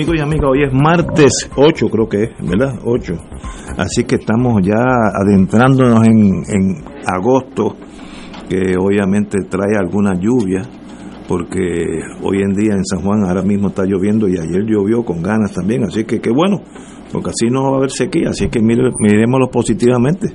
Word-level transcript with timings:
Amigos 0.00 0.16
y 0.16 0.20
amigas. 0.22 0.50
Hoy 0.50 0.62
es 0.62 0.72
martes 0.72 1.50
8, 1.56 1.90
creo 1.90 2.08
que 2.08 2.22
es, 2.22 2.30
¿verdad? 2.40 2.72
8. 2.86 3.12
Así 3.76 4.04
que 4.04 4.14
estamos 4.14 4.62
ya 4.62 4.82
adentrándonos 5.12 6.06
en, 6.06 6.42
en 6.48 6.84
agosto, 7.04 7.76
que 8.48 8.78
obviamente 8.80 9.40
trae 9.46 9.76
alguna 9.78 10.14
lluvia, 10.14 10.62
porque 11.28 12.00
hoy 12.22 12.40
en 12.40 12.54
día 12.54 12.72
en 12.72 12.84
San 12.86 13.02
Juan 13.02 13.24
ahora 13.26 13.42
mismo 13.42 13.68
está 13.68 13.84
lloviendo 13.84 14.26
y 14.26 14.38
ayer 14.38 14.64
llovió 14.64 15.04
con 15.04 15.22
ganas 15.22 15.52
también. 15.52 15.84
Así 15.84 16.04
que 16.04 16.18
qué 16.18 16.30
bueno, 16.30 16.62
porque 17.12 17.30
así 17.30 17.50
no 17.50 17.62
va 17.64 17.74
a 17.74 17.76
haber 17.78 17.90
sequía. 17.90 18.30
Así 18.30 18.48
que 18.48 18.60
mire, 18.60 18.90
miremoslo 19.00 19.48
positivamente. 19.48 20.28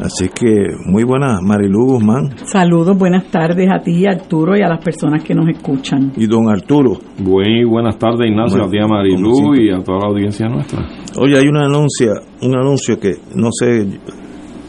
Así 0.00 0.28
que 0.28 0.66
muy 0.86 1.04
buenas, 1.04 1.40
Marilu 1.42 1.84
Guzmán 1.86 2.30
Saludos, 2.46 2.96
buenas 2.98 3.24
tardes 3.30 3.68
a 3.70 3.82
ti, 3.82 4.06
Arturo, 4.06 4.56
y 4.56 4.62
a 4.62 4.68
las 4.68 4.82
personas 4.84 5.22
que 5.22 5.34
nos 5.34 5.48
escuchan. 5.48 6.12
y 6.16 6.26
don 6.26 6.48
Arturo. 6.48 6.98
Muy 7.18 7.64
buenas 7.64 7.98
tardes, 7.98 8.28
Ignacio, 8.30 8.58
Bueno, 8.58 8.68
a 8.68 8.70
ti 8.70 8.78
a 8.78 9.16
siempre. 9.18 9.64
y 9.64 9.70
a 9.70 9.78
toda 9.82 9.98
la 9.98 10.06
audiencia 10.08 10.48
nuestra. 10.48 10.86
Oye, 11.18 11.38
hay 11.38 11.48
una 11.48 11.66
anuncia, 11.66 12.12
un 12.42 12.56
anuncio 12.56 12.98
que 12.98 13.12
no 13.34 13.48
sé, 13.52 13.86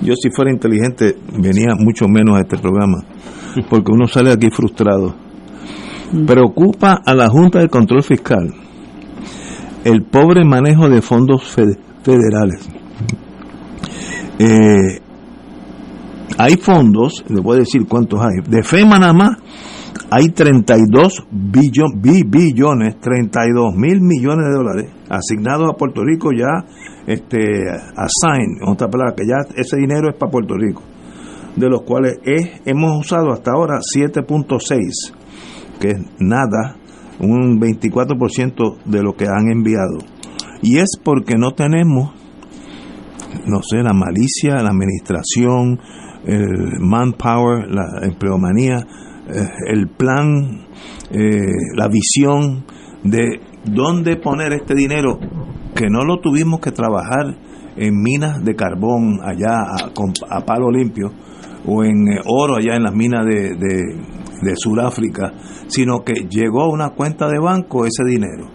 yo 0.02 0.14
si 0.16 0.30
fuera 0.32 0.52
inteligente 0.52 1.16
venía 1.38 1.76
mucho 1.78 2.08
menos 2.08 2.38
a 2.38 2.42
este 2.42 2.58
programa, 2.58 2.98
porque 3.70 3.92
uno 3.92 4.08
sale 4.08 4.32
aquí 4.32 4.48
frustrado. 4.52 5.14
Preocupa 6.28 7.00
a 7.06 7.14
la 7.14 7.30
Junta 7.30 7.60
de 7.60 7.70
Control 7.70 8.04
Fiscal 8.04 8.54
el 9.84 10.04
pobre 10.04 10.44
manejo 10.46 10.90
de 10.90 11.02
fondos 11.02 11.44
fede- 11.56 11.78
federales. 12.04 12.68
Eh, 14.40 15.00
hay 16.38 16.56
fondos, 16.58 17.24
le 17.30 17.42
voy 17.42 17.58
a 17.58 17.60
decir 17.60 17.86
cuántos 17.88 18.20
hay, 18.22 18.42
de 18.50 18.64
FEMA 18.64 18.98
nada 19.00 19.14
más 19.14 19.38
hay 20.10 20.30
32 20.30 21.24
billo- 21.32 21.94
bi- 21.96 22.24
billones, 22.24 23.00
32 23.00 23.74
mil 23.76 24.02
millones 24.02 24.46
de 24.48 24.54
dólares 24.54 24.90
asignados 25.10 25.70
a 25.70 25.78
Puerto 25.78 26.04
Rico 26.04 26.32
ya, 26.32 26.66
este, 27.08 27.38
assign, 27.96 28.58
en 28.62 28.70
otra 28.70 28.88
palabra, 28.90 29.14
que 29.16 29.26
ya 29.26 29.36
ese 29.56 29.78
dinero 29.78 30.10
es 30.10 30.16
para 30.18 30.32
Puerto 30.32 30.56
Rico, 30.56 30.82
de 31.56 31.70
los 31.70 31.82
cuales 31.84 32.20
es- 32.24 32.62
hemos 32.66 33.00
usado 33.00 33.32
hasta 33.32 33.52
ahora 33.52 33.80
7.6, 33.82 35.14
que 35.80 35.90
es 35.92 36.00
nada, 36.20 36.76
un 37.22 37.60
24% 37.60 38.78
de 38.86 39.04
lo 39.04 39.14
que 39.14 39.26
han 39.26 39.52
enviado. 39.52 40.00
Y 40.62 40.78
es 40.78 40.90
porque 41.04 41.36
no 41.38 41.52
tenemos, 41.52 42.12
no 43.46 43.62
sé, 43.64 43.78
la 43.78 43.94
malicia, 43.94 44.62
la 44.62 44.70
administración, 44.70 45.80
el 46.26 46.80
manpower, 46.80 47.68
la 47.70 48.06
empleomanía, 48.06 48.78
eh, 49.28 49.48
el 49.68 49.88
plan, 49.88 50.66
eh, 51.12 51.52
la 51.76 51.88
visión 51.88 52.66
de 53.04 53.40
dónde 53.66 54.18
poner 54.18 54.54
este 54.54 54.76
dinero 54.76 55.20
que 55.76 55.88
no 55.90 56.04
lo 56.04 56.20
tuvimos 56.20 56.60
que 56.60 56.72
trabajar 56.72 57.38
en 57.78 58.02
minas 58.02 58.44
de 58.44 58.56
carbón 58.56 59.20
allá 59.24 59.62
a, 60.30 60.46
palo 60.46 60.70
limpio 60.70 61.12
o 61.66 61.84
en 61.84 62.08
eh, 62.10 62.20
oro 62.26 62.58
allá 62.58 62.76
en 62.76 62.84
las 62.84 62.94
minas 62.94 63.26
de, 63.26 63.56
de 64.42 64.54
Sudáfrica, 64.56 65.34
sino 65.68 66.04
que 66.04 66.28
llegó 66.30 66.64
a 66.64 66.70
una 66.70 66.92
cuenta 66.92 67.28
de 67.28 67.40
banco 67.40 67.86
ese 67.86 68.04
dinero. 68.04 68.50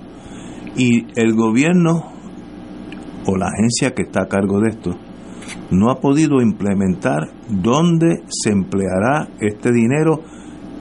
Y 0.77 1.07
el 1.19 1.35
gobierno 1.35 2.13
o 3.27 3.37
la 3.37 3.47
agencia 3.47 3.95
que 3.95 4.03
está 4.03 4.23
a 4.23 4.29
cargo 4.29 4.61
de 4.61 4.71
esto 4.71 4.97
no 5.71 5.91
ha 5.91 6.01
podido 6.01 6.41
implementar 6.41 7.29
dónde 7.49 8.23
se 8.29 8.51
empleará 8.51 9.29
este 9.41 9.73
dinero 9.73 10.21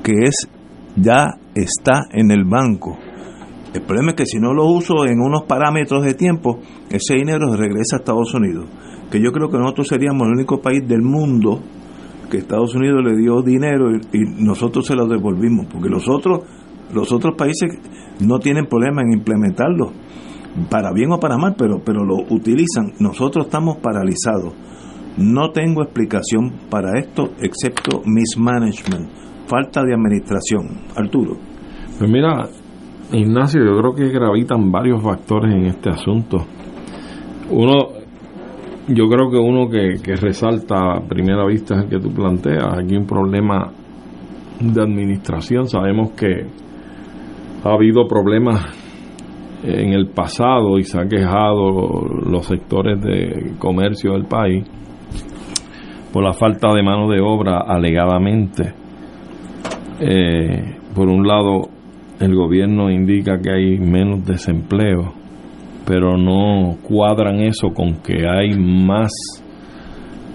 que 0.03 0.13
es 0.23 0.47
ya 0.95 1.37
está 1.55 2.07
en 2.11 2.31
el 2.31 2.45
banco. 2.45 2.97
El 3.73 3.81
problema 3.81 4.11
es 4.11 4.15
que 4.15 4.25
si 4.25 4.39
no 4.39 4.53
lo 4.53 4.65
uso 4.67 5.05
en 5.05 5.19
unos 5.19 5.43
parámetros 5.43 6.05
de 6.05 6.13
tiempo, 6.13 6.59
ese 6.89 7.15
dinero 7.15 7.55
regresa 7.55 7.97
a 7.97 7.99
Estados 7.99 8.33
Unidos. 8.33 8.69
Que 9.11 9.19
yo 9.19 9.31
creo 9.31 9.49
que 9.49 9.57
nosotros 9.57 9.87
seríamos 9.87 10.27
el 10.27 10.35
único 10.35 10.61
país 10.61 10.87
del 10.87 11.01
mundo 11.01 11.61
que 12.29 12.37
Estados 12.37 12.75
Unidos 12.75 13.03
le 13.03 13.15
dio 13.17 13.41
dinero 13.41 13.91
y, 13.91 14.43
nosotros 14.43 14.85
se 14.85 14.95
lo 14.95 15.07
devolvimos, 15.07 15.67
porque 15.71 15.89
los 15.89 16.07
otros, 16.09 16.41
los 16.93 17.11
otros 17.11 17.35
países 17.35 17.77
no 18.19 18.39
tienen 18.39 18.65
problema 18.65 19.01
en 19.01 19.13
implementarlo, 19.13 19.91
para 20.69 20.91
bien 20.93 21.11
o 21.11 21.19
para 21.19 21.37
mal, 21.37 21.55
pero, 21.57 21.81
pero 21.83 22.05
lo 22.05 22.15
utilizan. 22.29 22.93
Nosotros 22.99 23.45
estamos 23.45 23.77
paralizados. 23.77 24.53
No 25.17 25.51
tengo 25.51 25.83
explicación 25.83 26.51
para 26.69 26.99
esto 26.99 27.31
excepto 27.41 28.01
mismanagement, 28.05 29.09
falta 29.47 29.81
de 29.83 29.93
administración. 29.93 30.81
Arturo. 30.95 31.37
Pues 31.97 32.09
mira, 32.09 32.49
Ignacio, 33.13 33.63
yo 33.63 33.79
creo 33.79 33.93
que 33.93 34.09
gravitan 34.09 34.71
varios 34.71 35.01
factores 35.01 35.53
en 35.55 35.65
este 35.65 35.89
asunto. 35.89 36.45
Uno, 37.49 37.94
yo 38.87 39.07
creo 39.07 39.31
que 39.31 39.37
uno 39.37 39.67
que, 39.67 40.15
resalta 40.15 40.75
a 40.97 41.01
primera 41.01 41.45
vista 41.45 41.75
es 41.75 41.83
el 41.83 41.89
que 41.89 41.99
tú 41.99 42.13
planteas. 42.13 42.77
Aquí 42.77 42.95
un 42.95 43.07
problema 43.07 43.71
de 44.59 44.81
administración. 44.81 45.67
Sabemos 45.67 46.11
que 46.11 46.45
ha 47.63 47.73
habido 47.73 48.07
problemas 48.07 48.63
en 49.63 49.93
el 49.93 50.09
pasado 50.09 50.77
y 50.77 50.83
se 50.83 50.99
han 50.99 51.09
quejado 51.09 52.05
los 52.29 52.45
sectores 52.45 53.01
de 53.01 53.53
comercio 53.57 54.11
del 54.11 54.25
país 54.25 54.63
por 56.13 56.23
la 56.23 56.33
falta 56.33 56.71
de 56.73 56.83
mano 56.83 57.09
de 57.09 57.19
obra 57.21 57.61
alegadamente. 57.67 58.73
Eh, 59.99 60.77
por 60.93 61.09
un 61.09 61.27
lado, 61.27 61.69
el 62.19 62.35
gobierno 62.35 62.89
indica 62.91 63.39
que 63.39 63.51
hay 63.51 63.79
menos 63.79 64.25
desempleo, 64.25 65.13
pero 65.85 66.17
no 66.17 66.77
cuadran 66.81 67.41
eso 67.41 67.69
con 67.69 68.01
que 68.01 68.27
hay 68.27 68.57
más 68.57 69.11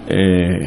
eh, 0.07 0.59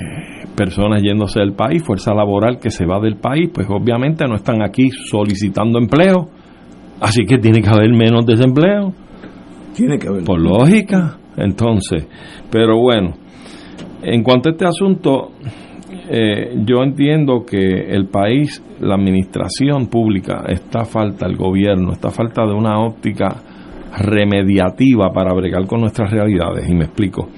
personas 0.55 1.03
yéndose 1.03 1.41
del 1.41 1.55
país, 1.55 1.83
fuerza 1.83 2.15
laboral 2.15 2.59
que 2.59 2.71
se 2.71 2.87
va 2.87 3.01
del 3.01 3.17
país, 3.17 3.51
pues 3.53 3.67
obviamente 3.69 4.27
no 4.27 4.37
están 4.37 4.63
aquí 4.63 4.91
solicitando 4.91 5.79
empleo, 5.79 6.29
así 7.01 7.25
que 7.25 7.39
tiene 7.39 7.61
que 7.61 7.69
haber 7.69 7.91
menos 7.91 8.25
desempleo, 8.27 8.93
Tiene 9.75 9.99
que 9.99 10.09
haber. 10.09 10.25
por 10.25 10.41
lógica. 10.41 11.19
Entonces, 11.37 12.07
pero 12.51 12.79
bueno, 12.79 13.15
en 14.03 14.23
cuanto 14.23 14.49
a 14.49 14.53
este 14.53 14.67
asunto, 14.67 15.33
eh, 16.09 16.55
yo 16.65 16.83
entiendo 16.83 17.45
que 17.45 17.57
el 17.57 18.07
país, 18.07 18.63
la 18.81 18.95
administración 18.95 19.89
pública, 19.89 20.45
está 20.49 20.85
falta, 20.85 21.27
el 21.27 21.37
gobierno, 21.37 21.93
está 21.93 22.11
falta 22.11 22.47
de 22.47 22.53
una 22.53 22.79
óptica 22.79 23.43
remediativa 23.97 25.11
para 25.13 25.35
bregar 25.35 25.67
con 25.67 25.81
nuestras 25.81 26.11
realidades, 26.11 26.69
y 26.69 26.75
me 26.75 26.85
explico. 26.85 27.29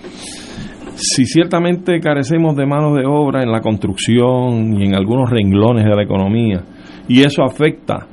Si 0.94 1.26
ciertamente 1.26 2.00
carecemos 2.00 2.56
de 2.56 2.64
manos 2.64 2.96
de 2.96 3.04
obra 3.06 3.42
en 3.42 3.52
la 3.52 3.60
construcción 3.60 4.80
y 4.80 4.86
en 4.86 4.94
algunos 4.94 5.28
renglones 5.28 5.84
de 5.84 5.94
la 5.94 6.02
economía, 6.02 6.62
y 7.06 7.20
eso 7.20 7.44
afecta 7.44 8.06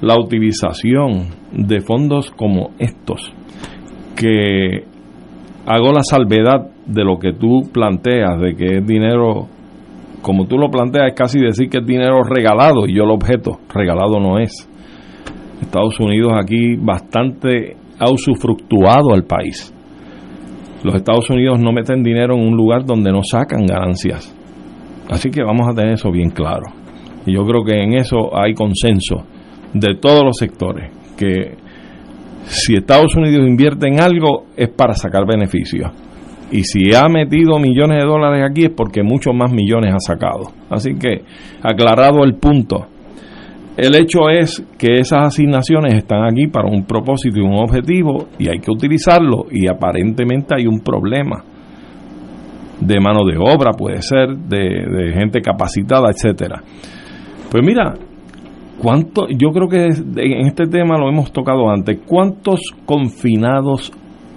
la 0.00 0.18
utilización 0.18 1.28
de 1.52 1.80
fondos 1.80 2.30
como 2.30 2.70
estos, 2.78 3.30
que 4.16 4.84
hago 5.66 5.92
la 5.92 6.02
salvedad 6.02 6.70
de 6.86 7.04
lo 7.04 7.18
que 7.18 7.34
tú 7.34 7.70
planteas, 7.72 8.40
de 8.40 8.54
que 8.54 8.78
es 8.78 8.86
dinero, 8.86 9.46
como 10.22 10.46
tú 10.46 10.56
lo 10.56 10.70
planteas, 10.70 11.08
es 11.08 11.14
casi 11.14 11.38
decir 11.38 11.68
que 11.68 11.78
es 11.78 11.86
dinero 11.86 12.22
regalado, 12.22 12.86
y 12.86 12.96
yo 12.96 13.04
lo 13.04 13.14
objeto, 13.14 13.60
regalado 13.72 14.18
no 14.18 14.38
es. 14.38 14.66
Estados 15.60 16.00
Unidos 16.00 16.32
aquí 16.42 16.76
bastante 16.76 17.76
ha 18.00 18.10
usufructuado 18.10 19.12
al 19.14 19.24
país. 19.24 19.72
Los 20.82 20.94
Estados 20.94 21.28
Unidos 21.28 21.60
no 21.60 21.72
meten 21.72 22.02
dinero 22.02 22.34
en 22.34 22.48
un 22.48 22.56
lugar 22.56 22.84
donde 22.84 23.12
no 23.12 23.20
sacan 23.22 23.66
ganancias. 23.66 24.34
Así 25.10 25.30
que 25.30 25.42
vamos 25.42 25.68
a 25.68 25.74
tener 25.74 25.92
eso 25.92 26.10
bien 26.10 26.30
claro. 26.30 26.64
Y 27.26 27.34
yo 27.34 27.44
creo 27.44 27.62
que 27.62 27.82
en 27.82 27.94
eso 27.94 28.30
hay 28.34 28.54
consenso 28.54 29.26
de 29.74 29.94
todos 29.96 30.24
los 30.24 30.36
sectores, 30.38 30.90
que 31.16 31.56
si 32.44 32.74
Estados 32.74 33.14
Unidos 33.14 33.46
invierte 33.46 33.86
en 33.88 34.00
algo 34.00 34.46
es 34.56 34.70
para 34.70 34.94
sacar 34.94 35.26
beneficios. 35.26 35.90
Y 36.50 36.64
si 36.64 36.94
ha 36.94 37.08
metido 37.08 37.58
millones 37.58 37.98
de 37.98 38.06
dólares 38.08 38.44
aquí 38.48 38.64
es 38.64 38.72
porque 38.74 39.02
muchos 39.02 39.34
más 39.34 39.52
millones 39.52 39.94
ha 39.94 40.00
sacado. 40.00 40.50
Así 40.68 40.94
que, 40.94 41.22
aclarado 41.62 42.24
el 42.24 42.34
punto, 42.36 42.86
el 43.76 43.94
hecho 43.94 44.28
es 44.28 44.62
que 44.76 44.96
esas 44.96 45.26
asignaciones 45.26 45.94
están 45.94 46.24
aquí 46.24 46.48
para 46.48 46.68
un 46.68 46.84
propósito 46.84 47.38
y 47.38 47.42
un 47.42 47.54
objetivo 47.54 48.26
y 48.38 48.48
hay 48.48 48.58
que 48.58 48.70
utilizarlo 48.70 49.46
y 49.50 49.68
aparentemente 49.68 50.54
hay 50.56 50.66
un 50.66 50.80
problema 50.80 51.44
de 52.80 53.00
mano 53.00 53.24
de 53.24 53.36
obra, 53.36 53.72
puede 53.72 54.02
ser, 54.02 54.36
de, 54.36 55.12
gente 55.12 55.40
capacitada, 55.40 56.10
etcétera. 56.10 56.62
Pues 57.50 57.64
mira, 57.64 57.94
¿cuánto, 58.82 59.28
yo 59.28 59.50
creo 59.50 59.68
que 59.68 59.86
en 59.86 60.46
este 60.46 60.66
tema 60.66 60.96
lo 60.98 61.08
hemos 61.08 61.32
tocado 61.32 61.70
antes, 61.70 62.00
¿cuántos 62.06 62.60
confinados 62.86 63.92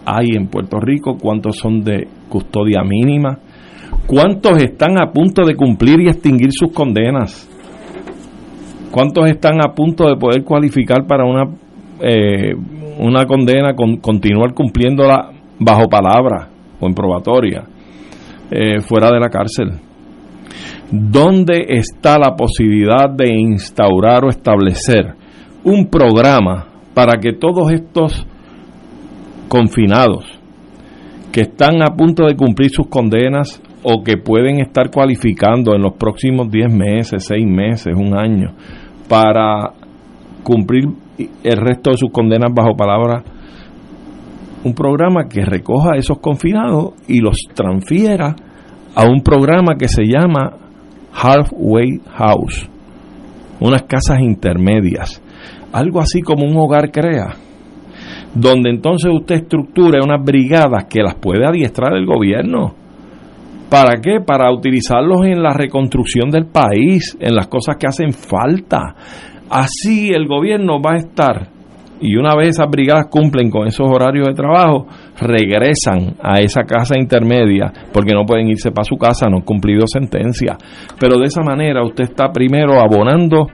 hay 0.05 0.35
en 0.35 0.47
Puerto 0.47 0.79
Rico? 0.79 1.17
¿Cuántos 1.19 1.57
son 1.57 1.81
de 1.81 2.07
custodia 2.29 2.83
mínima? 2.83 3.39
¿Cuántos 4.05 4.61
están 4.61 5.01
a 5.01 5.11
punto 5.11 5.45
de 5.45 5.55
cumplir 5.55 6.01
y 6.01 6.07
extinguir 6.07 6.49
sus 6.51 6.73
condenas? 6.73 7.49
¿Cuántos 8.93 9.27
están 9.27 9.59
a 9.59 9.73
punto 9.73 10.07
de 10.07 10.17
poder 10.17 10.43
cualificar 10.43 11.07
para 11.07 11.25
una, 11.25 11.45
eh, 11.99 12.53
una 12.99 13.25
condena, 13.25 13.73
con, 13.73 13.97
continuar 13.97 14.53
cumpliéndola 14.53 15.31
bajo 15.57 15.89
palabra 15.89 16.49
o 16.79 16.85
en 16.85 16.93
probatoria, 16.93 17.63
eh, 18.51 18.81
fuera 18.81 19.09
de 19.09 19.19
la 19.19 19.29
cárcel? 19.29 19.79
¿Dónde 20.91 21.65
está 21.69 22.19
la 22.19 22.35
posibilidad 22.35 23.09
de 23.09 23.33
instaurar 23.33 24.25
o 24.25 24.29
establecer 24.29 25.15
un 25.63 25.87
programa 25.87 26.67
para 26.93 27.19
que 27.19 27.33
todos 27.33 27.71
estos 27.71 28.27
confinados 29.47 30.23
que 31.31 31.41
están 31.41 31.81
a 31.81 31.95
punto 31.95 32.27
de 32.27 32.35
cumplir 32.35 32.69
sus 32.69 32.89
condenas 32.89 33.59
o 33.81 34.03
que 34.03 34.17
pueden 34.17 34.59
estar 34.59 34.91
cualificando 34.91 35.73
en 35.73 35.81
los 35.81 35.93
próximos 35.93 36.51
10 36.51 36.71
meses, 36.71 37.25
6 37.25 37.43
meses, 37.43 37.95
un 37.97 38.15
año, 38.15 38.53
para 39.13 39.73
cumplir 40.41 40.85
el 41.43 41.57
resto 41.57 41.91
de 41.91 41.97
sus 41.97 42.09
condenas 42.09 42.51
bajo 42.51 42.75
palabra. 42.75 43.23
Un 44.63 44.73
programa 44.73 45.29
que 45.29 45.45
recoja 45.45 45.91
a 45.93 45.97
esos 45.97 46.17
confinados 46.17 46.93
y 47.07 47.19
los 47.19 47.37
transfiera 47.53 48.35
a 48.95 49.05
un 49.05 49.21
programa 49.21 49.75
que 49.77 49.87
se 49.87 50.05
llama 50.05 50.53
Halfway 51.13 52.01
House, 52.15 52.67
unas 53.59 53.83
casas 53.83 54.19
intermedias, 54.19 55.21
algo 55.71 55.99
así 55.99 56.23
como 56.23 56.47
un 56.47 56.57
hogar 56.57 56.91
crea, 56.91 57.35
donde 58.33 58.71
entonces 58.71 59.11
usted 59.13 59.35
estructure 59.35 59.99
unas 60.03 60.25
brigadas 60.25 60.85
que 60.85 61.03
las 61.03 61.13
puede 61.13 61.45
adiestrar 61.45 61.93
el 61.93 62.07
gobierno 62.07 62.82
¿Para 63.73 63.99
qué? 63.99 64.19
Para 64.23 64.53
utilizarlos 64.53 65.25
en 65.25 65.41
la 65.41 65.51
reconstrucción 65.51 66.29
del 66.29 66.45
país, 66.45 67.17
en 67.19 67.33
las 67.33 67.47
cosas 67.47 67.75
que 67.79 67.87
hacen 67.87 68.13
falta. 68.13 68.93
Así 69.49 70.11
el 70.11 70.27
gobierno 70.27 70.79
va 70.79 70.91
a 70.91 70.97
estar, 70.97 71.47
y 71.99 72.15
una 72.15 72.35
vez 72.35 72.49
esas 72.49 72.69
brigadas 72.69 73.07
cumplen 73.09 73.49
con 73.49 73.65
esos 73.65 73.87
horarios 73.89 74.27
de 74.27 74.35
trabajo, 74.35 74.85
regresan 75.19 76.13
a 76.21 76.39
esa 76.39 76.65
casa 76.65 76.99
intermedia, 76.99 77.73
porque 77.91 78.13
no 78.13 78.27
pueden 78.27 78.47
irse 78.47 78.69
para 78.69 78.85
su 78.85 78.95
casa, 78.95 79.27
no 79.27 79.37
han 79.37 79.43
cumplido 79.43 79.87
sentencia. 79.87 80.55
Pero 80.99 81.17
de 81.17 81.25
esa 81.25 81.41
manera 81.41 81.83
usted 81.83 82.03
está 82.03 82.31
primero 82.31 82.79
abonando 82.79 83.47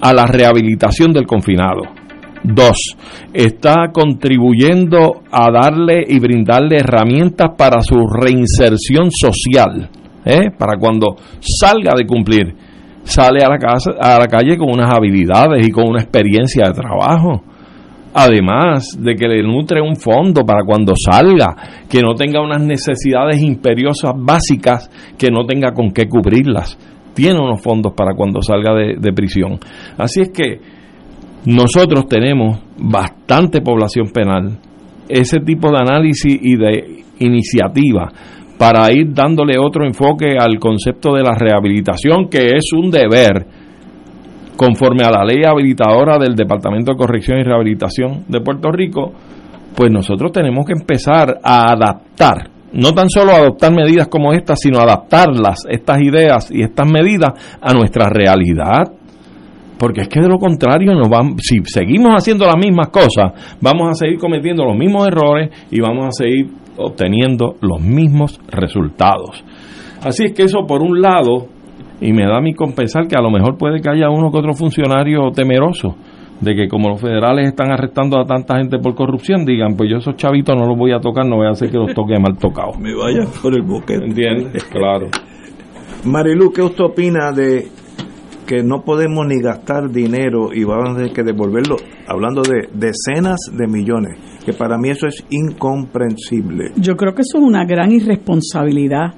a 0.00 0.14
la 0.14 0.26
rehabilitación 0.26 1.12
del 1.12 1.26
confinado 1.26 1.95
Dos, 2.48 2.96
está 3.34 3.90
contribuyendo 3.92 5.22
a 5.32 5.50
darle 5.50 6.04
y 6.06 6.20
brindarle 6.20 6.78
herramientas 6.78 7.50
para 7.58 7.82
su 7.82 7.96
reinserción 8.06 9.10
social, 9.10 9.90
¿eh? 10.24 10.52
para 10.56 10.78
cuando 10.78 11.16
salga 11.40 11.94
de 11.96 12.06
cumplir, 12.06 12.54
sale 13.02 13.40
a 13.44 13.48
la, 13.48 13.58
casa, 13.58 13.90
a 14.00 14.20
la 14.20 14.26
calle 14.28 14.56
con 14.56 14.70
unas 14.70 14.94
habilidades 14.94 15.66
y 15.66 15.72
con 15.72 15.88
una 15.88 16.02
experiencia 16.02 16.68
de 16.68 16.74
trabajo. 16.74 17.42
Además 18.14 18.96
de 18.96 19.16
que 19.16 19.26
le 19.26 19.42
nutre 19.42 19.80
un 19.80 19.96
fondo 19.96 20.46
para 20.46 20.62
cuando 20.64 20.94
salga, 20.94 21.82
que 21.90 22.00
no 22.00 22.14
tenga 22.14 22.40
unas 22.40 22.62
necesidades 22.62 23.42
imperiosas 23.42 24.12
básicas, 24.16 24.88
que 25.18 25.32
no 25.32 25.44
tenga 25.44 25.72
con 25.72 25.90
qué 25.90 26.08
cubrirlas. 26.08 26.78
Tiene 27.12 27.40
unos 27.40 27.60
fondos 27.60 27.92
para 27.94 28.14
cuando 28.14 28.40
salga 28.40 28.72
de 28.72 29.12
prisión. 29.12 29.58
Así 29.98 30.20
es 30.20 30.30
que 30.30 30.75
nosotros 31.46 32.08
tenemos 32.08 32.58
bastante 32.76 33.60
población 33.60 34.10
penal. 34.12 34.58
Ese 35.08 35.38
tipo 35.38 35.70
de 35.70 35.78
análisis 35.78 36.38
y 36.42 36.56
de 36.56 37.04
iniciativa 37.20 38.12
para 38.58 38.92
ir 38.92 39.12
dándole 39.14 39.54
otro 39.58 39.86
enfoque 39.86 40.36
al 40.38 40.58
concepto 40.58 41.14
de 41.14 41.22
la 41.22 41.36
rehabilitación, 41.38 42.28
que 42.28 42.56
es 42.56 42.72
un 42.72 42.90
deber 42.90 43.46
conforme 44.56 45.04
a 45.04 45.10
la 45.10 45.24
ley 45.24 45.44
habilitadora 45.44 46.18
del 46.18 46.34
Departamento 46.34 46.92
de 46.92 46.98
Corrección 46.98 47.38
y 47.38 47.44
Rehabilitación 47.44 48.24
de 48.26 48.40
Puerto 48.40 48.72
Rico, 48.72 49.12
pues 49.74 49.90
nosotros 49.92 50.32
tenemos 50.32 50.66
que 50.66 50.72
empezar 50.72 51.38
a 51.44 51.70
adaptar, 51.72 52.48
no 52.72 52.92
tan 52.92 53.08
solo 53.10 53.32
adoptar 53.32 53.72
medidas 53.72 54.08
como 54.08 54.32
estas, 54.32 54.58
sino 54.60 54.80
adaptarlas, 54.80 55.64
estas 55.68 56.00
ideas 56.00 56.50
y 56.50 56.62
estas 56.62 56.90
medidas 56.90 57.58
a 57.60 57.72
nuestra 57.74 58.08
realidad 58.08 58.84
porque 59.78 60.02
es 60.02 60.08
que 60.08 60.20
de 60.20 60.28
lo 60.28 60.38
contrario, 60.38 60.94
nos 60.94 61.08
vamos, 61.08 61.34
si 61.38 61.58
seguimos 61.64 62.14
haciendo 62.14 62.46
las 62.46 62.56
mismas 62.56 62.88
cosas, 62.88 63.56
vamos 63.60 63.90
a 63.90 63.94
seguir 63.94 64.18
cometiendo 64.18 64.64
los 64.64 64.76
mismos 64.76 65.06
errores 65.06 65.50
y 65.70 65.80
vamos 65.80 66.06
a 66.06 66.10
seguir 66.12 66.48
obteniendo 66.76 67.56
los 67.60 67.80
mismos 67.80 68.40
resultados. 68.48 69.44
Así 70.02 70.24
es 70.24 70.32
que 70.32 70.44
eso 70.44 70.66
por 70.66 70.82
un 70.82 71.00
lado, 71.00 71.48
y 72.00 72.12
me 72.12 72.24
da 72.24 72.38
a 72.38 72.40
mí 72.40 72.54
compensar 72.54 73.06
que 73.06 73.16
a 73.16 73.22
lo 73.22 73.30
mejor 73.30 73.56
puede 73.58 73.80
que 73.80 73.90
haya 73.90 74.10
uno 74.10 74.30
que 74.30 74.38
otro 74.38 74.54
funcionario 74.54 75.30
temeroso 75.34 75.96
de 76.40 76.54
que 76.54 76.68
como 76.68 76.90
los 76.90 77.00
federales 77.00 77.48
están 77.48 77.70
arrestando 77.70 78.20
a 78.20 78.26
tanta 78.26 78.58
gente 78.58 78.78
por 78.78 78.94
corrupción, 78.94 79.44
digan, 79.44 79.74
pues 79.76 79.90
yo 79.90 79.98
esos 79.98 80.16
chavitos 80.16 80.54
no 80.54 80.66
los 80.66 80.76
voy 80.76 80.92
a 80.92 81.00
tocar, 81.00 81.26
no 81.26 81.36
voy 81.36 81.46
a 81.46 81.50
hacer 81.50 81.70
que 81.70 81.78
los 81.78 81.94
toque 81.94 82.18
mal 82.18 82.36
tocados. 82.36 82.78
Me 82.80 82.94
vaya 82.94 83.26
por 83.42 83.54
el 83.54 83.62
boquete. 83.62 84.04
¿Entiendes? 84.04 84.64
Claro. 84.64 85.08
Marilu, 86.04 86.52
¿qué 86.52 86.62
usted 86.62 86.84
opina 86.84 87.32
de 87.32 87.68
que 88.46 88.62
no 88.62 88.82
podemos 88.82 89.26
ni 89.26 89.40
gastar 89.42 89.90
dinero 89.90 90.52
y 90.54 90.64
vamos 90.64 90.90
a 90.90 90.96
tener 90.96 91.12
que 91.12 91.22
devolverlo, 91.22 91.76
hablando 92.06 92.42
de 92.42 92.68
decenas 92.72 93.40
de 93.52 93.66
millones, 93.66 94.18
que 94.44 94.52
para 94.52 94.78
mí 94.78 94.90
eso 94.90 95.06
es 95.06 95.24
incomprensible. 95.30 96.70
Yo 96.76 96.96
creo 96.96 97.14
que 97.14 97.22
eso 97.22 97.38
es 97.38 97.44
una 97.44 97.64
gran 97.64 97.92
irresponsabilidad 97.92 99.14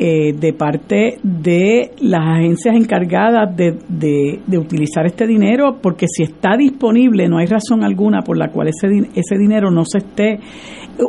eh, 0.00 0.32
de 0.32 0.52
parte 0.52 1.18
de 1.24 1.90
las 2.02 2.20
agencias 2.38 2.76
encargadas 2.76 3.56
de, 3.56 3.78
de, 3.88 4.58
utilizar 4.58 5.04
este 5.06 5.26
dinero, 5.26 5.78
porque 5.82 6.06
si 6.06 6.22
está 6.22 6.56
disponible 6.56 7.28
no 7.28 7.38
hay 7.38 7.46
razón 7.46 7.82
alguna 7.82 8.22
por 8.22 8.38
la 8.38 8.52
cual 8.52 8.68
ese, 8.68 8.86
ese 9.16 9.36
dinero 9.36 9.72
no 9.72 9.84
se 9.84 9.98
esté 9.98 10.38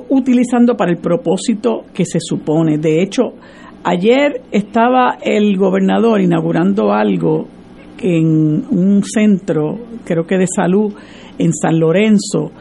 utilizando 0.09 0.75
para 0.75 0.89
el 0.89 0.97
propósito 0.97 1.83
que 1.93 2.03
se 2.03 2.19
supone. 2.19 2.79
De 2.79 3.03
hecho, 3.03 3.33
ayer 3.83 4.41
estaba 4.51 5.19
el 5.21 5.55
gobernador 5.55 6.19
inaugurando 6.21 6.91
algo 6.91 7.47
en 8.01 8.65
un 8.69 9.03
centro, 9.03 9.77
creo 10.05 10.25
que 10.25 10.37
de 10.37 10.47
salud, 10.47 10.93
en 11.37 11.53
San 11.53 11.79
Lorenzo, 11.79 12.51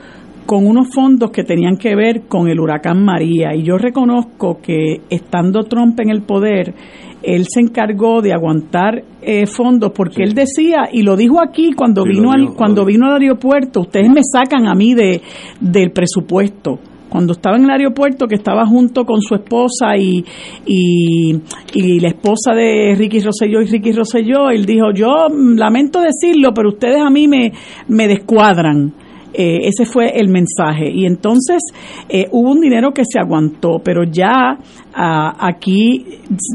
con 0.46 0.66
unos 0.66 0.88
fondos 0.94 1.30
que 1.30 1.44
tenían 1.44 1.76
que 1.76 1.94
ver 1.94 2.22
con 2.26 2.48
el 2.48 2.58
huracán 2.58 3.04
María. 3.04 3.54
Y 3.54 3.64
yo 3.64 3.76
reconozco 3.76 4.60
que 4.62 5.02
estando 5.10 5.64
Trump 5.64 6.00
en 6.00 6.10
el 6.10 6.22
poder, 6.22 6.74
él 7.22 7.44
se 7.48 7.60
encargó 7.60 8.22
de 8.22 8.32
aguantar 8.32 9.02
eh, 9.20 9.46
fondos 9.46 9.92
porque 9.94 10.22
él 10.22 10.34
decía 10.34 10.88
y 10.90 11.02
lo 11.02 11.16
dijo 11.16 11.40
aquí 11.42 11.72
cuando 11.72 12.04
vino 12.04 12.32
al, 12.32 12.54
cuando 12.54 12.84
vino 12.84 13.06
al 13.06 13.20
aeropuerto 13.20 13.80
ustedes 13.80 14.08
me 14.08 14.22
sacan 14.22 14.68
a 14.68 14.74
mí 14.74 14.94
de 14.94 15.20
del 15.60 15.90
presupuesto 15.90 16.78
cuando 17.08 17.32
estaba 17.32 17.56
en 17.56 17.64
el 17.64 17.70
aeropuerto, 17.70 18.26
que 18.26 18.36
estaba 18.36 18.66
junto 18.66 19.04
con 19.04 19.20
su 19.20 19.34
esposa 19.34 19.96
y, 19.96 20.24
y, 20.66 22.00
la 22.00 22.08
esposa 22.08 22.54
de 22.54 22.94
Ricky 22.96 23.20
Rosselló 23.20 23.60
y 23.60 23.66
Ricky 23.66 23.92
Rosselló, 23.92 24.50
él 24.50 24.64
dijo, 24.64 24.92
yo 24.94 25.28
lamento 25.30 26.00
decirlo, 26.00 26.52
pero 26.54 26.70
ustedes 26.70 27.00
a 27.00 27.10
mí 27.10 27.26
me, 27.28 27.52
me 27.88 28.06
descuadran. 28.08 28.92
Eh, 29.34 29.68
ese 29.68 29.84
fue 29.84 30.18
el 30.18 30.28
mensaje. 30.28 30.90
Y 30.90 31.04
entonces 31.06 31.62
eh, 32.08 32.26
hubo 32.32 32.50
un 32.50 32.60
dinero 32.60 32.92
que 32.92 33.02
se 33.04 33.20
aguantó, 33.20 33.80
pero 33.84 34.04
ya 34.04 34.58
ah, 34.94 35.36
aquí 35.38 36.06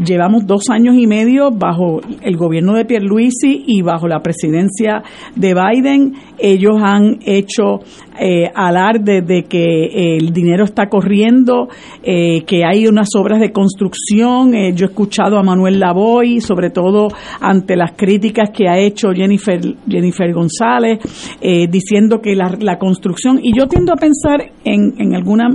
llevamos 0.03 0.45
dos 0.47 0.69
años 0.69 0.95
y 0.97 1.05
medio 1.05 1.51
bajo 1.51 2.01
el 2.21 2.35
gobierno 2.35 2.73
de 2.73 2.85
Pierluisi 2.85 3.63
y 3.67 3.81
bajo 3.83 4.07
la 4.07 4.21
presidencia 4.21 5.03
de 5.35 5.53
Biden. 5.53 6.13
Ellos 6.39 6.75
han 6.81 7.19
hecho 7.25 7.79
eh, 8.19 8.45
alarde 8.53 9.21
de 9.21 9.43
que 9.43 10.17
el 10.17 10.31
dinero 10.33 10.63
está 10.65 10.87
corriendo, 10.87 11.67
que 12.03 12.63
hay 12.65 12.87
unas 12.87 13.09
obras 13.15 13.39
de 13.39 13.51
construcción. 13.51 14.51
yo 14.75 14.85
he 14.85 14.89
escuchado 14.89 15.37
a 15.37 15.43
Manuel 15.43 15.79
Lavoy, 15.79 16.41
sobre 16.41 16.69
todo 16.69 17.07
ante 17.39 17.75
las 17.75 17.93
críticas 17.95 18.49
que 18.51 18.67
ha 18.67 18.77
hecho 18.77 19.09
Jennifer, 19.13 19.59
Jennifer 19.87 20.33
González, 20.33 20.99
diciendo 21.69 22.19
que 22.21 22.35
la, 22.35 22.55
la 22.59 22.77
construcción, 22.77 23.39
y 23.41 23.57
yo 23.57 23.67
tiendo 23.67 23.93
a 23.93 23.95
pensar 23.95 24.51
en, 24.65 24.93
en 24.97 25.15
alguna 25.15 25.49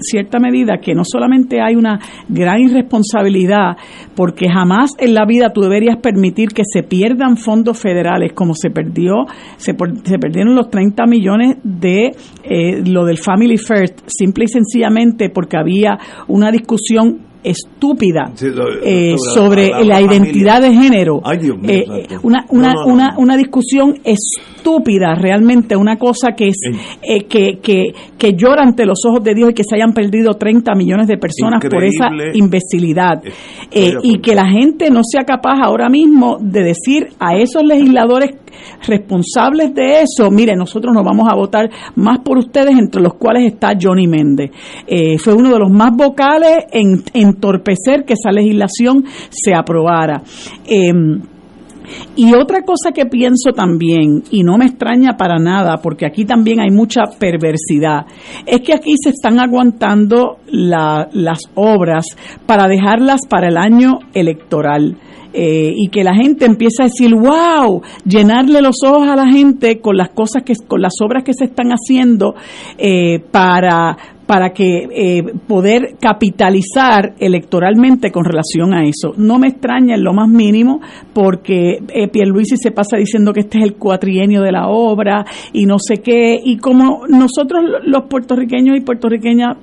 cierta 0.00 0.38
medida 0.38 0.78
que 0.78 0.94
no 0.94 1.02
solamente 1.04 1.60
hay 1.60 1.76
una 1.76 1.98
gran 2.28 2.60
irresponsabilidad, 2.60 3.76
porque 4.14 4.48
jamás 4.48 4.90
en 4.98 5.14
la 5.14 5.24
vida 5.24 5.52
tú 5.52 5.62
deberías 5.62 5.98
permitir 5.98 6.48
que 6.48 6.62
se 6.64 6.82
pierdan 6.82 7.36
fondos 7.36 7.78
federales 7.78 8.32
como 8.32 8.54
se 8.54 8.70
perdió, 8.70 9.26
se, 9.56 9.74
se 10.04 10.18
perdieron 10.18 10.54
los 10.54 10.70
30 10.70 11.06
millones 11.06 11.56
de 11.62 12.03
eh, 12.42 12.82
lo 12.84 13.04
del 13.04 13.18
Family 13.18 13.56
First, 13.56 14.00
simple 14.06 14.44
y 14.44 14.48
sencillamente 14.48 15.30
porque 15.30 15.56
había 15.56 15.98
una 16.28 16.50
discusión 16.50 17.34
estúpida 17.44 18.32
eh, 18.82 19.16
sobre 19.18 19.68
la, 19.84 20.00
identidad 20.00 20.62
de 20.62 20.72
género. 20.72 21.20
Eh, 21.68 21.84
una, 22.22 22.46
una, 22.48 22.72
una, 22.86 23.14
una 23.18 23.36
discusión 23.36 23.98
estúpida, 24.02 25.14
realmente, 25.14 25.76
una 25.76 25.96
cosa 25.96 26.32
que 26.34 26.48
es 26.48 26.56
eh, 27.02 27.24
que, 27.24 27.58
que, 27.62 27.92
que 28.16 28.32
llora 28.32 28.62
ante 28.62 28.86
los 28.86 29.04
ojos 29.06 29.22
de 29.22 29.34
Dios 29.34 29.50
y 29.50 29.54
que 29.54 29.62
se 29.62 29.76
hayan 29.76 29.92
perdido 29.92 30.32
30 30.34 30.74
millones 30.74 31.06
de 31.06 31.18
personas 31.18 31.62
por 31.62 31.84
esa 31.84 32.08
imbecilidad. 32.32 33.22
y 33.70 34.18
que 34.20 34.34
la 34.34 34.48
gente 34.48 34.90
no 34.90 35.02
sea 35.04 35.24
capaz 35.24 35.58
ahora 35.62 35.90
mismo 35.90 36.38
de 36.40 36.62
decir 36.62 37.08
a 37.18 37.36
esos 37.36 37.62
legisladores 37.62 38.30
responsables 38.86 39.74
de 39.74 40.02
eso, 40.02 40.30
mire, 40.30 40.54
nosotros 40.56 40.94
nos 40.94 41.04
vamos 41.04 41.28
a 41.30 41.36
votar 41.36 41.68
más 41.96 42.20
por 42.20 42.38
ustedes, 42.38 42.78
entre 42.78 43.02
los 43.02 43.14
cuales 43.14 43.52
está 43.52 43.72
Johnny 43.80 44.06
Méndez. 44.06 44.50
fue 45.18 45.34
uno 45.34 45.50
de 45.50 45.58
los 45.58 45.70
más 45.70 45.94
vocales 45.96 46.64
en, 46.72 47.02
en 47.12 47.34
entorpecer 47.34 48.04
que 48.04 48.14
esa 48.14 48.30
legislación 48.30 49.04
se 49.30 49.54
aprobara. 49.54 50.22
Em, 50.66 51.20
y 52.16 52.34
otra 52.34 52.62
cosa 52.62 52.92
que 52.92 53.06
pienso 53.06 53.52
también, 53.52 54.22
y 54.30 54.42
no 54.42 54.56
me 54.56 54.66
extraña 54.66 55.16
para 55.16 55.38
nada, 55.38 55.78
porque 55.82 56.06
aquí 56.06 56.24
también 56.24 56.60
hay 56.60 56.70
mucha 56.70 57.02
perversidad, 57.18 58.06
es 58.46 58.60
que 58.60 58.74
aquí 58.74 58.94
se 59.02 59.10
están 59.10 59.38
aguantando 59.40 60.38
las 60.50 61.40
obras 61.54 62.06
para 62.46 62.68
dejarlas 62.68 63.20
para 63.28 63.48
el 63.48 63.56
año 63.56 63.98
electoral. 64.12 64.96
Eh, 65.36 65.72
y 65.74 65.88
que 65.88 66.04
la 66.04 66.14
gente 66.14 66.44
empieza 66.44 66.84
a 66.84 66.86
decir, 66.86 67.12
wow, 67.12 67.82
llenarle 68.04 68.62
los 68.62 68.76
ojos 68.86 69.08
a 69.08 69.16
la 69.16 69.26
gente 69.26 69.80
con 69.80 69.96
las 69.96 70.10
cosas 70.10 70.44
que, 70.44 70.54
con 70.54 70.80
las 70.80 70.92
obras 71.02 71.24
que 71.24 71.34
se 71.34 71.46
están 71.46 71.70
haciendo 71.70 72.36
eh, 72.78 73.18
para, 73.32 73.96
para 74.26 74.50
que 74.50 74.88
eh, 74.90 75.22
poder 75.46 75.96
capitalizar 76.00 77.14
electoralmente 77.18 78.10
con 78.10 78.24
relación 78.24 78.74
a 78.74 78.84
eso. 78.84 79.12
No 79.16 79.38
me 79.38 79.48
extraña 79.48 79.94
en 79.94 80.04
lo 80.04 80.12
más 80.14 80.28
mínimo 80.28 80.80
porque 81.12 81.78
eh, 81.88 82.08
Pierluisi 82.08 82.56
se 82.56 82.70
pasa 82.70 82.96
diciendo 82.96 83.32
que 83.32 83.40
este 83.40 83.58
es 83.58 83.64
el 83.64 83.74
cuatrienio 83.74 84.42
de 84.42 84.52
la 84.52 84.68
obra 84.68 85.24
y 85.52 85.66
no 85.66 85.76
sé 85.78 86.02
qué 86.02 86.40
y 86.42 86.56
como 86.58 87.06
nosotros 87.08 87.62
los 87.84 88.04
puertorriqueños 88.08 88.76
y 88.78 88.80
puertorriqueñas 88.80 89.56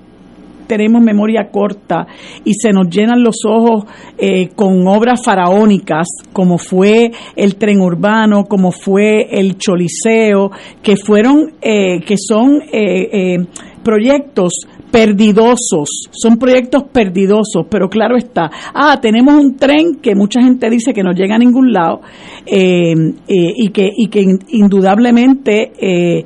tenemos 0.72 1.01
memoria 1.01 1.50
corta 1.51 2.08
y 2.46 2.54
se 2.54 2.72
nos 2.72 2.88
llenan 2.90 3.22
los 3.22 3.40
ojos 3.46 3.84
eh, 4.18 4.48
con 4.56 4.88
obras 4.88 5.22
faraónicas, 5.22 6.08
como 6.32 6.58
fue 6.58 7.12
el 7.36 7.58
tren 7.58 7.82
urbano, 7.82 8.46
como 8.46 8.72
fue 8.72 9.28
el 9.32 9.58
choliseo, 9.58 10.50
que 10.82 10.96
fueron, 10.96 11.56
eh, 11.62 12.00
que 12.08 12.16
son 12.18 12.62
eh, 12.72 13.46
proyectos 13.84 14.54
perdidosos, 14.91 16.10
son 16.12 16.38
proyectos 16.38 16.83
perdidosos, 16.91 17.65
pero 17.69 17.89
claro 17.89 18.17
está, 18.17 18.51
ah, 18.74 19.00
tenemos 19.01 19.33
un 19.36 19.55
tren 19.55 19.95
que 20.01 20.15
mucha 20.15 20.41
gente 20.41 20.69
dice 20.69 20.93
que 20.93 21.03
no 21.03 21.13
llega 21.13 21.36
a 21.36 21.39
ningún 21.39 21.71
lado 21.71 22.01
eh, 22.45 22.93
eh, 23.27 23.53
y, 23.55 23.69
que, 23.69 23.89
y 23.95 24.07
que 24.07 24.25
indudablemente 24.50 25.71
eh, 25.79 26.24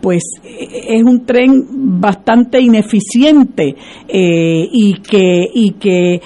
pues 0.00 0.22
es 0.44 1.02
un 1.02 1.24
tren 1.24 2.00
bastante 2.00 2.60
ineficiente 2.60 3.74
y 4.08 4.94
que, 4.94 5.46
y 5.54 5.72
que 5.72 6.20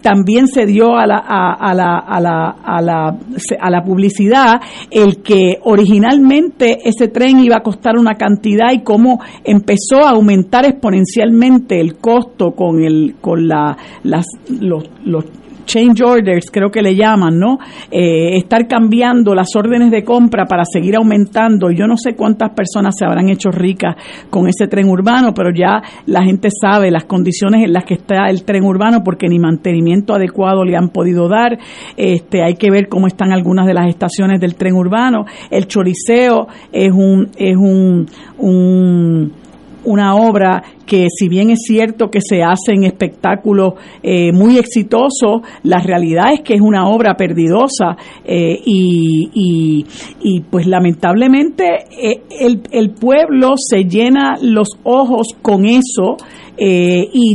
también 0.00 0.46
se 0.48 0.66
dio 0.66 0.96
a 0.96 1.06
la, 1.06 1.18
a, 1.18 1.74
la, 1.74 1.98
a, 1.98 2.20
la, 2.20 2.48
a, 2.64 2.80
la, 2.80 3.18
a 3.60 3.70
la 3.70 3.84
publicidad 3.84 4.60
el 4.90 5.22
que 5.22 5.58
originalmente 5.62 6.78
ese 6.88 7.08
tren 7.08 7.40
iba 7.40 7.56
a 7.56 7.62
costar 7.62 7.96
una 7.98 8.14
cantidad 8.14 8.72
y 8.72 8.80
cómo 8.80 9.20
empezó 9.44 10.04
a 10.04 10.10
aumentar 10.10 10.66
exponencialmente 10.84 11.80
el 11.80 11.96
costo 11.96 12.52
con 12.52 12.82
el 12.82 13.16
con 13.20 13.48
la, 13.48 13.76
las, 14.02 14.26
los, 14.60 14.84
los 15.04 15.24
change 15.64 16.02
orders, 16.02 16.50
creo 16.50 16.70
que 16.70 16.82
le 16.82 16.94
llaman, 16.94 17.38
¿no? 17.38 17.58
Eh, 17.90 18.36
estar 18.36 18.68
cambiando 18.68 19.34
las 19.34 19.56
órdenes 19.56 19.90
de 19.90 20.04
compra 20.04 20.44
para 20.44 20.62
seguir 20.70 20.94
aumentando. 20.96 21.70
Yo 21.70 21.86
no 21.86 21.96
sé 21.96 22.14
cuántas 22.14 22.50
personas 22.50 22.94
se 22.98 23.06
habrán 23.06 23.30
hecho 23.30 23.50
ricas 23.50 23.96
con 24.28 24.46
ese 24.46 24.68
tren 24.68 24.90
urbano, 24.90 25.32
pero 25.34 25.50
ya 25.54 25.82
la 26.04 26.22
gente 26.22 26.48
sabe 26.50 26.90
las 26.90 27.04
condiciones 27.04 27.64
en 27.64 27.72
las 27.72 27.84
que 27.84 27.94
está 27.94 28.28
el 28.28 28.44
tren 28.44 28.64
urbano 28.64 29.02
porque 29.02 29.26
ni 29.26 29.38
mantenimiento 29.38 30.12
adecuado 30.12 30.64
le 30.64 30.76
han 30.76 30.90
podido 30.90 31.30
dar. 31.30 31.58
Este, 31.96 32.42
hay 32.42 32.56
que 32.56 32.70
ver 32.70 32.88
cómo 32.88 33.06
están 33.06 33.32
algunas 33.32 33.66
de 33.66 33.72
las 33.72 33.88
estaciones 33.88 34.40
del 34.40 34.56
tren 34.56 34.74
urbano. 34.74 35.24
El 35.50 35.66
choriceo 35.66 36.46
es 36.72 36.92
un 36.92 37.30
es 37.38 37.56
un, 37.56 38.06
un 38.36 39.43
una 39.84 40.14
obra 40.14 40.62
que 40.86 41.06
si 41.08 41.28
bien 41.28 41.50
es 41.50 41.60
cierto 41.66 42.10
que 42.10 42.20
se 42.20 42.42
hacen 42.42 42.84
espectáculos 42.84 43.74
eh, 44.02 44.32
muy 44.32 44.58
exitosos, 44.58 45.42
la 45.62 45.80
realidad 45.80 46.32
es 46.32 46.40
que 46.42 46.54
es 46.54 46.60
una 46.60 46.88
obra 46.88 47.14
perdidosa 47.14 47.96
eh, 48.24 48.58
y, 48.64 49.84
y, 50.20 50.40
pues 50.50 50.66
lamentablemente 50.66 51.84
eh, 51.90 52.22
el, 52.40 52.62
el 52.70 52.90
pueblo 52.90 53.54
se 53.56 53.84
llena 53.84 54.34
los 54.40 54.68
ojos 54.82 55.28
con 55.42 55.66
eso 55.66 56.16
eh, 56.56 57.08
y 57.12 57.34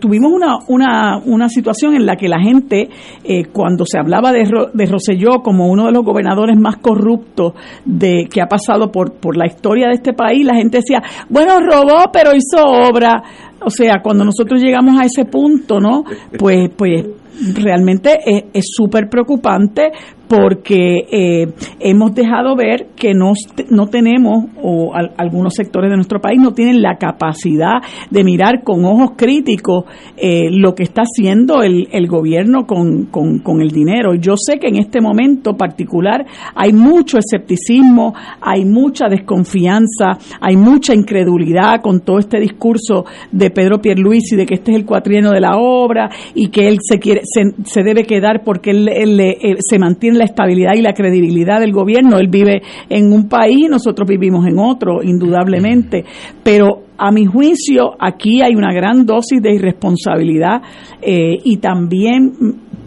tuvimos 0.00 0.32
una, 0.32 0.58
una, 0.68 1.18
una, 1.26 1.48
situación 1.50 1.94
en 1.94 2.06
la 2.06 2.16
que 2.16 2.26
la 2.26 2.40
gente, 2.40 2.88
eh, 3.22 3.44
cuando 3.52 3.84
se 3.84 3.98
hablaba 3.98 4.32
de, 4.32 4.48
de 4.72 4.86
Rosselló 4.86 5.42
como 5.42 5.68
uno 5.68 5.86
de 5.86 5.92
los 5.92 6.04
gobernadores 6.04 6.58
más 6.58 6.76
corruptos 6.76 7.52
de, 7.84 8.26
que 8.30 8.40
ha 8.40 8.46
pasado 8.46 8.90
por, 8.90 9.12
por 9.12 9.36
la 9.36 9.46
historia 9.46 9.88
de 9.88 9.94
este 9.94 10.14
país, 10.14 10.46
la 10.46 10.54
gente 10.54 10.78
decía, 10.78 11.02
bueno, 11.28 11.60
robó, 11.60 12.10
pero 12.10 12.30
hizo 12.34 12.64
obra. 12.64 13.22
O 13.60 13.70
sea, 13.70 14.00
cuando 14.02 14.24
nosotros 14.24 14.62
llegamos 14.62 15.00
a 15.00 15.04
ese 15.04 15.24
punto, 15.24 15.80
¿no? 15.80 16.04
Pues, 16.38 16.70
pues 16.76 17.06
realmente 17.54 18.18
es 18.52 18.64
súper 18.74 19.08
preocupante 19.08 19.90
porque 20.28 21.06
eh, 21.10 21.46
hemos 21.80 22.14
dejado 22.14 22.54
ver 22.54 22.88
que 22.94 23.14
no, 23.14 23.32
no 23.70 23.86
tenemos, 23.86 24.44
o 24.62 24.92
algunos 25.16 25.54
sectores 25.54 25.90
de 25.90 25.96
nuestro 25.96 26.20
país 26.20 26.38
no 26.40 26.52
tienen 26.52 26.82
la 26.82 26.96
capacidad 26.96 27.80
de 28.10 28.24
mirar 28.24 28.62
con 28.62 28.84
ojos 28.84 29.12
críticos 29.16 29.84
eh, 30.16 30.50
lo 30.50 30.74
que 30.74 30.82
está 30.82 31.02
haciendo 31.02 31.62
el, 31.62 31.88
el 31.92 32.06
gobierno 32.06 32.66
con, 32.66 33.06
con, 33.06 33.38
con, 33.38 33.62
el 33.62 33.70
dinero. 33.70 34.14
Yo 34.14 34.34
sé 34.36 34.58
que 34.58 34.68
en 34.68 34.76
este 34.76 35.00
momento 35.00 35.56
particular 35.56 36.26
hay 36.54 36.72
mucho 36.72 37.18
escepticismo, 37.18 38.14
hay 38.40 38.64
mucha 38.64 39.08
desconfianza, 39.08 40.18
hay 40.40 40.56
mucha 40.56 40.94
incredulidad 40.94 41.80
con 41.82 42.00
todo 42.00 42.18
este 42.18 42.38
discurso 42.38 43.06
de 43.32 43.47
Pedro 43.50 43.80
Pierluisi 43.80 44.36
de 44.36 44.46
que 44.46 44.54
este 44.54 44.72
es 44.72 44.78
el 44.78 44.84
cuatrienio 44.84 45.30
de 45.30 45.40
la 45.40 45.56
obra 45.56 46.10
y 46.34 46.48
que 46.48 46.68
él 46.68 46.78
se 46.80 46.98
quiere 46.98 47.22
se, 47.24 47.42
se 47.64 47.82
debe 47.82 48.04
quedar 48.04 48.42
porque 48.44 48.70
él, 48.70 48.88
él 48.88 49.56
se 49.60 49.78
mantiene 49.78 50.18
la 50.18 50.24
estabilidad 50.24 50.72
y 50.76 50.82
la 50.82 50.92
credibilidad 50.92 51.60
del 51.60 51.72
gobierno. 51.72 52.18
Él 52.18 52.28
vive 52.28 52.62
en 52.88 53.12
un 53.12 53.28
país, 53.28 53.68
nosotros 53.68 54.08
vivimos 54.08 54.46
en 54.46 54.58
otro, 54.58 55.02
indudablemente, 55.02 56.04
pero 56.42 56.82
a 56.98 57.12
mi 57.12 57.26
juicio 57.26 57.94
aquí 57.98 58.42
hay 58.42 58.54
una 58.54 58.72
gran 58.72 59.06
dosis 59.06 59.40
de 59.40 59.54
irresponsabilidad 59.54 60.62
eh, 61.00 61.38
y 61.44 61.58
también 61.58 62.32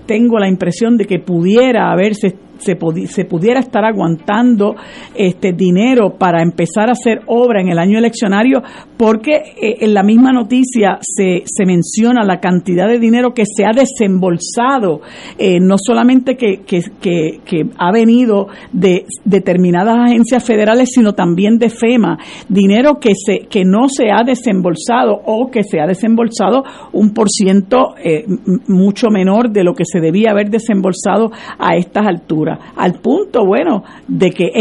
tengo 0.05 0.37
la 0.37 0.49
impresión 0.49 0.97
de 0.97 1.05
que 1.05 1.19
pudiera 1.19 1.91
haberse 1.91 2.35
se, 2.61 2.77
se, 3.07 3.25
pudiera 3.25 3.59
estar 3.59 3.83
aguantando 3.83 4.75
este 5.15 5.53
dinero 5.53 6.15
para 6.17 6.41
empezar 6.41 6.89
a 6.89 6.93
hacer 6.93 7.21
obra 7.27 7.61
en 7.61 7.69
el 7.69 7.79
año 7.79 7.97
eleccionario 7.97 8.61
porque 8.97 9.35
eh, 9.35 9.77
en 9.81 9.93
la 9.93 10.03
misma 10.03 10.31
noticia 10.31 10.99
se, 11.01 11.43
se 11.45 11.65
menciona 11.65 12.23
la 12.23 12.39
cantidad 12.39 12.87
de 12.87 12.99
dinero 12.99 13.33
que 13.33 13.43
se 13.45 13.65
ha 13.65 13.71
desembolsado, 13.73 15.01
eh, 15.37 15.59
no 15.59 15.75
solamente 15.77 16.35
que, 16.35 16.61
que, 16.65 16.81
que, 17.01 17.65
ha 17.77 17.91
venido 17.91 18.47
de 18.71 19.05
determinadas 19.25 19.97
agencias 19.97 20.43
federales, 20.43 20.89
sino 20.93 21.13
también 21.13 21.57
de 21.57 21.69
FEMA, 21.69 22.17
dinero 22.47 22.99
que, 22.99 23.13
se, 23.15 23.47
que 23.47 23.63
no 23.65 23.87
se 23.89 24.11
ha 24.11 24.23
desembolsado 24.23 25.19
o 25.25 25.49
que 25.49 25.63
se 25.63 25.79
ha 25.79 25.87
desembolsado 25.87 26.63
un 26.93 27.13
por 27.13 27.29
ciento 27.29 27.95
eh, 28.03 28.25
mucho 28.67 29.07
menor 29.09 29.51
de 29.51 29.63
lo 29.63 29.73
que 29.73 29.85
se 29.85 29.99
debía 29.99 30.31
haber 30.31 30.49
desembolsado 30.49 31.31
a 31.57 31.75
estas 31.75 32.05
alturas, 32.05 32.50
al 32.75 32.93
punto, 32.93 33.45
bueno, 33.45 33.83
de 34.07 34.31
que 34.31 34.51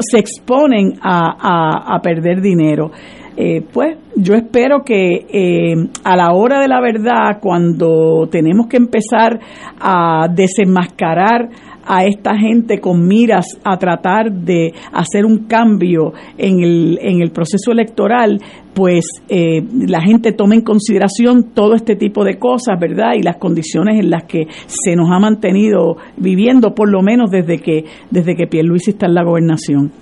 se 0.00 0.18
exponen 0.18 0.94
a, 1.02 1.94
a 1.94 2.00
perder 2.00 2.40
dinero. 2.40 2.90
Eh, 3.38 3.62
pues 3.70 3.98
yo 4.16 4.34
espero 4.34 4.82
que 4.82 5.26
eh, 5.28 5.74
a 6.04 6.16
la 6.16 6.32
hora 6.32 6.58
de 6.58 6.68
la 6.68 6.80
verdad, 6.80 7.38
cuando 7.38 8.26
tenemos 8.30 8.66
que 8.66 8.78
empezar 8.78 9.38
a 9.78 10.26
desenmascarar 10.34 11.50
a 11.86 12.04
esta 12.04 12.36
gente 12.36 12.80
con 12.80 13.06
miras 13.06 13.46
a 13.64 13.76
tratar 13.78 14.32
de 14.32 14.72
hacer 14.92 15.24
un 15.24 15.46
cambio 15.46 16.12
en 16.36 16.60
el, 16.60 16.98
en 17.00 17.22
el 17.22 17.30
proceso 17.30 17.72
electoral, 17.72 18.40
pues 18.74 19.06
eh, 19.28 19.62
la 19.86 20.02
gente 20.02 20.32
tome 20.32 20.56
en 20.56 20.62
consideración 20.62 21.54
todo 21.54 21.74
este 21.74 21.96
tipo 21.96 22.24
de 22.24 22.38
cosas, 22.38 22.78
¿verdad? 22.78 23.12
Y 23.16 23.22
las 23.22 23.36
condiciones 23.36 23.98
en 24.00 24.10
las 24.10 24.24
que 24.24 24.46
se 24.66 24.96
nos 24.96 25.10
ha 25.10 25.18
mantenido 25.18 25.96
viviendo, 26.16 26.74
por 26.74 26.90
lo 26.90 27.02
menos 27.02 27.30
desde 27.30 27.58
que, 27.58 27.84
desde 28.10 28.34
que 28.34 28.46
Pierluisi 28.46 28.90
está 28.90 29.06
en 29.06 29.14
la 29.14 29.24
gobernación. 29.24 29.92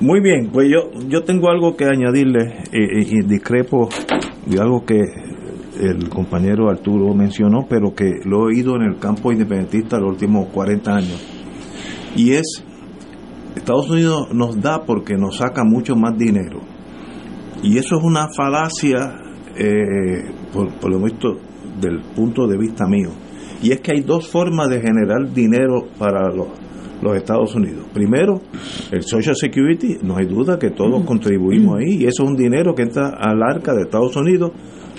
Muy 0.00 0.20
bien, 0.20 0.50
pues 0.52 0.68
yo, 0.68 0.90
yo 1.08 1.22
tengo 1.22 1.48
algo 1.50 1.76
que 1.76 1.84
añadirle 1.84 2.64
y 2.72 3.22
discrepo 3.26 3.88
de 4.46 4.60
algo 4.60 4.84
que 4.84 5.00
el 5.80 6.08
compañero 6.08 6.68
Arturo 6.68 7.12
mencionó, 7.14 7.66
pero 7.68 7.94
que 7.94 8.20
lo 8.24 8.42
he 8.42 8.54
oído 8.54 8.76
en 8.76 8.82
el 8.82 8.98
campo 8.98 9.32
independentista 9.32 9.98
los 9.98 10.10
últimos 10.10 10.48
40 10.48 10.94
años. 10.94 11.24
Y 12.16 12.32
es, 12.32 12.64
Estados 13.56 13.90
Unidos 13.90 14.28
nos 14.32 14.60
da 14.60 14.84
porque 14.84 15.14
nos 15.16 15.38
saca 15.38 15.64
mucho 15.64 15.96
más 15.96 16.16
dinero. 16.16 16.60
Y 17.62 17.78
eso 17.78 17.96
es 17.96 18.04
una 18.04 18.28
falacia, 18.36 19.16
eh, 19.56 20.30
por, 20.52 20.72
por 20.74 20.90
lo 20.90 21.00
visto, 21.00 21.38
del 21.80 22.00
punto 22.14 22.46
de 22.46 22.58
vista 22.58 22.86
mío. 22.86 23.10
Y 23.62 23.72
es 23.72 23.80
que 23.80 23.92
hay 23.92 24.00
dos 24.02 24.28
formas 24.28 24.68
de 24.68 24.80
generar 24.80 25.32
dinero 25.32 25.88
para 25.98 26.28
los 26.30 26.48
los 27.04 27.16
Estados 27.16 27.54
Unidos. 27.54 27.86
Primero, 27.92 28.40
el 28.90 29.02
Social 29.02 29.36
Security, 29.36 29.98
no 30.02 30.16
hay 30.16 30.26
duda 30.26 30.58
que 30.58 30.70
todos 30.70 31.04
contribuimos 31.04 31.78
ahí 31.78 31.98
y 32.00 32.06
eso 32.06 32.24
es 32.24 32.30
un 32.30 32.36
dinero 32.36 32.74
que 32.74 32.82
entra 32.82 33.10
al 33.10 33.42
arca 33.42 33.74
de 33.74 33.82
Estados 33.82 34.16
Unidos. 34.16 34.52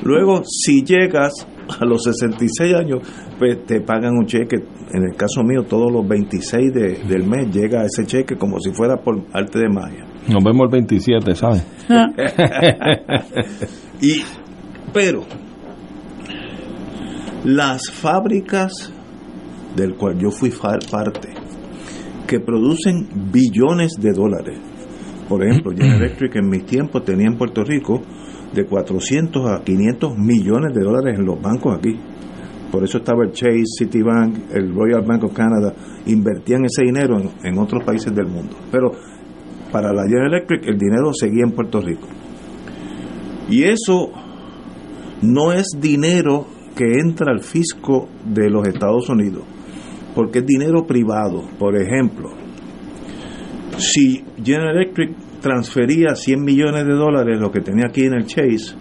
Luego, 0.04 0.44
si 0.46 0.84
llegas 0.84 1.34
a 1.80 1.86
los 1.86 2.04
66 2.04 2.76
años, 2.76 3.00
pues 3.40 3.66
te 3.66 3.82
pagan 3.82 4.18
un 4.18 4.26
cheque. 4.26 4.58
En 4.94 5.04
el 5.04 5.16
caso 5.16 5.44
mío, 5.44 5.64
todos 5.64 5.92
los 5.92 6.08
26 6.08 6.74
del 7.08 7.28
mes 7.28 7.54
llega 7.54 7.86
ese 7.86 8.06
cheque 8.06 8.36
como 8.36 8.60
si 8.60 8.72
fuera 8.72 8.98
por 8.98 9.24
arte 9.34 9.60
de 9.60 9.70
magia. 9.70 10.06
Nos 10.28 10.44
vemos 10.44 10.66
el 10.66 10.72
27, 10.72 11.36
¿sabes? 11.36 11.66
y, 14.02 14.22
pero, 14.94 15.24
las 17.44 17.90
fábricas 17.92 18.92
del 19.76 19.96
cual 19.96 20.18
yo 20.18 20.32
fui 20.32 20.50
parte, 20.50 21.30
que 22.28 22.40
producen 22.40 23.32
billones 23.32 23.94
de 24.00 24.12
dólares. 24.12 24.60
Por 25.28 25.46
ejemplo, 25.46 25.72
General 25.72 26.02
Electric 26.02 26.36
en 26.36 26.50
mis 26.50 26.66
tiempos 26.66 27.04
tenía 27.04 27.28
en 27.28 27.38
Puerto 27.38 27.64
Rico 27.64 28.02
de 28.54 28.66
400 28.66 29.50
a 29.50 29.64
500 29.64 30.18
millones 30.18 30.74
de 30.74 30.82
dólares 30.82 31.18
en 31.20 31.26
los 31.26 31.42
bancos 31.42 31.78
aquí. 31.78 31.98
Por 32.72 32.84
eso 32.84 32.98
estaba 32.98 33.24
el 33.24 33.32
Chase, 33.32 33.64
Citibank, 33.78 34.52
el 34.54 34.74
Royal 34.74 35.04
Bank 35.06 35.24
of 35.24 35.34
Canada, 35.34 35.74
invertían 36.06 36.66
ese 36.66 36.84
dinero 36.84 37.18
en, 37.20 37.30
en 37.44 37.58
otros 37.58 37.84
países 37.84 38.14
del 38.14 38.28
mundo. 38.28 38.56
Pero 38.72 38.92
para 39.72 39.94
la 39.94 40.04
General 40.04 40.34
Electric 40.34 40.68
el 40.68 40.78
dinero 40.78 41.14
seguía 41.14 41.44
en 41.44 41.52
Puerto 41.52 41.82
Rico. 41.82 42.08
Y 43.50 43.64
eso 43.64 44.12
no 45.22 45.54
es 45.54 45.68
dinero 45.80 46.48
que 46.76 47.00
entra 47.00 47.32
al 47.32 47.42
fisco 47.42 48.10
de 48.26 48.50
los 48.50 48.68
Estados 48.68 49.10
Unidos 49.10 49.44
porque 50.16 50.40
es 50.40 50.46
dinero 50.46 50.88
privado. 50.88 51.44
Por 51.60 51.76
ejemplo, 51.76 52.30
si 53.78 54.24
General 54.42 54.78
Electric 54.78 55.12
transfería 55.46 56.16
100 56.16 56.44
millones 56.44 56.88
de 56.88 56.94
dólares, 56.96 57.40
lo 57.40 57.52
que 57.52 57.62
tenía 57.62 57.86
aquí 57.86 58.02
en 58.02 58.16
el 58.16 58.26
Chase, 58.26 58.76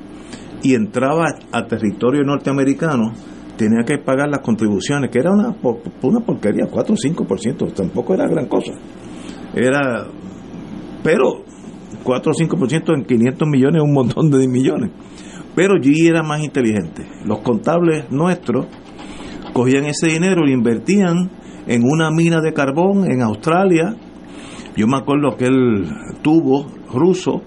y 0.62 0.74
entraba 0.74 1.26
a 1.52 1.66
territorio 1.66 2.22
norteamericano, 2.22 3.12
tenía 3.58 3.84
que 3.84 3.98
pagar 3.98 4.30
las 4.30 4.38
contribuciones, 4.38 5.10
que 5.10 5.18
era 5.18 5.30
una, 5.30 5.54
una 6.00 6.20
porquería, 6.20 6.64
4 6.70 6.94
o 6.94 6.96
5%, 6.96 7.74
tampoco 7.74 8.14
era 8.14 8.26
gran 8.26 8.46
cosa. 8.46 8.72
Era, 9.54 10.06
pero 11.02 11.44
4 12.02 12.32
o 12.32 12.34
5% 12.34 12.94
en 12.96 13.04
500 13.04 13.46
millones 13.46 13.82
es 13.82 13.86
un 13.86 13.92
montón 13.92 14.30
de 14.30 14.48
millones. 14.48 14.90
Pero 15.54 15.74
G 15.74 16.08
era 16.08 16.22
más 16.22 16.42
inteligente. 16.42 17.06
Los 17.26 17.40
contables 17.40 18.10
nuestros 18.10 18.68
cogían 19.52 19.84
ese 19.84 20.06
dinero 20.06 20.40
y 20.44 20.48
lo 20.48 20.54
invertían 20.54 21.30
en 21.66 21.82
una 21.84 22.10
mina 22.10 22.40
de 22.40 22.54
carbón 22.54 23.04
en 23.04 23.20
Australia. 23.20 23.94
Yo 24.76 24.86
me 24.86 24.96
acuerdo 24.96 25.36
que 25.36 25.46
él 25.46 25.86
tuvo 26.22 26.66
ruso, 26.92 27.42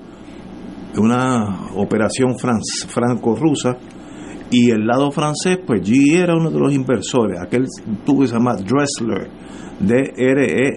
una 0.97 1.67
operación 1.75 2.37
franco-rusa, 2.39 3.77
y 4.49 4.71
el 4.71 4.87
lado 4.87 5.11
francés, 5.11 5.59
pues 5.65 5.81
G 5.81 6.21
era 6.21 6.33
uno 6.35 6.49
de 6.49 6.57
los 6.59 6.73
inversores. 6.73 7.37
Aquel 7.41 7.65
tubo 8.05 8.25
se 8.25 8.33
llama 8.33 8.55
Dressler, 8.55 9.29
D-R-E-S-S-E-L-R, 9.79 10.71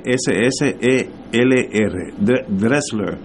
Dressler, 2.49 3.19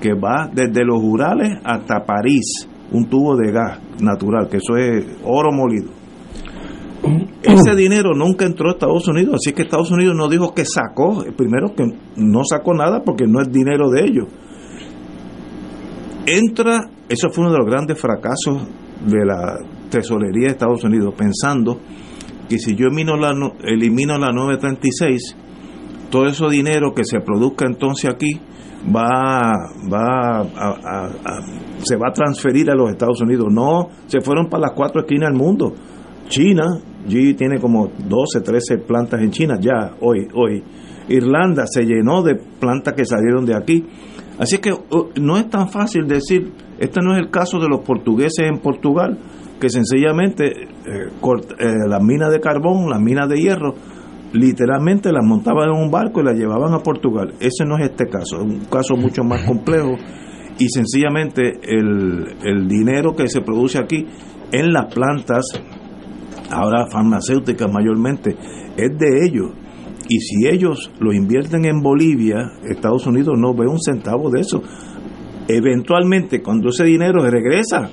que 0.00 0.12
va 0.12 0.50
desde 0.52 0.84
los 0.84 1.02
Urales 1.02 1.58
hasta 1.64 2.04
París, 2.04 2.68
un 2.92 3.08
tubo 3.08 3.36
de 3.36 3.50
gas 3.50 3.80
natural, 4.00 4.48
que 4.50 4.58
eso 4.58 4.76
es 4.76 5.02
oro 5.24 5.50
molido. 5.50 5.95
Ese 7.42 7.74
dinero 7.74 8.12
nunca 8.14 8.44
entró 8.44 8.68
a 8.68 8.72
Estados 8.72 9.06
Unidos, 9.08 9.36
así 9.36 9.52
que 9.52 9.62
Estados 9.62 9.90
Unidos 9.90 10.14
no 10.16 10.28
dijo 10.28 10.52
que 10.52 10.64
sacó, 10.64 11.24
primero 11.36 11.74
que 11.74 11.84
no 12.16 12.44
sacó 12.44 12.74
nada 12.74 13.02
porque 13.04 13.26
no 13.26 13.40
es 13.40 13.50
dinero 13.50 13.88
de 13.90 14.04
ellos. 14.04 14.26
Entra, 16.26 16.90
eso 17.08 17.28
fue 17.30 17.44
uno 17.44 17.52
de 17.52 17.58
los 17.58 17.66
grandes 17.66 18.00
fracasos 18.00 18.66
de 19.06 19.24
la 19.24 19.58
tesorería 19.90 20.48
de 20.48 20.52
Estados 20.52 20.82
Unidos, 20.82 21.14
pensando 21.16 21.78
que 22.48 22.58
si 22.58 22.74
yo 22.74 22.86
elimino 22.86 23.16
la, 23.16 23.32
elimino 23.62 24.18
la 24.18 24.32
936, 24.32 25.36
todo 26.10 26.26
ese 26.26 26.44
dinero 26.48 26.92
que 26.94 27.04
se 27.04 27.20
produzca 27.20 27.66
entonces 27.66 28.10
aquí 28.10 28.40
va, 28.94 29.52
va 29.92 30.42
se 31.82 31.96
va 31.96 32.08
a 32.08 32.12
transferir 32.12 32.70
a 32.70 32.74
los 32.74 32.90
Estados 32.90 33.20
Unidos. 33.20 33.46
No, 33.52 33.88
se 34.06 34.20
fueron 34.20 34.48
para 34.48 34.62
las 34.62 34.72
cuatro 34.72 35.02
esquinas 35.02 35.30
del 35.30 35.38
mundo. 35.38 35.74
China, 36.28 36.80
G 37.08 37.36
tiene 37.36 37.58
como 37.58 37.88
12, 38.08 38.40
13 38.40 38.78
plantas 38.78 39.20
en 39.20 39.30
China 39.30 39.58
ya 39.60 39.94
hoy, 40.00 40.28
hoy. 40.34 40.62
Irlanda 41.08 41.64
se 41.66 41.84
llenó 41.84 42.22
de 42.22 42.34
plantas 42.34 42.94
que 42.94 43.04
salieron 43.04 43.46
de 43.46 43.54
aquí. 43.54 43.84
Así 44.38 44.58
que 44.58 44.72
uh, 44.72 45.10
no 45.20 45.36
es 45.38 45.48
tan 45.48 45.68
fácil 45.70 46.06
decir, 46.06 46.52
este 46.78 47.00
no 47.00 47.14
es 47.14 47.18
el 47.18 47.30
caso 47.30 47.58
de 47.58 47.68
los 47.68 47.80
portugueses 47.80 48.46
en 48.46 48.58
Portugal, 48.58 49.18
que 49.60 49.70
sencillamente 49.70 50.46
eh, 50.46 51.08
eh, 51.58 51.74
las 51.88 52.02
minas 52.02 52.30
de 52.30 52.40
carbón, 52.40 52.90
las 52.90 53.00
minas 53.00 53.28
de 53.28 53.40
hierro, 53.40 53.74
literalmente 54.32 55.12
las 55.12 55.24
montaban 55.24 55.70
en 55.70 55.82
un 55.82 55.90
barco 55.90 56.20
y 56.20 56.24
las 56.24 56.36
llevaban 56.36 56.74
a 56.74 56.80
Portugal. 56.80 57.34
Ese 57.40 57.64
no 57.64 57.78
es 57.78 57.90
este 57.90 58.06
caso, 58.08 58.36
es 58.36 58.42
un 58.42 58.64
caso 58.66 58.96
mucho 58.96 59.22
más 59.24 59.44
complejo 59.44 59.94
y 60.58 60.68
sencillamente 60.68 61.60
el, 61.62 62.36
el 62.44 62.68
dinero 62.68 63.14
que 63.14 63.28
se 63.28 63.40
produce 63.40 63.78
aquí 63.78 64.06
en 64.52 64.72
las 64.72 64.92
plantas 64.94 65.44
ahora 66.50 66.86
farmacéuticas 66.90 67.70
mayormente, 67.72 68.36
es 68.76 68.98
de 68.98 69.26
ellos. 69.26 69.52
Y 70.08 70.20
si 70.20 70.46
ellos 70.48 70.90
lo 71.00 71.12
invierten 71.12 71.64
en 71.64 71.80
Bolivia, 71.80 72.52
Estados 72.68 73.06
Unidos 73.06 73.34
no 73.38 73.54
ve 73.54 73.66
un 73.66 73.80
centavo 73.80 74.30
de 74.30 74.40
eso. 74.40 74.62
Eventualmente, 75.48 76.42
cuando 76.42 76.68
ese 76.68 76.84
dinero 76.84 77.28
regresa, 77.28 77.90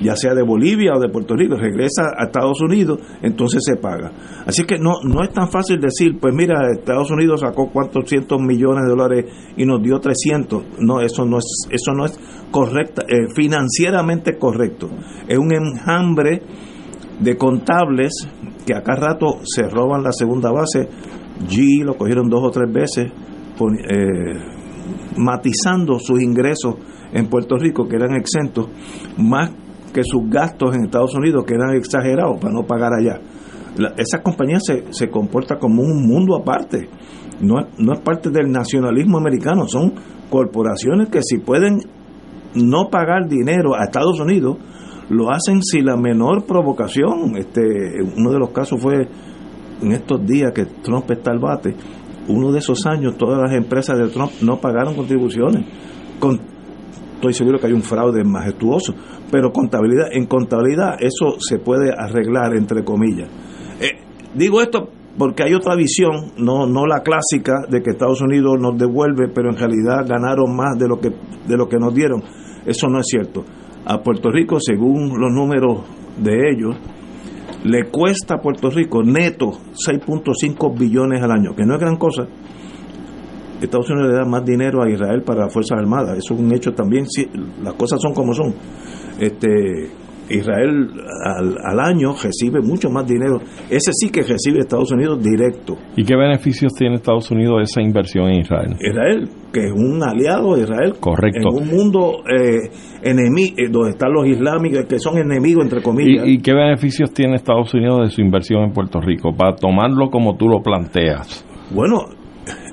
ya 0.00 0.16
sea 0.16 0.34
de 0.34 0.42
Bolivia 0.42 0.92
o 0.94 1.00
de 1.00 1.08
Puerto 1.08 1.34
Rico, 1.36 1.56
regresa 1.56 2.12
a 2.16 2.24
Estados 2.24 2.60
Unidos, 2.60 3.00
entonces 3.22 3.62
se 3.64 3.76
paga. 3.76 4.12
Así 4.46 4.64
que 4.64 4.78
no, 4.78 4.94
no 5.04 5.22
es 5.22 5.30
tan 5.30 5.50
fácil 5.50 5.78
decir, 5.78 6.18
pues 6.20 6.34
mira, 6.34 6.56
Estados 6.72 7.10
Unidos 7.10 7.40
sacó 7.40 7.70
cuántos 7.70 8.08
cientos 8.08 8.40
millones 8.40 8.84
de 8.84 8.90
dólares 8.90 9.24
y 9.56 9.64
nos 9.64 9.82
dio 9.82 9.98
300. 9.98 10.80
No, 10.80 11.00
eso 11.00 11.24
no 11.26 11.38
es, 11.38 11.44
eso 11.70 11.92
no 11.92 12.06
es 12.06 12.18
correcta, 12.50 13.02
eh, 13.08 13.28
financieramente 13.34 14.36
correcto. 14.38 14.90
Es 15.28 15.38
un 15.38 15.52
enjambre 15.52 16.42
de 17.20 17.36
contables 17.36 18.12
que 18.66 18.74
acá 18.74 18.94
rato 18.94 19.40
se 19.44 19.62
roban 19.62 20.02
la 20.02 20.12
segunda 20.12 20.50
base. 20.50 20.88
G 21.48 21.84
lo 21.84 21.96
cogieron 21.96 22.28
dos 22.28 22.42
o 22.42 22.50
tres 22.50 22.72
veces, 22.72 23.06
eh, 23.06 24.34
matizando 25.16 25.98
sus 25.98 26.20
ingresos 26.20 26.74
en 27.12 27.26
Puerto 27.28 27.56
Rico 27.56 27.88
que 27.88 27.96
eran 27.96 28.14
exentos, 28.14 28.68
más 29.18 29.50
que 29.92 30.02
sus 30.04 30.28
gastos 30.28 30.74
en 30.74 30.84
Estados 30.84 31.14
Unidos 31.14 31.44
que 31.44 31.54
eran 31.54 31.74
exagerados 31.74 32.38
para 32.40 32.52
no 32.52 32.64
pagar 32.64 32.92
allá. 32.92 33.20
esa 33.96 34.22
compañía 34.22 34.58
se, 34.60 34.84
se 34.92 35.08
comporta 35.08 35.56
como 35.58 35.82
un 35.82 36.06
mundo 36.06 36.36
aparte, 36.36 36.88
no, 37.40 37.56
no 37.78 37.92
es 37.92 38.00
parte 38.00 38.30
del 38.30 38.50
nacionalismo 38.50 39.18
americano, 39.18 39.66
son 39.66 39.94
corporaciones 40.30 41.08
que 41.08 41.22
si 41.22 41.38
pueden 41.38 41.80
no 42.54 42.88
pagar 42.90 43.28
dinero 43.28 43.74
a 43.74 43.84
Estados 43.84 44.20
Unidos, 44.20 44.58
lo 45.10 45.30
hacen 45.30 45.62
sin 45.62 45.84
la 45.84 45.96
menor 45.96 46.44
provocación. 46.46 47.36
Este, 47.36 47.60
uno 48.16 48.30
de 48.30 48.38
los 48.38 48.50
casos 48.50 48.80
fue 48.80 49.08
en 49.82 49.92
estos 49.92 50.24
días 50.24 50.52
que 50.54 50.66
Trump 50.82 51.10
está 51.10 51.32
al 51.32 51.38
bate, 51.38 51.74
uno 52.28 52.52
de 52.52 52.58
esos 52.58 52.86
años 52.86 53.16
todas 53.16 53.40
las 53.40 53.52
empresas 53.52 53.98
de 53.98 54.08
Trump 54.08 54.30
no 54.42 54.60
pagaron 54.60 54.94
contribuciones. 54.94 55.64
Con, 56.18 56.40
estoy 57.14 57.34
seguro 57.34 57.58
que 57.58 57.66
hay 57.66 57.72
un 57.72 57.82
fraude 57.82 58.22
majestuoso, 58.24 58.94
pero 59.30 59.52
contabilidad, 59.52 60.08
en 60.12 60.26
contabilidad 60.26 60.96
eso 61.00 61.36
se 61.40 61.58
puede 61.58 61.92
arreglar 61.96 62.54
entre 62.54 62.84
comillas. 62.84 63.28
Eh, 63.80 63.98
digo 64.34 64.60
esto 64.60 64.90
porque 65.18 65.42
hay 65.42 65.54
otra 65.54 65.74
visión, 65.74 66.32
no, 66.38 66.66
no 66.66 66.86
la 66.86 67.02
clásica 67.02 67.66
de 67.68 67.82
que 67.82 67.90
Estados 67.90 68.22
Unidos 68.22 68.58
nos 68.60 68.78
devuelve, 68.78 69.28
pero 69.34 69.50
en 69.50 69.56
realidad 69.56 70.06
ganaron 70.06 70.54
más 70.54 70.78
de 70.78 70.88
lo 70.88 71.00
que, 71.00 71.10
de 71.10 71.56
lo 71.56 71.68
que 71.68 71.78
nos 71.78 71.92
dieron. 71.92 72.22
Eso 72.64 72.88
no 72.88 73.00
es 73.00 73.06
cierto. 73.06 73.44
A 73.86 73.98
Puerto 74.02 74.30
Rico, 74.30 74.58
según 74.60 75.18
los 75.18 75.32
números 75.32 75.82
de 76.18 76.50
ellos, 76.50 76.76
le 77.64 77.84
cuesta 77.90 78.34
a 78.34 78.38
Puerto 78.38 78.70
Rico 78.70 79.02
neto 79.02 79.52
6.5 79.72 80.78
billones 80.78 81.22
al 81.22 81.30
año, 81.32 81.54
que 81.54 81.64
no 81.64 81.74
es 81.74 81.80
gran 81.80 81.96
cosa. 81.96 82.26
Estados 83.60 83.90
Unidos 83.90 84.10
le 84.10 84.16
da 84.16 84.24
más 84.24 84.44
dinero 84.44 84.82
a 84.82 84.90
Israel 84.90 85.22
para 85.22 85.44
las 85.44 85.52
Fuerzas 85.52 85.78
Armadas, 85.78 86.16
eso 86.16 86.34
es 86.34 86.40
un 86.40 86.54
hecho 86.54 86.72
también, 86.72 87.04
las 87.62 87.74
cosas 87.74 88.00
son 88.00 88.14
como 88.14 88.32
son. 88.32 88.54
Este, 89.18 89.90
Israel 90.30 90.90
al, 91.24 91.80
año 91.80 92.14
recibe 92.22 92.60
mucho 92.62 92.88
más 92.90 93.06
dinero, 93.06 93.38
ese 93.68 93.92
sí 93.92 94.10
que 94.10 94.22
recibe 94.22 94.60
Estados 94.60 94.92
Unidos 94.92 95.22
directo. 95.22 95.76
¿Y 95.96 96.04
qué 96.04 96.16
beneficios 96.16 96.72
tiene 96.74 96.96
Estados 96.96 97.30
Unidos 97.30 97.58
de 97.58 97.62
esa 97.64 97.82
inversión 97.82 98.28
en 98.28 98.40
Israel? 98.40 98.76
Israel, 98.80 99.28
que 99.52 99.66
es 99.66 99.72
un 99.72 100.02
aliado 100.02 100.54
de 100.54 100.62
Israel. 100.62 100.94
Correcto. 101.00 101.48
En 101.50 101.62
un 101.62 101.68
mundo 101.68 102.22
eh, 102.26 102.70
enemigo, 103.02 103.54
eh, 103.58 103.68
donde 103.70 103.90
están 103.90 104.12
los 104.12 104.26
islámicos, 104.26 104.84
que 104.86 104.98
son 104.98 105.18
enemigos, 105.18 105.64
entre 105.64 105.82
comillas. 105.82 106.26
¿Y, 106.26 106.38
qué 106.38 106.54
beneficios 106.54 107.12
tiene 107.12 107.36
Estados 107.36 107.72
Unidos 107.74 108.00
de 108.02 108.10
su 108.10 108.20
inversión 108.20 108.62
en 108.62 108.72
Puerto 108.72 109.00
Rico? 109.00 109.34
Para 109.36 109.56
tomarlo 109.56 110.10
como 110.10 110.36
tú 110.36 110.48
lo 110.48 110.62
planteas. 110.62 111.44
Bueno, 111.74 112.06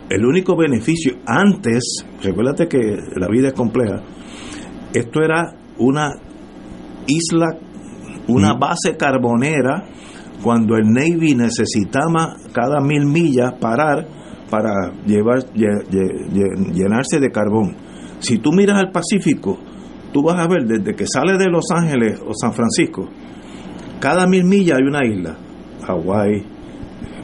el 0.10 0.26
único 0.26 0.56
beneficio 0.56 1.15
antes, 1.26 2.06
recuérdate 2.24 2.67
que 2.67 2.78
la 3.15 3.28
vida 3.28 3.50
es 3.50 3.54
compleja, 3.54 4.02
esto 4.93 5.22
era 5.22 5.54
una 5.80 6.12
isla, 7.08 7.58
una 8.28 8.54
mm. 8.54 8.60
base 8.60 8.98
carbonera, 8.98 9.86
cuando 10.43 10.76
el 10.76 10.86
Navy 10.91 11.36
necesitaba 11.36 12.36
cada 12.54 12.80
mil 12.80 13.06
millas 13.06 13.54
parar 13.60 14.08
para 14.50 14.93
llevar, 15.06 15.39
llenarse 15.54 17.20
de 17.20 17.32
carbón. 17.32 17.76
Si 18.20 18.38
tú 18.38 18.52
miras 18.52 18.78
al 18.78 18.91
Pacífico, 18.91 19.58
tú 20.13 20.24
vas 20.24 20.39
a 20.39 20.48
ver 20.48 20.65
desde 20.65 20.96
que 20.96 21.06
sale 21.08 21.38
de 21.38 21.50
Los 21.50 21.65
Ángeles 21.72 22.20
o 22.26 22.34
San 22.34 22.54
Francisco, 22.54 23.10
cada 24.00 24.28
mil 24.28 24.46
millas 24.46 24.78
hay 24.78 24.88
una 24.88 25.06
isla. 25.06 25.38
Hawái, 25.86 26.46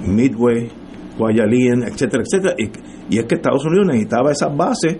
Midway, 0.07 0.69
Guayalín, 1.17 1.83
etcétera, 1.83 2.23
etcétera. 2.23 2.55
Y, 2.57 2.71
es 3.09 3.25
que 3.25 3.35
Estados 3.35 3.65
Unidos 3.65 3.87
necesitaba 3.87 4.31
esas 4.31 4.55
bases 4.55 4.97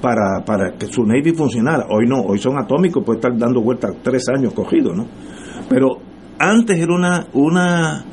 para, 0.00 0.44
para 0.44 0.72
que 0.78 0.86
su 0.86 1.04
Navy 1.04 1.32
funcionara. 1.32 1.86
Hoy 1.90 2.06
no, 2.06 2.20
hoy 2.20 2.38
son 2.38 2.58
atómicos, 2.58 3.04
puede 3.04 3.18
estar 3.18 3.36
dando 3.36 3.62
vueltas 3.62 3.92
tres 4.02 4.24
años 4.28 4.52
cogidos, 4.52 4.96
¿no? 4.96 5.06
Pero 5.68 5.98
antes 6.38 6.78
era 6.78 6.94
una, 6.94 7.26
una, 7.32 8.04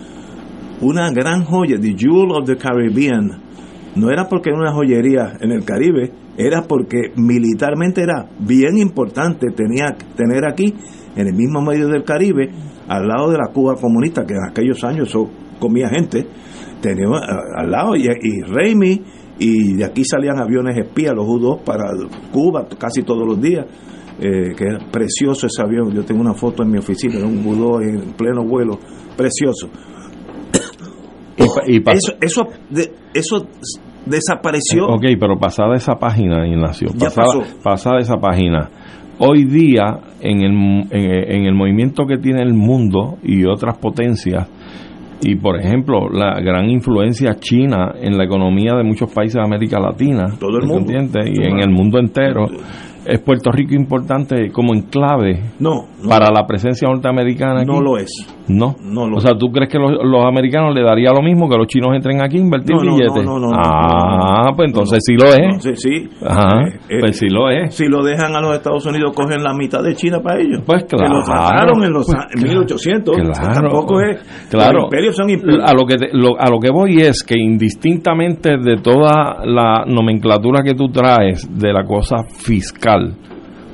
una 0.81 1.11
gran 1.11 1.43
joya, 1.43 1.77
the 1.79 1.95
Jewel 1.97 2.31
of 2.31 2.45
the 2.45 2.57
Caribbean, 2.57 3.41
no 3.95 4.09
era 4.09 4.27
porque 4.27 4.49
era 4.49 4.59
una 4.59 4.73
joyería 4.73 5.37
en 5.39 5.51
el 5.51 5.63
Caribe, 5.63 6.11
era 6.37 6.63
porque 6.63 7.13
militarmente 7.15 8.01
era 8.01 8.27
bien 8.39 8.77
importante 8.77 9.47
tenía 9.55 9.95
tener 10.15 10.45
aquí, 10.45 10.73
en 11.15 11.27
el 11.27 11.33
mismo 11.33 11.61
medio 11.61 11.87
del 11.87 12.03
Caribe, 12.03 12.49
al 12.87 13.07
lado 13.07 13.31
de 13.31 13.37
la 13.37 13.53
Cuba 13.53 13.75
comunista, 13.75 14.25
que 14.25 14.33
en 14.33 14.49
aquellos 14.49 14.83
años 14.83 15.09
eso 15.09 15.29
comía 15.59 15.87
gente, 15.87 16.27
tenía 16.81 17.07
al 17.55 17.71
lado, 17.71 17.95
y, 17.95 18.05
y 18.05 18.41
Raimi, 18.41 19.01
y 19.39 19.75
de 19.75 19.85
aquí 19.85 20.03
salían 20.05 20.39
aviones 20.39 20.77
espías, 20.77 21.13
los 21.15 21.25
U-2 21.27 21.63
para 21.63 21.83
Cuba 22.31 22.67
casi 22.77 23.03
todos 23.03 23.27
los 23.27 23.41
días. 23.41 23.65
Eh, 24.17 24.55
que 24.55 24.63
era 24.63 24.79
precioso 24.89 25.45
ese 25.47 25.61
avión. 25.61 25.91
Yo 25.93 26.05
tengo 26.05 26.21
una 26.21 26.33
foto 26.33 26.63
en 26.63 26.71
mi 26.71 26.77
oficina 26.77 27.19
un 27.25 27.45
U-2 27.45 27.83
en 27.83 28.13
pleno 28.13 28.45
vuelo, 28.45 28.79
precioso. 29.17 29.67
Y, 31.67 31.77
eso, 31.79 32.13
eso, 32.21 32.47
eso 33.13 33.47
desapareció. 34.05 34.85
Ok, 34.87 35.03
pero 35.19 35.37
pasada 35.37 35.75
esa 35.75 35.95
página, 35.95 36.47
Ignacio, 36.47 36.89
pasada, 36.97 37.43
pasada 37.61 37.99
esa 37.99 38.17
página, 38.17 38.69
hoy 39.19 39.45
día 39.45 39.99
en 40.21 40.41
el, 40.41 40.87
en, 40.91 41.45
el 41.45 41.53
movimiento 41.53 42.05
que 42.05 42.17
tiene 42.17 42.41
el 42.41 42.53
mundo 42.53 43.17
y 43.23 43.45
otras 43.45 43.77
potencias, 43.77 44.47
y 45.21 45.35
por 45.35 45.59
ejemplo 45.59 46.09
la 46.09 46.39
gran 46.41 46.69
influencia 46.69 47.35
china 47.35 47.93
en 47.99 48.17
la 48.17 48.25
economía 48.25 48.75
de 48.75 48.83
muchos 48.83 49.11
países 49.11 49.35
de 49.35 49.43
América 49.43 49.79
Latina, 49.79 50.33
todo 50.39 50.57
el 50.59 50.67
mundo, 50.67 50.91
y 50.93 51.43
en 51.43 51.59
el 51.59 51.69
mundo 51.69 51.99
entero, 51.99 52.45
¿Es 53.05 53.19
Puerto 53.21 53.51
Rico 53.51 53.75
importante 53.75 54.51
como 54.51 54.73
enclave 54.73 55.51
no, 55.59 55.85
para 56.07 56.31
la 56.31 56.45
presencia 56.47 56.87
norteamericana 56.87 57.61
aquí? 57.61 57.71
No 57.71 57.81
lo 57.81 57.97
es. 57.97 58.09
No. 58.47 58.75
no 58.81 59.07
lo 59.07 59.17
o 59.17 59.19
sea, 59.19 59.31
¿tú 59.37 59.47
crees 59.51 59.71
que 59.71 59.79
los, 59.79 60.25
americanos 60.25 60.73
le 60.75 60.83
daría 60.83 61.11
lo 61.11 61.21
mismo 61.21 61.49
que 61.49 61.57
los 61.57 61.67
chinos 61.67 61.95
entren 61.95 62.21
aquí 62.21 62.37
a 62.37 62.41
invertir 62.41 62.75
billetes? 62.81 63.23
No, 63.23 63.39
no, 63.39 63.49
no, 63.49 63.55
ah, 63.55 64.51
pues 64.55 64.69
entonces 64.69 64.99
sí 65.05 65.15
lo 65.15 65.25
es. 65.25 65.63
sí, 65.63 65.75
sí. 65.75 66.09
Ajá, 66.25 66.67
eh, 66.67 66.79
eh, 66.89 66.97
pues 66.99 67.17
sí 67.17 67.27
lo 67.29 67.49
es. 67.49 67.75
Si 67.75 67.87
lo 67.87 68.03
dejan 68.03 68.35
a 68.35 68.41
los 68.41 68.55
Estados 68.55 68.85
Unidos, 68.85 69.13
cogen 69.15 69.43
la 69.43 69.53
mitad 69.53 69.83
de 69.83 69.95
China 69.95 70.19
para 70.21 70.39
ellos. 70.39 70.61
Pues 70.65 70.83
claro. 70.85 71.05
Que 71.05 71.19
lo 71.19 71.23
trataron 71.23 71.83
en 71.83 71.91
los 71.91 72.07
1800. 72.35 73.15
Pues 73.15 73.39
claro, 73.39 73.53
tampoco 73.53 74.01
es. 74.01 74.19
Claro. 74.49 74.73
Los 74.73 74.83
imperios 74.85 75.15
son 75.15 75.29
a 75.29 75.73
lo 75.73 75.85
que 75.85 75.95
a 75.95 76.49
lo 76.49 76.59
que 76.59 76.71
voy 76.71 77.01
es 77.01 77.23
que 77.23 77.35
indistintamente 77.37 78.57
de 78.57 78.77
toda 78.77 79.45
la 79.45 79.85
nomenclatura 79.85 80.63
que 80.63 80.73
tú 80.73 80.89
traes 80.89 81.47
de 81.49 81.73
la 81.73 81.83
cosa 81.83 82.23
fiscal 82.27 82.94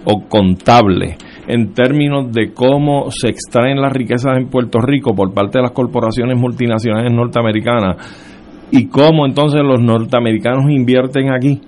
o 0.06 0.28
contable 0.28 1.18
en 1.48 1.74
términos 1.74 2.32
de 2.32 2.54
cómo 2.54 3.12
se 3.12 3.30
extraen 3.30 3.82
las 3.82 3.92
riquezas 3.92 4.38
en 4.38 4.48
Puerto 4.48 4.80
Rico 4.80 5.14
por 5.14 5.34
parte 5.34 5.58
de 5.58 5.64
las 5.64 5.72
corporaciones 5.72 6.38
multinacionales 6.38 7.12
norteamericanas 7.12 7.98
y 8.72 8.88
cómo 8.88 9.26
entonces 9.26 9.62
los 9.64 9.82
norteamericanos 9.82 10.72
invierten 10.72 11.34
aquí. 11.34 11.60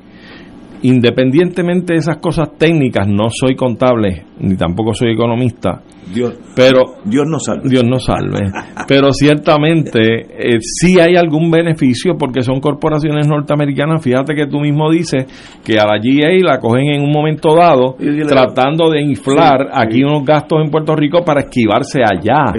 Independientemente 0.83 1.93
de 1.93 1.99
esas 1.99 2.17
cosas 2.17 2.57
técnicas, 2.57 3.07
no 3.07 3.29
soy 3.29 3.55
contable 3.55 4.25
ni 4.39 4.55
tampoco 4.55 4.93
soy 4.93 5.11
economista, 5.11 5.81
Dios, 6.13 6.33
pero 6.55 6.81
Dios 7.05 7.25
nos 7.27 7.43
salve. 7.45 7.69
Dios 7.69 7.83
nos 7.83 8.05
salve. 8.05 8.51
pero 8.87 9.11
ciertamente 9.11 9.99
eh, 9.99 10.59
sí 10.61 10.99
hay 10.99 11.15
algún 11.15 11.49
beneficio 11.49 12.15
porque 12.17 12.41
son 12.41 12.59
corporaciones 12.59 13.27
norteamericanas. 13.27 14.03
Fíjate 14.03 14.33
que 14.35 14.47
tú 14.47 14.59
mismo 14.59 14.91
dices 14.91 15.25
que 15.63 15.79
a 15.79 15.85
la 15.85 15.97
GA 15.97 16.29
la 16.43 16.59
cogen 16.59 16.95
en 16.95 17.01
un 17.03 17.11
momento 17.11 17.55
dado 17.55 17.95
tratando 18.27 18.89
de 18.89 19.01
inflar 19.01 19.69
aquí 19.73 20.03
unos 20.03 20.23
gastos 20.25 20.59
en 20.63 20.69
Puerto 20.69 20.95
Rico 20.95 21.23
para 21.23 21.41
esquivarse 21.41 22.01
allá 22.01 22.53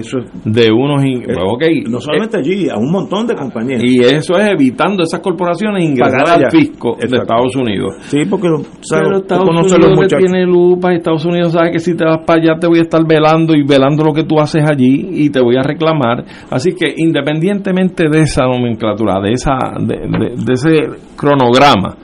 de 0.45 0.73
unos... 0.73 1.05
Eh, 1.05 1.35
okay, 1.47 1.83
no 1.83 2.01
solamente 2.01 2.39
allí, 2.39 2.69
a 2.69 2.77
un 2.77 2.91
montón 2.91 3.27
de 3.27 3.35
compañías. 3.35 3.83
Y 3.83 4.01
eso 4.01 4.37
es 4.39 4.51
evitando 4.51 5.03
esas 5.03 5.21
corporaciones 5.21 5.85
ingresar 5.85 6.29
al 6.29 6.51
fisco 6.51 6.97
de 6.99 7.17
Estados 7.17 7.55
Unidos. 7.57 7.95
Sí, 8.03 8.23
porque 8.29 8.49
Estados 8.81 9.49
Unidos 9.49 10.09
tiene 10.09 10.47
lupa 10.47 10.93
y 10.93 10.97
Estados 10.97 11.25
Unidos 11.25 11.53
sabe 11.53 11.73
que 11.73 11.79
si 11.79 11.95
te 11.95 12.05
vas 12.05 12.19
para 12.27 12.41
allá 12.41 12.59
te 12.59 12.67
voy 12.67 12.79
a 12.79 12.83
estar 12.83 13.05
velando 13.07 13.34
y 13.55 13.63
velando 13.63 14.05
lo 14.05 14.13
que 14.13 14.25
tú 14.25 14.39
haces 14.39 14.63
allí 14.69 15.09
y 15.13 15.31
te 15.31 15.41
voy 15.41 15.57
a 15.57 15.63
reclamar. 15.63 16.25
Así 16.51 16.73
que 16.73 16.95
independientemente 16.97 18.09
de 18.09 18.21
esa 18.21 18.45
nomenclatura, 18.47 19.21
de, 19.21 19.33
esa, 19.33 19.57
de, 19.81 20.53
ese 20.53 21.01
cronograma, 21.17 21.97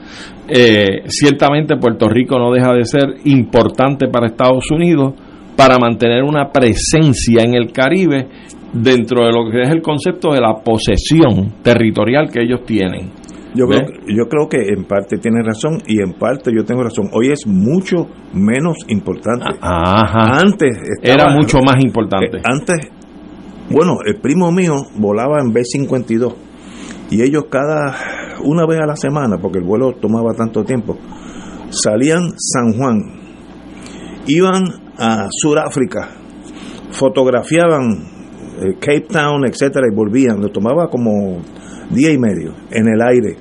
eh, 0.47 1.03
ciertamente 1.07 1.77
Puerto 1.77 2.07
Rico 2.09 2.37
no 2.37 2.51
deja 2.51 2.73
de 2.73 2.85
ser 2.85 3.15
importante 3.25 4.07
para 4.07 4.27
Estados 4.27 4.69
Unidos 4.71 5.13
para 5.55 5.77
mantener 5.77 6.23
una 6.23 6.49
presencia 6.49 7.43
en 7.43 7.53
el 7.53 7.71
Caribe 7.71 8.27
dentro 8.73 9.25
de 9.25 9.31
lo 9.31 9.49
que 9.49 9.61
es 9.61 9.69
el 9.69 9.81
concepto 9.81 10.33
de 10.33 10.41
la 10.41 10.55
posesión 10.55 11.61
territorial 11.61 12.29
que 12.31 12.41
ellos 12.41 12.65
tienen. 12.65 13.20
Yo 13.53 13.67
creo, 13.67 13.81
yo 14.07 14.29
creo 14.29 14.47
que 14.47 14.73
en 14.73 14.85
parte 14.85 15.17
tiene 15.17 15.41
razón 15.43 15.79
y 15.85 16.01
en 16.01 16.13
parte 16.13 16.51
yo 16.55 16.63
tengo 16.63 16.83
razón. 16.83 17.09
Hoy 17.11 17.31
es 17.31 17.45
mucho 17.45 18.07
menos 18.33 18.77
importante. 18.87 19.45
Antes 19.61 20.77
era 21.01 21.33
mucho 21.35 21.59
más 21.61 21.83
importante. 21.83 22.37
Eh, 22.37 22.41
antes, 22.43 22.89
bueno, 23.69 23.97
el 24.05 24.21
primo 24.21 24.51
mío 24.51 24.75
volaba 24.97 25.41
en 25.41 25.51
B-52 25.51 26.33
y 27.09 27.21
ellos 27.21 27.45
cada 27.49 27.93
una 28.43 28.65
vez 28.65 28.79
a 28.79 28.85
la 28.85 28.95
semana, 28.95 29.37
porque 29.37 29.59
el 29.59 29.65
vuelo 29.65 29.93
tomaba 29.93 30.33
tanto 30.33 30.63
tiempo, 30.63 30.97
salían 31.69 32.31
San 32.37 32.73
Juan, 32.73 32.99
iban 34.27 34.63
a 34.97 35.27
Sudáfrica, 35.29 36.09
fotografiaban 36.91 38.11
eh, 38.61 38.75
Cape 38.79 39.07
Town, 39.11 39.45
etcétera, 39.45 39.87
y 39.91 39.95
volvían. 39.95 40.39
Lo 40.39 40.49
tomaba 40.49 40.87
como 40.87 41.41
día 41.93 42.11
y 42.11 42.17
medio 42.17 42.53
en 42.71 42.87
el 42.87 43.01
aire. 43.01 43.37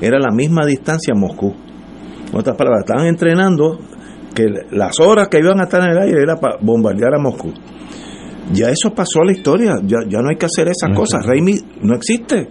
Era 0.00 0.18
la 0.18 0.34
misma 0.34 0.66
distancia 0.66 1.14
a 1.14 1.18
Moscú. 1.18 1.54
En 2.30 2.38
otras 2.38 2.56
palabras, 2.56 2.84
estaban 2.86 3.06
entrenando 3.06 3.78
que 4.34 4.46
las 4.72 4.98
horas 5.00 5.28
que 5.28 5.38
iban 5.38 5.60
a 5.60 5.64
estar 5.64 5.82
en 5.82 5.90
el 5.90 5.98
aire 5.98 6.22
era 6.22 6.36
para 6.36 6.56
bombardear 6.60 7.14
a 7.14 7.22
Moscú. 7.22 7.52
Ya 8.52 8.68
eso 8.68 8.92
pasó 8.94 9.22
a 9.22 9.26
la 9.26 9.32
historia, 9.32 9.76
ya, 9.84 9.98
ya 10.06 10.20
no 10.20 10.28
hay 10.28 10.36
que 10.36 10.46
hacer 10.46 10.68
esas 10.68 10.94
cosas. 10.94 11.24
Raimi 11.24 11.54
no 11.82 11.94
existe. 11.94 12.48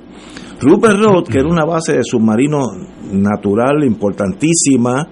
Rupert 0.59 0.97
Road, 0.97 1.25
que 1.25 1.39
era 1.39 1.47
una 1.47 1.65
base 1.65 1.93
de 1.93 2.03
submarino 2.03 2.61
natural 3.11 3.83
importantísima 3.83 5.07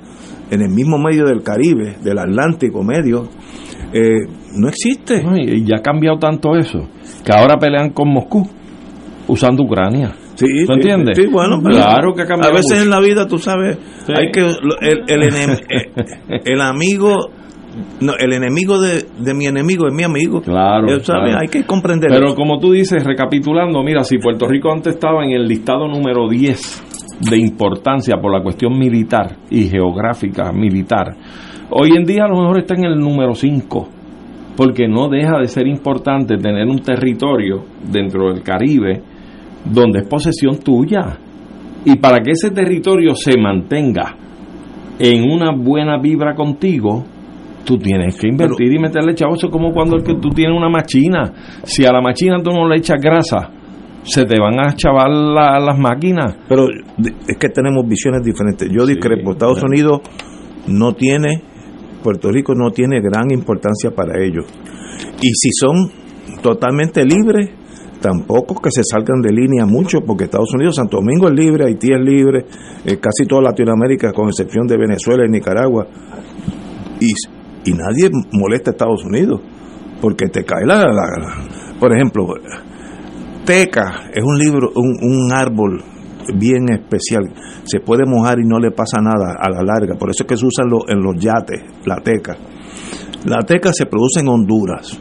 en 0.49 0.61
el 0.61 0.69
mismo 0.69 0.97
medio 0.97 1.25
del 1.25 1.43
Caribe, 1.43 1.97
del 2.01 2.17
Atlántico 2.17 2.83
medio, 2.83 3.27
eh, 3.93 4.25
no 4.55 4.69
existe. 4.69 5.21
y 5.37 5.65
ya 5.65 5.77
ha 5.77 5.81
cambiado 5.81 6.17
tanto 6.17 6.55
eso, 6.55 6.79
que 7.23 7.31
ahora 7.33 7.57
pelean 7.59 7.91
con 7.91 8.09
Moscú 8.09 8.47
usando 9.31 9.63
Ucrania. 9.63 10.11
Sí, 10.35 10.45
¿Tú 10.65 10.73
entiendes? 10.73 11.17
Sí, 11.17 11.27
bueno, 11.31 11.59
pero 11.63 11.75
claro 11.75 12.13
que 12.13 12.21
ha 12.23 12.25
cambiado 12.25 12.53
A 12.53 12.57
veces 12.57 12.71
mucho. 12.79 12.83
en 12.83 12.89
la 12.89 12.99
vida, 12.99 13.27
tú 13.27 13.37
sabes, 13.37 13.77
Sí. 14.05 14.13
hay 14.15 14.31
que 14.31 14.39
el, 14.41 15.03
el, 15.07 15.21
enem- 15.21 15.61
eh, 15.69 16.41
el 16.45 16.61
amigo 16.61 17.29
no, 18.01 18.13
el 18.19 18.33
enemigo 18.33 18.81
de, 18.81 19.05
de 19.19 19.33
mi 19.33 19.45
enemigo 19.45 19.87
es 19.87 19.93
mi 19.93 20.03
amigo. 20.03 20.41
Claro, 20.41 20.87
¿sabe? 20.99 21.29
claro. 21.29 21.39
Hay 21.41 21.47
que 21.47 21.63
comprender. 21.63 22.09
Pero 22.11 22.27
eso. 22.27 22.35
como 22.35 22.59
tú 22.59 22.71
dices, 22.73 23.01
recapitulando, 23.03 23.81
mira, 23.81 24.03
si 24.03 24.17
Puerto 24.17 24.45
Rico 24.47 24.71
antes 24.71 24.95
estaba 24.95 25.23
en 25.23 25.31
el 25.31 25.47
listado 25.47 25.87
número 25.87 26.27
10 26.27 27.19
de 27.29 27.37
importancia 27.37 28.17
por 28.21 28.33
la 28.35 28.43
cuestión 28.43 28.77
militar 28.77 29.37
y 29.49 29.69
geográfica 29.69 30.51
militar, 30.51 31.15
hoy 31.69 31.91
en 31.95 32.03
día 32.03 32.25
a 32.25 32.27
lo 32.27 32.41
mejor 32.41 32.59
está 32.59 32.73
en 32.75 32.83
el 32.85 32.97
número 32.97 33.35
5, 33.35 33.87
porque 34.57 34.89
no 34.89 35.07
deja 35.07 35.39
de 35.39 35.47
ser 35.47 35.65
importante 35.67 36.35
tener 36.37 36.67
un 36.67 36.79
territorio 36.79 37.63
dentro 37.89 38.33
del 38.33 38.43
Caribe 38.43 39.01
donde 39.65 39.99
es 39.99 40.07
posesión 40.07 40.57
tuya. 40.59 41.17
Y 41.85 41.95
para 41.97 42.19
que 42.19 42.31
ese 42.31 42.51
territorio 42.51 43.15
se 43.15 43.37
mantenga 43.39 44.15
en 44.99 45.23
una 45.29 45.51
buena 45.55 45.97
vibra 45.99 46.35
contigo, 46.35 47.03
tú 47.65 47.77
tienes 47.77 48.19
que 48.19 48.27
invertir 48.27 48.71
y 48.73 48.79
meterle 48.79 49.15
chavo. 49.15 49.33
Eso 49.35 49.47
es 49.47 49.51
como 49.51 49.71
cuando 49.71 49.95
el 49.97 50.03
que 50.03 50.15
tú 50.15 50.29
tienes 50.29 50.55
una 50.55 50.69
machina. 50.69 51.33
Si 51.63 51.85
a 51.85 51.91
la 51.91 52.01
machina 52.01 52.37
tú 52.43 52.51
no 52.51 52.67
le 52.67 52.77
echas 52.77 53.01
grasa, 53.01 53.49
se 54.03 54.25
te 54.25 54.39
van 54.39 54.59
a 54.59 54.75
chavar 54.75 55.09
la- 55.09 55.59
las 55.59 55.77
máquinas. 55.77 56.37
Pero 56.47 56.67
es 57.27 57.37
que 57.37 57.49
tenemos 57.49 57.87
visiones 57.87 58.21
diferentes. 58.23 58.69
Yo 58.71 58.85
Sí, 58.85 58.93
discrepo. 58.93 59.31
Estados 59.31 59.59
claro. 59.59 59.69
Unidos 59.71 60.01
no 60.67 60.93
tiene, 60.93 61.41
Puerto 62.03 62.29
Rico 62.31 62.53
no 62.55 62.71
tiene 62.71 62.99
gran 63.01 63.31
importancia 63.31 63.89
para 63.91 64.19
ellos. 64.23 64.45
Y 65.21 65.29
si 65.33 65.49
son 65.51 65.89
totalmente 66.41 67.03
libres, 67.05 67.49
tampoco 68.01 68.55
que 68.61 68.71
se 68.71 68.83
salgan 68.83 69.21
de 69.21 69.31
línea 69.31 69.65
mucho, 69.65 70.01
porque 70.01 70.25
Estados 70.25 70.53
Unidos, 70.53 70.75
Santo 70.75 70.97
Domingo 70.97 71.27
es 71.27 71.33
libre, 71.33 71.65
Haití 71.65 71.93
es 71.93 72.01
libre, 72.01 72.45
eh, 72.85 72.97
casi 72.97 73.25
toda 73.27 73.43
Latinoamérica, 73.43 74.11
con 74.11 74.27
excepción 74.27 74.67
de 74.67 74.77
Venezuela 74.77 75.23
y 75.25 75.29
Nicaragua. 75.29 75.87
Y, 76.99 77.13
nadie 77.71 78.09
molesta 78.33 78.71
a 78.71 78.73
Estados 78.73 79.05
Unidos, 79.05 79.39
porque 80.01 80.27
te 80.27 80.43
cae 80.43 80.65
la... 80.65 80.83
por 81.79 81.93
ejemplo, 81.93 82.25
Teca 83.45 84.09
es 84.13 84.23
un 84.23 84.37
libro, 84.37 84.71
un, 84.75 84.97
un 85.01 85.33
árbol 85.33 85.83
bien 86.35 86.69
especial. 86.71 87.23
Se 87.63 87.79
puede 87.79 88.05
mojar 88.05 88.39
y 88.39 88.47
no 88.47 88.59
le 88.59 88.71
pasa 88.71 88.99
nada 89.01 89.35
a 89.39 89.49
la 89.49 89.63
larga. 89.63 89.95
Por 89.97 90.09
eso 90.09 90.23
es 90.23 90.27
que 90.27 90.37
se 90.37 90.45
usa 90.45 90.65
en 90.87 91.01
los 91.01 91.15
yates, 91.17 91.61
la 91.85 91.97
teca. 91.97 92.35
La 93.25 93.39
teca 93.45 93.71
se 93.73 93.85
produce 93.85 94.19
en 94.19 94.27
Honduras, 94.27 94.99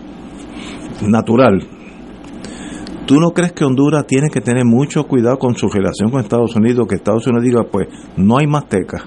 natural. 1.07 1.80
¿Tú 3.11 3.19
no 3.19 3.31
crees 3.33 3.51
que 3.53 3.65
Honduras 3.65 4.07
tiene 4.07 4.29
que 4.31 4.41
tener 4.41 4.65
mucho 4.65 5.03
cuidado 5.03 5.37
con 5.37 5.57
su 5.57 5.67
relación 5.69 6.13
con 6.13 6.21
Estados 6.21 6.55
Unidos? 6.55 6.87
Que 6.89 6.95
Estados 6.95 7.27
Unidos 7.27 7.43
diga, 7.45 7.65
pues, 7.65 7.89
no 8.17 8.39
hay 8.39 8.47
más 8.47 8.69
teca. 8.69 9.03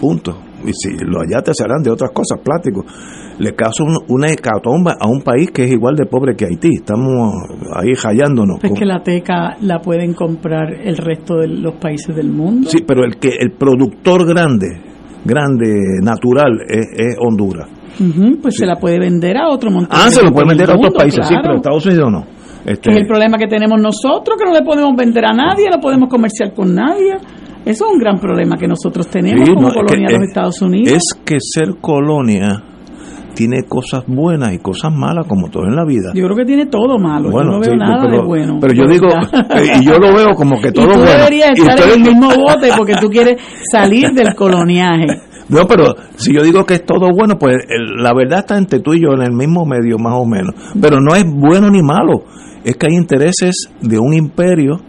Punto. 0.00 0.38
Y 0.64 0.72
si 0.72 0.96
los 1.04 1.24
yates 1.30 1.54
se 1.54 1.64
harán 1.64 1.82
de 1.82 1.90
otras 1.90 2.10
cosas, 2.12 2.38
plásticos. 2.42 2.86
Le 3.38 3.54
causa 3.54 3.82
un- 3.84 3.98
una 4.08 4.30
hecatomba 4.30 4.94
a 4.98 5.06
un 5.06 5.20
país 5.20 5.50
que 5.50 5.64
es 5.64 5.72
igual 5.72 5.96
de 5.96 6.06
pobre 6.06 6.34
que 6.34 6.46
Haití. 6.46 6.70
Estamos 6.76 7.34
ahí 7.74 7.92
hallándonos. 7.94 8.64
Es 8.64 8.72
que 8.72 8.86
la 8.86 9.02
teca 9.02 9.56
la 9.60 9.80
pueden 9.80 10.14
comprar 10.14 10.72
el 10.72 10.96
resto 10.96 11.36
de 11.36 11.48
los 11.48 11.74
países 11.74 12.16
del 12.16 12.30
mundo. 12.30 12.70
Sí, 12.70 12.78
pero 12.86 13.04
el 13.04 13.16
que 13.18 13.36
el 13.38 13.52
productor 13.52 14.26
grande, 14.26 14.80
grande, 15.26 15.74
natural, 16.02 16.58
es, 16.68 16.86
es 16.96 17.16
Honduras. 17.18 17.68
Pues 18.40 18.56
se 18.56 18.64
la 18.66 18.76
puede 18.76 18.98
vender 18.98 19.36
a 19.36 19.48
otro 19.50 19.70
montón. 19.70 19.90
Ah, 19.92 20.06
de 20.06 20.10
se 20.12 20.22
lo 20.24 20.30
puede 20.32 20.48
vender 20.48 20.70
a 20.70 20.74
otros 20.74 20.94
países, 20.94 21.26
sí, 21.28 21.34
pero 21.42 21.56
Estados 21.56 21.84
Unidos 21.86 22.10
no. 22.10 22.24
Este, 22.64 22.90
es 22.90 22.96
el 22.96 23.06
problema 23.06 23.36
que 23.38 23.46
tenemos 23.46 23.80
nosotros, 23.80 24.36
que 24.38 24.44
no 24.44 24.52
le 24.52 24.62
podemos 24.62 24.94
vender 24.96 25.24
a 25.26 25.32
nadie, 25.32 25.68
no 25.70 25.78
podemos 25.80 26.08
comerciar 26.08 26.52
con 26.54 26.74
nadie. 26.74 27.14
Eso 27.64 27.86
es 27.86 27.92
un 27.92 27.98
gran 27.98 28.18
problema 28.18 28.56
que 28.56 28.66
nosotros 28.68 29.06
tenemos 29.08 29.48
sí, 29.48 29.54
como 29.54 29.68
no, 29.68 29.68
es 29.68 29.74
que 29.74 29.80
colonia 29.80 30.06
de 30.08 30.12
los 30.14 30.22
es- 30.22 30.28
Estados 30.28 30.62
Unidos. 30.62 30.92
Es 30.92 31.02
que 31.24 31.36
ser 31.40 31.76
colonia 31.80 32.62
tiene 33.34 33.64
cosas 33.68 34.04
buenas 34.06 34.52
y 34.54 34.58
cosas 34.58 34.92
malas, 34.92 35.26
como 35.26 35.48
todo 35.50 35.64
en 35.64 35.74
la 35.74 35.84
vida. 35.84 36.12
yo 36.14 36.24
creo 36.24 36.36
que 36.36 36.44
tiene 36.44 36.66
todo 36.66 36.98
malo. 36.98 37.30
yo 37.32 37.42
no 37.42 37.58
veo 37.58 37.72
sí, 37.72 37.76
nada 37.76 38.02
pero, 38.02 38.18
de 38.22 38.26
bueno. 38.26 38.58
Pero 38.60 38.74
yo 38.74 38.84
digo, 38.86 39.06
eh, 39.56 39.72
y 39.80 39.84
yo 39.84 39.98
lo 39.98 40.14
veo 40.14 40.34
como 40.36 40.60
que 40.60 40.70
todo 40.72 40.84
y 40.84 40.88
tú 40.88 40.94
bueno. 40.94 41.10
deberías 41.10 41.50
Y 41.56 41.60
estar 41.62 41.74
ustedes- 41.78 41.96
en 41.96 42.06
el 42.06 42.12
mismo 42.14 42.28
bote 42.28 42.68
porque 42.76 42.94
tú 43.00 43.08
quieres 43.08 43.40
salir 43.72 44.10
del 44.12 44.34
coloniaje. 44.34 45.06
No, 45.48 45.66
pero 45.66 45.94
si 46.16 46.34
yo 46.34 46.42
digo 46.42 46.64
que 46.64 46.74
es 46.74 46.84
todo 46.86 47.08
bueno, 47.16 47.38
pues 47.38 47.56
el- 47.68 48.02
la 48.02 48.12
verdad 48.14 48.40
está 48.40 48.56
entre 48.56 48.80
tú 48.80 48.94
y 48.94 49.02
yo 49.02 49.12
en 49.14 49.22
el 49.22 49.32
mismo 49.32 49.64
medio, 49.66 49.98
más 49.98 50.14
o 50.16 50.24
menos. 50.24 50.54
Pero 50.80 51.00
no 51.00 51.14
es 51.14 51.24
bueno 51.26 51.70
ni 51.70 51.82
malo. 51.82 52.24
Es 52.64 52.76
que 52.76 52.86
hay 52.86 52.94
intereses 52.94 53.68
de 53.80 53.98
un 53.98 54.14
imperio 54.14 54.80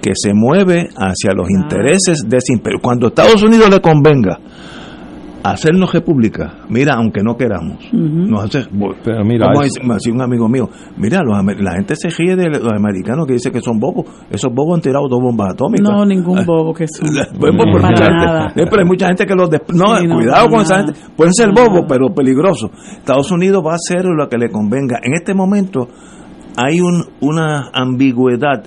que 0.00 0.12
se 0.14 0.32
mueve 0.32 0.88
hacia 0.96 1.32
los 1.34 1.48
intereses 1.50 2.24
de 2.26 2.38
ese 2.38 2.54
imperio. 2.54 2.78
Cuando 2.82 3.06
a 3.06 3.08
Estados 3.10 3.42
Unidos 3.42 3.68
le 3.68 3.80
convenga 3.80 4.38
hacernos 5.42 5.92
república, 5.92 6.58
mira, 6.68 6.94
aunque 6.94 7.22
no 7.22 7.36
queramos, 7.36 7.78
nos 7.92 8.44
hace, 8.44 8.68
Pero 9.04 9.24
mira, 9.24 9.46
como 9.46 9.62
es- 9.62 9.72
dice- 9.72 9.86
me 9.86 9.94
decía 9.94 10.12
un 10.12 10.20
amigo 10.22 10.48
mío, 10.48 10.68
mira, 10.98 11.22
los 11.22 11.34
la 11.60 11.72
gente 11.72 11.96
se 11.96 12.10
ríe 12.10 12.36
de 12.36 12.50
los 12.50 12.72
americanos 12.72 13.26
que 13.26 13.32
dicen 13.34 13.52
que 13.52 13.60
son 13.60 13.78
bobos. 13.80 14.04
Esos 14.30 14.52
bobos 14.54 14.76
han 14.76 14.82
tirado 14.82 15.08
dos 15.08 15.20
bombas 15.20 15.54
atómicas. 15.54 15.88
No, 15.88 16.04
ningún 16.04 16.44
bobo 16.46 16.74
que 16.74 16.86
son. 16.88 17.08
Pues, 17.08 17.28
pues, 17.38 17.52
por 17.56 17.80
Para 17.80 17.88
mucha 17.90 18.08
nada. 18.10 18.42
gente. 18.48 18.62
Eh, 18.62 18.66
pero 18.68 18.82
hay 18.82 18.88
mucha 18.88 19.06
gente 19.06 19.26
que 19.26 19.34
los 19.34 19.48
des- 19.50 19.62
no, 19.74 19.96
Sí, 19.96 20.06
no, 20.06 20.16
cuidado 20.16 20.48
con 20.48 20.60
esa 20.60 20.76
gente 20.84 20.92
pueden 21.16 21.32
ser 21.34 21.50
bobos 21.52 21.84
pero 21.88 22.12
peligrosos 22.14 22.70
Estados 22.98 23.30
Unidos 23.30 23.62
va 23.66 23.72
a 23.72 23.76
hacer 23.76 24.04
lo 24.04 24.28
que 24.28 24.36
le 24.38 24.50
convenga 24.50 24.98
en 25.02 25.14
este 25.14 25.34
momento 25.34 25.88
hay 26.56 26.80
un, 26.80 27.04
una 27.20 27.70
ambigüedad 27.72 28.62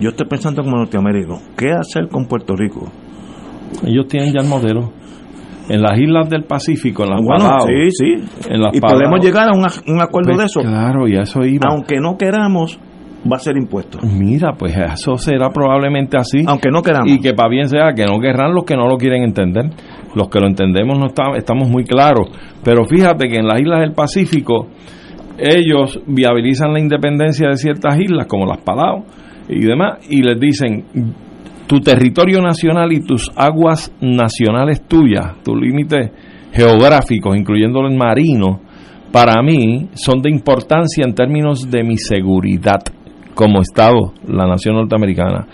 yo 0.00 0.10
estoy 0.10 0.26
pensando 0.28 0.62
como 0.62 0.76
norteamericano 0.78 1.40
¿qué 1.56 1.72
hacer 1.72 2.08
con 2.08 2.26
Puerto 2.26 2.54
Rico? 2.56 2.88
ellos 3.84 4.06
tienen 4.08 4.32
ya 4.32 4.40
el 4.40 4.48
modelo. 4.48 4.92
En 5.68 5.82
las 5.82 5.98
islas 5.98 6.28
del 6.30 6.44
Pacífico, 6.44 7.04
en 7.04 7.10
las 7.10 7.20
bueno, 7.22 7.44
Palau, 7.44 7.66
sí, 7.66 7.90
sí 7.90 8.14
en 8.50 8.60
las 8.62 8.74
y 8.74 8.80
Palau. 8.80 8.96
podemos 8.98 9.20
llegar 9.24 9.48
a 9.50 9.52
un, 9.54 9.66
un 9.94 10.00
acuerdo 10.02 10.28
Pues, 10.32 10.38
de 10.38 10.44
eso 10.44 10.60
Claro, 10.60 11.06
y 11.08 11.16
a 11.16 11.22
eso 11.22 11.44
iba. 11.44 11.66
aunque 11.70 11.96
no 12.00 12.16
queramos 12.16 12.78
va 13.30 13.36
a 13.36 13.40
ser 13.40 13.56
impuesto 13.56 13.98
Mira, 14.02 14.52
pues 14.54 14.74
eso 14.76 15.16
será 15.18 15.50
probablemente 15.50 16.16
así. 16.16 16.42
aunque 16.46 16.70
no 16.70 16.80
queramos 16.82 17.10
Y 17.10 17.20
que 17.20 17.34
para 17.34 17.48
bien 17.50 17.68
sea, 17.68 17.92
que 17.94 18.04
no 18.06 18.18
querrán 18.20 18.54
los 18.54 18.64
que 18.64 18.76
no 18.76 18.86
lo 18.88 18.96
quieren 18.96 19.24
entender. 19.24 19.66
Los 20.14 20.28
que 20.30 20.40
lo 20.40 20.46
entendemos 20.46 20.98
no 20.98 21.06
está- 21.06 21.36
estamos 21.36 21.68
muy 21.68 21.84
claros. 21.84 22.28
Pero 22.64 22.84
fíjate 22.86 23.28
que 23.28 23.36
en 23.36 23.46
las 23.46 23.60
islas 23.60 23.80
del 23.80 23.92
Pacífico, 23.92 24.68
ellos 25.38 26.00
viabilizan 26.06 26.72
la 26.72 26.80
independencia 26.80 27.48
de 27.48 27.56
ciertas 27.56 27.98
islas, 28.00 28.26
como 28.26 28.46
las 28.46 28.58
Palau 28.58 29.04
y 29.48 29.60
demás, 29.60 29.98
y 30.08 30.22
les 30.22 30.38
dicen, 30.40 30.84
tu 31.68 31.80
territorio 31.80 32.40
nacional 32.40 32.92
y 32.92 33.00
tus 33.00 33.30
aguas 33.36 33.94
nacionales 34.00 34.82
tuyas, 34.88 35.34
tus 35.44 35.54
límites 35.60 36.10
geográficos, 36.52 37.36
incluyendo 37.36 37.80
el 37.80 37.94
marino, 37.94 38.60
para 39.12 39.42
mí 39.42 39.88
son 39.92 40.22
de 40.22 40.30
importancia 40.30 41.04
en 41.04 41.14
términos 41.14 41.70
de 41.70 41.84
mi 41.84 41.98
seguridad 41.98 42.80
como 43.34 43.60
Estado, 43.60 44.14
la 44.26 44.46
nación 44.46 44.76
norteamericana. 44.76 45.46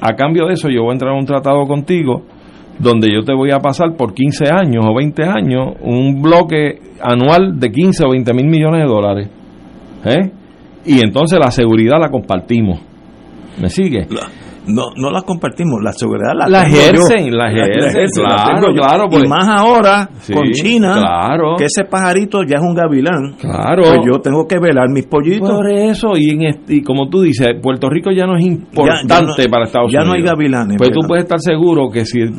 A 0.00 0.14
cambio 0.14 0.46
de 0.46 0.54
eso, 0.54 0.68
yo 0.68 0.82
voy 0.82 0.90
a 0.90 0.92
entrar 0.92 1.12
en 1.12 1.20
un 1.20 1.26
tratado 1.26 1.66
contigo 1.66 2.22
donde 2.78 3.12
yo 3.12 3.22
te 3.22 3.34
voy 3.34 3.50
a 3.50 3.58
pasar 3.58 3.96
por 3.96 4.14
15 4.14 4.44
años 4.52 4.84
o 4.86 4.94
20 4.94 5.22
años 5.24 5.74
un 5.80 6.20
bloque 6.20 6.80
anual 7.00 7.58
de 7.58 7.70
15 7.70 8.04
o 8.04 8.10
20 8.10 8.34
mil 8.34 8.46
millones 8.46 8.82
de 8.82 8.86
dólares. 8.86 9.30
¿Eh? 10.04 10.30
Y 10.84 11.00
entonces 11.00 11.38
la 11.38 11.50
seguridad 11.50 11.98
la 11.98 12.10
compartimos. 12.10 12.80
¿Me 13.60 13.68
sigue? 13.68 14.06
No, 14.66 14.90
no 14.96 15.10
las 15.10 15.24
compartimos, 15.24 15.82
la 15.82 15.92
seguridad 15.92 16.32
la, 16.36 16.46
La 16.48 16.62
tengo 16.64 16.76
yo. 16.76 16.82
ejercen, 16.82 17.36
la 17.36 17.50
ejercen, 17.50 18.22
la 18.22 18.34
claro, 18.36 18.54
tengo 18.54 18.68
yo. 18.76 18.82
claro, 18.82 19.04
Y 19.06 19.10
pues. 19.10 19.28
más 19.28 19.48
ahora 19.48 20.08
Sí, 20.20 20.32
con 20.32 20.50
China, 20.52 20.94
claro. 20.98 21.54
que 21.58 21.64
ese 21.64 21.84
pajarito 21.84 22.42
ya 22.44 22.56
es 22.58 22.62
un 22.62 22.74
gavilán. 22.74 23.34
Claro. 23.40 23.82
Pues 23.82 24.00
yo 24.06 24.20
tengo 24.20 24.46
que 24.46 24.58
velar 24.58 24.88
mis 24.90 25.06
pollitos. 25.06 25.50
Por 25.50 25.70
eso, 25.70 26.12
y, 26.16 26.30
en 26.30 26.42
est- 26.42 26.70
y 26.70 26.82
como 26.82 27.08
tú 27.08 27.22
dices, 27.22 27.48
Puerto 27.62 27.88
Rico 27.90 28.10
ya 28.12 28.26
no 28.26 28.36
es 28.36 28.44
importante 28.44 29.08
Ya- 29.08 29.20
ya 29.20 29.26
no- 29.26 29.50
para 29.50 29.64
Estados 29.64 29.92
ya 29.92 30.00
Unidos. 30.00 30.06
no 30.08 30.14
hay 30.14 30.22
gavilanes, 30.22 30.76
Pues 30.78 30.90
tú 30.90 31.00
puedes 31.06 31.24
estar 31.24 31.40
seguro 31.40 31.88
que 31.90 32.04
si 32.04 32.20
eh, 32.22 32.30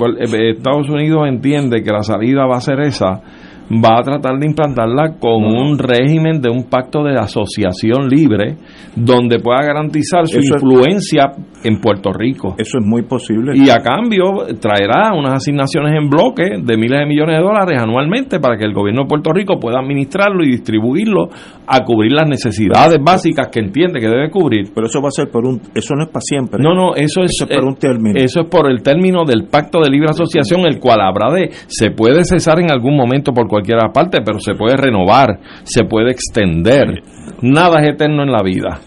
Estados 0.57 0.89
Unidos 0.89 1.27
entiende 1.27 1.83
que 1.83 1.91
la 1.91 2.03
salida 2.03 2.45
va 2.45 2.57
a 2.57 2.61
ser 2.61 2.79
esa, 2.81 3.21
va 3.71 3.99
a 3.99 4.03
tratar 4.03 4.37
de 4.37 4.47
implantarla 4.47 5.15
con 5.19 5.43
un 5.43 5.77
régimen 5.77 6.41
de 6.41 6.49
un 6.49 6.63
pacto 6.63 7.03
de 7.03 7.17
asociación 7.17 8.07
libre 8.09 8.57
donde 8.95 9.39
pueda 9.39 9.63
garantizar 9.63 10.27
su 10.27 10.39
influencia 10.39 11.31
en 11.63 11.79
Puerto 11.79 12.11
Rico. 12.11 12.55
Eso 12.57 12.77
es 12.77 12.85
muy 12.85 13.03
posible. 13.03 13.53
Y 13.55 13.69
a 13.69 13.77
cambio 13.77 14.45
traerá 14.59 15.13
unas 15.13 15.35
asignaciones 15.35 15.93
en 15.93 16.09
bloque 16.09 16.43
de 16.61 16.77
miles 16.77 16.99
de 16.99 17.05
millones 17.05 17.37
de 17.37 17.43
dólares 17.43 17.81
anualmente 17.81 18.39
para 18.39 18.57
que 18.57 18.65
el 18.65 18.73
gobierno 18.73 19.03
de 19.03 19.07
Puerto 19.07 19.31
Rico 19.31 19.59
pueda 19.59 19.79
administrarlo 19.79 20.43
y 20.43 20.51
distribuirlo 20.51 21.29
a 21.65 21.83
cubrir 21.83 22.11
las 22.11 22.27
necesidades 22.27 22.97
básicas 23.01 23.47
que 23.47 23.59
entiende 23.59 23.99
que 23.99 24.07
debe 24.07 24.29
cubrir. 24.29 24.71
Pero 24.73 24.87
eso 24.87 25.01
va 25.01 25.07
a 25.07 25.11
ser 25.11 25.29
por 25.29 25.45
un 25.45 25.61
eso 25.73 25.95
no 25.95 26.03
es 26.03 26.09
para 26.09 26.21
siempre. 26.21 26.61
No, 26.61 26.73
no, 26.73 26.95
eso 26.95 27.21
es, 27.23 27.31
por 27.47 27.63
un 27.63 27.75
término. 27.75 28.19
Eso 28.19 28.41
es 28.41 28.49
por 28.49 28.69
el 28.69 28.83
término 28.83 29.23
del 29.25 29.45
pacto 29.45 29.79
de 29.81 29.89
libre 29.89 30.09
asociación 30.09 30.61
el 30.65 30.79
cual 30.79 30.99
habrá 31.01 31.31
de 31.33 31.51
se 31.67 31.91
puede 31.91 32.23
cesar 32.25 32.59
en 32.59 32.71
algún 32.71 32.95
momento 32.95 33.31
por 33.31 33.47
cualquier 33.53 33.79
parte, 33.93 34.19
pero 34.25 34.39
se 34.39 34.55
puede 34.55 34.75
renovar, 34.75 35.39
se 35.63 35.85
puede 35.85 36.11
extender. 36.11 37.01
Nada 37.41 37.81
es 37.81 37.91
eterno 37.91 38.23
en 38.23 38.31
la 38.31 38.41
vida. 38.43 38.79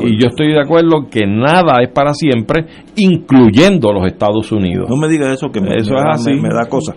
Y 0.00 0.20
yo 0.20 0.28
estoy 0.28 0.52
de 0.52 0.60
acuerdo 0.60 1.08
que 1.10 1.26
nada 1.26 1.82
es 1.82 1.90
para 1.92 2.14
siempre, 2.14 2.64
incluyendo 2.96 3.92
los 3.92 4.06
Estados 4.06 4.50
Unidos. 4.50 4.88
No 4.88 4.96
me 4.96 5.08
diga 5.08 5.30
eso, 5.32 5.48
que 5.50 5.60
me, 5.60 5.76
eso 5.76 5.94
es 5.94 6.04
así. 6.08 6.32
Me, 6.40 6.48
da 6.48 6.66
cosa. 6.68 6.94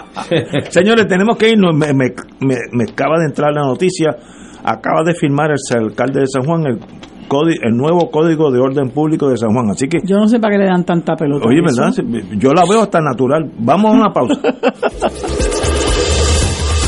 Señores, 0.70 1.08
tenemos 1.08 1.36
que 1.36 1.50
irnos. 1.50 1.74
Me, 1.74 1.92
me, 1.92 2.84
acaba 2.84 3.18
de 3.18 3.26
entrar 3.26 3.52
la 3.52 3.62
noticia. 3.62 4.10
Acaba 4.62 5.02
de 5.04 5.14
firmar 5.14 5.50
el 5.50 5.76
alcalde 5.76 6.20
de 6.20 6.26
San 6.28 6.44
Juan 6.44 6.66
el 6.66 6.78
el 7.62 7.76
nuevo 7.76 8.08
código 8.08 8.52
de 8.52 8.60
orden 8.60 8.90
público 8.90 9.28
de 9.28 9.36
San 9.36 9.52
Juan. 9.52 9.70
Así 9.70 9.88
que 9.88 9.98
yo 10.04 10.16
no 10.16 10.28
sé 10.28 10.38
para 10.38 10.54
qué 10.54 10.62
le 10.62 10.66
dan 10.66 10.84
tanta 10.84 11.16
pelota. 11.16 11.46
Oye, 11.48 11.60
¿verdad? 11.60 11.92
Yo 12.38 12.52
la 12.52 12.62
veo 12.68 12.82
hasta 12.82 13.00
natural. 13.00 13.50
Vamos 13.58 13.92
a 13.92 13.94
una 13.96 14.12
pausa. 14.12 14.40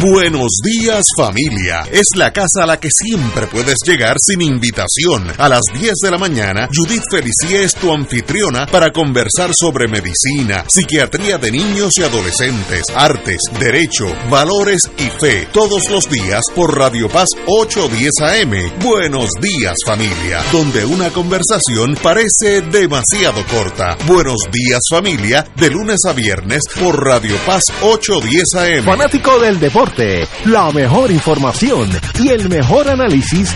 Buenos 0.00 0.52
días 0.64 1.06
familia. 1.16 1.82
Es 1.92 2.16
la 2.16 2.32
casa 2.32 2.62
a 2.62 2.66
la 2.66 2.80
que 2.80 2.90
siempre 2.90 3.46
llegar 3.84 4.16
sin 4.20 4.40
invitación. 4.42 5.32
A 5.38 5.48
las 5.48 5.62
10 5.72 5.94
de 6.02 6.10
la 6.10 6.18
mañana, 6.18 6.68
Judith 6.74 7.02
Felicia 7.10 7.60
es 7.62 7.74
tu 7.74 7.92
anfitriona 7.92 8.66
para 8.66 8.90
conversar 8.90 9.52
sobre 9.54 9.88
medicina, 9.88 10.64
psiquiatría 10.68 11.38
de 11.38 11.50
niños 11.50 11.98
y 11.98 12.02
adolescentes, 12.02 12.82
artes, 12.94 13.38
derecho, 13.58 14.06
valores 14.30 14.90
y 14.98 15.04
fe. 15.04 15.48
Todos 15.52 15.90
los 15.90 16.08
días 16.08 16.42
por 16.54 16.76
Radio 16.76 17.08
Paz 17.08 17.28
810 17.46 18.12
AM. 18.20 18.80
Buenos 18.80 19.30
días 19.40 19.76
familia. 19.84 20.42
Donde 20.52 20.84
una 20.84 21.10
conversación 21.10 21.96
parece 22.02 22.62
demasiado 22.62 23.44
corta. 23.46 23.96
Buenos 24.06 24.48
días 24.50 24.80
familia. 24.90 25.46
De 25.56 25.70
lunes 25.70 26.04
a 26.04 26.12
viernes 26.12 26.62
por 26.78 27.04
Radio 27.04 27.36
Paz 27.46 27.72
810 27.82 28.54
AM. 28.54 28.84
Fanático 28.84 29.38
del 29.38 29.58
deporte 29.60 30.26
la 30.44 30.70
mejor 30.72 31.10
información 31.10 31.88
y 32.18 32.28
el 32.28 32.48
mejor 32.48 32.88
análisis 32.88 33.54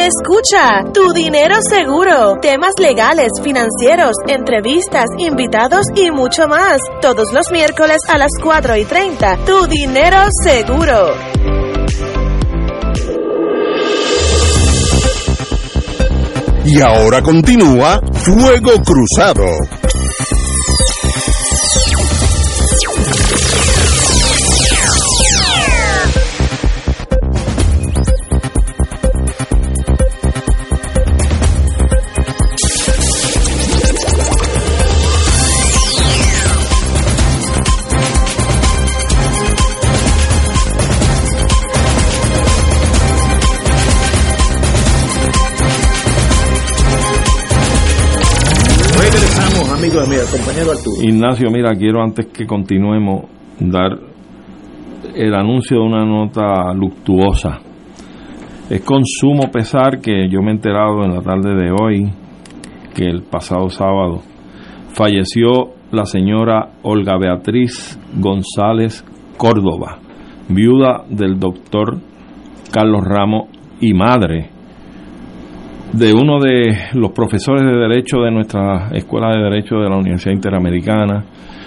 Escucha, 0.00 0.82
tu 0.94 1.12
dinero 1.12 1.56
seguro, 1.60 2.38
temas 2.40 2.72
legales, 2.80 3.32
financieros, 3.42 4.14
entrevistas, 4.28 5.04
invitados 5.18 5.84
y 5.94 6.10
mucho 6.10 6.48
más. 6.48 6.78
Todos 7.02 7.30
los 7.34 7.50
miércoles 7.52 7.98
a 8.08 8.16
las 8.16 8.30
4 8.42 8.76
y 8.76 8.84
30, 8.86 9.44
tu 9.44 9.66
dinero 9.66 10.16
seguro. 10.42 11.14
Y 16.64 16.80
ahora 16.80 17.20
continúa 17.20 18.00
Fuego 18.14 18.82
Cruzado. 18.82 19.44
Compañero 50.30 50.70
Arturo. 50.72 51.02
Ignacio, 51.02 51.50
mira, 51.50 51.74
quiero 51.74 52.02
antes 52.02 52.26
que 52.26 52.46
continuemos 52.46 53.24
dar 53.58 53.98
el 55.14 55.34
anuncio 55.34 55.78
de 55.78 55.82
una 55.82 56.04
nota 56.04 56.72
luctuosa. 56.74 57.58
Es 58.70 58.82
con 58.82 59.04
sumo 59.04 59.50
pesar 59.50 60.00
que 60.00 60.28
yo 60.30 60.40
me 60.40 60.50
he 60.50 60.54
enterado 60.54 61.04
en 61.04 61.14
la 61.14 61.22
tarde 61.22 61.54
de 61.54 61.70
hoy 61.72 62.12
que 62.94 63.04
el 63.04 63.22
pasado 63.22 63.68
sábado 63.68 64.22
falleció 64.94 65.74
la 65.90 66.04
señora 66.04 66.74
Olga 66.82 67.18
Beatriz 67.18 67.98
González 68.16 69.04
Córdoba, 69.36 69.98
viuda 70.48 71.04
del 71.08 71.40
doctor 71.40 71.98
Carlos 72.70 73.02
Ramos 73.04 73.48
y 73.80 73.94
madre 73.94 74.50
de 75.92 76.12
uno 76.12 76.38
de 76.38 76.90
los 76.94 77.10
profesores 77.10 77.62
de 77.62 77.76
Derecho 77.76 78.18
de 78.18 78.30
nuestra 78.30 78.90
Escuela 78.92 79.30
de 79.30 79.42
Derecho 79.42 79.76
de 79.76 79.88
la 79.88 79.96
Universidad 79.96 80.34
Interamericana, 80.34 81.24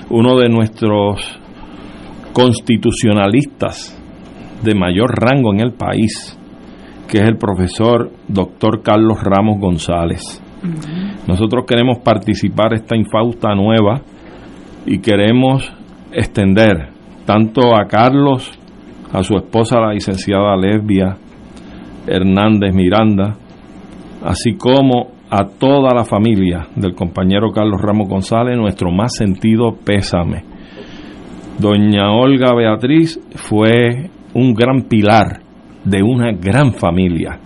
uno 0.10 0.38
de 0.38 0.48
nuestros 0.48 1.40
constitucionalistas 2.32 4.00
de 4.64 4.76
mayor 4.76 5.10
rango 5.20 5.54
en 5.54 5.60
el 5.60 5.74
país, 5.74 6.40
que 7.08 7.18
es 7.18 7.28
el 7.28 7.38
profesor 7.38 8.12
doctor 8.28 8.82
Carlos 8.82 9.22
Ramos 9.22 9.60
González. 9.60 10.42
Nosotros 11.28 11.66
queremos 11.68 12.00
participar 12.00 12.74
esta 12.74 12.96
infausta 12.96 13.54
nueva 13.54 14.02
y 14.86 15.00
queremos 15.00 15.70
extender 16.14 16.92
tanto 17.26 17.76
a 17.76 17.88
Carlos, 17.88 18.58
a 19.12 19.22
su 19.22 19.36
esposa 19.36 19.82
la 19.82 19.94
licenciada 19.94 20.56
Lesbia 20.56 21.18
Hernández 22.08 22.74
Miranda, 22.74 23.38
así 24.24 24.54
como 24.54 25.12
a 25.30 25.46
toda 25.46 25.94
la 25.94 26.06
familia 26.06 26.68
del 26.76 26.96
compañero 26.96 27.52
Carlos 27.52 27.82
Ramos 27.82 28.08
González, 28.08 28.58
nuestro 28.58 28.92
más 28.92 29.16
sentido 29.16 29.76
pésame. 29.84 30.44
Doña 31.60 32.12
Olga 32.12 32.54
Beatriz 32.56 33.20
fue 33.36 34.10
un 34.34 34.54
gran 34.54 34.84
pilar 34.84 35.42
de 35.84 36.02
una 36.02 36.32
gran 36.32 36.74
familia. 36.74 37.40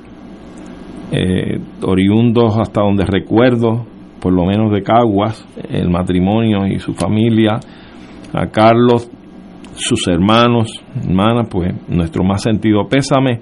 Eh, 1.12 1.60
oriundos 1.84 2.58
hasta 2.60 2.82
donde 2.82 3.06
recuerdo, 3.06 3.86
por 4.20 4.34
lo 4.34 4.46
menos 4.46 4.72
de 4.72 4.84
Caguas, 4.84 5.48
el 5.70 5.90
matrimonio 5.90 6.68
y 6.68 6.80
su 6.80 6.94
familia, 6.94 7.60
a 8.34 8.48
Carlos, 8.48 9.10
sus 9.76 10.08
hermanos, 10.08 10.84
hermanas, 10.96 11.48
pues 11.50 11.74
nuestro 11.88 12.24
más 12.24 12.42
sentido 12.44 12.88
pésame 12.90 13.42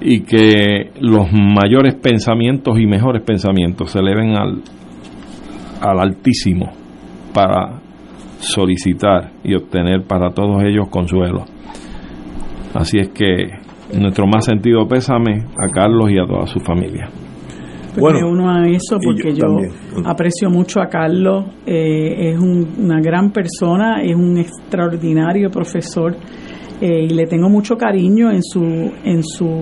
y 0.00 0.20
que 0.20 0.90
los 1.00 1.30
mayores 1.32 1.94
pensamientos 1.94 2.78
y 2.78 2.86
mejores 2.86 3.22
pensamientos 3.22 3.90
se 3.90 3.98
eleven 3.98 4.36
al, 4.36 4.62
al 5.80 6.00
Altísimo 6.00 6.70
para 7.34 7.80
solicitar 8.38 9.32
y 9.44 9.54
obtener 9.54 10.04
para 10.04 10.30
todos 10.30 10.62
ellos 10.64 10.88
consuelo. 10.88 11.44
Así 12.74 12.98
es 12.98 13.08
que 13.08 13.50
nuestro 13.98 14.26
más 14.26 14.44
sentido 14.44 14.86
pésame 14.86 15.44
a 15.56 15.68
Carlos 15.72 16.10
y 16.10 16.18
a 16.18 16.26
toda 16.26 16.46
su 16.46 16.60
familia. 16.60 17.08
Pues 17.90 18.00
bueno, 18.00 18.20
me 18.20 18.32
uno 18.32 18.50
a 18.50 18.68
eso 18.68 18.98
porque 19.02 19.34
yo, 19.34 19.46
aprecio 20.04 20.48
mucho 20.48 20.80
a 20.80 20.86
Carlos, 20.86 21.46
eh, 21.66 22.30
es 22.30 22.38
una 22.38 23.00
gran 23.00 23.32
persona, 23.32 24.00
es 24.02 24.14
un 24.14 24.38
extraordinario 24.38 25.50
profesor 25.50 26.14
eh, 26.80 27.06
y 27.06 27.08
le 27.08 27.26
tengo 27.26 27.48
mucho 27.48 27.76
cariño 27.76 28.30
en 28.30 28.42
su, 28.44 28.62
en 28.62 29.24
su 29.24 29.60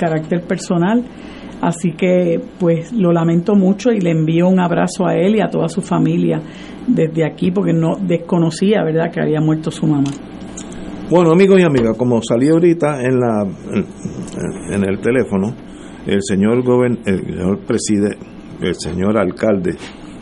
carácter 0.00 0.40
personal. 0.46 1.04
Así 1.60 1.92
que 1.92 2.40
pues 2.58 2.90
lo 2.92 3.12
lamento 3.12 3.54
mucho 3.54 3.92
y 3.92 4.00
le 4.00 4.12
envío 4.12 4.48
un 4.48 4.60
abrazo 4.60 5.06
a 5.06 5.14
él 5.14 5.36
y 5.36 5.40
a 5.40 5.48
toda 5.48 5.68
su 5.68 5.82
familia 5.82 6.40
desde 6.86 7.26
aquí 7.26 7.50
porque 7.50 7.74
no 7.74 7.96
desconocía, 8.00 8.82
¿verdad?, 8.82 9.10
que 9.12 9.20
había 9.20 9.40
muerto 9.40 9.70
su 9.70 9.86
mamá. 9.86 10.10
Bueno, 11.10 11.32
amigos 11.32 11.60
y 11.60 11.64
amigas, 11.64 11.96
como 11.98 12.22
salí 12.22 12.48
ahorita 12.48 13.02
en 13.02 13.18
la 13.18 13.46
en 14.70 14.84
el 14.88 15.00
teléfono, 15.00 15.54
el 16.06 16.20
señor 16.22 16.62
gobern, 16.62 17.00
el 17.04 17.26
señor 17.26 17.58
preside, 17.66 18.16
el 18.62 18.74
señor 18.76 19.18
alcalde, 19.18 19.72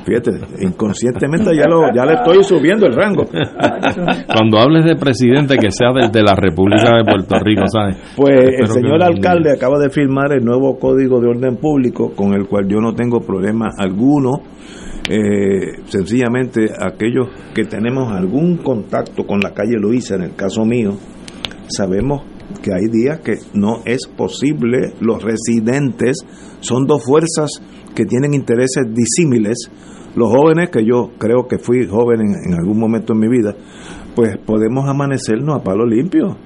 fíjate, 0.08 0.30
inconscientemente 0.64 1.54
ya 1.54 1.68
lo 1.68 1.92
ya 1.94 2.04
le 2.04 2.14
estoy 2.14 2.42
subiendo 2.42 2.86
el 2.86 2.94
rango. 2.94 3.24
Cuando 4.26 4.58
hables 4.58 4.84
de 4.84 4.96
presidente 4.96 5.56
que 5.58 5.70
sea 5.70 5.92
desde 5.92 6.22
la 6.22 6.34
República 6.34 6.96
de 6.96 7.04
Puerto 7.04 7.36
Rico, 7.44 7.62
¿sabes? 7.66 7.96
Pues 8.16 8.60
el 8.60 8.68
señor 8.68 9.02
alcalde 9.02 9.52
acaba 9.52 9.78
de 9.78 9.90
firmar 9.90 10.32
el 10.32 10.44
nuevo 10.44 10.78
Código 10.78 11.20
de 11.20 11.28
Orden 11.28 11.56
Público 11.56 12.12
con 12.14 12.32
el 12.32 12.46
cual 12.46 12.66
yo 12.68 12.80
no 12.80 12.94
tengo 12.94 13.20
problema 13.20 13.68
alguno. 13.76 14.42
Eh, 15.10 15.84
sencillamente 15.86 16.68
aquellos 16.78 17.28
que 17.54 17.64
tenemos 17.64 18.12
algún 18.12 18.58
contacto 18.58 19.24
con 19.24 19.40
la 19.40 19.54
calle 19.54 19.78
Luisa, 19.78 20.16
en 20.16 20.22
el 20.22 20.34
caso 20.34 20.66
mío, 20.66 20.98
sabemos 21.66 22.24
que 22.62 22.72
hay 22.72 22.88
días 22.90 23.20
que 23.20 23.38
no 23.54 23.80
es 23.84 24.06
posible, 24.06 24.92
los 25.00 25.22
residentes 25.22 26.18
son 26.60 26.86
dos 26.86 27.04
fuerzas 27.04 27.62
que 27.94 28.04
tienen 28.04 28.34
intereses 28.34 28.84
disímiles, 28.92 29.70
los 30.16 30.30
jóvenes, 30.30 30.70
que 30.70 30.84
yo 30.84 31.10
creo 31.18 31.46
que 31.48 31.58
fui 31.58 31.86
joven 31.86 32.20
en, 32.20 32.54
algún 32.54 32.78
momento 32.78 33.12
en 33.12 33.20
mi 33.20 33.28
vida, 33.28 33.54
pues 34.14 34.36
podemos 34.38 34.88
amanecernos 34.88 35.56
a 35.56 35.62
palo 35.62 35.86
limpio, 35.86 36.36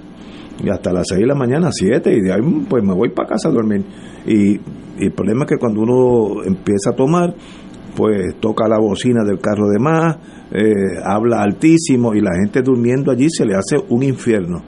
y 0.62 0.68
hasta 0.68 0.92
las 0.92 1.06
6 1.08 1.20
de 1.20 1.26
la 1.26 1.34
mañana, 1.34 1.70
7, 1.72 2.12
y 2.12 2.20
de 2.20 2.32
ahí 2.32 2.40
pues 2.68 2.84
me 2.84 2.94
voy 2.94 3.10
para 3.10 3.30
casa 3.30 3.48
a 3.48 3.52
dormir. 3.52 3.84
Y, 4.26 4.60
el 4.98 5.10
problema 5.12 5.44
es 5.44 5.52
que 5.52 5.56
cuando 5.56 5.80
uno 5.80 6.44
empieza 6.44 6.90
a 6.90 6.92
tomar, 6.94 7.34
pues 7.96 8.36
toca 8.40 8.68
la 8.68 8.78
bocina 8.78 9.24
del 9.24 9.40
carro 9.40 9.68
de 9.68 9.78
más, 9.78 10.16
eh, 10.52 10.72
habla 11.02 11.42
altísimo 11.42 12.14
y 12.14 12.20
la 12.20 12.30
gente 12.40 12.60
durmiendo 12.62 13.10
allí 13.10 13.28
se 13.30 13.44
le 13.44 13.54
hace 13.54 13.76
un 13.88 14.02
infierno. 14.02 14.62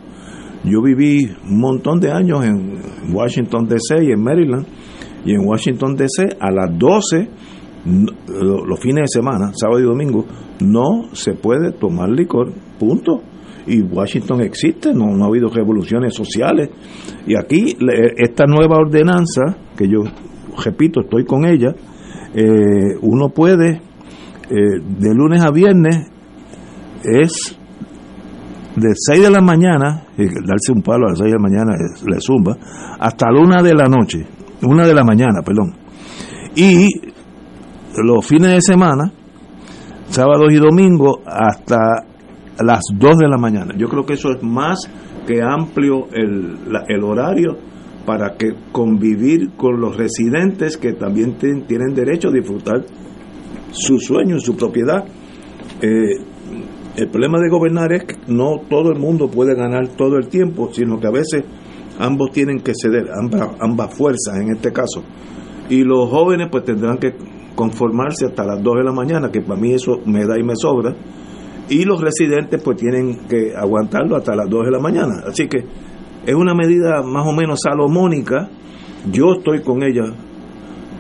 Yo 0.65 0.81
viví 0.83 1.31
un 1.47 1.61
montón 1.61 2.01
de 2.01 2.11
años 2.11 2.43
en 2.45 2.81
Washington 3.13 3.67
DC 3.67 4.05
y 4.05 4.13
en 4.13 4.23
Maryland. 4.23 4.67
Y 5.25 5.33
en 5.33 5.47
Washington 5.47 5.97
DC 5.97 6.37
a 6.39 6.51
las 6.51 6.79
12, 6.79 7.29
los 7.87 8.81
fines 8.81 9.03
de 9.03 9.21
semana, 9.21 9.53
sábado 9.55 9.81
y 9.81 9.85
domingo, 9.85 10.25
no 10.61 11.15
se 11.15 11.35
puede 11.35 11.73
tomar 11.73 12.11
licor, 12.11 12.53
punto. 12.79 13.23
Y 13.67 13.81
Washington 13.81 14.43
existe, 14.43 14.93
no, 14.93 15.25
ha 15.25 15.27
habido 15.27 15.49
revoluciones 15.49 16.15
sociales. 16.15 16.71
Y 17.27 17.37
aquí 17.37 17.77
esta 18.17 18.45
nueva 18.47 18.77
ordenanza, 18.77 19.57
que 19.77 19.89
yo 19.89 20.03
repito, 20.63 21.01
estoy 21.01 21.25
con 21.25 21.47
ella, 21.47 21.75
eh, 22.35 22.97
uno 23.01 23.29
puede 23.31 23.81
eh, 24.51 24.81
de 24.99 25.15
lunes 25.15 25.41
a 25.41 25.51
viernes 25.51 26.11
es 27.03 27.57
de 28.77 28.93
6 28.95 29.23
de 29.23 29.31
la 29.31 29.41
mañana, 29.41 30.05
darse 30.17 30.73
un 30.75 30.83
palo 30.83 31.07
a 31.07 31.11
las 31.11 31.19
6 31.19 31.33
de 31.33 31.39
la 31.39 31.43
mañana 31.43 31.73
le 32.07 32.21
zumba, 32.21 32.57
hasta 32.99 33.31
la 33.31 33.41
1 33.41 33.63
de 33.63 33.75
la 33.75 33.87
noche, 33.87 34.27
1 34.63 34.87
de 34.87 34.95
la 34.95 35.05
mañana, 35.05 35.43
perdón. 35.45 35.75
Y 36.57 36.89
los 37.97 38.27
fines 38.27 38.51
de 38.51 38.61
semana, 38.61 39.13
sábados 40.09 40.53
y 40.53 40.57
domingos, 40.57 41.19
hasta 41.27 42.05
las 42.63 42.83
2 42.95 43.17
de 43.17 43.29
la 43.29 43.37
mañana. 43.37 43.75
Yo 43.77 43.89
creo 43.89 44.05
que 44.05 44.15
eso 44.15 44.31
es 44.31 44.43
más 44.43 44.79
que 45.27 45.43
amplio 45.43 46.07
el, 46.13 46.59
el 46.89 47.05
horario 47.05 47.57
para 48.07 48.37
que 48.37 48.53
convivir 48.71 49.53
con 49.57 49.81
los 49.81 49.97
residentes 49.97 50.77
que 50.77 50.93
también 50.93 51.37
tienen 51.39 51.95
derecho 51.95 52.29
a 52.29 52.33
disfrutar 52.33 52.85
su 53.73 53.99
sueño, 53.99 54.39
su 54.39 54.57
propiedad. 54.57 55.05
Eh, 55.81 56.17
el 56.97 57.09
problema 57.09 57.39
de 57.41 57.51
gobernar 57.51 57.93
es 57.93 58.05
que 58.05 58.17
no 58.29 58.61
todo 58.69 58.93
el 58.93 59.01
mundo 59.01 59.29
puede 59.29 59.55
ganar 59.55 59.89
todo 59.97 60.17
el 60.17 60.29
tiempo, 60.29 60.71
sino 60.73 61.01
que 61.01 61.07
a 61.09 61.11
veces 61.11 61.45
ambos 61.99 62.31
tienen 62.33 62.61
que 62.61 62.73
ceder, 62.75 63.09
ambas, 63.13 63.57
ambas 63.61 63.95
fuerzas 63.95 64.37
en 64.41 64.55
este 64.55 64.73
caso. 64.73 65.03
Y 65.69 65.83
los 65.83 66.11
jóvenes 66.11 66.49
pues 66.51 66.65
tendrán 66.65 66.99
que 66.99 67.15
conformarse 67.55 68.27
hasta 68.27 68.45
las 68.45 68.63
2 68.63 68.77
de 68.77 68.85
la 68.85 68.93
mañana, 68.93 69.31
que 69.31 69.41
para 69.41 69.61
mí 69.61 69.73
eso 69.73 70.01
me 70.07 70.27
da 70.27 70.39
y 70.39 70.43
me 70.43 70.57
sobra. 70.57 70.95
Y 71.69 71.85
los 71.85 72.01
residentes 72.01 72.63
pues 72.63 72.77
tienen 72.77 73.27
que 73.29 73.55
aguantarlo 73.57 74.17
hasta 74.17 74.35
las 74.35 74.49
2 74.51 74.67
de 74.67 74.71
la 74.71 74.81
mañana. 74.81 75.23
Así 75.27 75.49
que 75.49 75.65
es 76.27 76.35
una 76.35 76.55
medida 76.55 77.03
más 77.03 77.27
o 77.27 77.33
menos 77.33 77.61
salomónica. 77.63 78.49
Yo 79.11 79.35
estoy 79.35 79.63
con 79.63 79.83
ella 79.83 80.05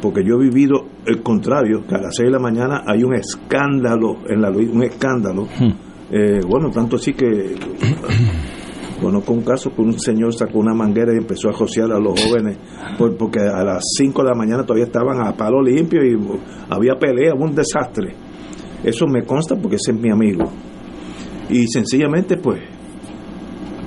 porque 0.04 0.22
yo 0.22 0.34
he 0.34 0.44
vivido 0.50 0.84
el 1.06 1.22
contrario, 1.22 1.82
que 1.88 1.94
a 1.94 1.98
las 1.98 2.14
6 2.16 2.26
de 2.26 2.32
la 2.32 2.38
mañana 2.38 2.82
hay 2.86 3.02
un 3.04 3.14
escándalo 3.14 4.18
en 4.28 4.42
la 4.42 4.50
un 4.50 4.82
escándalo. 4.82 5.44
Hmm. 5.44 5.72
Eh, 6.10 6.40
bueno, 6.46 6.70
tanto 6.70 6.96
así 6.96 7.14
que 7.14 7.54
conozco 9.00 9.32
un 9.32 9.42
caso 9.42 9.70
que 9.74 9.82
un 9.82 9.98
señor 9.98 10.34
sacó 10.34 10.58
una 10.58 10.74
manguera 10.74 11.12
y 11.12 11.18
empezó 11.18 11.48
a 11.48 11.52
josear 11.52 11.92
a 11.92 11.98
los 11.98 12.20
jóvenes 12.20 12.58
porque 13.18 13.40
a 13.40 13.64
las 13.64 13.82
5 13.98 14.22
de 14.22 14.28
la 14.28 14.34
mañana 14.34 14.62
todavía 14.62 14.86
estaban 14.86 15.26
a 15.26 15.32
palo 15.36 15.62
limpio 15.62 16.00
y 16.04 16.16
había 16.70 16.94
pelea, 16.94 17.34
un 17.34 17.54
desastre. 17.54 18.14
Eso 18.82 19.06
me 19.06 19.22
consta 19.24 19.56
porque 19.56 19.76
ese 19.76 19.92
es 19.92 20.00
mi 20.00 20.10
amigo. 20.10 20.44
Y 21.48 21.66
sencillamente, 21.68 22.36
pues, 22.36 22.60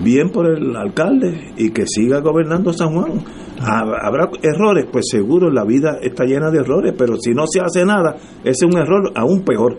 bien 0.03 0.29
por 0.29 0.47
el 0.47 0.75
alcalde 0.75 1.53
y 1.57 1.71
que 1.71 1.85
siga 1.85 2.19
gobernando 2.19 2.73
San 2.73 2.93
Juan. 2.93 3.23
Habrá 3.59 4.29
errores, 4.43 4.85
pues 4.91 5.05
seguro 5.09 5.49
la 5.49 5.65
vida 5.65 5.97
está 6.01 6.25
llena 6.25 6.51
de 6.51 6.59
errores, 6.59 6.93
pero 6.97 7.15
si 7.17 7.33
no 7.33 7.45
se 7.47 7.59
hace 7.59 7.85
nada, 7.85 8.15
ese 8.43 8.51
es 8.51 8.63
un 8.63 8.77
error 8.77 9.11
aún 9.15 9.41
peor. 9.43 9.77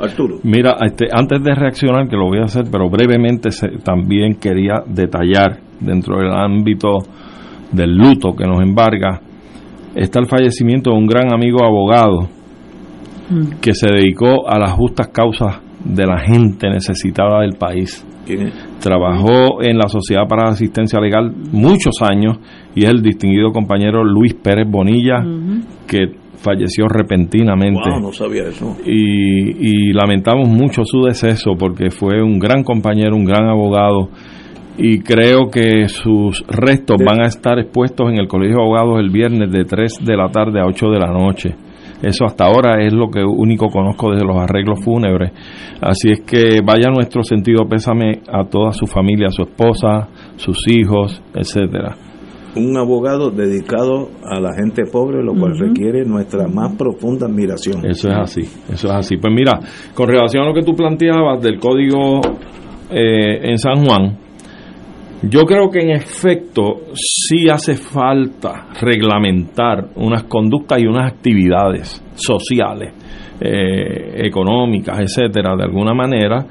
Arturo. 0.00 0.38
Mira, 0.44 0.76
este, 0.84 1.06
antes 1.10 1.42
de 1.42 1.52
reaccionar, 1.52 2.08
que 2.08 2.16
lo 2.16 2.26
voy 2.26 2.38
a 2.38 2.44
hacer, 2.44 2.66
pero 2.70 2.88
brevemente 2.88 3.48
también 3.82 4.36
quería 4.36 4.84
detallar 4.86 5.58
dentro 5.80 6.18
del 6.18 6.32
ámbito 6.32 6.98
del 7.72 7.96
luto 7.96 8.34
que 8.34 8.46
nos 8.46 8.62
embarga, 8.62 9.20
está 9.94 10.20
el 10.20 10.26
fallecimiento 10.26 10.90
de 10.90 10.96
un 10.96 11.06
gran 11.06 11.32
amigo 11.32 11.64
abogado 11.64 12.28
mm. 13.28 13.60
que 13.60 13.74
se 13.74 13.88
dedicó 13.88 14.48
a 14.48 14.58
las 14.58 14.72
justas 14.72 15.08
causas 15.08 15.60
de 15.84 16.06
la 16.06 16.18
gente 16.20 16.68
necesitada 16.68 17.40
del 17.40 17.54
país. 17.58 18.06
Trabajó 18.80 19.62
en 19.62 19.78
la 19.78 19.88
Sociedad 19.88 20.28
para 20.28 20.44
la 20.44 20.52
Asistencia 20.52 21.00
Legal 21.00 21.32
muchos 21.52 21.94
años 22.02 22.38
y 22.74 22.84
es 22.84 22.90
el 22.90 23.02
distinguido 23.02 23.52
compañero 23.52 24.04
Luis 24.04 24.34
Pérez 24.34 24.68
Bonilla, 24.68 25.24
que 25.86 26.12
falleció 26.36 26.86
repentinamente. 26.86 27.90
no 28.00 28.12
sabía 28.12 28.44
eso. 28.48 28.76
Y, 28.84 29.92
lamentamos 29.92 30.48
mucho 30.48 30.84
su 30.84 31.02
deceso 31.02 31.56
porque 31.58 31.90
fue 31.90 32.22
un 32.22 32.38
gran 32.38 32.62
compañero, 32.62 33.16
un 33.16 33.24
gran 33.24 33.48
abogado 33.48 34.10
y 34.78 35.00
creo 35.00 35.50
que 35.50 35.88
sus 35.88 36.44
restos 36.46 36.98
van 37.04 37.22
a 37.22 37.26
estar 37.26 37.58
expuestos 37.58 38.10
en 38.10 38.18
el 38.18 38.28
Colegio 38.28 38.56
de 38.56 38.62
Abogados 38.62 38.98
el 39.00 39.10
viernes 39.10 39.50
de 39.50 39.64
3 39.64 40.04
de 40.04 40.16
la 40.16 40.28
tarde 40.28 40.60
a 40.60 40.66
8 40.66 40.86
de 40.90 40.98
la 40.98 41.10
noche. 41.10 41.54
Eso 42.02 42.24
hasta 42.24 42.44
ahora 42.44 42.84
es 42.84 42.92
lo 42.92 43.08
que 43.10 43.22
único 43.24 43.68
conozco 43.68 44.10
desde 44.10 44.26
los 44.26 44.36
arreglos 44.36 44.84
fúnebres. 44.84 45.32
Así 45.80 46.10
es 46.10 46.20
que 46.20 46.60
vaya 46.64 46.90
nuestro 46.90 47.22
sentido 47.22 47.66
pésame 47.68 48.20
a 48.30 48.44
toda 48.44 48.72
su 48.72 48.86
familia, 48.86 49.28
a 49.28 49.32
su 49.32 49.42
esposa, 49.42 50.08
sus 50.36 50.58
hijos, 50.68 51.22
etcétera. 51.34 51.96
Un 52.54 52.76
abogado 52.78 53.30
dedicado 53.30 54.08
a 54.24 54.40
la 54.40 54.54
gente 54.54 54.84
pobre, 54.90 55.22
lo 55.22 55.34
cual 55.34 55.58
requiere 55.58 56.04
nuestra 56.06 56.48
más 56.48 56.74
profunda 56.74 57.26
admiración. 57.26 57.84
Eso 57.84 58.08
es 58.08 58.16
así, 58.16 58.40
eso 58.72 58.88
es 58.88 58.94
así. 58.94 59.16
Pues 59.18 59.32
mira, 59.34 59.60
con 59.94 60.08
relación 60.08 60.44
a 60.44 60.46
lo 60.46 60.54
que 60.54 60.62
tú 60.62 60.74
planteabas 60.74 61.42
del 61.42 61.58
código 61.58 62.20
eh, 62.90 63.50
en 63.50 63.58
San 63.58 63.84
Juan, 63.84 64.25
yo 65.22 65.44
creo 65.44 65.70
que 65.70 65.80
en 65.80 65.90
efecto 65.90 66.82
sí 66.94 67.48
hace 67.48 67.74
falta 67.74 68.68
reglamentar 68.80 69.88
unas 69.96 70.24
conductas 70.24 70.82
y 70.82 70.86
unas 70.86 71.12
actividades 71.12 72.04
sociales, 72.14 72.92
eh, 73.40 74.26
económicas, 74.26 74.98
etcétera, 75.00 75.56
de 75.56 75.64
alguna 75.64 75.94
manera, 75.94 76.46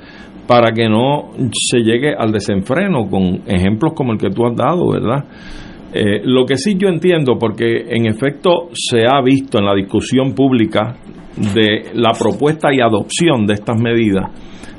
para 0.47 0.71
que 0.71 0.87
no 0.87 1.31
se 1.51 1.79
llegue 1.79 2.13
al 2.15 2.31
desenfreno 2.31 3.07
con 3.07 3.41
ejemplos 3.47 3.93
como 3.95 4.13
el 4.13 4.19
que 4.19 4.29
tú 4.29 4.45
has 4.45 4.55
dado, 4.55 4.89
¿verdad? 4.91 5.25
Eh, 5.93 6.21
lo 6.23 6.45
que 6.45 6.57
sí 6.57 6.75
yo 6.77 6.89
entiendo, 6.89 7.37
porque 7.39 7.85
en 7.87 8.05
efecto 8.07 8.69
se 8.73 9.05
ha 9.07 9.21
visto 9.21 9.59
en 9.59 9.65
la 9.65 9.73
discusión 9.73 10.33
pública 10.33 10.97
de 11.53 11.91
la 11.93 12.11
propuesta 12.11 12.73
y 12.73 12.81
adopción 12.81 13.45
de 13.45 13.53
estas 13.53 13.79
medidas, 13.81 14.29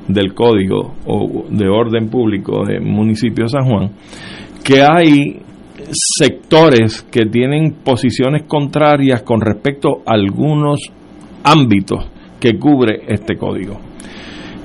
del 0.09 0.34
Código 0.34 0.94
o 1.07 1.46
de 1.50 1.68
Orden 1.68 2.09
Público 2.09 2.64
del 2.64 2.82
municipio 2.82 3.44
de 3.44 3.50
San 3.50 3.64
Juan, 3.64 3.90
que 4.64 4.82
hay 4.82 5.40
sectores 5.90 7.02
que 7.11 7.26
tienen 7.26 7.76
posiciones 7.84 8.44
contrarias 8.44 9.22
con 9.22 9.40
respecto 9.40 10.02
a 10.07 10.14
algunos 10.14 10.80
ámbitos 11.44 12.11
que 12.40 12.59
cubre 12.59 13.02
este 13.09 13.36
código. 13.36 13.78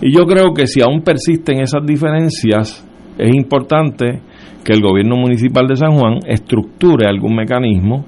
Y 0.01 0.13
yo 0.15 0.25
creo 0.25 0.53
que 0.53 0.67
si 0.67 0.81
aún 0.81 1.01
persisten 1.01 1.59
esas 1.59 1.85
diferencias, 1.85 2.85
es 3.17 3.35
importante 3.35 4.21
que 4.63 4.73
el 4.73 4.81
gobierno 4.81 5.15
municipal 5.15 5.67
de 5.67 5.75
San 5.75 5.97
Juan 5.97 6.19
estructure 6.25 7.07
algún 7.07 7.35
mecanismo 7.35 8.05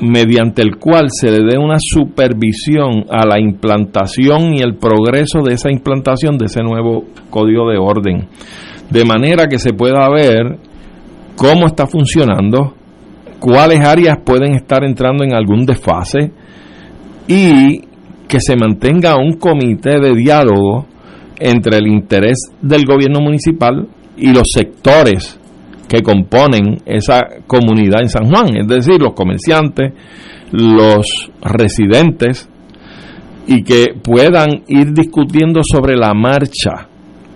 mediante 0.00 0.62
el 0.62 0.76
cual 0.76 1.08
se 1.10 1.30
le 1.30 1.44
dé 1.44 1.58
una 1.58 1.76
supervisión 1.78 3.04
a 3.10 3.26
la 3.26 3.40
implantación 3.40 4.54
y 4.54 4.60
el 4.60 4.76
progreso 4.76 5.42
de 5.42 5.54
esa 5.54 5.70
implantación 5.70 6.36
de 6.36 6.46
ese 6.46 6.62
nuevo 6.62 7.04
código 7.30 7.70
de 7.70 7.78
orden. 7.78 8.28
De 8.90 9.04
manera 9.04 9.46
que 9.46 9.58
se 9.58 9.72
pueda 9.72 10.08
ver 10.10 10.58
cómo 11.36 11.66
está 11.66 11.86
funcionando, 11.86 12.74
cuáles 13.40 13.80
áreas 13.80 14.18
pueden 14.24 14.54
estar 14.54 14.84
entrando 14.84 15.24
en 15.24 15.34
algún 15.34 15.64
desfase 15.64 16.32
y 17.26 17.80
que 18.28 18.40
se 18.40 18.56
mantenga 18.56 19.16
un 19.16 19.34
comité 19.34 20.00
de 20.00 20.14
diálogo 20.14 20.86
entre 21.38 21.78
el 21.78 21.86
interés 21.86 22.38
del 22.60 22.84
gobierno 22.84 23.20
municipal 23.20 23.86
y 24.16 24.32
los 24.32 24.48
sectores 24.54 25.40
que 25.88 26.02
componen 26.02 26.78
esa 26.86 27.20
comunidad 27.46 28.02
en 28.02 28.08
San 28.08 28.28
Juan, 28.28 28.56
es 28.56 28.66
decir, 28.66 29.00
los 29.00 29.14
comerciantes, 29.14 29.92
los 30.52 31.30
residentes, 31.42 32.48
y 33.46 33.62
que 33.62 33.94
puedan 34.02 34.62
ir 34.68 34.92
discutiendo 34.92 35.60
sobre 35.62 35.96
la 35.96 36.14
marcha 36.14 36.88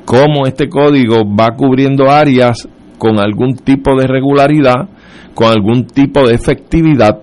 cómo 0.04 0.46
este 0.46 0.68
código 0.68 1.22
va 1.38 1.54
cubriendo 1.54 2.10
áreas 2.10 2.66
con 2.96 3.20
algún 3.20 3.56
tipo 3.56 3.94
de 3.94 4.06
regularidad, 4.06 4.88
con 5.34 5.48
algún 5.48 5.86
tipo 5.86 6.26
de 6.26 6.34
efectividad 6.34 7.20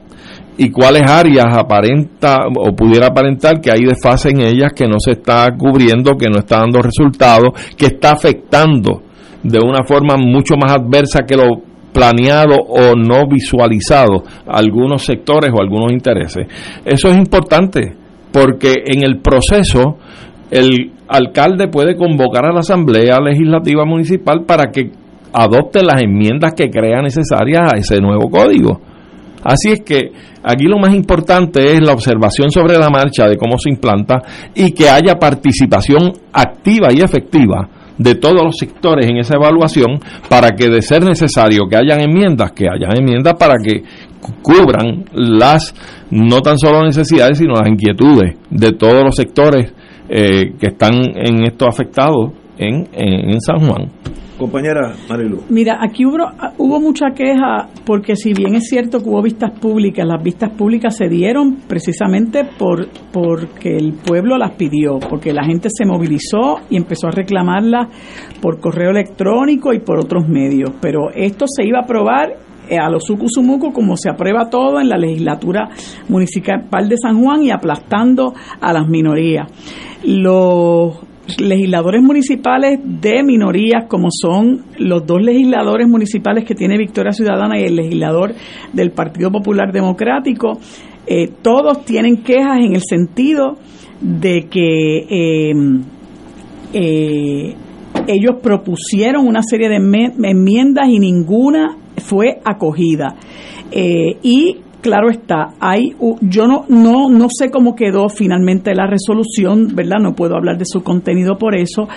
y 0.57 0.69
cuáles 0.69 1.09
áreas 1.09 1.47
aparenta 1.57 2.45
o 2.47 2.76
pudiera 2.76 3.07
aparentar 3.07 3.59
que 3.59 3.71
hay 3.71 3.84
desfase 3.86 4.30
en 4.30 4.41
ellas 4.41 4.71
que 4.73 4.88
no 4.88 4.99
se 4.99 5.13
está 5.13 5.49
cubriendo, 5.57 6.15
que 6.17 6.30
no 6.30 6.39
está 6.39 6.59
dando 6.59 6.80
resultados, 6.82 7.49
que 7.76 7.88
está 7.88 8.11
afectando 8.11 9.01
de 9.46 9.60
una 9.60 9.84
forma 9.86 10.16
mucho 10.18 10.56
más 10.58 10.72
adversa 10.72 11.22
que 11.26 11.36
lo 11.36 11.62
planeado 11.93 12.56
o 12.56 12.96
no 12.96 13.28
visualizado 13.30 14.24
algunos 14.48 15.06
sectores 15.06 15.52
o 15.54 15.62
algunos 15.62 15.91
intereses. 15.91 16.48
Eso 16.84 17.10
es 17.10 17.18
importante 17.18 17.96
porque 18.32 18.74
en 18.86 19.04
el 19.04 19.20
proceso 19.20 19.98
el 20.52 20.91
alcalde 21.08 21.68
puede 21.68 21.96
convocar 21.96 22.46
a 22.46 22.54
la 22.54 22.60
Asamblea 22.60 23.20
Legislativa 23.22 23.86
Municipal 23.86 24.43
para 24.46 24.72
que 24.72 24.91
adopte 25.32 25.84
las 25.84 26.02
enmiendas 26.02 26.54
que 26.54 26.70
crea 26.70 27.02
necesarias 27.02 27.74
a 27.74 27.78
ese 27.78 28.02
nuevo 28.02 28.30
código. 28.30 28.82
Así 29.43 29.72
es 29.72 29.82
que 29.82 30.12
aquí 30.43 30.66
lo 30.66 30.80
más 30.80 30.93
importante 30.93 31.74
es 31.74 31.82
la 31.82 31.93
observación 31.93 32.50
sobre 32.50 32.78
la 32.78 32.89
marcha 32.89 33.28
de 33.28 33.38
cómo 33.38 33.58
se 33.60 33.70
implanta 33.70 34.22
y 34.56 34.72
que 34.72 34.89
haya 34.89 35.16
participación 35.20 36.12
activa 36.34 36.88
y 36.91 37.02
efectiva 37.02 37.70
de 37.98 38.16
todos 38.16 38.41
los 38.43 38.58
sectores 38.58 39.08
en 39.08 39.18
esa 39.18 39.36
evaluación 39.36 40.00
para 40.30 40.52
que 40.52 40.70
de 40.70 40.82
ser 40.82 41.04
necesario 41.04 41.68
que 41.70 41.78
hayan 41.78 42.02
enmiendas, 42.02 42.52
que 42.52 42.66
hayan 42.68 42.98
enmiendas 42.98 43.36
para 43.36 43.56
que 43.56 43.84
cubran 44.41 45.06
las 45.14 45.74
no 46.12 46.41
tan 46.41 46.58
solo 46.58 46.84
necesidades, 46.84 47.38
sino 47.38 47.54
las 47.54 47.68
inquietudes 47.68 48.38
de 48.50 48.72
todos 48.74 49.04
los 49.04 49.16
sectores 49.16 49.74
eh, 50.10 50.54
que 50.60 50.68
están 50.68 50.93
en 51.16 51.46
esto 51.46 51.68
afectados 51.68 52.32
en, 52.58 52.88
en 52.93 53.41
San 53.41 53.60
Juan. 53.60 53.89
Compañera 54.38 54.94
Marilu. 55.10 55.44
Mira, 55.50 55.78
aquí 55.82 56.06
hubo, 56.06 56.18
hubo 56.58 56.80
mucha 56.82 57.12
queja 57.16 57.70
porque 57.86 58.16
si 58.16 58.34
bien 58.34 58.56
es 58.56 58.68
cierto 58.68 59.00
que 59.00 59.10
hubo 59.10 59.22
vistas 59.22 59.58
públicas, 59.60 60.06
las 60.06 60.22
vistas 60.22 60.52
públicas 60.52 60.96
se 60.96 61.08
dieron 61.08 61.58
precisamente 61.68 62.44
por 62.44 62.88
porque 63.12 63.78
el 63.78 63.94
pueblo 63.94 64.38
las 64.38 64.52
pidió, 64.56 65.00
porque 65.00 65.34
la 65.34 65.46
gente 65.46 65.70
se 65.72 65.86
movilizó 65.86 66.60
y 66.70 66.78
empezó 66.78 67.08
a 67.08 67.12
reclamarlas 67.12 67.88
por 68.42 68.60
correo 68.60 68.92
electrónico 68.92 69.74
y 69.74 69.80
por 69.80 70.00
otros 70.00 70.28
medios. 70.28 70.72
Pero 70.82 71.12
esto 71.14 71.46
se 71.48 71.66
iba 71.66 71.80
a 71.80 71.84
aprobar 71.84 72.34
eh, 72.70 72.78
a 72.78 72.90
los 72.90 73.06
sucusumucos 73.06 73.74
como 73.74 73.96
se 73.96 74.10
aprueba 74.10 74.50
todo 74.50 74.80
en 74.80 74.90
la 74.90 74.98
legislatura 74.98 75.70
municipal 76.10 76.90
de 76.90 76.98
San 76.98 77.22
Juan 77.22 77.44
y 77.44 77.52
aplastando 77.52 78.34
a 78.60 78.74
las 78.74 78.88
minorías. 78.88 79.48
Los 80.04 80.98
legisladores 81.39 82.01
municipales 82.01 82.80
de 82.84 83.23
minorías, 83.23 83.86
como 83.88 84.09
son 84.11 84.65
los 84.78 85.05
dos 85.05 85.21
legisladores 85.21 85.88
municipales 85.88 86.45
que 86.45 86.55
tiene 86.55 86.78
Victoria 86.78 87.11
Ciudadana 87.11 87.59
y 87.59 87.63
el 87.63 87.76
legislador 87.76 88.34
del 88.73 88.91
Partido 88.91 89.32
Popular 89.32 89.71
Democrático, 89.71 90.59
eh, 91.07 91.30
todos 91.41 91.86
tienen 91.86 92.23
quejas 92.23 92.59
en 92.63 92.76
el 92.76 92.82
sentido 92.82 93.57
de 94.01 94.47
que 94.49 95.49
em, 95.49 95.84
eh, 96.73 97.55
ellos 98.07 98.36
propusieron 98.41 99.28
una 99.28 99.41
serie 99.41 99.69
de 99.69 99.78
enmiendas 99.78 100.89
y 100.89 100.99
ninguna 100.99 101.78
fue 101.97 102.39
acogida. 102.43 103.15
Eh, 103.71 104.17
y 104.21 104.57
claro 104.86 105.10
está, 105.10 105.56
hay 105.60 105.96
yo 106.22 106.46
no 106.46 106.66
no 106.70 107.10
no 107.10 107.28
sé 107.36 107.50
cómo 107.50 107.74
quedó 107.74 108.08
finalmente 108.08 108.76
la 108.76 108.86
resolución, 108.86 109.70
¿verdad? 109.74 109.98
No 110.00 110.14
puedo 110.14 110.36
hablar 110.36 110.60
de 110.60 110.66
su 110.66 110.84
contenido 110.84 111.40
por 111.40 111.56
eso, 111.56 111.88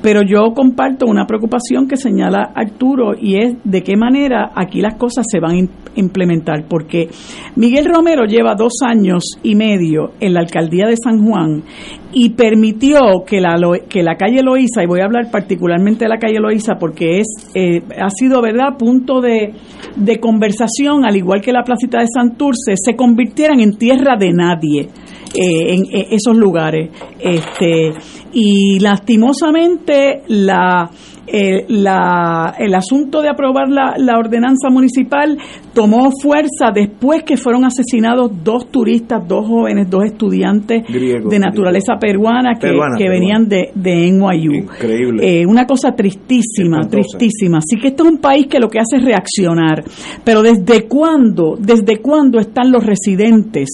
pero 0.00 0.22
yo 0.22 0.54
comparto 0.54 1.04
una 1.04 1.26
preocupación 1.26 1.86
que 1.86 1.98
señala 1.98 2.50
Arturo 2.54 3.12
y 3.20 3.36
es 3.36 3.56
de 3.64 3.82
qué 3.82 3.98
manera 3.98 4.50
aquí 4.54 4.80
las 4.80 4.94
cosas 4.94 5.26
se 5.30 5.40
van 5.40 5.56
a 5.56 5.68
implementar, 5.96 6.64
porque 6.66 7.10
Miguel 7.54 7.84
Romero 7.84 8.24
lleva 8.24 8.54
dos 8.54 8.78
años 8.82 9.24
y 9.42 9.54
medio 9.54 10.12
en 10.18 10.32
la 10.32 10.40
alcaldía 10.40 10.86
de 10.86 10.96
San 10.96 11.22
Juan 11.22 11.64
y 12.12 12.30
permitió 12.30 12.98
que 13.26 13.40
la, 13.40 13.56
que 13.88 14.02
la 14.02 14.16
calle 14.16 14.42
Loíza, 14.42 14.82
y 14.82 14.86
voy 14.86 15.00
a 15.00 15.04
hablar 15.04 15.30
particularmente 15.30 16.04
de 16.04 16.08
la 16.08 16.18
calle 16.18 16.40
Loíza 16.40 16.76
porque 16.78 17.20
es, 17.20 17.26
eh, 17.54 17.82
ha 18.00 18.10
sido 18.10 18.40
verdad 18.40 18.78
punto 18.78 19.20
de, 19.20 19.52
de, 19.96 20.18
conversación, 20.18 21.04
al 21.04 21.16
igual 21.16 21.40
que 21.40 21.52
la 21.52 21.64
placita 21.64 22.00
de 22.00 22.06
Santurce, 22.12 22.74
se 22.76 22.96
convirtieran 22.96 23.60
en 23.60 23.76
tierra 23.76 24.16
de 24.18 24.32
nadie. 24.32 24.88
Eh, 25.34 25.74
en, 25.74 25.84
en 25.92 26.06
esos 26.12 26.34
lugares 26.34 26.88
este 27.20 27.92
y 28.32 28.80
lastimosamente 28.80 30.22
la 30.28 30.90
eh, 31.30 31.66
la, 31.68 32.54
el 32.58 32.74
asunto 32.74 33.20
de 33.20 33.28
aprobar 33.28 33.68
la, 33.68 33.96
la, 33.98 34.16
ordenanza 34.16 34.70
municipal 34.70 35.36
tomó 35.78 36.10
fuerza 36.20 36.72
después 36.74 37.22
que 37.22 37.36
fueron 37.36 37.64
asesinados 37.64 38.32
dos 38.42 38.68
turistas, 38.68 39.22
dos 39.28 39.46
jóvenes, 39.46 39.88
dos 39.88 40.06
estudiantes 40.06 40.82
de 40.88 41.38
naturaleza 41.38 41.94
peruana 42.00 42.54
que, 42.58 42.72
que 42.98 43.08
venían 43.08 43.48
de, 43.48 43.70
de 43.76 44.10
NYU. 44.10 44.54
Increíble. 44.54 45.42
Eh, 45.42 45.46
una 45.46 45.66
cosa 45.66 45.92
tristísima, 45.92 46.80
tristísima. 46.90 47.58
Así 47.58 47.80
que 47.80 47.88
esto 47.88 48.02
es 48.02 48.10
un 48.10 48.18
país 48.18 48.48
que 48.48 48.58
lo 48.58 48.68
que 48.68 48.80
hace 48.80 48.96
es 48.96 49.04
reaccionar. 49.04 49.84
Pero 50.24 50.42
¿desde 50.42 50.88
cuándo, 50.88 51.56
desde 51.56 51.98
cuándo 52.02 52.40
están 52.40 52.72
los 52.72 52.84
residentes, 52.84 53.68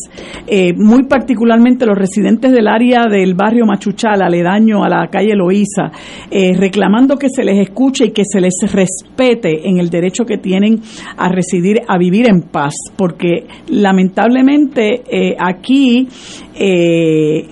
eh, 0.47 0.75
muy 0.77 1.05
particularmente 1.05 1.87
los 1.87 1.97
residentes 1.97 2.53
del 2.53 2.69
área 2.69 3.07
del 3.11 3.33
barrio 3.33 3.65
Machuchal, 3.65 4.21
aledaño 4.21 4.85
a 4.85 4.91
la 4.91 5.09
calle 5.09 5.35
Loíza, 5.35 5.91
eh, 6.31 6.53
reclamando 6.55 7.17
que 7.17 7.31
se 7.31 7.45
les 7.45 7.67
escuche 7.67 8.05
y 8.05 8.11
que 8.11 8.25
se 8.31 8.43
les 8.43 8.57
respete 8.71 9.67
en 9.67 9.79
el 9.79 9.89
derecho 9.89 10.27
que 10.27 10.37
tienen 10.37 10.83
a 11.17 11.31
residir, 11.31 11.81
a 11.89 11.94
vivir 11.99 12.29
en 12.29 12.43
paz? 12.43 12.75
Porque 12.97 13.47
lamentablemente 13.69 15.03
aquí 15.39 16.09
eh, 16.55 17.47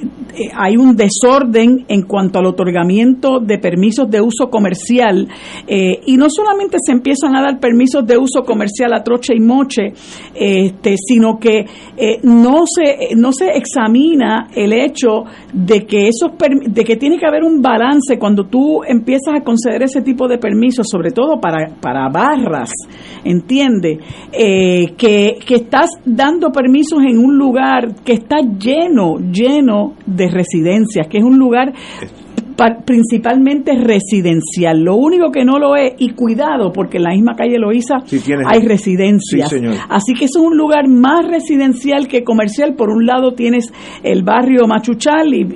hay 0.55 0.76
un 0.76 0.97
desorden 0.97 1.85
en 1.89 2.03
cuanto 2.03 2.39
al 2.39 2.47
otorgamiento 2.47 3.39
de 3.41 3.59
permisos 3.59 4.11
de 4.11 4.20
uso 4.20 4.49
comercial 4.51 5.28
eh, 5.66 6.01
y 6.07 6.16
no 6.16 6.26
solamente 6.28 6.78
se 6.85 6.93
empiezan 6.93 7.37
a 7.37 7.43
dar 7.43 7.61
permisos 7.61 8.07
de 8.07 8.16
uso 8.16 8.43
comercial 8.43 8.93
a 8.93 9.03
troche 9.03 9.35
y 9.37 9.41
moche, 9.41 9.93
este, 10.35 10.97
sino 10.97 11.39
que 11.39 11.66
eh, 11.97 12.18
no 12.22 12.62
se 12.66 13.14
no 13.16 13.33
se 13.33 13.51
examina 13.51 14.49
el 14.55 14.72
hecho 14.72 15.24
de 15.53 15.87
que 15.87 16.09
esos 16.09 16.33
de 16.66 16.85
que 16.85 16.97
tiene 16.97 17.18
que 17.18 17.26
haber 17.26 17.43
un 17.43 17.61
balance 17.61 18.18
cuando 18.18 18.45
tú 18.45 18.83
empiezas 18.85 19.35
a 19.37 19.45
conceder 19.45 19.83
ese 19.83 20.03
tipo 20.03 20.28
de 20.28 20.39
permisos, 20.39 20.87
sobre 20.89 21.11
todo 21.11 21.41
para, 21.41 21.74
para 21.80 22.09
barras, 22.09 22.72
entiende 23.24 23.99
que, 24.33 25.39
que 25.47 25.55
estás 25.55 25.91
dando 26.05 26.51
permisos 26.51 27.01
en 27.01 27.18
un 27.18 27.37
lugar 27.37 27.95
que 28.05 28.14
está 28.14 28.39
lleno 28.41 29.18
lleno 29.18 29.95
de 30.07 30.22
residencias, 30.31 31.09
que 31.09 31.18
es 31.18 31.25
un 31.25 31.39
lugar 31.39 31.73
principalmente 32.84 33.72
residencial. 33.74 34.80
Lo 34.82 34.96
único 34.96 35.30
que 35.30 35.44
no 35.44 35.59
lo 35.59 35.76
es, 35.76 35.94
y 35.98 36.11
cuidado, 36.11 36.72
porque 36.72 36.98
en 36.98 37.05
la 37.05 37.11
misma 37.11 37.34
calle 37.34 37.59
Loíza 37.59 37.96
hay 38.46 38.61
residencias. 38.66 39.53
Así 39.88 40.14
que 40.14 40.26
es 40.26 40.36
un 40.36 40.57
lugar 40.57 40.88
más 40.88 41.26
residencial 41.26 42.09
que 42.09 42.24
comercial. 42.24 42.74
Por 42.74 42.90
un 42.90 43.07
lado 43.07 43.32
tienes 43.32 43.72
el 44.03 44.22
barrio 44.22 44.66
Machuchal 44.66 45.34
y, 45.34 45.46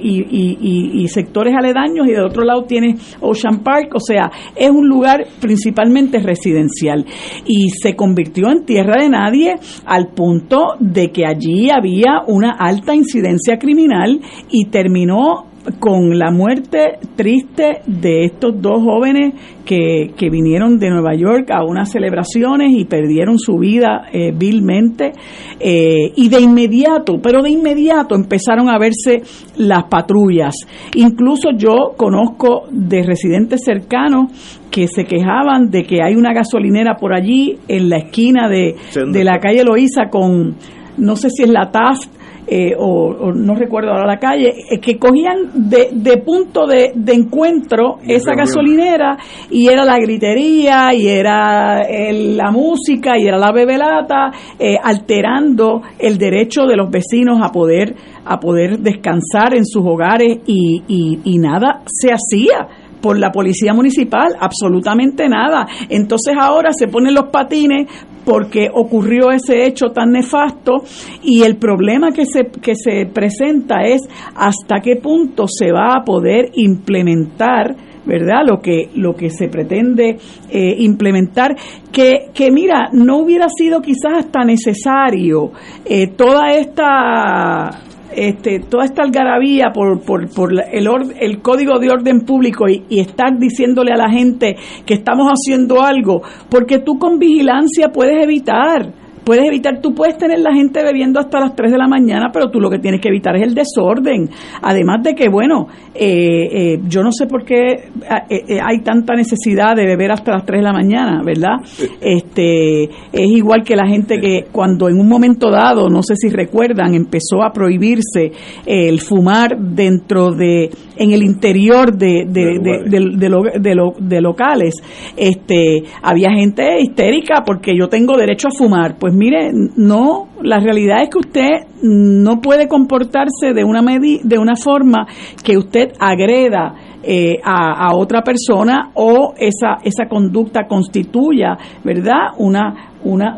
y, 1.02 1.08
sectores 1.08 1.54
aledaños, 1.56 2.06
y 2.08 2.12
de 2.12 2.22
otro 2.22 2.44
lado 2.44 2.64
tienes 2.64 3.16
Ocean 3.20 3.60
Park. 3.60 3.94
O 3.94 4.00
sea, 4.00 4.30
es 4.54 4.70
un 4.70 4.88
lugar 4.88 5.24
principalmente 5.40 6.18
residencial. 6.18 7.06
Y 7.46 7.70
se 7.70 7.94
convirtió 7.94 8.50
en 8.50 8.64
tierra 8.64 9.02
de 9.02 9.08
nadie 9.08 9.54
al 9.84 10.08
punto 10.08 10.74
de 10.80 11.10
que 11.10 11.26
allí 11.26 11.70
había 11.70 12.22
una 12.26 12.52
alta 12.58 12.94
incidencia 12.94 13.58
criminal 13.58 14.20
y 14.50 14.66
terminó 14.66 15.46
con 15.78 16.18
la 16.18 16.30
muerte 16.30 16.98
triste 17.16 17.80
de 17.86 18.24
estos 18.24 18.60
dos 18.60 18.82
jóvenes 18.82 19.34
que, 19.64 20.12
que 20.16 20.30
vinieron 20.30 20.78
de 20.78 20.90
Nueva 20.90 21.14
York 21.14 21.50
a 21.50 21.64
unas 21.64 21.90
celebraciones 21.90 22.72
y 22.72 22.84
perdieron 22.84 23.38
su 23.38 23.58
vida 23.58 24.06
eh, 24.12 24.32
vilmente. 24.32 25.12
Eh, 25.58 26.12
y 26.14 26.28
de 26.28 26.40
inmediato, 26.40 27.14
pero 27.22 27.42
de 27.42 27.50
inmediato 27.50 28.14
empezaron 28.14 28.68
a 28.68 28.78
verse 28.78 29.22
las 29.56 29.84
patrullas. 29.84 30.54
Incluso 30.94 31.50
yo 31.56 31.94
conozco 31.96 32.64
de 32.70 33.02
residentes 33.02 33.62
cercanos 33.64 34.30
que 34.70 34.88
se 34.88 35.04
quejaban 35.04 35.70
de 35.70 35.84
que 35.84 36.02
hay 36.02 36.14
una 36.14 36.32
gasolinera 36.32 36.96
por 36.96 37.14
allí 37.14 37.58
en 37.68 37.88
la 37.88 37.98
esquina 37.98 38.48
de, 38.48 38.76
de 38.94 39.24
la 39.24 39.38
calle 39.38 39.64
Loíza 39.64 40.08
con, 40.10 40.56
no 40.98 41.16
sé 41.16 41.30
si 41.30 41.44
es 41.44 41.50
la 41.50 41.70
Taft 41.70 42.10
eh, 42.46 42.74
o, 42.78 43.32
no 43.32 43.54
recuerdo 43.54 43.90
ahora 43.90 44.06
la 44.06 44.18
calle, 44.18 44.54
eh, 44.70 44.78
que 44.78 44.98
cogían 44.98 45.50
de, 45.68 45.88
de 45.92 46.18
punto 46.18 46.66
de, 46.66 46.92
de 46.94 47.12
encuentro 47.12 47.98
esa 48.06 48.34
gasolinera 48.34 49.18
y 49.50 49.68
era 49.68 49.84
la 49.84 49.98
gritería 49.98 50.94
y 50.94 51.08
era 51.08 51.82
la 52.12 52.50
música 52.50 53.18
y 53.18 53.26
era 53.26 53.38
la 53.38 53.52
bebelata, 53.52 54.30
eh, 54.58 54.76
alterando 54.82 55.82
el 55.98 56.18
derecho 56.18 56.66
de 56.66 56.76
los 56.76 56.90
vecinos 56.90 57.40
a 57.42 57.50
poder, 57.50 57.94
a 58.24 58.38
poder 58.38 58.78
descansar 58.78 59.54
en 59.54 59.66
sus 59.66 59.84
hogares 59.84 60.38
y, 60.46 60.82
y, 60.86 61.20
y 61.24 61.38
nada 61.38 61.82
se 61.86 62.10
hacía 62.12 62.68
por 63.00 63.18
la 63.18 63.30
policía 63.30 63.72
municipal, 63.72 64.34
absolutamente 64.40 65.28
nada. 65.28 65.66
Entonces 65.88 66.34
ahora 66.38 66.70
se 66.72 66.88
ponen 66.88 67.14
los 67.14 67.28
patines 67.30 67.88
porque 68.26 68.68
ocurrió 68.74 69.30
ese 69.30 69.64
hecho 69.66 69.86
tan 69.94 70.10
nefasto 70.10 70.82
y 71.22 71.44
el 71.44 71.56
problema 71.56 72.10
que 72.10 72.26
se, 72.26 72.46
que 72.60 72.74
se 72.74 73.06
presenta 73.06 73.84
es 73.84 74.02
hasta 74.34 74.80
qué 74.82 74.96
punto 74.96 75.46
se 75.46 75.70
va 75.72 75.94
a 75.94 76.04
poder 76.04 76.50
implementar 76.54 77.76
¿verdad? 78.04 78.42
Lo 78.46 78.60
que, 78.60 78.90
lo 78.94 79.14
que 79.14 79.30
se 79.30 79.48
pretende 79.48 80.16
eh, 80.48 80.76
implementar, 80.78 81.56
que, 81.90 82.30
que 82.32 82.52
mira, 82.52 82.88
no 82.92 83.18
hubiera 83.18 83.48
sido 83.48 83.82
quizás 83.82 84.18
hasta 84.18 84.44
necesario 84.44 85.50
eh, 85.84 86.06
toda 86.16 86.52
esta 86.52 87.82
este, 88.16 88.60
toda 88.60 88.84
esta 88.84 89.02
algarabía 89.02 89.72
por, 89.72 90.00
por, 90.02 90.28
por 90.34 90.52
el, 90.52 90.88
el 91.20 91.42
código 91.42 91.78
de 91.78 91.90
orden 91.90 92.20
público 92.20 92.68
y, 92.68 92.84
y, 92.88 93.00
estar 93.00 93.38
diciéndole 93.38 93.92
a 93.92 93.96
la 93.96 94.10
gente 94.10 94.56
que 94.86 94.94
estamos 94.94 95.28
haciendo 95.28 95.82
algo, 95.82 96.22
porque 96.48 96.78
tú 96.78 96.98
con 96.98 97.18
vigilancia 97.18 97.90
puedes 97.92 98.22
evitar 98.22 99.05
puedes 99.26 99.44
evitar, 99.44 99.80
tú 99.82 99.92
puedes 99.92 100.16
tener 100.16 100.38
la 100.38 100.54
gente 100.54 100.84
bebiendo 100.84 101.18
hasta 101.18 101.40
las 101.40 101.56
3 101.56 101.72
de 101.72 101.78
la 101.78 101.88
mañana, 101.88 102.30
pero 102.32 102.48
tú 102.48 102.60
lo 102.60 102.70
que 102.70 102.78
tienes 102.78 103.00
que 103.00 103.08
evitar 103.08 103.34
es 103.34 103.42
el 103.42 103.54
desorden. 103.56 104.30
Además 104.62 105.02
de 105.02 105.16
que, 105.16 105.28
bueno, 105.28 105.66
eh, 105.92 106.74
eh, 106.74 106.80
yo 106.86 107.02
no 107.02 107.10
sé 107.10 107.26
por 107.26 107.44
qué 107.44 107.88
eh, 108.30 108.60
hay 108.62 108.82
tanta 108.84 109.14
necesidad 109.14 109.74
de 109.74 109.84
beber 109.84 110.12
hasta 110.12 110.30
las 110.30 110.46
3 110.46 110.60
de 110.60 110.64
la 110.64 110.72
mañana, 110.72 111.22
¿verdad? 111.24 111.56
Este, 112.00 112.84
es 112.84 113.28
igual 113.28 113.64
que 113.64 113.74
la 113.74 113.88
gente 113.88 114.20
que 114.20 114.44
cuando 114.52 114.88
en 114.88 114.96
un 115.00 115.08
momento 115.08 115.50
dado, 115.50 115.88
no 115.88 116.04
sé 116.04 116.14
si 116.14 116.28
recuerdan, 116.28 116.94
empezó 116.94 117.42
a 117.42 117.52
prohibirse 117.52 118.30
el 118.64 119.00
fumar 119.00 119.58
dentro 119.58 120.30
de, 120.30 120.70
en 120.96 121.12
el 121.12 121.22
interior 121.22 121.96
de, 121.96 122.24
de, 122.26 122.58
de, 122.58 123.92
de 123.98 124.20
locales, 124.20 124.74
este, 125.16 125.84
había 126.02 126.30
gente 126.30 126.80
histérica 126.80 127.42
porque 127.44 127.76
yo 127.76 127.88
tengo 127.88 128.16
derecho 128.16 128.48
a 128.48 128.56
fumar. 128.56 128.96
Pues 128.98 129.14
mire, 129.14 129.50
no, 129.76 130.28
la 130.42 130.58
realidad 130.60 131.02
es 131.02 131.10
que 131.10 131.18
usted 131.18 131.66
no 131.82 132.40
puede 132.40 132.68
comportarse 132.68 133.52
de 133.54 133.64
una, 133.64 133.82
de 133.82 134.38
una 134.38 134.56
forma 134.56 135.06
que 135.44 135.56
usted 135.56 135.92
agreda 135.98 136.74
eh, 137.02 137.38
a, 137.44 137.94
otra 137.94 138.22
persona 138.22 138.90
o 138.94 139.34
esa, 139.38 139.78
esa 139.84 140.08
conducta 140.08 140.66
constituya, 140.66 141.56
¿verdad? 141.84 142.32
Una, 142.38 142.90
una, 143.04 143.36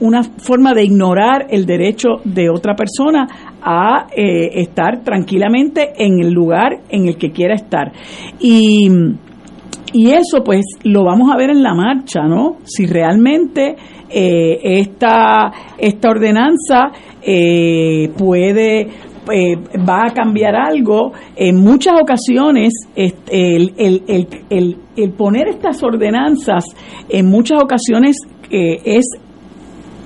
una 0.00 0.22
forma 0.24 0.74
de 0.74 0.84
ignorar 0.84 1.46
el 1.50 1.66
derecho 1.66 2.16
de 2.24 2.50
otra 2.50 2.74
persona 2.74 3.53
a 3.64 4.06
eh, 4.14 4.60
estar 4.60 5.02
tranquilamente 5.02 5.92
en 5.96 6.20
el 6.20 6.32
lugar 6.32 6.80
en 6.90 7.08
el 7.08 7.16
que 7.16 7.30
quiera 7.30 7.54
estar. 7.54 7.92
Y, 8.38 8.88
y 9.94 10.10
eso 10.10 10.42
pues 10.44 10.64
lo 10.82 11.04
vamos 11.04 11.30
a 11.32 11.36
ver 11.36 11.50
en 11.50 11.62
la 11.62 11.72
marcha, 11.72 12.22
¿no? 12.24 12.58
Si 12.64 12.84
realmente 12.84 13.76
eh, 14.10 14.80
esta, 14.80 15.50
esta 15.78 16.10
ordenanza 16.10 16.90
eh, 17.22 18.10
puede 18.16 18.82
eh, 19.32 19.56
va 19.88 20.06
a 20.08 20.12
cambiar 20.12 20.54
algo. 20.54 21.12
En 21.34 21.56
muchas 21.56 21.94
ocasiones, 22.00 22.72
el, 22.94 23.72
el, 23.76 24.02
el, 24.06 24.76
el, 24.96 25.10
poner 25.12 25.48
estas 25.48 25.82
ordenanzas, 25.82 26.64
en 27.08 27.26
muchas 27.26 27.62
ocasiones 27.62 28.18
es 28.50 29.06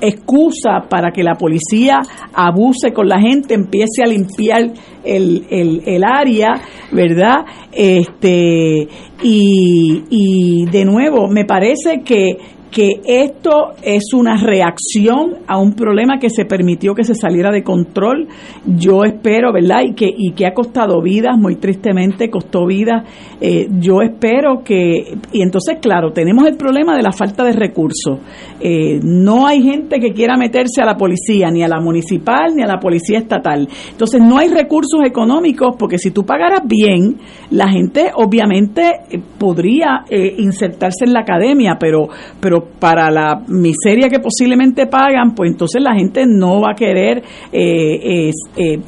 excusa 0.01 0.89
para 0.89 1.11
que 1.11 1.23
la 1.23 1.35
policía 1.35 2.01
abuse 2.35 2.93
con 2.93 3.09
la 3.09 3.21
gente, 3.21 3.55
empiece 3.55 4.03
a 4.03 4.07
limpiar 4.07 4.73
el, 5.05 5.47
el, 5.51 5.83
el 5.87 6.05
área, 6.05 6.55
¿verdad? 6.93 7.45
Este, 7.73 8.89
y, 9.23 10.05
y 10.11 10.67
de 10.67 10.85
nuevo, 10.85 11.29
me 11.29 11.45
parece 11.45 12.03
que 12.05 12.39
que 12.71 13.01
esto 13.05 13.73
es 13.83 14.13
una 14.15 14.37
reacción 14.37 15.39
a 15.47 15.59
un 15.59 15.73
problema 15.73 16.19
que 16.19 16.31
se 16.31 16.45
permitió 16.45 16.95
que 16.95 17.05
se 17.05 17.15
saliera 17.15 17.51
de 17.51 17.63
control. 17.63 18.29
Yo 18.67 19.05
espero, 19.19 19.53
¿verdad? 19.53 19.83
Y 19.87 19.95
que, 19.95 20.13
y 20.17 20.33
que 20.33 20.47
ha 20.47 20.53
costado 20.53 21.01
vidas, 21.01 21.37
muy 21.39 21.57
tristemente 21.57 22.29
costó 22.29 22.67
vidas. 22.67 23.05
Eh, 23.41 23.69
yo 23.79 24.01
espero 24.03 24.65
que, 24.65 25.17
y 25.33 25.43
entonces, 25.43 25.79
claro, 25.81 26.11
tenemos 26.11 26.47
el 26.47 26.57
problema 26.57 26.97
de 26.97 27.03
la 27.03 27.13
falta 27.13 27.45
de 27.45 27.53
recursos. 27.53 28.19
Eh, 28.61 28.99
no 29.03 29.47
hay 29.47 29.63
gente 29.63 30.01
que 30.01 30.13
quiera 30.13 30.37
meterse 30.37 30.83
a 30.83 30.87
la 30.87 30.97
policía, 30.97 31.51
ni 31.51 31.63
a 31.63 31.69
la 31.69 31.81
municipal, 31.81 32.55
ni 32.57 32.63
a 32.65 32.67
la 32.67 32.81
policía 32.81 33.19
estatal. 33.19 33.69
Entonces, 33.91 34.21
no 34.21 34.39
hay 34.39 34.49
recursos 34.49 35.01
económicos 35.05 35.77
porque 35.79 35.99
si 35.99 36.11
tú 36.11 36.25
pagaras 36.25 36.63
bien, 36.65 37.19
la 37.51 37.71
gente 37.71 38.11
obviamente 38.15 38.83
eh, 39.11 39.21
podría 39.39 40.05
insertarse 40.09 41.05
en 41.05 41.13
la 41.13 41.21
academia, 41.21 41.77
pero, 41.79 42.09
pero 42.41 42.49
pero 42.49 42.65
para 42.81 43.11
la 43.11 43.43
miseria 43.47 44.09
que 44.09 44.21
posiblemente 44.21 44.87
pagan, 44.87 45.35
pues 45.35 45.51
entonces 45.51 45.83
la 45.83 45.95
gente 45.95 46.25
no 46.27 46.63
va 46.63 46.73
a 46.73 46.75
querer 46.75 47.23
eh, 47.53 48.31
eh, 48.57 48.79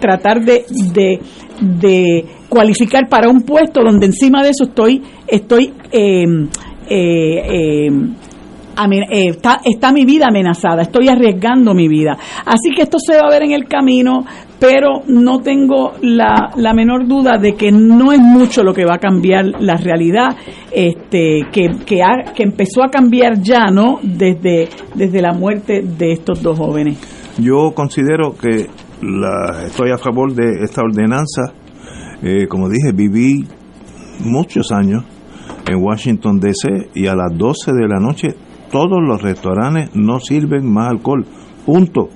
tratar 0.00 0.40
de, 0.44 0.64
de, 0.92 1.20
de, 1.60 2.24
cualificar 2.48 3.08
para 3.08 3.28
un 3.28 3.42
puesto 3.42 3.82
donde 3.82 4.06
encima 4.06 4.42
de 4.42 4.50
eso 4.50 4.64
estoy, 4.64 5.02
estoy 5.26 5.72
eh, 5.90 6.24
eh, 6.88 7.88
eh, 8.76 9.28
está, 9.28 9.60
está 9.64 9.92
mi 9.92 10.04
vida 10.04 10.26
amenazada, 10.28 10.82
estoy 10.82 11.08
arriesgando 11.08 11.74
mi 11.74 11.88
vida. 11.88 12.16
Así 12.44 12.74
que 12.74 12.82
esto 12.82 12.98
se 12.98 13.14
va 13.14 13.28
a 13.28 13.30
ver 13.30 13.44
en 13.44 13.52
el 13.52 13.66
camino, 13.66 14.24
pero 14.58 15.02
no 15.06 15.40
tengo 15.40 15.92
la, 16.02 16.50
la 16.56 16.74
menor 16.74 17.06
duda 17.06 17.38
de 17.38 17.54
que 17.54 17.70
no 17.70 18.12
es 18.12 18.20
mucho 18.20 18.62
lo 18.62 18.74
que 18.74 18.84
va 18.84 18.94
a 18.94 18.98
cambiar 18.98 19.44
la 19.60 19.76
realidad, 19.76 20.36
este, 20.72 21.42
que, 21.52 21.68
que, 21.86 22.02
que 22.34 22.42
empezó 22.42 22.82
a 22.82 22.88
cambiar 22.88 23.40
ya, 23.40 23.66
¿no? 23.66 24.00
Desde, 24.02 24.68
desde 24.94 25.22
la 25.22 25.32
muerte 25.32 25.82
de 25.82 26.12
estos 26.12 26.42
dos 26.42 26.58
jóvenes. 26.58 26.98
Yo 27.38 27.72
considero 27.74 28.34
que 28.36 28.66
la, 29.02 29.64
estoy 29.66 29.90
a 29.90 29.98
favor 29.98 30.32
de 30.34 30.62
esta 30.62 30.82
ordenanza. 30.82 31.42
Eh, 32.22 32.46
como 32.48 32.68
dije, 32.68 32.92
viví 32.92 33.46
muchos 34.20 34.72
años 34.72 35.04
en 35.66 35.82
Washington 35.82 36.38
DC 36.38 36.90
y 36.94 37.06
a 37.06 37.14
las 37.14 37.36
12 37.36 37.72
de 37.72 37.88
la 37.88 38.00
noche 38.00 38.34
todos 38.70 39.00
los 39.06 39.22
restaurantes 39.22 39.94
no 39.94 40.18
sirven 40.20 40.70
más 40.72 40.90
alcohol. 40.90 41.24
Punto. 41.64 42.08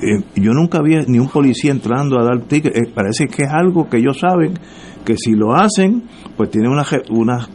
Eh, 0.00 0.22
yo 0.36 0.52
nunca 0.52 0.80
vi 0.82 0.96
ni 1.06 1.18
un 1.18 1.28
policía 1.28 1.72
entrando 1.72 2.18
a 2.18 2.24
dar 2.24 2.40
ticket. 2.42 2.76
Eh, 2.76 2.90
parece 2.92 3.26
que 3.26 3.44
es 3.44 3.50
algo 3.50 3.88
que 3.88 3.98
ellos 3.98 4.18
saben 4.18 4.54
que 5.04 5.16
si 5.16 5.32
lo 5.32 5.54
hacen, 5.54 6.04
pues 6.36 6.50
tiene 6.50 6.68
una, 6.68 6.84
una, 7.10 7.48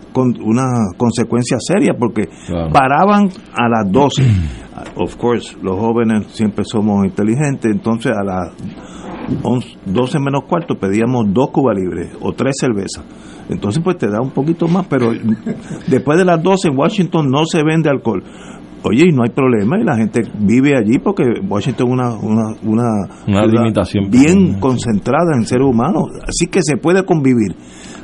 una 0.43 0.65
consecuencia 0.97 1.57
seria 1.59 1.93
porque 1.97 2.29
paraban 2.71 3.29
a 3.53 3.69
las 3.69 3.91
12. 3.91 4.23
of 4.95 5.15
course, 5.17 5.55
los 5.61 5.77
jóvenes 5.79 6.27
siempre 6.27 6.63
somos 6.65 7.05
inteligentes, 7.05 7.71
entonces 7.71 8.11
a 8.11 8.23
las 8.23 8.53
12 9.85 10.19
menos 10.19 10.43
cuarto 10.47 10.75
pedíamos 10.75 11.33
dos 11.33 11.49
cubas 11.51 11.77
libres 11.77 12.11
o 12.21 12.33
tres 12.33 12.55
cervezas. 12.59 13.03
Entonces 13.49 13.81
pues 13.83 13.97
te 13.97 14.07
da 14.07 14.21
un 14.21 14.31
poquito 14.31 14.67
más, 14.67 14.85
pero 14.87 15.11
después 15.87 16.17
de 16.17 16.25
las 16.25 16.41
12 16.41 16.69
en 16.69 16.77
Washington 16.77 17.29
no 17.29 17.45
se 17.45 17.63
vende 17.63 17.89
alcohol. 17.89 18.23
Oye, 18.85 19.05
y 19.09 19.15
no 19.15 19.23
hay 19.23 19.29
problema, 19.29 19.79
y 19.79 19.83
la 19.83 19.95
gente 19.95 20.21
vive 20.39 20.75
allí 20.77 20.99
porque 20.99 21.23
Washington 21.47 21.87
es 21.87 21.93
una, 21.93 22.09
una, 22.17 22.55
una, 22.63 22.89
una 23.27 23.45
limitación 23.45 24.09
bien 24.09 24.59
concentrada 24.59 25.35
en 25.35 25.45
seres 25.45 25.65
humanos, 25.65 26.03
así 26.27 26.47
que 26.47 26.59
se 26.61 26.77
puede 26.77 27.05
convivir. 27.05 27.55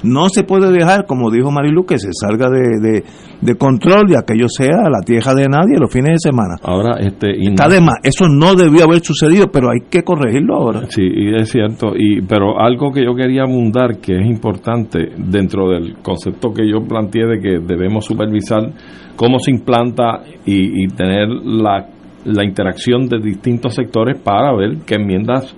No 0.01 0.29
se 0.29 0.43
puede 0.43 0.71
dejar, 0.71 1.05
como 1.05 1.29
dijo 1.29 1.51
Marilu, 1.51 1.85
que 1.85 1.97
se 1.99 2.09
salga 2.13 2.49
de, 2.49 3.03
de, 3.41 3.55
control 3.55 4.09
y 4.09 4.15
aquello 4.15 4.47
sea 4.47 4.89
la 4.89 5.01
tierra 5.05 5.33
de 5.33 5.47
nadie 5.49 5.77
los 5.77 5.91
fines 5.91 6.11
de 6.11 6.29
semana. 6.29 6.55
Ahora, 6.63 6.97
este, 6.99 7.31
Está 7.37 7.67
de 7.67 7.81
más, 7.81 7.95
eso 8.03 8.29
no 8.29 8.55
debió 8.55 8.85
haber 8.85 9.01
sucedido, 9.01 9.47
pero 9.51 9.69
hay 9.69 9.89
que 9.89 10.03
corregirlo 10.03 10.55
ahora. 10.55 10.83
Sí, 10.87 11.01
y 11.03 11.35
es 11.35 11.49
cierto, 11.49 11.93
y 11.97 12.21
pero 12.21 12.59
algo 12.61 12.93
que 12.93 13.03
yo 13.03 13.13
quería 13.13 13.43
abundar, 13.43 13.97
que 13.99 14.15
es 14.15 14.25
importante 14.25 15.09
dentro 15.17 15.69
del 15.69 15.97
concepto 16.01 16.53
que 16.53 16.69
yo 16.69 16.87
planteé 16.87 17.25
de 17.25 17.39
que 17.41 17.59
debemos 17.59 18.05
supervisar 18.05 18.71
cómo 19.19 19.37
se 19.39 19.51
implanta 19.51 20.21
y, 20.45 20.85
y 20.85 20.87
tener 20.87 21.27
la, 21.27 21.85
la 22.23 22.45
interacción 22.45 23.09
de 23.09 23.19
distintos 23.19 23.75
sectores 23.75 24.17
para 24.17 24.55
ver 24.55 24.77
qué 24.85 24.95
enmiendas 24.95 25.53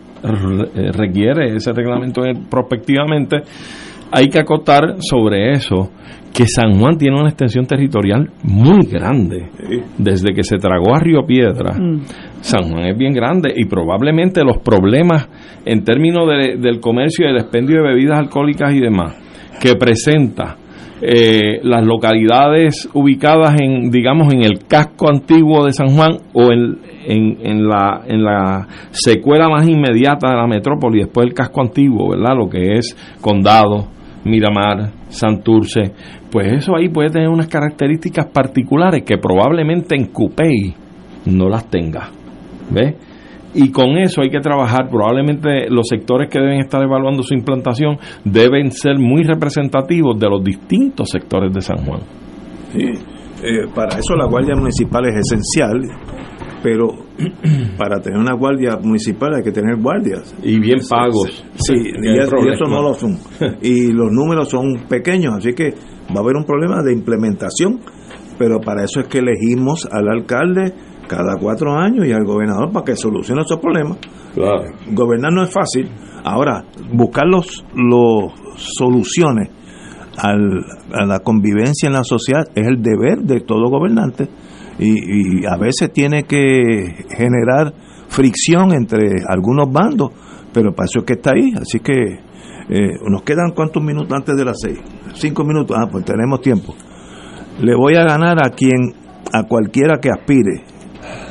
requiere 0.98 1.56
ese 1.56 1.72
reglamento 1.72 2.22
prospectivamente 2.50 3.38
hay 4.12 4.30
que 4.30 4.40
acotar 4.40 4.96
sobre 5.00 5.52
eso 5.52 5.92
que 6.34 6.46
San 6.48 6.80
Juan 6.80 6.98
tiene 6.98 7.20
una 7.20 7.30
extensión 7.30 7.66
territorial 7.66 8.30
muy 8.44 8.86
grande. 8.86 9.50
Desde 9.98 10.34
que 10.34 10.44
se 10.44 10.58
tragó 10.58 10.96
a 10.96 11.00
Río 11.00 11.26
Piedra, 11.26 11.74
mm. 11.78 12.02
San 12.42 12.70
Juan 12.70 12.88
es 12.88 12.98
bien 12.98 13.14
grande 13.14 13.54
y 13.56 13.66
probablemente 13.66 14.44
los 14.44 14.58
problemas 14.58 15.30
en 15.66 15.84
términos 15.84 16.28
del 16.28 16.80
comercio 16.80 17.26
y 17.26 17.30
el 17.30 17.38
expendio 17.38 17.78
de 17.78 17.90
bebidas 17.90 18.20
alcohólicas 18.20 18.74
y 18.74 18.80
demás 18.80 19.18
que 19.62 19.76
presenta 19.76 20.58
eh, 21.02 21.60
las 21.64 21.84
localidades 21.84 22.88
ubicadas 22.94 23.60
en, 23.60 23.90
digamos, 23.90 24.32
en 24.34 24.44
el 24.44 24.66
casco 24.68 25.10
antiguo 25.10 25.66
de 25.66 25.74
San 25.74 25.90
Juan 25.96 26.18
o 26.34 26.52
en, 26.52 26.78
en, 27.06 27.68
la, 27.68 28.04
en 28.08 28.24
la 28.24 28.68
secuela 28.92 29.50
más 29.50 29.68
inmediata 29.68 30.30
de 30.30 30.36
la 30.36 30.48
metrópoli, 30.48 31.00
después 31.00 31.26
del 31.26 31.34
casco 31.34 31.62
antiguo, 31.62 32.12
¿verdad? 32.12 32.36
Lo 32.38 32.48
que 32.48 32.74
es 32.74 32.96
condado, 33.20 33.88
Miramar, 34.26 34.92
Santurce, 35.10 35.92
pues 36.32 36.54
eso 36.54 36.76
ahí 36.76 36.90
puede 36.90 37.10
tener 37.10 37.30
unas 37.30 37.48
características 37.48 38.28
particulares 38.28 39.04
que 39.04 39.18
probablemente 39.18 39.96
en 39.96 40.06
Cupey 40.06 40.74
no 41.26 41.50
las 41.50 41.70
tenga. 41.70 42.10
¿Ves? 42.70 42.96
Y 43.54 43.72
con 43.72 43.98
eso 43.98 44.22
hay 44.22 44.30
que 44.30 44.40
trabajar. 44.40 44.90
Probablemente 44.90 45.70
los 45.70 45.88
sectores 45.88 46.30
que 46.30 46.40
deben 46.40 46.60
estar 46.60 46.82
evaluando 46.82 47.24
su 47.24 47.34
implantación 47.34 47.98
deben 48.24 48.72
ser 48.72 48.98
muy 48.98 49.24
representativos 49.24 50.20
de 50.20 50.30
los 50.30 50.44
distintos 50.44 51.10
sectores 51.10 51.54
de 51.54 51.62
San 51.62 51.86
Juan. 51.86 52.02
Sí, 52.72 52.86
eh, 53.44 53.68
para 53.74 53.98
eso 53.98 54.16
la 54.16 54.28
Guardia 54.28 54.56
Municipal 54.56 55.06
es 55.08 55.16
esencial 55.16 55.82
pero 56.62 56.90
para 57.78 58.00
tener 58.00 58.20
una 58.20 58.34
guardia 58.34 58.78
municipal 58.78 59.34
hay 59.36 59.44
que 59.44 59.52
tener 59.52 59.78
guardias. 59.78 60.36
Y 60.44 60.60
bien 60.60 60.80
pagos. 60.90 61.44
Sí, 61.56 61.74
y, 62.04 62.20
eso 62.20 62.66
no 62.68 62.82
lo 62.82 62.94
son. 62.94 63.18
Y 63.62 63.92
los 63.92 64.12
números 64.12 64.50
son 64.50 64.86
pequeños, 64.88 65.36
así 65.38 65.54
que 65.54 65.72
va 66.10 66.18
a 66.18 66.20
haber 66.20 66.36
un 66.36 66.46
problema 66.46 66.82
de 66.84 66.94
implementación, 66.94 67.80
pero 68.38 68.60
para 68.60 68.84
eso 68.84 69.00
es 69.02 69.08
que 69.08 69.20
elegimos 69.20 69.88
al 69.92 70.08
alcalde 70.10 70.74
cada 71.08 71.38
cuatro 71.40 71.76
años 71.76 72.06
y 72.06 72.12
al 72.12 72.24
gobernador 72.24 72.72
para 72.72 72.86
que 72.86 72.96
solucione 72.96 73.42
esos 73.42 73.60
problemas. 73.60 73.98
Gobernar 74.92 75.34
no 75.34 75.44
es 75.44 75.52
fácil. 75.52 75.90
Ahora, 76.24 76.64
buscar 76.94 77.26
los, 77.28 77.66
los 77.76 78.32
soluciones 78.56 79.50
al, 80.18 80.64
a 80.94 81.06
la 81.06 81.20
convivencia 81.20 81.88
en 81.88 81.94
la 81.94 82.04
sociedad 82.04 82.44
es 82.54 82.68
el 82.68 82.82
deber 82.82 83.20
de 83.24 83.42
todo 83.42 83.70
gobernante 83.70 84.28
y, 84.80 85.46
a 85.46 85.58
veces 85.58 85.92
tiene 85.94 86.24
que 86.24 87.06
generar 87.16 87.74
fricción 88.08 88.74
entre 88.74 89.24
algunos 89.28 89.72
bandos, 89.72 90.12
pero 90.54 90.74
para 90.74 90.86
eso 90.86 91.00
es 91.00 91.06
que 91.06 91.14
está 91.14 91.32
ahí, 91.36 91.54
así 91.56 91.80
que 91.80 91.94
eh, 92.70 92.98
nos 93.10 93.24
quedan 93.24 93.52
cuántos 93.56 93.84
minutos 93.84 94.12
antes 94.12 94.36
de 94.36 94.46
las 94.46 94.58
seis, 94.60 94.80
cinco 95.14 95.44
minutos, 95.44 95.78
ah, 95.80 95.88
pues 95.92 96.06
tenemos 96.06 96.42
tiempo. 96.42 96.74
Le 97.60 97.76
voy 97.76 97.96
a 97.96 98.04
ganar 98.04 98.38
a 98.44 98.50
quien, 98.50 98.94
a 99.34 99.44
cualquiera 99.44 100.00
que 100.00 100.10
aspire. 100.10 100.64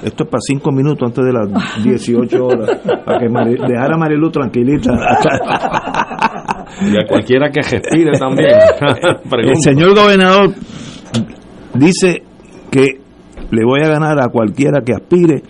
Esto 0.03 0.25
es 0.25 0.31
para 0.31 0.41
cinco 0.41 0.73
minutos 0.73 1.09
antes 1.09 1.25
de 1.25 1.33
las 1.33 1.85
18 1.85 2.45
horas, 2.45 2.71
para 3.05 3.19
que 3.19 3.29
dejar 3.29 3.93
a 3.93 3.97
Marilu 3.97 4.31
tranquilita. 4.31 4.93
Y 6.83 6.97
a 6.97 7.07
cualquiera 7.07 7.51
que 7.51 7.61
respire 7.61 8.13
también. 8.19 8.51
El 9.49 9.57
señor 9.57 9.95
gobernador 9.95 10.55
dice 11.75 12.23
que 12.71 13.01
le 13.51 13.65
voy 13.65 13.81
a 13.83 13.89
ganar 13.89 14.21
a 14.21 14.29
cualquiera 14.29 14.83
que 14.85 14.93
aspire 14.93 15.43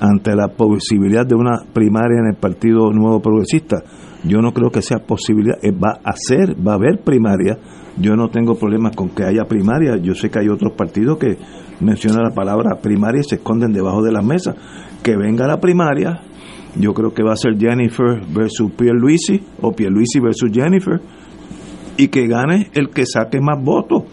ante 0.00 0.34
la 0.34 0.48
posibilidad 0.48 1.26
de 1.26 1.34
una 1.34 1.58
primaria 1.72 2.20
en 2.20 2.34
el 2.34 2.36
Partido 2.36 2.90
Nuevo 2.92 3.20
Progresista. 3.20 3.82
Yo 4.24 4.40
no 4.40 4.52
creo 4.52 4.70
que 4.70 4.82
sea 4.82 4.98
posibilidad, 4.98 5.56
eh, 5.62 5.72
va 5.72 6.00
a 6.02 6.12
ser, 6.14 6.54
va 6.66 6.72
a 6.72 6.74
haber 6.76 7.00
primaria. 7.00 7.58
Yo 7.98 8.14
no 8.16 8.28
tengo 8.28 8.54
problemas 8.54 8.94
con 8.96 9.10
que 9.10 9.24
haya 9.24 9.44
primaria. 9.44 9.96
Yo 9.96 10.14
sé 10.14 10.30
que 10.30 10.40
hay 10.40 10.48
otros 10.48 10.72
partidos 10.72 11.18
que 11.18 11.36
mencionan 11.80 12.24
la 12.24 12.34
palabra 12.34 12.80
primaria 12.80 13.20
y 13.20 13.28
se 13.28 13.36
esconden 13.36 13.72
debajo 13.72 14.02
de 14.02 14.12
las 14.12 14.24
mesas. 14.24 14.56
Que 15.02 15.16
venga 15.16 15.46
la 15.46 15.60
primaria. 15.60 16.20
Yo 16.76 16.94
creo 16.94 17.12
que 17.12 17.22
va 17.22 17.32
a 17.32 17.36
ser 17.36 17.58
Jennifer 17.58 18.20
versus 18.32 18.70
Pierluisi 18.72 19.42
o 19.60 19.72
Pierluisi 19.72 20.20
versus 20.20 20.50
Jennifer 20.52 21.00
y 21.96 22.08
que 22.08 22.26
gane 22.28 22.70
el 22.74 22.90
que 22.90 23.04
saque 23.06 23.40
más 23.40 23.62
votos. 23.62 24.04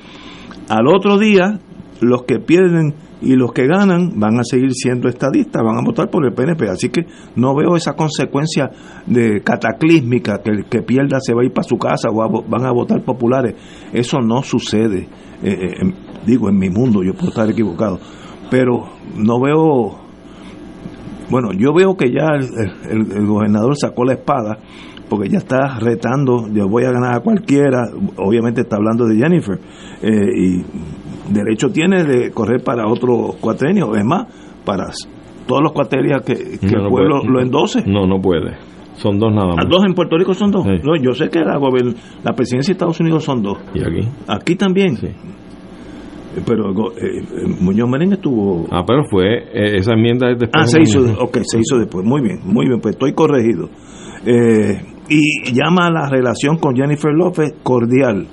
Al 0.70 0.88
otro 0.88 1.18
día, 1.18 1.59
los 2.01 2.24
que 2.24 2.39
pierden 2.39 2.95
y 3.22 3.36
los 3.36 3.51
que 3.51 3.65
ganan 3.65 4.20
van 4.20 4.39
a 4.39 4.43
seguir 4.43 4.74
siendo 4.74 5.07
estadistas, 5.09 5.63
van 5.63 5.78
a 5.78 5.86
votar 5.86 6.09
por 6.09 6.26
el 6.26 6.34
PNP. 6.34 6.70
Así 6.70 6.89
que 6.89 7.05
no 7.36 7.55
veo 7.55 7.76
esa 7.76 7.93
consecuencia 7.93 8.70
de 9.05 9.41
cataclísmica 9.41 10.41
que 10.43 10.51
el 10.51 10.65
que 10.65 10.82
pierda 10.82 11.20
se 11.20 11.34
va 11.34 11.41
a 11.41 11.45
ir 11.45 11.51
para 11.51 11.68
su 11.68 11.78
casa 11.78 12.09
o 12.09 12.43
van 12.43 12.65
a 12.65 12.72
votar 12.72 13.01
populares. 13.03 13.55
Eso 13.93 14.20
no 14.20 14.43
sucede. 14.43 15.07
Eh, 15.43 15.51
eh, 15.51 15.93
digo, 16.28 16.49
en 16.49 16.59
mi 16.59 16.69
mundo, 16.69 17.01
yo 17.03 17.13
puedo 17.13 17.30
estar 17.30 17.49
equivocado. 17.49 17.99
Pero 18.51 18.89
no 19.15 19.39
veo. 19.41 19.99
Bueno, 21.30 21.49
yo 21.53 21.73
veo 21.73 21.95
que 21.97 22.11
ya 22.11 22.36
el, 22.36 23.25
gobernador 23.25 23.75
sacó 23.75 24.05
la 24.05 24.13
espada 24.13 24.59
porque 25.09 25.30
ya 25.30 25.38
está 25.38 25.80
retando, 25.80 26.47
yo 26.51 26.67
voy 26.67 26.84
a 26.84 26.91
ganar 26.91 27.15
a 27.15 27.19
cualquiera, 27.21 27.86
obviamente 28.17 28.61
está 28.61 28.75
hablando 28.75 29.05
de 29.05 29.15
Jennifer, 29.15 29.57
eh, 30.01 30.09
y 30.09 31.34
derecho 31.34 31.69
tiene 31.69 32.03
de 32.03 32.32
correr 32.32 32.61
para 32.61 32.89
otro 32.89 33.36
cuatrenio, 33.39 33.95
es 33.95 34.03
más, 34.03 34.28
para 34.65 34.88
todos 35.47 35.63
los 35.63 35.71
cuatrenios 35.71 36.23
que, 36.23 36.34
el 36.34 36.89
pueblo 36.89 37.21
lo 37.23 37.41
endose. 37.41 37.84
No, 37.86 38.05
no 38.05 38.21
puede. 38.21 38.57
Son 38.95 39.17
dos 39.17 39.34
nada 39.34 39.55
más. 39.55 39.69
¿Dos 39.69 39.86
en 39.86 39.93
Puerto 39.93 40.17
Rico 40.17 40.34
son 40.34 40.51
dos? 40.51 40.65
No, 40.65 40.95
yo 41.01 41.13
sé 41.13 41.30
que 41.30 41.39
la, 41.39 41.59
la 42.23 42.34
presidencia 42.34 42.71
de 42.71 42.73
Estados 42.73 42.99
Unidos 42.99 43.23
son 43.23 43.41
dos. 43.41 43.59
¿Y 43.73 43.82
aquí? 43.82 44.07
Aquí 44.28 44.55
también. 44.55 44.97
Pero 46.45 46.71
eh, 46.97 47.21
Muñoz 47.59 47.89
Menéndez 47.89 48.17
estuvo... 48.19 48.67
Ah, 48.71 48.83
pero 48.85 49.03
fue, 49.09 49.38
eh, 49.53 49.77
esa 49.77 49.93
enmienda 49.93 50.29
es 50.31 50.39
después. 50.39 50.63
Ah, 50.63 50.67
se 50.67 50.81
hizo, 50.81 50.99
ok, 51.19 51.38
se 51.43 51.59
hizo 51.59 51.77
después, 51.77 52.05
muy 52.05 52.21
bien, 52.21 52.39
muy 52.43 52.67
bien, 52.67 52.79
pues 52.81 52.95
estoy 52.95 53.13
corregido. 53.13 53.69
Eh, 54.25 54.81
y 55.09 55.51
llama 55.53 55.88
a 55.88 55.91
la 55.91 56.09
relación 56.09 56.57
con 56.57 56.75
Jennifer 56.75 57.11
López 57.13 57.53
cordial. 57.63 58.27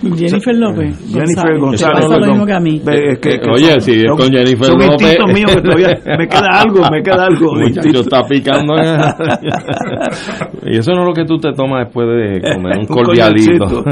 Jennifer 0.00 0.54
López. 0.54 0.96
Jennifer 1.12 1.58
González. 1.58 1.60
González. 1.60 1.80
Te 1.80 1.86
pasa 2.02 2.04
lo 2.06 2.10
perdón. 2.20 2.30
mismo 2.30 2.46
que 2.46 2.52
a 2.52 2.60
mí. 2.60 2.80
Ve, 2.84 3.08
es 3.14 3.18
que- 3.18 3.30
Eh, 3.34 3.40
que 3.40 3.50
oye, 3.50 3.70
son- 3.72 3.80
si 3.80 3.92
es 3.94 4.04
con 4.12 4.30
Jennifer 4.30 4.64
son 4.66 4.78
López. 4.78 4.92
instintos 4.92 5.32
míos 5.34 5.50
que 5.56 5.60
todavía 5.60 5.88
me 6.18 6.28
queda 6.28 6.48
algo, 6.62 6.80
me 6.92 7.02
queda 7.02 7.24
algo. 7.26 7.54
Muchacho 7.58 8.00
está 8.02 8.22
picando. 8.28 8.74
y 10.66 10.78
eso 10.78 10.92
no 10.92 11.00
es 11.02 11.08
lo 11.08 11.14
que 11.14 11.24
tú 11.24 11.38
te 11.38 11.52
tomas 11.52 11.86
después 11.86 12.06
de 12.08 12.40
comer 12.54 12.74
un 12.74 12.80
Un 12.80 12.86
cordialito. 12.86 13.84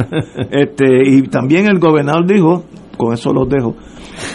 este, 0.50 1.08
y 1.08 1.22
también 1.22 1.66
el 1.66 1.78
gobernador 1.78 2.24
dijo, 2.26 2.64
con 2.96 3.12
eso 3.12 3.32
los 3.32 3.48
dejo, 3.48 3.76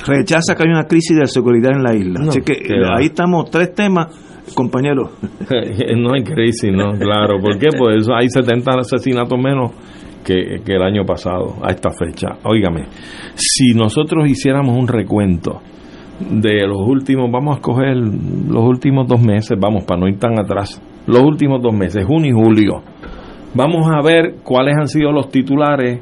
rechaza 0.06 0.56
que 0.56 0.64
hay 0.64 0.70
una 0.70 0.86
crisis 0.86 1.18
de 1.18 1.28
seguridad 1.28 1.72
en 1.74 1.84
la 1.84 1.96
isla. 1.96 2.20
No, 2.22 2.30
Así 2.30 2.42
que 2.42 2.54
ahí 2.98 3.06
estamos, 3.06 3.50
tres 3.50 3.74
temas, 3.74 4.08
compañeros. 4.54 5.12
no 5.98 6.14
hay 6.14 6.24
crisis, 6.24 6.72
no, 6.72 6.92
claro. 6.98 7.40
¿Por 7.42 7.58
qué? 7.58 7.70
Pues 7.78 7.98
eso, 8.02 8.14
hay 8.14 8.30
70 8.30 8.72
asesinatos 8.80 9.40
menos 9.40 9.72
que, 10.24 10.62
que 10.64 10.74
el 10.74 10.84
año 10.84 11.06
pasado, 11.06 11.56
a 11.64 11.72
esta 11.72 11.90
fecha. 11.92 12.38
Óigame, 12.44 12.86
si 13.36 13.74
nosotros 13.74 14.30
hiciéramos 14.30 14.78
un 14.78 14.88
recuento 14.88 15.62
de 16.30 16.68
los 16.68 16.80
últimos, 16.80 17.32
vamos 17.32 17.56
a 17.56 17.60
escoger 17.60 17.96
los 17.98 18.64
últimos 18.64 19.08
dos 19.08 19.22
meses, 19.22 19.58
vamos, 19.60 19.84
para 19.84 20.02
no 20.02 20.08
ir 20.08 20.20
tan 20.20 20.38
atrás, 20.40 20.82
los 21.08 21.22
últimos 21.22 21.62
dos 21.62 21.74
meses, 21.74 22.06
junio 22.06 22.30
y 22.30 22.44
julio, 22.44 22.84
vamos 23.54 23.88
a 23.92 24.02
ver 24.02 24.36
cuáles 24.44 24.76
han 24.78 24.88
sido 24.88 25.12
los 25.12 25.30
titulares 25.30 26.02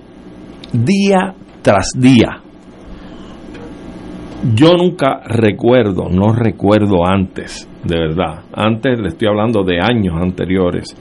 día 0.74 1.34
tras 1.62 1.92
día. 1.98 2.42
Yo 4.56 4.74
nunca 4.74 5.20
recuerdo, 5.26 6.08
no 6.10 6.32
recuerdo 6.34 7.06
antes, 7.06 7.68
de 7.84 8.00
verdad, 8.00 8.44
antes 8.54 8.98
le 9.00 9.10
estoy 9.10 9.28
hablando 9.28 9.64
de 9.64 9.80
años 9.82 10.16
anteriores, 10.16 10.96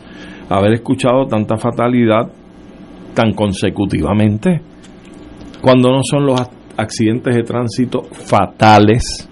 haber 0.49 0.73
escuchado 0.75 1.27
tanta 1.27 1.57
fatalidad 1.57 2.29
tan 3.15 3.33
consecutivamente, 3.35 4.61
cuando 5.63 5.91
no 5.91 6.01
son 6.03 6.27
los 6.27 6.41
ac- 6.41 6.51
accidentes 6.77 7.37
de 7.37 7.43
tránsito 7.43 8.03
fatales, 8.11 9.29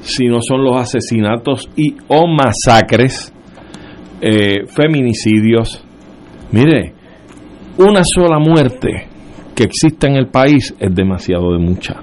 sino 0.00 0.40
son 0.40 0.62
los 0.62 0.76
asesinatos 0.76 1.68
y 1.76 1.96
o 2.08 2.26
masacres, 2.28 3.32
eh, 4.20 4.64
feminicidios. 4.66 5.84
Mire, 6.52 6.94
una 7.78 8.02
sola 8.04 8.38
muerte 8.38 9.08
que 9.56 9.64
exista 9.64 10.06
en 10.06 10.16
el 10.16 10.28
país 10.28 10.74
es 10.78 10.94
demasiado 10.94 11.52
de 11.52 11.58
mucha. 11.58 12.00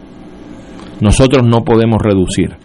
Nosotros 1.02 1.45
no 1.45 1.64
podemos 1.64 1.99
reducir 2.02 2.56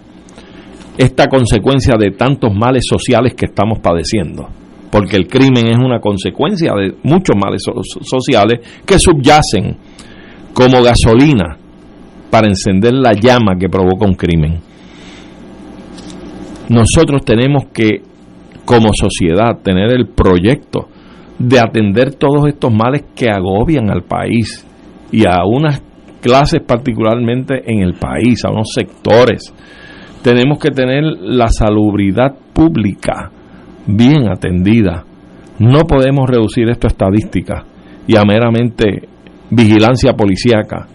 esta 0.99 1.27
consecuencia 1.27 1.95
de 1.99 2.13
tantos 2.13 2.55
males 2.55 2.85
sociales 2.89 3.35
que 3.35 3.47
estamos 3.47 3.81
padeciendo, 3.81 4.49
porque 4.91 5.17
el 5.17 5.27
crimen 5.27 5.67
es 5.67 5.79
una 5.79 6.01
consecuencia 6.01 6.73
de 6.75 6.95
muchos 7.03 7.37
males 7.37 7.63
so- 7.65 7.83
sociales 8.03 8.61
que 8.87 8.99
subyacen 8.99 9.77
como 10.55 10.83
gasolina 10.83 11.59
para 12.31 12.47
encender 12.49 12.95
la 12.95 13.13
llama 13.13 13.57
que 13.59 13.69
provoca 13.69 14.07
un 14.07 14.15
crimen. 14.15 14.61
Nosotros 16.69 17.25
tenemos 17.25 17.67
que, 17.73 18.01
como 18.65 18.89
sociedad, 18.93 19.59
tener 19.63 19.93
el 19.93 20.09
proyecto 20.09 20.89
de 21.39 21.61
atender 21.61 22.15
todos 22.15 22.49
estos 22.49 22.73
males 22.73 23.05
que 23.15 23.29
agobian 23.31 23.91
al 23.91 24.03
país 24.03 24.67
y 25.13 25.27
a 25.27 25.45
unas 25.45 25.81
clases 26.27 26.61
particularmente 26.67 27.63
en 27.65 27.83
el 27.83 27.95
país, 27.95 28.45
a 28.45 28.51
unos 28.51 28.73
sectores. 28.75 29.55
Tenemos 30.23 30.59
que 30.59 30.71
tener 30.71 31.05
la 31.05 31.49
salubridad 31.49 32.35
pública 32.53 33.31
bien 33.87 34.29
atendida. 34.29 35.05
No 35.61 35.81
podemos 35.83 36.29
reducir 36.29 36.69
esto 36.69 36.89
a 36.89 36.91
estadística 36.91 37.65
y 38.09 38.17
a 38.17 38.25
meramente 38.25 39.09
vigilancia 39.51 40.15
policíaca, 40.15 40.89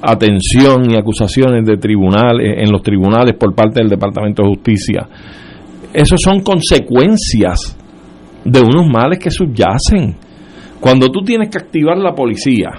atención 0.00 0.88
y 0.88 0.96
acusaciones 0.96 1.66
de 1.66 1.76
tribunales 1.76 2.58
en 2.58 2.70
los 2.70 2.82
tribunales 2.82 3.34
por 3.34 3.54
parte 3.54 3.80
del 3.80 3.90
Departamento 3.90 4.42
de 4.42 4.48
Justicia. 4.50 5.08
Esos 5.92 6.20
son 6.22 6.40
consecuencias 6.40 7.76
de 8.44 8.60
unos 8.60 8.88
males 8.88 9.18
que 9.18 9.30
subyacen. 9.30 10.14
Cuando 10.80 11.08
tú 11.08 11.22
tienes 11.22 11.50
que 11.50 11.58
activar 11.58 11.98
la 11.98 12.14
policía, 12.14 12.70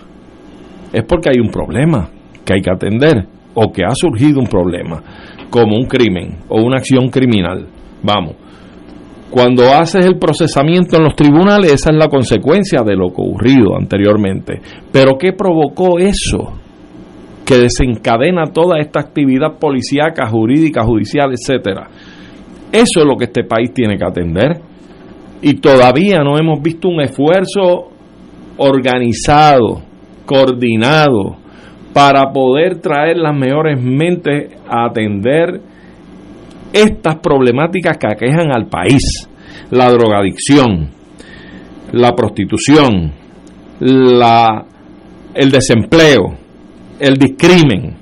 es 0.93 1.03
porque 1.05 1.29
hay 1.33 1.39
un 1.39 1.49
problema 1.49 2.09
que 2.45 2.53
hay 2.53 2.61
que 2.61 2.71
atender 2.71 3.25
o 3.53 3.71
que 3.71 3.83
ha 3.83 3.93
surgido 3.93 4.39
un 4.39 4.47
problema, 4.47 5.01
como 5.49 5.75
un 5.75 5.85
crimen 5.85 6.39
o 6.49 6.61
una 6.61 6.77
acción 6.77 7.09
criminal. 7.09 7.67
Vamos, 8.03 8.35
cuando 9.31 9.71
haces 9.71 10.05
el 10.05 10.17
procesamiento 10.17 10.97
en 10.97 11.03
los 11.05 11.15
tribunales, 11.15 11.71
esa 11.71 11.91
es 11.91 11.97
la 11.97 12.09
consecuencia 12.09 12.81
de 12.83 12.97
lo 12.97 13.07
ocurrido 13.07 13.77
anteriormente. 13.77 14.59
Pero 14.91 15.17
¿qué 15.17 15.31
provocó 15.31 15.99
eso? 15.99 16.59
Que 17.45 17.57
desencadena 17.57 18.47
toda 18.53 18.79
esta 18.79 18.99
actividad 18.99 19.57
policíaca, 19.57 20.27
jurídica, 20.27 20.83
judicial, 20.83 21.31
etcétera. 21.31 21.87
Eso 22.73 22.99
es 22.99 23.05
lo 23.05 23.15
que 23.15 23.25
este 23.25 23.45
país 23.45 23.73
tiene 23.73 23.97
que 23.97 24.05
atender. 24.05 24.59
Y 25.41 25.55
todavía 25.55 26.19
no 26.19 26.37
hemos 26.37 26.61
visto 26.61 26.89
un 26.89 27.01
esfuerzo 27.01 27.89
organizado, 28.57 29.81
coordinado, 30.31 31.35
para 31.93 32.31
poder 32.31 32.79
traer 32.79 33.17
las 33.17 33.35
mejores 33.35 33.81
mentes 33.81 34.53
a 34.65 34.85
atender 34.85 35.59
estas 36.71 37.17
problemáticas 37.17 37.97
que 37.97 38.07
aquejan 38.07 38.49
al 38.49 38.67
país. 38.67 39.27
La 39.71 39.89
drogadicción, 39.89 40.89
la 41.91 42.15
prostitución, 42.15 43.11
la, 43.81 44.65
el 45.33 45.51
desempleo, 45.51 46.37
el 46.97 47.17
discrimen, 47.17 47.95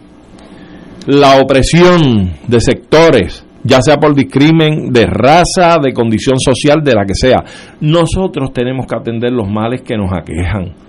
la 1.08 1.42
opresión 1.42 2.34
de 2.48 2.60
sectores, 2.60 3.44
ya 3.64 3.82
sea 3.82 3.98
por 3.98 4.14
discrimen 4.14 4.92
de 4.94 5.08
raza, 5.08 5.78
de 5.82 5.94
condición 5.94 6.40
social, 6.40 6.84
de 6.84 6.94
la 6.94 7.06
que 7.06 7.16
sea. 7.16 7.44
Nosotros 7.82 8.54
tenemos 8.54 8.86
que 8.86 8.96
atender 8.96 9.32
los 9.32 9.50
males 9.50 9.82
que 9.82 9.98
nos 9.98 10.12
aquejan 10.14 10.89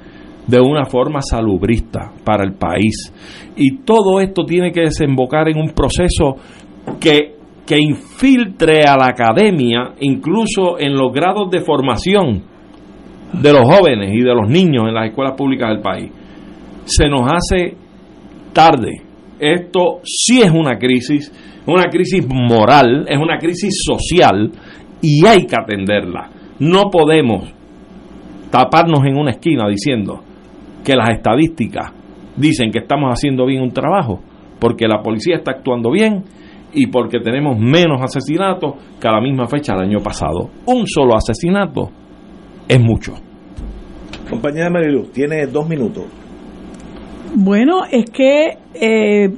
de 0.50 0.60
una 0.60 0.84
forma 0.84 1.20
salubrista 1.22 2.12
para 2.24 2.44
el 2.44 2.54
país. 2.54 3.12
Y 3.56 3.78
todo 3.78 4.20
esto 4.20 4.44
tiene 4.44 4.72
que 4.72 4.82
desembocar 4.82 5.48
en 5.48 5.58
un 5.58 5.70
proceso 5.70 6.36
que, 6.98 7.36
que 7.64 7.78
infiltre 7.78 8.82
a 8.82 8.96
la 8.96 9.06
academia, 9.06 9.94
incluso 10.00 10.78
en 10.78 10.94
los 10.94 11.12
grados 11.12 11.50
de 11.50 11.60
formación 11.60 12.42
de 13.32 13.52
los 13.52 13.62
jóvenes 13.62 14.12
y 14.12 14.22
de 14.22 14.34
los 14.34 14.48
niños 14.48 14.84
en 14.88 14.94
las 14.94 15.08
escuelas 15.08 15.34
públicas 15.36 15.68
del 15.68 15.80
país. 15.80 16.10
Se 16.84 17.08
nos 17.08 17.30
hace 17.32 17.76
tarde. 18.52 19.02
Esto 19.38 20.00
sí 20.02 20.42
es 20.42 20.50
una 20.50 20.76
crisis, 20.78 21.32
una 21.66 21.84
crisis 21.84 22.26
moral, 22.28 23.06
es 23.08 23.18
una 23.18 23.38
crisis 23.38 23.72
social 23.86 24.50
y 25.00 25.24
hay 25.24 25.46
que 25.46 25.56
atenderla. 25.56 26.28
No 26.58 26.90
podemos 26.90 27.52
taparnos 28.50 29.06
en 29.06 29.16
una 29.16 29.30
esquina 29.30 29.68
diciendo 29.68 30.24
que 30.84 30.94
las 30.94 31.10
estadísticas 31.10 31.92
dicen 32.36 32.70
que 32.70 32.78
estamos 32.78 33.10
haciendo 33.12 33.46
bien 33.46 33.62
un 33.62 33.72
trabajo, 33.72 34.20
porque 34.58 34.86
la 34.86 35.02
policía 35.02 35.36
está 35.36 35.52
actuando 35.52 35.90
bien 35.90 36.24
y 36.72 36.86
porque 36.86 37.18
tenemos 37.20 37.58
menos 37.58 38.00
asesinatos 38.02 38.74
que 39.00 39.08
a 39.08 39.12
la 39.12 39.20
misma 39.20 39.46
fecha 39.46 39.74
del 39.74 39.88
año 39.88 39.98
pasado. 40.02 40.50
Un 40.66 40.86
solo 40.86 41.16
asesinato 41.16 41.90
es 42.68 42.80
mucho. 42.80 43.14
Compañera 44.28 44.70
Marilu, 44.70 45.06
tiene 45.12 45.46
dos 45.46 45.68
minutos. 45.68 46.04
Bueno, 47.34 47.84
es 47.90 48.10
que 48.10 48.58
eh, 48.74 49.28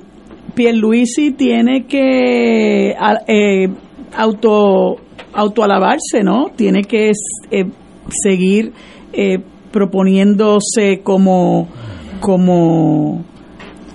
Pierluisi 0.55 1.33
tiene 1.33 1.87
que 1.87 2.95
eh, 3.27 3.69
auto 4.17 4.97
autoalabarse, 5.35 6.23
¿no? 6.23 6.51
Tiene 6.55 6.83
que 6.83 7.13
eh, 7.51 7.65
seguir 8.09 8.73
eh, 9.13 9.39
proponiéndose 9.73 11.01
como 11.03 11.69
como 12.21 13.25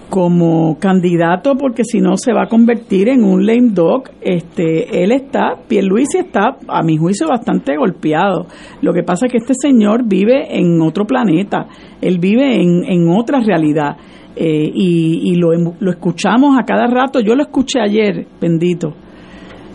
como 0.10 0.78
candidato 0.80 1.56
porque 1.56 1.84
si 1.84 2.00
no 2.00 2.16
se 2.16 2.32
va 2.32 2.44
a 2.44 2.48
convertir 2.48 3.10
en 3.10 3.26
un 3.26 3.46
lame 3.46 3.72
dog. 3.74 4.04
Este, 4.22 5.04
él 5.04 5.12
está, 5.12 5.56
Pierluisi 5.68 6.20
está, 6.20 6.58
a 6.68 6.82
mi 6.82 6.96
juicio, 6.98 7.28
bastante 7.28 7.76
golpeado. 7.76 8.48
Lo 8.82 8.94
que 8.94 9.04
pasa 9.04 9.26
es 9.26 9.34
que 9.34 9.38
este 9.40 9.54
señor 9.54 10.04
vive 10.08 10.58
en 10.58 10.82
otro 10.82 11.06
planeta, 11.06 11.68
él 12.02 12.20
vive 12.20 12.56
en, 12.56 12.86
en 12.86 13.10
otra 13.10 13.42
realidad. 13.42 13.98
Eh, 14.40 14.72
y 14.74 15.32
y 15.32 15.36
lo, 15.36 15.50
hem- 15.50 15.74
lo 15.80 15.92
escuchamos 15.92 16.58
a 16.58 16.64
cada 16.64 16.88
rato. 16.88 17.20
Yo 17.20 17.36
lo 17.36 17.42
escuché 17.44 17.80
ayer, 17.82 18.28
bendito, 18.40 18.94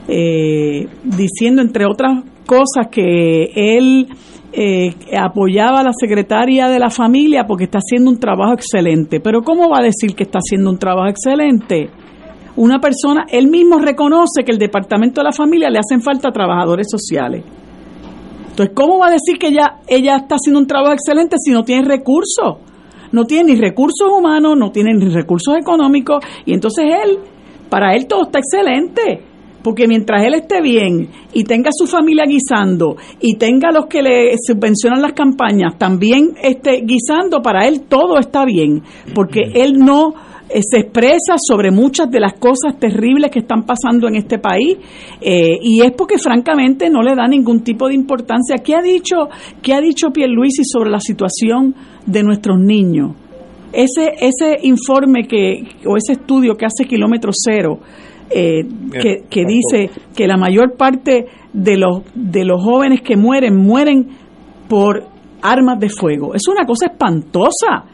eh, 0.09 0.87
diciendo, 1.05 1.61
entre 1.63 1.85
otras 1.85 2.25
cosas 2.53 2.89
que 2.91 3.51
él 3.55 4.09
eh, 4.53 4.95
apoyaba 5.19 5.81
a 5.81 5.83
la 5.83 5.93
secretaria 5.99 6.69
de 6.69 6.79
la 6.79 6.91
familia 6.91 7.47
porque 7.47 7.65
está 7.65 7.79
haciendo 7.79 8.11
un 8.11 8.19
trabajo 8.19 8.53
excelente. 8.53 9.21
Pero 9.21 9.41
¿cómo 9.43 9.71
va 9.71 9.79
a 9.79 9.83
decir 9.83 10.15
que 10.15 10.25
está 10.25 10.39
haciendo 10.39 10.69
un 10.69 10.79
trabajo 10.79 11.09
excelente? 11.09 11.89
Una 12.57 12.79
persona, 12.79 13.25
él 13.31 13.49
mismo 13.49 13.79
reconoce 13.79 14.45
que 14.45 14.53
el 14.53 14.59
Departamento 14.59 15.23
de 15.23 15.25
la 15.25 15.33
Familia 15.33 15.71
le 15.71 15.79
hacen 15.79 16.03
falta 16.03 16.31
trabajadores 16.31 16.89
sociales. 16.91 17.43
Entonces, 18.51 18.75
¿cómo 18.75 18.99
va 18.99 19.07
a 19.07 19.13
decir 19.13 19.39
que 19.39 19.47
ella, 19.47 19.77
ella 19.89 20.17
está 20.17 20.35
haciendo 20.35 20.61
un 20.61 20.67
trabajo 20.67 20.93
excelente 20.93 21.37
si 21.43 21.53
no 21.53 21.65
tiene 21.65 21.89
recursos? 21.89 22.59
No 23.13 23.25
tiene 23.25 23.55
ni 23.55 23.59
recursos 23.59 24.09
humanos, 24.11 24.59
no 24.59 24.71
tiene 24.71 24.93
ni 24.93 25.07
recursos 25.07 25.57
económicos, 25.57 26.23
y 26.45 26.53
entonces 26.53 26.85
él, 27.03 27.19
para 27.71 27.95
él 27.95 28.07
todo 28.07 28.25
está 28.25 28.41
excelente 28.41 29.32
porque 29.63 29.87
mientras 29.87 30.25
él 30.25 30.35
esté 30.35 30.61
bien 30.61 31.09
y 31.33 31.45
tenga 31.45 31.71
su 31.73 31.87
familia 31.87 32.25
guisando 32.27 32.97
y 33.21 33.37
tenga 33.37 33.71
los 33.71 33.87
que 33.87 34.03
le 34.03 34.35
subvencionan 34.39 35.03
las 35.03 35.13
campañas 35.13 35.79
también 35.79 36.35
esté 36.43 36.83
guisando, 36.85 37.43
para 37.43 37.67
él 37.67 37.83
todo 37.89 38.19
está 38.19 38.45
bien, 38.45 38.83
porque 39.15 39.41
él 39.55 39.79
no 39.79 40.15
eh, 40.49 40.61
se 40.63 40.81
expresa 40.81 41.35
sobre 41.39 41.71
muchas 41.71 42.11
de 42.11 42.21
las 42.21 42.35
cosas 42.35 42.79
terribles 42.79 43.31
que 43.31 43.39
están 43.39 43.65
pasando 43.65 44.07
en 44.09 44.17
este 44.17 44.39
país 44.39 44.77
eh, 45.21 45.59
y 45.63 45.81
es 45.81 45.93
porque 45.93 46.19
francamente 46.19 46.91
no 46.91 47.03
le 47.03 47.15
da 47.15 47.27
ningún 47.27 47.63
tipo 47.63 47.89
de 47.89 47.95
importancia. 47.95 48.57
¿Qué 48.63 48.75
ha 48.75 48.83
dicho, 48.83 49.29
qué 49.63 49.73
ha 49.73 49.81
dicho 49.81 50.11
Pierluisi 50.11 50.65
sobre 50.65 50.91
la 50.91 51.01
situación 51.01 51.75
de 52.05 52.23
nuestros 52.23 52.59
niños? 52.59 53.13
Ese, 53.73 54.13
ese 54.21 54.59
informe 54.65 55.27
que, 55.27 55.63
o 55.87 55.97
ese 55.97 56.13
estudio 56.13 56.55
que 56.55 56.67
hace 56.67 56.85
Kilómetro 56.85 57.31
Cero, 57.33 57.79
eh, 58.31 58.65
que, 58.93 59.25
que 59.29 59.45
dice 59.45 59.91
que 60.15 60.27
la 60.27 60.37
mayor 60.37 60.77
parte 60.77 61.27
de 61.53 61.77
los, 61.77 62.03
de 62.15 62.45
los 62.45 62.63
jóvenes 62.63 63.03
que 63.03 63.17
mueren, 63.17 63.57
mueren 63.57 64.09
por 64.69 65.05
armas 65.43 65.79
de 65.79 65.89
fuego. 65.89 66.35
Es 66.35 66.43
una 66.49 66.65
cosa 66.65 66.87
espantosa. 66.87 67.85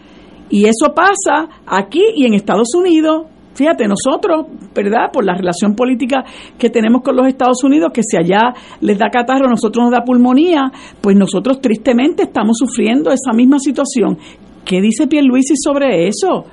Y 0.50 0.64
eso 0.64 0.94
pasa 0.94 1.48
aquí 1.66 2.02
y 2.14 2.24
en 2.26 2.34
Estados 2.34 2.74
Unidos. 2.74 3.26
Fíjate, 3.54 3.88
nosotros, 3.88 4.46
¿verdad? 4.72 5.10
Por 5.12 5.24
la 5.24 5.34
relación 5.34 5.74
política 5.74 6.24
que 6.56 6.70
tenemos 6.70 7.02
con 7.02 7.16
los 7.16 7.26
Estados 7.26 7.64
Unidos, 7.64 7.90
que 7.92 8.02
si 8.02 8.16
allá 8.16 8.54
les 8.80 8.96
da 8.96 9.10
catarro, 9.10 9.46
a 9.46 9.50
nosotros 9.50 9.84
nos 9.84 9.92
da 9.92 10.04
pulmonía, 10.04 10.70
pues 11.00 11.16
nosotros 11.16 11.60
tristemente 11.60 12.22
estamos 12.22 12.56
sufriendo 12.58 13.10
esa 13.10 13.32
misma 13.34 13.58
situación. 13.58 14.16
¿Qué 14.64 14.80
dice 14.80 15.08
Pierluisi 15.08 15.54
sobre 15.56 16.06
eso? 16.06 16.44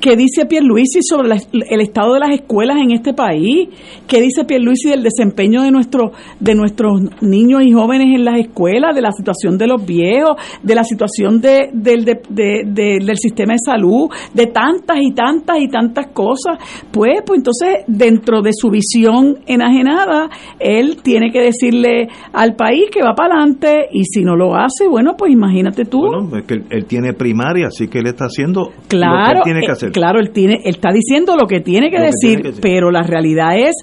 ¿Qué 0.00 0.16
dice 0.16 0.46
Pierluisi 0.46 1.00
sobre 1.02 1.28
el 1.52 1.80
estado 1.80 2.14
de 2.14 2.20
las 2.20 2.30
escuelas 2.30 2.76
en 2.80 2.92
este 2.92 3.14
país? 3.14 3.68
¿Qué 4.06 4.20
dice 4.20 4.44
Pierluisi 4.44 4.90
del 4.90 5.02
desempeño 5.02 5.62
de, 5.62 5.70
nuestro, 5.72 6.12
de 6.38 6.54
nuestros 6.54 7.00
niños 7.20 7.62
y 7.64 7.72
jóvenes 7.72 8.08
en 8.14 8.24
las 8.24 8.38
escuelas, 8.38 8.94
de 8.94 9.02
la 9.02 9.10
situación 9.10 9.58
de 9.58 9.66
los 9.66 9.84
viejos, 9.84 10.36
de 10.62 10.74
la 10.74 10.84
situación 10.84 11.40
de, 11.40 11.70
del, 11.72 12.04
del 12.04 13.16
sistema 13.16 13.54
de 13.54 13.58
salud, 13.58 14.08
de 14.32 14.46
tantas 14.46 14.98
y 15.00 15.12
tantas 15.12 15.58
y 15.60 15.68
tantas 15.68 16.08
cosas? 16.12 16.58
Pues, 16.92 17.22
pues 17.26 17.38
entonces, 17.38 17.84
dentro 17.88 18.40
de 18.40 18.50
su 18.52 18.70
visión 18.70 19.38
enajenada, 19.46 20.30
él 20.60 20.98
tiene 21.02 21.32
que 21.32 21.40
decirle 21.40 22.08
al 22.32 22.54
país 22.54 22.84
que 22.92 23.02
va 23.02 23.14
para 23.14 23.34
adelante 23.34 23.88
y 23.92 24.04
si 24.04 24.22
no 24.22 24.36
lo 24.36 24.54
hace, 24.54 24.86
bueno, 24.88 25.14
pues 25.18 25.32
imagínate 25.32 25.84
tú. 25.84 26.02
Bueno, 26.02 26.36
es 26.36 26.44
que 26.44 26.54
él, 26.70 26.86
tiene 26.86 27.14
primaria, 27.14 27.66
así 27.66 27.88
que 27.88 27.98
él 27.98 28.06
está 28.06 28.26
haciendo 28.26 28.70
claro, 28.86 29.38
lo 29.38 29.44
que 29.44 29.50
tiene 29.50 29.60
que 29.66 29.87
eh, 29.87 29.87
hacer. 29.88 30.00
Claro, 30.00 30.20
él, 30.20 30.30
tiene, 30.30 30.60
él 30.64 30.74
está 30.74 30.90
diciendo 30.92 31.36
lo 31.36 31.46
que 31.46 31.60
tiene 31.60 31.90
que, 31.90 31.98
decir, 31.98 32.54
pero 32.60 32.90
la 32.90 33.02
realidad 33.02 33.56
es 33.56 33.74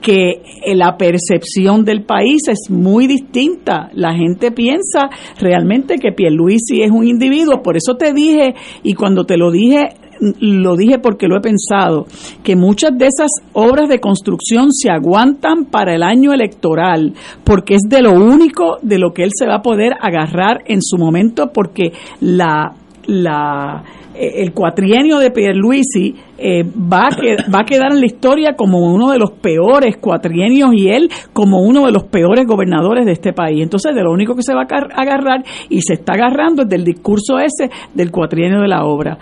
que 0.00 0.42
eh, 0.64 0.74
la 0.74 0.96
percepción 0.96 1.84
del 1.84 2.02
país 2.02 2.42
es 2.48 2.70
muy 2.70 3.06
distinta. 3.06 3.90
La 3.94 4.14
gente 4.14 4.52
piensa 4.52 5.08
realmente 5.40 5.98
que 5.98 6.12
Pierluisi 6.12 6.82
es 6.82 6.90
un 6.90 7.06
individuo, 7.06 7.62
por 7.62 7.76
eso 7.76 7.96
te 7.96 8.12
dije, 8.12 8.54
y 8.82 8.94
cuando 8.94 9.24
te 9.24 9.36
lo 9.36 9.50
dije, 9.50 9.94
lo 10.40 10.76
dije 10.76 10.98
porque 10.98 11.26
lo 11.26 11.36
he 11.36 11.40
pensado, 11.40 12.06
que 12.42 12.56
muchas 12.56 12.96
de 12.96 13.06
esas 13.06 13.30
obras 13.52 13.88
de 13.88 14.00
construcción 14.00 14.72
se 14.72 14.90
aguantan 14.90 15.66
para 15.66 15.94
el 15.94 16.02
año 16.02 16.32
electoral, 16.32 17.14
porque 17.44 17.74
es 17.74 17.82
de 17.88 18.02
lo 18.02 18.12
único 18.12 18.78
de 18.82 18.98
lo 18.98 19.12
que 19.12 19.24
él 19.24 19.30
se 19.34 19.46
va 19.46 19.56
a 19.56 19.62
poder 19.62 19.92
agarrar 20.00 20.62
en 20.66 20.82
su 20.82 20.98
momento, 20.98 21.50
porque 21.52 21.92
la, 22.20 22.74
la 23.06 23.82
el 24.14 24.52
cuatrienio 24.52 25.18
de 25.18 25.30
Pierluisi 25.30 26.14
eh, 26.38 26.62
va, 26.64 27.08
a 27.08 27.50
va 27.52 27.60
a 27.60 27.64
quedar 27.64 27.92
en 27.92 28.00
la 28.00 28.06
historia 28.06 28.54
como 28.56 28.78
uno 28.78 29.10
de 29.10 29.18
los 29.18 29.32
peores 29.32 29.96
cuatrienios 29.96 30.72
y 30.74 30.88
él 30.88 31.10
como 31.32 31.62
uno 31.62 31.86
de 31.86 31.92
los 31.92 32.04
peores 32.04 32.46
gobernadores 32.46 33.06
de 33.06 33.12
este 33.12 33.32
país. 33.32 33.62
Entonces, 33.62 33.94
de 33.94 34.02
lo 34.02 34.12
único 34.12 34.34
que 34.34 34.42
se 34.42 34.54
va 34.54 34.62
a 34.62 35.00
agarrar 35.00 35.44
y 35.68 35.82
se 35.82 35.94
está 35.94 36.12
agarrando 36.14 36.62
es 36.62 36.68
del 36.68 36.84
discurso 36.84 37.38
ese 37.38 37.70
del 37.94 38.10
cuatrienio 38.10 38.60
de 38.60 38.68
la 38.68 38.84
obra. 38.84 39.18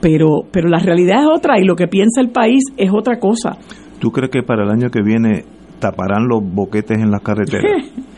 Pero, 0.00 0.42
pero 0.50 0.68
la 0.68 0.78
realidad 0.78 1.22
es 1.22 1.28
otra 1.34 1.58
y 1.58 1.64
lo 1.64 1.74
que 1.74 1.88
piensa 1.88 2.20
el 2.20 2.30
país 2.30 2.62
es 2.76 2.90
otra 2.92 3.18
cosa. 3.18 3.56
¿Tú 3.98 4.10
crees 4.10 4.30
que 4.30 4.42
para 4.42 4.64
el 4.64 4.70
año 4.70 4.90
que 4.90 5.02
viene 5.02 5.44
taparán 5.80 6.28
los 6.28 6.42
boquetes 6.42 6.98
en 6.98 7.10
las 7.10 7.22
carreteras? 7.22 7.90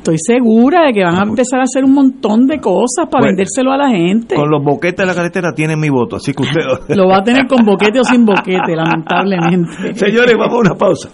Estoy 0.00 0.16
segura 0.16 0.86
de 0.86 0.94
que 0.94 1.04
van 1.04 1.14
a 1.14 1.22
empezar 1.24 1.60
a 1.60 1.64
hacer 1.64 1.84
un 1.84 1.92
montón 1.92 2.46
de 2.46 2.58
cosas 2.58 3.06
para 3.10 3.26
vendérselo 3.26 3.70
a 3.70 3.76
la 3.76 3.90
gente. 3.90 4.34
Con 4.34 4.48
los 4.48 4.64
boquetes 4.64 4.96
de 4.96 5.06
la 5.06 5.14
carretera 5.14 5.52
tiene 5.54 5.76
mi 5.76 5.90
voto, 5.90 6.16
así 6.16 6.32
que 6.32 6.42
usted... 6.42 6.62
Lo 6.96 7.06
va 7.06 7.18
a 7.18 7.22
tener 7.22 7.46
con 7.46 7.66
boquete 7.66 8.00
o 8.00 8.04
sin 8.04 8.24
boquete, 8.24 8.74
lamentablemente. 8.74 9.94
Señores, 9.94 10.34
vamos 10.38 10.54
a 10.54 10.60
una 10.60 10.74
pausa. 10.74 11.10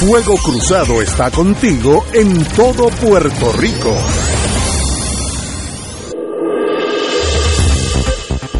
Fuego 0.00 0.36
Cruzado 0.42 1.02
está 1.02 1.30
contigo 1.30 2.04
en 2.14 2.42
todo 2.56 2.88
Puerto 2.88 3.52
Rico. 3.60 3.92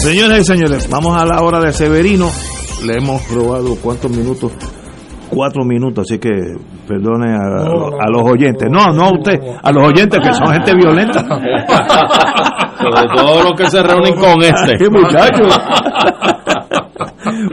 Señoras 0.00 0.38
y 0.40 0.44
señores, 0.44 0.88
vamos 0.90 1.14
a 1.14 1.26
la 1.26 1.42
hora 1.42 1.60
de 1.60 1.72
Severino. 1.74 2.28
Le 2.86 2.94
hemos 2.94 3.20
robado 3.30 3.76
cuántos 3.82 4.10
minutos, 4.10 4.50
cuatro 5.28 5.62
minutos, 5.62 6.06
así 6.08 6.18
que 6.18 6.30
perdone 6.88 7.30
a, 7.34 7.66
a 7.66 8.10
los 8.10 8.22
oyentes. 8.22 8.66
No, 8.70 8.94
no 8.94 9.04
a 9.04 9.12
usted, 9.12 9.38
a 9.62 9.70
los 9.70 9.84
oyentes 9.88 10.18
que 10.18 10.32
son 10.32 10.54
gente 10.54 10.74
violenta. 10.74 11.20
Sobre 12.80 13.08
todo 13.14 13.42
los 13.44 13.52
que 13.52 13.70
se 13.70 13.82
reúnen 13.82 14.14
con 14.14 14.42
este. 14.42 14.78
¡Qué 14.78 14.88
muchachos! 14.88 15.58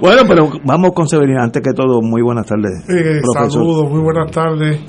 bueno, 0.02 0.22
pero 0.26 0.50
vamos 0.64 0.91
con 0.93 1.06
Severino. 1.06 1.43
Antes 1.43 1.62
que 1.62 1.74
todo, 1.74 2.00
muy 2.02 2.22
buenas 2.22 2.45
tardes. 2.45 2.89
Eh, 2.89 3.20
saludos, 3.34 3.89
muy 3.91 4.00
buenas 4.00 4.32
tardes 4.32 4.80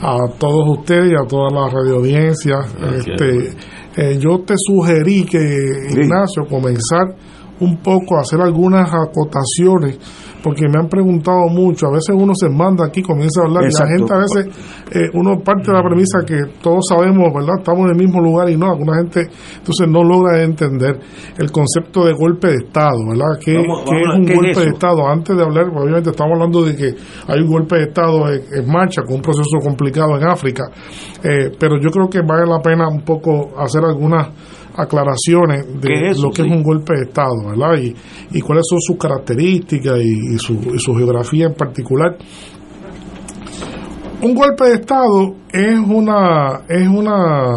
a 0.00 0.16
todos 0.38 0.78
ustedes 0.78 1.12
y 1.12 1.14
a 1.14 1.26
toda 1.28 1.50
la 1.50 1.68
radioaudiencia. 1.68 2.56
Este, 2.96 3.54
eh, 3.96 4.18
yo 4.18 4.40
te 4.40 4.54
sugerí 4.56 5.24
que, 5.24 5.38
Ignacio, 5.90 6.44
comenzar 6.48 7.14
un 7.62 7.76
poco 7.78 8.18
hacer 8.18 8.40
algunas 8.40 8.90
acotaciones, 8.92 9.98
porque 10.42 10.66
me 10.68 10.78
han 10.78 10.88
preguntado 10.88 11.46
mucho. 11.48 11.86
A 11.86 11.92
veces 11.92 12.14
uno 12.18 12.32
se 12.34 12.48
manda 12.48 12.86
aquí, 12.86 13.02
comienza 13.02 13.42
a 13.42 13.46
hablar, 13.46 13.64
y 13.64 13.72
la 13.84 13.86
gente 13.96 14.12
a 14.12 14.18
veces, 14.18 14.46
eh, 14.90 15.08
uno 15.14 15.38
parte 15.40 15.70
de 15.70 15.76
la 15.78 15.82
premisa 15.84 16.18
que 16.26 16.36
todos 16.60 16.84
sabemos, 16.88 17.32
¿verdad? 17.32 17.54
Estamos 17.58 17.84
en 17.86 17.90
el 17.96 17.96
mismo 18.04 18.20
lugar 18.20 18.50
y 18.50 18.56
no, 18.56 18.70
alguna 18.70 18.96
gente 18.96 19.28
entonces 19.58 19.88
no 19.88 20.02
logra 20.02 20.42
entender 20.42 20.98
el 21.38 21.50
concepto 21.52 22.04
de 22.04 22.12
golpe 22.12 22.48
de 22.48 22.56
Estado, 22.66 22.98
¿verdad? 23.08 23.38
¿Qué, 23.44 23.54
Vamos- 23.56 23.82
qué 23.84 23.90
vamos 23.94 24.08
a- 24.08 24.12
es 24.12 24.18
un 24.18 24.24
¿qué 24.26 24.32
es 24.32 24.38
golpe 24.38 24.60
de 24.60 24.66
Estado? 24.72 25.08
Antes 25.08 25.36
de 25.36 25.42
hablar, 25.42 25.66
obviamente 25.68 26.10
estamos 26.10 26.32
hablando 26.34 26.64
de 26.64 26.76
que 26.76 26.94
hay 27.28 27.40
un 27.40 27.48
golpe 27.48 27.76
de 27.76 27.82
Estado 27.84 28.28
en, 28.32 28.40
en 28.52 28.66
marcha, 28.70 29.02
con 29.02 29.16
un 29.16 29.22
proceso 29.22 29.58
complicado 29.62 30.16
en 30.18 30.24
África, 30.24 30.64
eh, 31.22 31.52
pero 31.58 31.78
yo 31.80 31.90
creo 31.90 32.08
que 32.08 32.20
vale 32.22 32.46
la 32.46 32.60
pena 32.60 32.88
un 32.88 33.02
poco 33.02 33.50
hacer 33.58 33.84
algunas 33.84 34.28
aclaraciones 34.76 35.66
de 35.80 35.88
¿Qué 35.88 35.94
es 36.06 36.12
eso? 36.12 36.22
lo 36.24 36.30
que 36.30 36.42
Sí. 36.42 36.48
es 36.48 36.54
un 36.54 36.62
golpe 36.62 36.94
de 36.94 37.02
Estado, 37.08 37.34
¿verdad? 37.48 37.78
Y, 37.78 37.94
y 38.36 38.40
cuáles 38.40 38.64
son 38.68 38.80
sus 38.80 38.96
características 38.96 39.98
y, 40.00 40.34
y 40.34 40.38
su, 40.38 40.54
y 40.74 40.78
su 40.78 40.94
geografía 40.94 41.46
en 41.46 41.54
particular. 41.54 42.16
Un 44.22 44.34
golpe 44.34 44.64
de 44.66 44.74
Estado 44.74 45.34
es 45.52 45.78
una, 45.78 46.60
es 46.68 46.86
una 46.88 47.56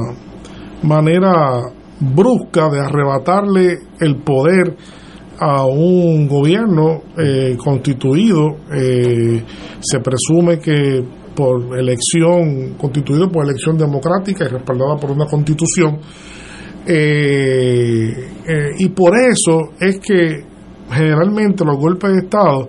manera 0.84 1.62
brusca 2.00 2.70
de 2.70 2.80
arrebatarle 2.80 3.78
el 4.00 4.16
poder 4.18 4.76
a 5.40 5.66
un 5.66 6.28
gobierno 6.28 7.02
eh, 7.18 7.56
constituido. 7.64 8.58
eh, 8.74 9.44
se 9.80 10.00
presume 10.00 10.58
que 10.60 11.04
por 11.36 11.78
elección, 11.78 12.76
constituido 12.78 13.30
por 13.30 13.44
elección 13.46 13.78
democrática 13.78 14.46
y 14.46 14.48
respaldada 14.48 14.96
por 14.96 15.12
una 15.12 15.26
constitución. 15.26 16.00
Eh, 16.88 18.30
eh, 18.48 18.72
y 18.78 18.90
por 18.90 19.14
eso 19.18 19.72
es 19.80 20.00
que 20.00 20.44
generalmente 20.92 21.64
los 21.66 21.78
golpes 21.78 22.12
de 22.12 22.20
Estado 22.20 22.68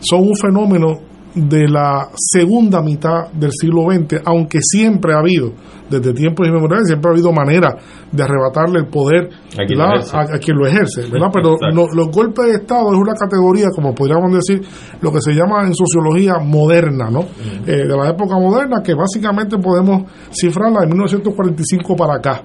son 0.00 0.20
un 0.28 0.36
fenómeno 0.36 0.92
de 1.34 1.66
la 1.68 2.08
segunda 2.14 2.80
mitad 2.80 3.32
del 3.32 3.50
siglo 3.50 3.82
XX, 3.90 4.20
aunque 4.24 4.58
siempre 4.62 5.14
ha 5.14 5.18
habido, 5.18 5.52
desde 5.90 6.12
tiempos 6.14 6.46
inmemoriales, 6.46 6.86
siempre 6.86 7.08
ha 7.10 7.12
habido 7.12 7.32
manera 7.32 7.74
de 8.12 8.22
arrebatarle 8.22 8.78
el 8.78 8.86
poder 8.86 9.30
A 9.58 9.66
quien 9.66 9.78
lo 9.80 9.84
ejerce. 9.96 10.16
a, 10.16 10.20
a 10.20 10.38
quien 10.38 10.56
lo 10.56 10.66
ejerce, 10.68 11.00
¿verdad? 11.10 11.30
Pero 11.32 11.56
no- 11.74 11.88
los 11.92 12.08
golpes 12.12 12.44
de 12.46 12.52
Estado 12.52 12.92
es 12.92 12.98
una 13.00 13.14
categoría, 13.14 13.66
como 13.74 13.92
podríamos 13.92 14.30
decir, 14.32 14.62
lo 15.00 15.10
que 15.10 15.20
se 15.20 15.32
llama 15.32 15.66
en 15.66 15.74
sociología 15.74 16.34
moderna, 16.38 17.10
¿no? 17.10 17.22
Eh, 17.66 17.78
de 17.88 17.96
la 17.96 18.10
época 18.10 18.38
moderna, 18.38 18.76
que 18.84 18.94
básicamente 18.94 19.58
podemos 19.58 20.04
cifrarla 20.30 20.82
de 20.82 20.86
1945 20.86 21.96
para 21.96 22.14
acá. 22.14 22.42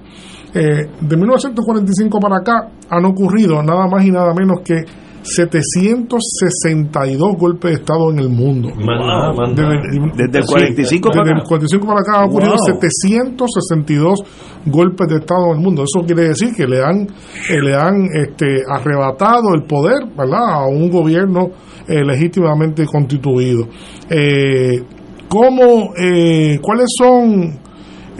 Eh, 0.54 0.86
de 1.00 1.16
1945 1.16 2.18
para 2.18 2.38
acá 2.38 2.68
han 2.88 3.04
ocurrido 3.04 3.62
nada 3.62 3.86
más 3.86 4.04
y 4.04 4.10
nada 4.10 4.34
menos 4.34 4.60
que 4.64 4.82
762 5.22 7.36
golpes 7.36 7.70
de 7.70 7.76
Estado 7.76 8.10
en 8.10 8.18
el 8.20 8.28
mundo. 8.30 8.70
Más 8.70 9.06
nada, 9.06 9.32
más 9.32 9.50
Desde, 9.54 9.68
nada. 9.68 9.82
Desde 10.16 10.38
el 10.38 10.44
sí, 10.44 10.52
45 10.52 11.10
para 11.10 11.24
desde 11.24 11.40
el 11.40 11.44
45 11.46 11.86
para 11.86 12.00
acá 12.00 12.20
han 12.20 12.24
ocurrido 12.28 12.52
Wow. 12.52 12.58
762 12.80 14.20
golpes 14.66 15.08
de 15.08 15.16
Estado 15.16 15.50
en 15.50 15.56
el 15.58 15.62
mundo. 15.62 15.82
Eso 15.84 16.00
quiere 16.06 16.28
decir 16.28 16.54
que 16.56 16.66
le 16.66 16.82
han, 16.82 17.02
eh, 17.02 17.60
le 17.62 17.74
han 17.74 18.08
este, 18.14 18.62
arrebatado 18.68 19.54
el 19.54 19.64
poder 19.64 20.06
¿verdad? 20.16 20.54
a 20.54 20.66
un 20.66 20.88
gobierno 20.90 21.50
eh, 21.86 22.02
legítimamente 22.04 22.86
constituido. 22.86 23.68
Eh, 24.08 24.82
¿cómo, 25.28 25.92
eh, 25.96 26.58
¿Cuáles 26.60 26.86
son, 26.98 27.42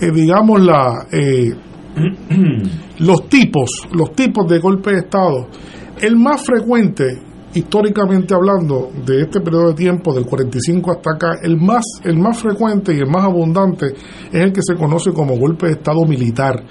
eh, 0.00 0.10
digamos, 0.14 0.60
la, 0.60 1.06
eh, 1.12 1.50
los 2.98 3.28
tipos, 3.28 3.70
los 3.92 4.12
tipos 4.12 4.46
de 4.48 4.58
golpe 4.58 4.92
de 4.92 4.98
Estado? 4.98 5.48
El 6.00 6.16
más 6.16 6.42
frecuente, 6.42 7.04
históricamente 7.54 8.34
hablando, 8.34 8.90
de 9.04 9.22
este 9.22 9.40
periodo 9.40 9.68
de 9.68 9.74
tiempo, 9.74 10.14
del 10.14 10.24
45 10.24 10.90
hasta 10.92 11.10
acá, 11.14 11.38
el 11.42 11.56
más, 11.56 11.84
el 12.04 12.18
más 12.18 12.38
frecuente 12.38 12.94
y 12.94 12.98
el 12.98 13.06
más 13.06 13.24
abundante 13.24 13.86
es 14.32 14.40
el 14.40 14.52
que 14.52 14.62
se 14.62 14.76
conoce 14.76 15.12
como 15.12 15.36
golpe 15.36 15.66
de 15.66 15.72
Estado 15.72 16.04
militar, 16.06 16.64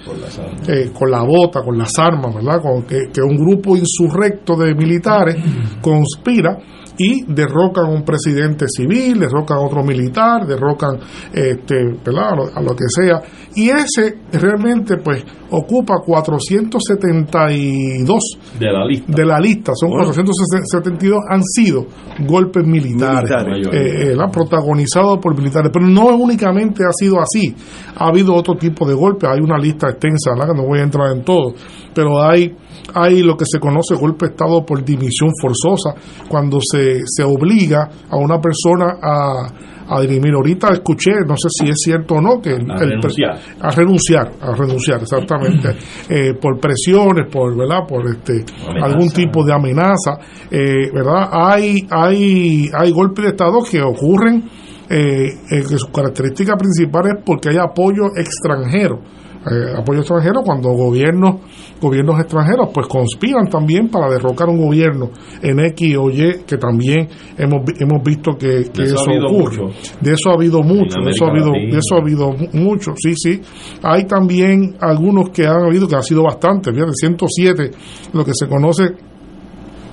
eh, 0.66 0.90
con 0.92 1.10
la 1.10 1.22
bota, 1.22 1.62
con 1.62 1.78
las 1.78 1.96
armas, 1.98 2.34
¿verdad? 2.34 2.60
Con 2.62 2.82
que, 2.82 3.10
que 3.12 3.20
un 3.22 3.36
grupo 3.36 3.76
insurrecto 3.76 4.56
de 4.56 4.74
militares 4.74 5.36
conspira 5.80 6.58
y 6.98 7.24
derrocan 7.26 7.86
a 7.86 7.90
un 7.90 8.04
presidente 8.04 8.66
civil, 8.68 9.18
derrocan 9.18 9.58
a 9.58 9.60
otro 9.60 9.82
militar, 9.82 10.46
derrocan 10.46 10.98
este. 11.32 11.76
A, 12.06 12.34
lo, 12.34 12.50
a 12.54 12.60
lo 12.60 12.76
que 12.76 12.84
sea. 12.88 13.20
Y 13.54 13.70
ese 13.70 14.18
realmente 14.32 14.96
pues 14.98 15.24
ocupa 15.50 15.94
472 16.04 18.20
De 18.58 18.72
la 18.72 18.84
lista. 18.86 19.12
de 19.12 19.24
la 19.24 19.38
lista, 19.40 19.72
son 19.74 19.90
472 19.90 21.18
han 21.28 21.42
sido 21.42 21.86
golpes 22.26 22.64
militares, 22.66 23.30
Militares. 23.30 23.68
eh, 23.72 24.12
eh, 24.12 24.16
protagonizados 24.32 25.18
por 25.18 25.36
militares, 25.36 25.70
pero 25.72 25.86
no 25.86 26.06
únicamente 26.16 26.84
ha 26.84 26.92
sido 26.92 27.18
así, 27.20 27.54
ha 27.96 28.08
habido 28.08 28.34
otro 28.34 28.56
tipo 28.56 28.86
de 28.86 28.94
golpes, 28.94 29.28
hay 29.28 29.40
una 29.40 29.58
lista 29.58 29.88
extensa, 29.88 30.32
¿verdad? 30.32 30.48
que 30.52 30.58
no 30.60 30.66
voy 30.66 30.80
a 30.80 30.82
entrar 30.82 31.16
en 31.16 31.24
todo, 31.24 31.54
pero 31.94 32.22
hay 32.22 32.54
hay 32.94 33.22
lo 33.22 33.36
que 33.36 33.44
se 33.46 33.60
conoce 33.60 33.94
golpe 33.94 34.26
de 34.26 34.32
Estado 34.32 34.64
por 34.64 34.82
dimisión 34.84 35.30
forzosa, 35.40 35.94
cuando 36.28 36.58
se, 36.60 37.00
se 37.04 37.22
obliga 37.22 37.88
a 38.08 38.16
una 38.16 38.40
persona 38.40 38.96
a, 39.00 39.46
a 39.88 40.00
dirimir. 40.00 40.32
Ahorita 40.34 40.68
escuché, 40.70 41.10
no 41.26 41.34
sé 41.36 41.48
si 41.50 41.68
es 41.68 41.76
cierto 41.84 42.14
o 42.16 42.20
no, 42.20 42.40
que 42.40 42.50
el- 42.50 42.70
A 42.70 42.74
el- 42.74 42.90
renunciar. 42.90 43.38
a 43.60 43.70
renunciar, 43.70 44.32
a 44.40 44.54
renunciar, 44.54 45.00
exactamente, 45.02 45.76
eh, 46.08 46.34
por 46.40 46.58
presiones, 46.60 47.26
por 47.32 47.56
verdad, 47.56 47.86
por 47.88 48.06
este 48.08 48.44
Amenaza. 48.66 48.86
algún 48.86 49.10
tipo 49.10 49.44
de 49.44 49.52
amenaza, 49.52 50.18
eh, 50.50 50.90
verdad. 50.92 51.28
Hay 51.32 51.86
hay 51.90 52.68
hay 52.72 52.90
golpes 52.92 53.24
de 53.24 53.30
estado 53.30 53.60
que 53.68 53.80
ocurren 53.82 54.44
eh, 54.92 55.28
que 55.50 55.78
su 55.78 55.90
característica 55.92 56.56
principal 56.56 57.02
es 57.06 57.22
porque 57.24 57.50
hay 57.50 57.56
apoyo 57.58 58.06
extranjero. 58.16 59.00
Eh, 59.40 59.72
apoyo 59.74 60.00
extranjero 60.00 60.42
cuando 60.42 60.68
gobiernos 60.72 61.36
gobiernos 61.80 62.20
extranjeros 62.20 62.68
pues 62.74 62.86
conspiran 62.88 63.48
también 63.48 63.88
para 63.88 64.10
derrocar 64.10 64.50
un 64.50 64.58
gobierno 64.58 65.08
en 65.40 65.60
X 65.60 65.96
o 65.96 66.10
Y 66.10 66.42
que 66.46 66.58
también 66.58 67.08
hemos, 67.38 67.62
hemos 67.80 68.02
visto 68.04 68.32
que, 68.38 68.58
eso 68.60 68.82
eso, 68.82 68.98
ha 68.98 69.02
habido 69.14 69.28
ocurre 69.28 69.62
mucho. 69.62 69.72
de 70.02 70.12
eso 70.12 70.28
ha 70.30 70.34
habido 70.34 70.62
mucho 70.62 71.00
de 71.00 71.10
eso 71.10 71.24
ha 71.24 71.30
habido 71.30 71.46
Latina. 71.52 71.72
de 71.72 71.78
eso 71.78 71.94
ha 71.94 71.98
habido 72.00 72.32
mu- 72.32 72.48
mucho 72.52 72.92
sí 72.96 73.14
sí 73.16 73.40
hay 73.82 74.04
también 74.04 74.76
algunos 74.78 75.30
que 75.30 75.46
han 75.46 75.64
habido 75.64 75.88
que 75.88 75.96
ha 75.96 76.02
sido 76.02 76.22
bastante 76.22 76.70
fíjate 76.70 76.92
107 76.92 77.70
lo 78.12 78.22
que 78.22 78.32
se 78.34 78.46
conoce 78.46 78.84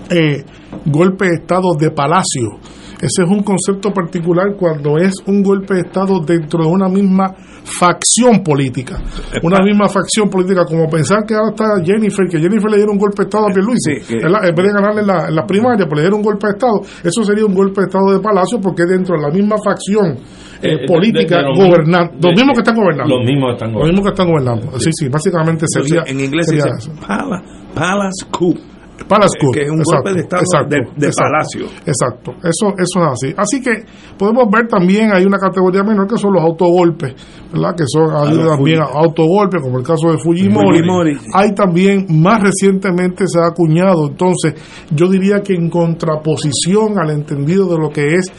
eh, 0.10 0.44
golpe 0.86 1.26
de 1.26 1.36
estado 1.36 1.74
de 1.80 1.92
palacio 1.92 2.60
Ese 3.00 3.24
es 3.24 3.30
un 3.30 3.44
concepto 3.44 3.92
particular 3.92 4.56
cuando 4.58 4.98
es 4.98 5.14
un 5.28 5.44
golpe 5.44 5.76
de 5.76 5.82
Estado 5.82 6.20
dentro 6.26 6.64
de 6.64 6.70
una 6.70 6.88
misma 6.90 7.32
facción 7.64 8.42
política. 8.44 9.00
Una 9.44 9.60
misma 9.64 9.88
facción 9.88 10.30
política, 10.30 10.66
como 10.66 10.88
pensar 10.90 11.24
que 11.28 11.36
ahora 11.36 11.50
está 11.50 11.66
Jennifer, 11.86 12.26
que 12.28 12.40
Jennifer 12.40 12.72
le 12.72 12.78
diera 12.78 12.92
un 12.92 12.98
golpe 12.98 13.24
de 13.24 13.24
Estado 13.28 13.46
a 13.48 13.54
Pierluisi, 13.54 14.16
¿verdad? 14.16 14.46
en 14.50 14.56
vez 14.56 14.66
de 14.66 14.74
ganarle 14.74 15.04
la, 15.06 15.28
en 15.28 15.36
la 15.36 15.46
primaria, 15.46 15.86
pues 15.86 15.96
le 15.98 16.02
diera 16.02 16.16
un 16.16 16.24
golpe 16.24 16.48
de 16.48 16.54
Estado. 16.54 16.82
Eso 17.04 17.24
sería 17.24 17.46
un 17.46 17.54
golpe 17.54 17.82
de 17.82 17.88
Estado 17.88 18.14
de 18.14 18.20
Palacio 18.20 18.60
porque 18.62 18.84
es 18.84 18.90
dentro 18.90 19.16
de 19.16 19.22
la 19.22 19.30
misma 19.30 19.58
facción 19.64 20.18
eh, 20.62 20.74
Eh, 20.82 20.86
política 20.88 21.44
gobernando. 21.56 22.14
mismos- 22.14 22.24
Los 22.24 22.34
mismos 22.34 22.54
que 22.56 22.62
están 22.62 22.76
gobernando. 22.76 23.16
Los 23.16 23.26
mismos 23.30 23.54
están 23.54 23.74
Los 23.74 23.84
mismos 23.84 24.02
que 24.04 24.10
están 24.10 24.28
gobernando. 24.28 24.80
Sí, 24.80 24.90
sí, 24.94 25.08
básicamente 25.10 25.66
Entonces, 25.70 25.84
sería. 25.92 26.04
en 26.12 26.20
inglés 26.20 26.46
se 26.48 26.56
sería 26.58 26.74
dice 26.74 26.90
eso. 26.92 27.08
pala- 27.08 27.44
palace 27.76 28.26
coup. 28.32 28.58
Palace 29.06 29.38
Que 29.54 29.62
es 29.62 29.70
un 29.70 29.80
exacto, 29.80 30.04
golpe 30.04 30.14
de 30.14 30.22
Estado 30.22 30.42
exacto, 30.42 30.70
de, 30.70 30.82
de 30.96 31.08
exacto, 31.08 31.32
palacio. 31.32 31.66
Exacto, 31.86 32.32
eso, 32.44 32.74
eso 32.78 33.00
es 33.00 33.08
así. 33.12 33.34
Así 33.38 33.62
que 33.62 33.86
podemos 34.18 34.50
ver 34.52 34.68
también, 34.68 35.12
hay 35.14 35.26
una 35.26 35.38
categoría 35.38 35.84
menor 35.84 36.08
que 36.08 36.18
son 36.18 36.34
los 36.34 36.44
autogolpes, 36.44 37.14
¿verdad? 37.52 37.76
Que 37.76 37.84
son, 37.88 38.10
ha 38.12 38.22
habido 38.22 38.44
los 38.44 38.56
también 38.56 38.82
autogolpes, 38.82 39.62
como 39.62 39.78
el 39.78 39.86
caso 39.86 40.12
de 40.12 40.18
Fujimori. 40.18 40.80
Fujimori. 40.80 41.18
Hay 41.34 41.54
también, 41.54 42.08
más 42.10 42.42
recientemente 42.42 43.28
se 43.28 43.40
ha 43.40 43.48
acuñado, 43.48 44.08
entonces, 44.08 44.56
yo 44.92 45.08
diría 45.08 45.42
que 45.42 45.54
en 45.54 45.70
contraposición 45.70 47.00
al 47.00 47.12
entendido 47.12 47.68
de 47.68 47.78
lo 47.78 47.90
que 47.90 48.16
es 48.16 48.32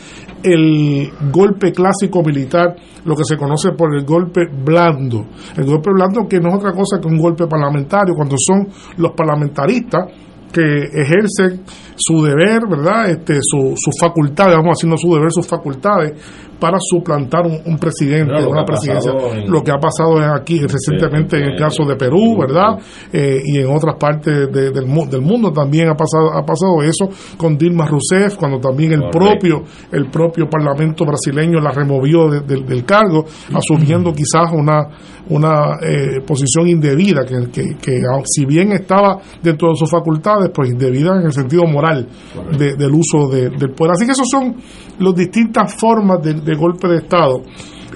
el 0.43 1.11
golpe 1.33 1.73
clásico 1.73 2.23
militar, 2.23 2.77
lo 3.05 3.17
que 3.17 3.25
se 3.25 3.37
conoce 3.37 3.73
por 3.73 3.95
el 3.95 4.05
golpe 4.05 4.43
blando. 4.65 5.27
El 5.57 5.65
golpe 5.65 5.91
blando 5.93 6.29
que 6.29 6.39
no 6.41 6.51
es 6.51 6.55
otra 6.57 6.73
cosa 6.73 7.01
que 7.01 7.09
un 7.09 7.19
golpe 7.19 7.47
parlamentario, 7.47 8.15
cuando 8.15 8.37
son 8.39 8.69
los 8.99 9.13
parlamentaristas 9.13 10.07
que 10.53 10.85
ejercen 10.93 11.63
su 11.97 12.23
deber, 12.23 12.63
¿verdad? 12.69 13.11
Este, 13.11 13.39
su, 13.43 13.75
sus 13.77 13.95
facultades, 14.01 14.57
vamos 14.57 14.79
haciendo 14.79 14.97
su 14.97 15.15
deber, 15.15 15.31
sus 15.31 15.47
facultades 15.47 16.13
para 16.59 16.79
suplantar 16.81 17.47
un, 17.47 17.59
un 17.65 17.79
presidente, 17.79 18.33
Claro, 18.33 18.51
una 18.51 18.65
presidencia. 18.65 19.13
en- 19.13 19.51
Lo 19.51 19.63
que 19.63 19.71
ha 19.71 19.79
pasado 19.79 20.19
en 20.19 20.25
aquí 20.31 20.61
recientemente 20.61 21.37
en 21.37 21.45
el 21.53 21.59
caso 21.59 21.85
de 21.85 21.95
Perú, 21.97 22.37
¿verdad? 22.39 22.79
Eh, 23.13 23.41
y 23.45 23.59
en 23.61 23.69
otras 23.69 23.95
partes 23.99 24.51
de- 24.53 24.71
del, 24.71 24.87
del 25.11 25.21
mundo 25.21 25.53
también 25.53 25.89
ha 25.89 25.95
pasado 25.95 26.33
ha 26.33 26.45
pasado 26.45 26.83
eso 26.83 27.09
con 27.37 27.57
Dilma 27.57 27.87
Rousseff 27.87 28.37
cuando 28.37 28.59
también 28.59 28.93
el 28.93 29.01
Correcto. 29.03 29.19
propio 29.19 29.63
el 29.93 30.11
propio 30.11 30.49
parlamento 30.51 31.05
brasileño 31.05 31.61
la 31.61 31.71
removió 31.71 32.29
de- 32.29 32.41
del- 32.41 32.67
del 32.67 32.85
cargo 32.85 33.25
asumiendo 33.55 34.13
quizás 34.13 34.51
una 34.53 34.89
una 35.31 35.77
eh, 35.83 36.23
posición 36.27 36.69
indebida 36.69 37.21
que, 37.27 37.51
que, 37.53 37.77
que, 37.77 38.01
si 38.25 38.47
bien 38.47 38.73
estaba 38.73 39.19
dentro 39.43 39.69
de 39.69 39.77
sus 39.77 39.91
facultades 39.91 40.51
pues 40.55 40.71
indebida 40.71 41.17
en 41.21 41.27
el 41.27 41.33
sentido 41.33 41.65
moral 41.67 42.09
de- 42.57 42.75
del 42.77 42.93
uso 42.95 43.29
de- 43.31 43.51
del 43.51 43.71
poder 43.73 43.93
así 43.93 44.07
que 44.07 44.13
esos 44.13 44.27
son 44.31 44.57
las 44.99 45.15
distintas 45.15 45.75
formas 45.75 46.23
de, 46.23 46.35
de 46.35 46.55
golpe 46.55 46.89
de 46.89 46.97
estado 46.99 47.43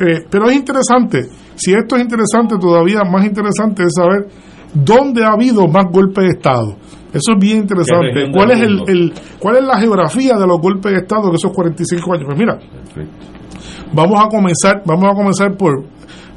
eh, 0.00 0.24
pero 0.30 0.48
es 0.48 0.56
interesante, 0.56 1.28
si 1.54 1.72
esto 1.72 1.96
es 1.96 2.02
interesante, 2.02 2.56
todavía 2.58 3.00
más 3.04 3.24
interesante 3.26 3.82
es 3.84 3.92
saber 3.94 4.26
dónde 4.74 5.22
ha 5.24 5.32
habido 5.32 5.68
más 5.68 5.84
golpes 5.92 6.24
de 6.24 6.30
Estado. 6.30 6.76
Eso 7.12 7.32
es 7.34 7.38
bien 7.38 7.58
interesante. 7.58 8.32
¿Cuál 8.32 8.52
es, 8.52 8.60
el, 8.62 8.82
el- 8.88 9.12
¿Cuál 9.38 9.56
es 9.58 9.64
la 9.64 9.78
geografía 9.78 10.34
de 10.38 10.46
los 10.46 10.58
golpes 10.58 10.92
de 10.92 10.98
Estado 11.00 11.28
de 11.28 11.34
esos 11.36 11.52
45 11.52 12.14
años? 12.14 12.24
Pues 12.26 12.38
mira, 12.38 12.58
vamos 13.92 14.18
a 14.24 14.28
comenzar, 14.28 14.82
vamos 14.86 15.04
a 15.04 15.14
comenzar 15.14 15.56
por, 15.56 15.84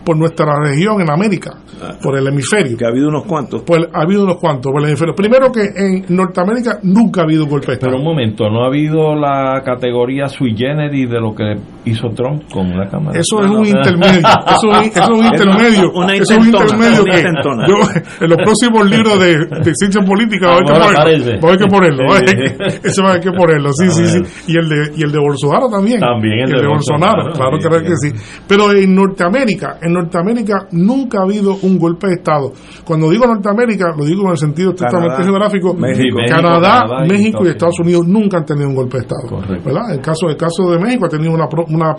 por 0.06 0.16
nuestra 0.18 0.46
región 0.64 1.02
en 1.02 1.10
América, 1.10 1.58
por 2.02 2.18
el 2.18 2.28
hemisferio. 2.28 2.78
Que 2.78 2.86
ha 2.86 2.90
habido 2.90 3.10
unos 3.10 3.26
cuantos. 3.26 3.64
Pues 3.64 3.82
ha 3.92 4.02
habido 4.04 4.24
unos 4.24 4.38
cuantos 4.38 4.72
por 4.72 4.82
el 4.82 4.90
hemisferio. 4.90 5.16
Primero 5.16 5.52
que 5.52 5.64
en 5.76 6.06
Norteamérica 6.16 6.80
nunca 6.84 7.22
ha 7.22 7.24
habido 7.24 7.46
golpe 7.48 7.68
de 7.68 7.74
Estado. 7.74 7.94
Pero 7.94 8.00
un 8.02 8.06
momento, 8.06 8.50
¿no 8.50 8.64
ha 8.64 8.68
habido 8.68 9.16
la 9.16 9.62
categoría 9.66 10.28
sui 10.28 10.56
generis 10.56 11.10
de 11.10 11.20
lo 11.20 11.34
que 11.34 11.56
hizo 11.86 12.10
Trump 12.10 12.44
con 12.52 12.70
la 12.78 12.88
Cámara? 12.88 13.20
Eso 13.20 13.40
es 13.44 13.50
un 13.52 13.66
intermedio. 13.66 14.20
Eso 14.20 14.72
es, 14.82 14.88
eso 14.88 15.04
es 15.04 15.10
un 15.10 15.26
intermedio. 15.34 15.92
Una 15.94 16.14
Eso 16.14 16.34
es 16.34 16.40
un 16.40 16.46
intermedio 16.48 17.04
una 17.04 17.12
que 17.14 17.24
yo, 17.68 17.78
en 18.22 18.30
los 18.30 18.38
próximos 18.38 18.90
libros 18.90 19.20
de, 19.20 19.38
de 19.64 19.72
ciencia 19.76 20.02
política 20.02 20.48
va 20.48 20.54
a 20.54 21.02
haber 21.02 21.58
que 21.58 21.68
ponerlo. 21.68 22.04
Va 22.08 22.16
a 22.16 22.18
haber 22.18 22.26
que 22.26 22.48
ponerlo. 22.48 22.80
Eso 22.84 23.02
va 23.04 23.08
a 23.10 23.12
haber 23.12 23.24
que 23.24 23.32
ponerlo. 23.32 23.70
Sí, 23.74 23.90
sí, 23.92 24.06
sí. 24.08 24.22
Y 24.48 24.58
el 24.58 24.70
de, 24.70 24.92
y 24.98 25.04
el 25.04 25.12
de 25.12 25.20
Bolsonaro 25.20 25.68
también. 25.70 26.00
También 26.00 26.40
el 26.50 26.62
de 26.62 26.68
Bolsonaro. 26.68 27.24
Bolsonaro, 27.26 27.58
Claro 27.60 27.84
que, 27.84 27.96
sí. 27.98 28.12
que 28.12 28.18
sí. 28.20 28.42
Pero 28.48 28.72
en 28.72 28.96
Norteamérica, 28.96 29.78
en 29.82 29.94
Norteamérica 29.94 30.68
nunca 30.72 31.20
ha 31.20 31.24
habido 31.24 31.58
un 31.62 31.78
golpe 31.78 32.08
de 32.08 32.14
Estado. 32.16 32.52
Cuando 32.86 33.10
digo 33.10 33.26
Norteamérica, 33.28 33.94
lo 33.98 34.06
digo 34.06 34.24
en 34.26 34.32
el 34.32 34.38
sentido 34.38 34.70
estrictamente 34.72 35.10
Canadá, 35.18 35.24
geográfico. 35.30 35.74
México. 35.74 36.18
Canadá, 36.28 36.84
México 37.08 37.40
y 37.44 37.50
Estados 37.50 37.66
Estados 37.66 37.80
Unidos 37.80 38.06
nunca 38.08 38.38
han 38.38 38.46
tenido 38.46 38.70
un 38.70 38.76
golpe 38.76 38.98
de 38.98 39.04
Estado. 39.04 39.28
Correcto. 39.28 39.64
¿verdad? 39.66 39.92
El 39.94 40.00
caso, 40.02 40.28
el 40.30 40.38
caso 40.38 40.70
de 40.72 40.78
México 40.78 41.06
ha 41.06 41.10
tenido 41.10 41.34
una, 41.34 41.48
pro- 41.48 41.66
una 41.76 41.96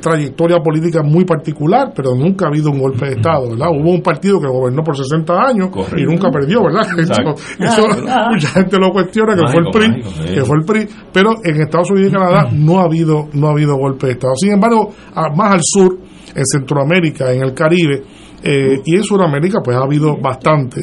trayectoria 0.00 0.58
política 0.60 1.02
muy 1.02 1.24
particular, 1.26 1.92
pero 1.94 2.14
nunca 2.14 2.46
ha 2.46 2.48
habido 2.48 2.70
un 2.70 2.78
golpe 2.78 3.04
de 3.06 3.12
Estado, 3.16 3.50
¿verdad? 3.50 3.68
Hubo 3.70 3.90
un 3.90 4.00
partido 4.00 4.40
que 4.40 4.46
gobernó 4.46 4.82
por 4.82 4.96
60 4.96 5.34
años 5.34 5.68
Correcto. 5.70 5.98
y 5.98 6.04
nunca 6.04 6.30
perdió, 6.30 6.62
¿verdad? 6.64 6.86
Eso, 6.98 7.00
Exacto. 7.00 7.34
eso 7.58 7.82
mucha 8.30 8.48
gente 8.48 8.78
lo 8.78 8.90
cuestiona 8.92 9.34
que 9.34 9.42
Mágico, 9.42 9.72
fue 9.72 9.84
el 9.84 9.92
PRI, 9.92 10.02
mágico, 10.02 10.34
que 10.34 10.44
fue 10.44 10.56
el 10.58 10.64
PRI, 10.64 10.88
pero 11.12 11.30
en 11.44 11.60
Estados 11.60 11.90
Unidos 11.90 12.12
y 12.12 12.14
Canadá 12.14 12.48
no 12.50 12.80
ha 12.80 12.84
habido 12.84 13.28
no 13.34 13.48
ha 13.48 13.50
habido 13.50 13.76
golpe 13.76 14.06
de 14.06 14.12
Estado. 14.14 14.32
Sin 14.36 14.52
embargo, 14.52 14.90
a- 15.14 15.28
más 15.36 15.52
al 15.52 15.60
sur, 15.62 15.98
en 16.34 16.44
Centroamérica, 16.46 17.30
en 17.32 17.42
el 17.42 17.52
Caribe, 17.52 18.02
eh, 18.42 18.80
y 18.86 18.96
en 18.96 19.02
Sudamérica 19.02 19.58
pues 19.62 19.76
ha 19.76 19.80
habido 19.82 20.16
bastante 20.16 20.80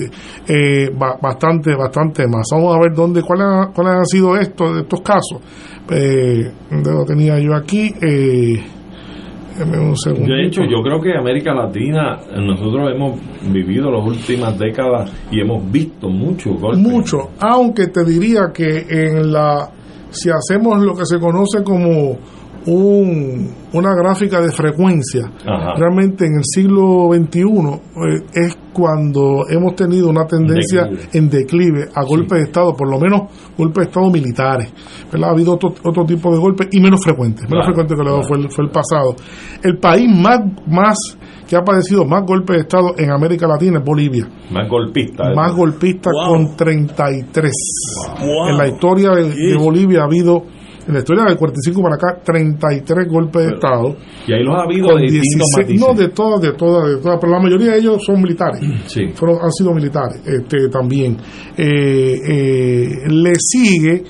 eh, 0.48 0.92
ba- 0.96 1.18
bastante 1.20 1.74
bastante 1.76 2.28
más 2.28 2.46
vamos 2.52 2.76
a 2.76 2.80
ver 2.80 2.94
dónde 2.94 3.24
cuáles 3.24 3.48
han- 3.48 3.72
cuáles 3.74 3.94
han 3.94 4.06
sido 4.06 4.36
estos 4.38 4.78
estos 4.82 5.02
casos 5.02 5.42
eh, 5.92 6.52
¿dónde 6.70 6.92
lo 6.92 7.06
tenía 7.06 7.40
yo 7.40 7.56
aquí 7.56 7.94
eh, 8.02 8.62
un 9.60 9.98
segundo 9.98 10.34
De 10.34 10.46
hecho, 10.46 10.62
yo 10.64 10.84
creo 10.84 11.02
que 11.02 11.18
América 11.18 11.54
Latina, 11.54 12.20
nosotros 12.36 12.92
hemos 12.94 13.20
vivido 13.52 13.90
las 13.90 14.06
últimas 14.06 14.58
décadas 14.58 15.12
y 15.32 15.42
hemos 15.42 15.72
visto 15.72 16.10
mucho 16.10 16.52
golpes. 16.52 16.80
mucho 16.80 17.30
aunque 17.40 17.88
te 17.88 18.06
diría 18.06 18.52
que 18.54 18.86
en 18.88 19.32
la 19.32 19.70
si 20.12 20.30
hacemos 20.30 20.82
lo 20.84 20.94
que 20.96 21.06
se 21.06 21.20
conoce 21.20 21.64
como 21.64 22.18
un, 22.68 23.50
una 23.74 23.96
gráfica 23.96 24.42
de 24.42 24.52
frecuencia 24.52 25.32
Ajá. 25.46 25.74
realmente 25.78 26.26
en 26.26 26.36
el 26.38 26.44
siglo 26.44 27.10
XXI 27.14 27.42
eh, 27.42 28.24
es 28.34 28.58
cuando 28.74 29.46
hemos 29.50 29.76
tenido 29.76 30.10
una 30.10 30.26
tendencia 30.28 30.84
Declive. 30.84 31.10
en 31.14 31.30
declive 31.30 31.86
a 31.96 32.04
golpes 32.06 32.38
de 32.38 32.44
Estado, 32.44 32.74
por 32.76 32.90
lo 32.90 33.00
menos 33.00 33.22
golpes 33.58 33.86
de 33.86 33.90
Estado 33.90 34.12
militares. 34.12 34.72
¿verdad? 35.12 35.30
Ha 35.30 35.32
habido 35.32 35.54
otro, 35.56 35.74
otro 35.84 36.06
tipo 36.06 36.32
de 36.32 36.38
golpes 36.38 36.68
y 36.72 36.80
menos 36.80 37.02
frecuentes, 37.04 37.44
menos 37.50 37.66
Claro, 37.66 37.66
frecuentes 37.66 37.98
que 37.98 38.04
lo 38.04 38.10
claro. 38.20 38.28
fue, 38.28 38.38
el, 38.38 38.52
fue 38.52 38.66
el 38.66 38.70
pasado. 38.72 39.16
El 39.64 39.78
país 39.80 40.08
más, 40.16 40.40
más 40.68 40.98
que 41.48 41.56
ha 41.56 41.62
padecido 41.64 42.06
más 42.06 42.24
golpes 42.26 42.56
de 42.58 42.62
Estado 42.64 42.94
en 42.98 43.10
América 43.10 43.48
Latina 43.48 43.80
es 43.80 43.86
Bolivia. 43.86 44.28
Más 44.52 44.70
golpista. 44.70 45.32
¿eh? 45.32 45.36
Más 45.36 45.56
golpista 45.56 46.12
Wow. 46.12 46.28
con 46.36 46.56
33. 46.58 47.52
Wow. 48.20 48.50
En 48.50 48.58
la 48.58 48.68
historia 48.68 49.12
de. 49.12 49.56
Bolivia 49.58 50.02
ha 50.02 50.06
habido, 50.06 50.44
en 50.88 50.94
la 50.94 51.00
historia 51.00 51.24
del 51.26 51.38
45 51.38 51.82
para 51.82 51.96
acá, 51.96 52.22
33 52.24 53.08
golpes 53.10 53.46
de 53.48 53.54
Estado. 53.56 53.96
Y 54.28 54.34
ahí 54.34 54.44
los 54.44 54.56
ha 54.56 54.64
habido 54.64 54.96
de 54.96 55.02
distintos 55.04 55.48
16 55.56 55.58
matices. 55.58 55.82
no, 55.88 55.94
de 55.94 56.08
todas, 56.10 56.42
de 56.42 56.52
todas, 56.54 56.90
de 56.90 56.98
todas, 57.02 57.18
pero 57.20 57.34
la 57.34 57.40
mayoría 57.40 57.72
de 57.74 57.80
ellos 57.80 57.98
son 58.06 58.22
militares. 58.22 58.62
Sí. 58.88 59.08
Fueron, 59.14 59.38
han 59.44 59.52
sido 59.52 59.74
militares 59.74 60.22
este, 60.26 60.70
también. 60.70 61.18
Eh, 61.58 62.16
eh, 62.28 62.90
le 63.10 63.34
sigue, 63.38 64.04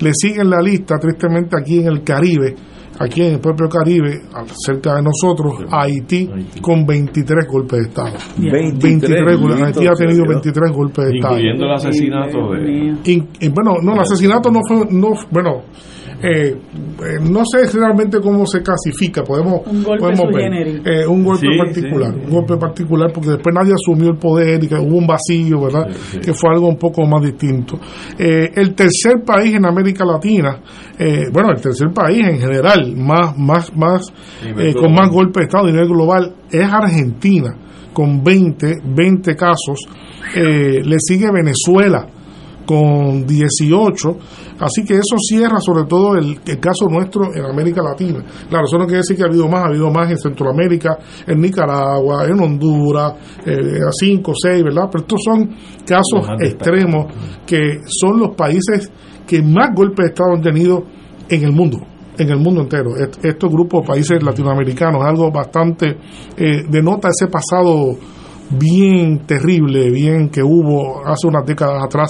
le 0.00 0.10
sigue 0.14 0.40
en 0.40 0.50
la 0.50 0.60
lista, 0.60 0.96
tristemente 0.98 1.56
aquí 1.60 1.80
en 1.80 1.86
el 1.88 2.02
Caribe, 2.02 2.54
aquí 2.98 3.22
en 3.22 3.34
el 3.34 3.40
propio 3.40 3.68
Caribe, 3.68 4.20
cerca 4.64 4.94
de 4.96 5.02
nosotros, 5.02 5.64
Haití, 5.70 6.28
Haití. 6.32 6.60
con 6.60 6.86
23 6.86 7.46
golpes 7.46 7.78
de 7.80 7.88
Estado. 7.88 8.12
23, 8.38 8.80
23 8.80 9.40
golpes. 9.40 9.62
Haití 9.62 9.86
ha 9.86 9.92
tenido 9.92 10.24
Dios. 10.24 10.28
23 10.28 10.72
golpes 10.72 11.04
de 11.04 11.16
Estado. 11.16 11.34
Incluyendo 11.34 11.64
el 11.66 11.72
asesinato 11.72 12.52
de... 12.52 13.12
In- 13.12 13.28
eh, 13.40 13.50
bueno, 13.54 13.76
no, 13.82 13.92
el 13.94 14.00
asesinato 14.00 14.50
no 14.50 14.60
fue, 14.66 14.86
no, 14.90 15.08
bueno, 15.30 15.62
eh, 16.22 16.56
eh, 16.56 16.56
no 17.28 17.42
sé 17.44 17.66
realmente 17.76 18.18
cómo 18.20 18.46
se 18.46 18.62
clasifica, 18.62 19.22
podemos, 19.22 19.60
Un 19.66 19.82
golpe 19.82 20.00
podemos 20.04 20.34
ver. 20.34 20.80
Eh, 20.84 21.06
un 21.06 21.24
golpe 21.24 21.46
Sí, 21.46 21.58
particular, 21.58 22.14
sí. 22.14 22.20
un 22.26 22.30
golpe 22.30 22.56
particular, 22.56 23.10
porque 23.12 23.30
después 23.30 23.54
nadie 23.54 23.72
asumió 23.74 24.10
el 24.10 24.18
poder 24.18 24.62
y 24.62 24.68
que 24.68 24.74
hubo 24.76 24.96
un 24.96 25.06
vacío, 25.06 25.60
¿verdad? 25.62 25.88
Sí, 25.90 25.98
sí. 26.12 26.18
Que 26.20 26.32
fue 26.34 26.50
algo 26.50 26.68
un 26.68 26.76
poco 26.76 27.04
más 27.06 27.22
distinto. 27.22 27.78
Eh, 28.18 28.50
el 28.54 28.74
tercer 28.74 29.22
país 29.24 29.54
en 29.54 29.66
América 29.66 30.04
Latina, 30.04 30.60
eh, 30.98 31.24
bueno, 31.32 31.50
el 31.50 31.60
tercer 31.60 31.88
país 31.92 32.26
en 32.26 32.38
general, 32.38 32.94
más, 32.96 33.36
más, 33.36 33.74
más, 33.76 34.12
eh, 34.44 34.74
con 34.74 34.92
más 34.92 35.10
golpes 35.10 35.40
de 35.42 35.44
Estado 35.46 35.66
a 35.66 35.70
nivel 35.72 35.88
global, 35.88 36.34
es 36.50 36.64
Argentina, 36.70 37.54
con 37.92 38.22
20, 38.22 38.76
20 38.84 39.34
casos. 39.36 39.80
Eh, 40.36 40.80
le 40.84 40.96
sigue 40.98 41.26
Venezuela 41.32 42.06
con 42.66 43.26
18, 43.26 44.16
así 44.60 44.84
que 44.84 44.94
eso 44.94 45.16
cierra 45.18 45.60
sobre 45.60 45.84
todo 45.84 46.14
el, 46.16 46.38
el 46.46 46.60
caso 46.60 46.86
nuestro 46.88 47.34
en 47.34 47.44
América 47.44 47.82
Latina. 47.82 48.22
Claro, 48.48 48.64
eso 48.64 48.78
no 48.78 48.84
quiere 48.84 48.98
decir 48.98 49.16
que 49.16 49.22
ha 49.22 49.26
habido 49.26 49.48
más, 49.48 49.64
ha 49.64 49.68
habido 49.68 49.90
más 49.90 50.10
en 50.10 50.18
Centroamérica, 50.18 50.98
en 51.26 51.40
Nicaragua, 51.40 52.26
en 52.26 52.40
Honduras, 52.40 53.14
eh, 53.46 53.78
a 53.86 53.92
5, 53.92 54.32
6, 54.34 54.64
¿verdad? 54.64 54.88
Pero 54.90 55.02
estos 55.02 55.20
son 55.24 55.50
casos 55.86 56.28
extremos 56.40 57.12
que 57.46 57.80
son 57.86 58.18
los 58.18 58.34
países 58.34 58.90
que 59.26 59.42
más 59.42 59.74
golpes 59.74 60.04
de 60.04 60.10
Estado 60.10 60.34
han 60.34 60.42
tenido 60.42 60.84
en 61.28 61.44
el 61.44 61.52
mundo. 61.52 61.78
en 62.18 62.28
el 62.28 62.38
mundo 62.38 62.60
entero. 62.60 62.90
Estos 62.94 63.50
grupos 63.50 63.80
de 63.80 63.86
países 63.86 64.22
latinoamericanos, 64.22 65.02
algo 65.02 65.30
bastante, 65.30 65.96
eh, 66.36 66.62
denota 66.68 67.08
ese 67.08 67.26
pasado 67.26 67.96
bien 68.58 69.26
terrible, 69.26 69.90
bien 69.90 70.28
que 70.28 70.42
hubo 70.42 71.06
hace 71.06 71.26
unas 71.26 71.44
décadas 71.46 71.84
atrás. 71.84 72.08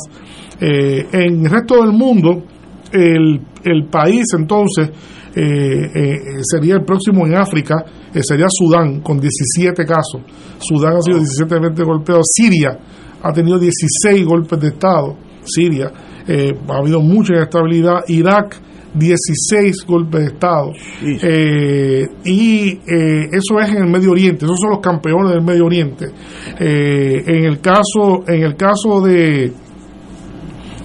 Eh, 0.60 1.06
en 1.12 1.44
el 1.44 1.50
resto 1.50 1.76
del 1.76 1.92
mundo, 1.92 2.44
el, 2.92 3.40
el 3.64 3.86
país 3.86 4.26
entonces 4.36 4.90
eh, 5.34 5.90
eh, 5.94 6.18
sería 6.42 6.74
el 6.74 6.84
próximo 6.84 7.26
en 7.26 7.36
África, 7.36 7.84
sería 8.20 8.46
Sudán, 8.48 9.00
con 9.00 9.18
17 9.18 9.84
casos. 9.84 10.22
Sudán 10.58 10.96
ha 10.96 11.00
sido 11.00 11.18
17 11.18 11.82
golpeado. 11.84 12.20
Siria 12.24 12.78
ha 13.22 13.32
tenido 13.32 13.58
16 13.58 14.26
golpes 14.26 14.60
de 14.60 14.68
Estado. 14.68 15.16
Siria. 15.44 15.86
ha 15.88 16.76
habido 16.76 17.00
mucha 17.00 17.34
inestabilidad. 17.34 18.00
Irak 18.08 18.60
16 18.94 19.86
golpes 19.86 20.20
de 20.20 20.26
Estado. 20.26 20.72
Eh, 21.02 22.06
y 22.24 22.68
eh, 22.70 23.28
eso 23.32 23.60
es 23.60 23.70
en 23.70 23.84
el 23.84 23.90
Medio 23.90 24.12
Oriente, 24.12 24.44
esos 24.44 24.58
son 24.60 24.70
los 24.70 24.80
campeones 24.80 25.32
del 25.32 25.42
Medio 25.42 25.66
Oriente. 25.66 26.06
Eh, 26.58 27.22
en 27.26 27.44
el 27.44 27.60
caso, 27.60 28.24
en 28.26 28.42
el 28.42 28.56
caso 28.56 29.00
de, 29.00 29.52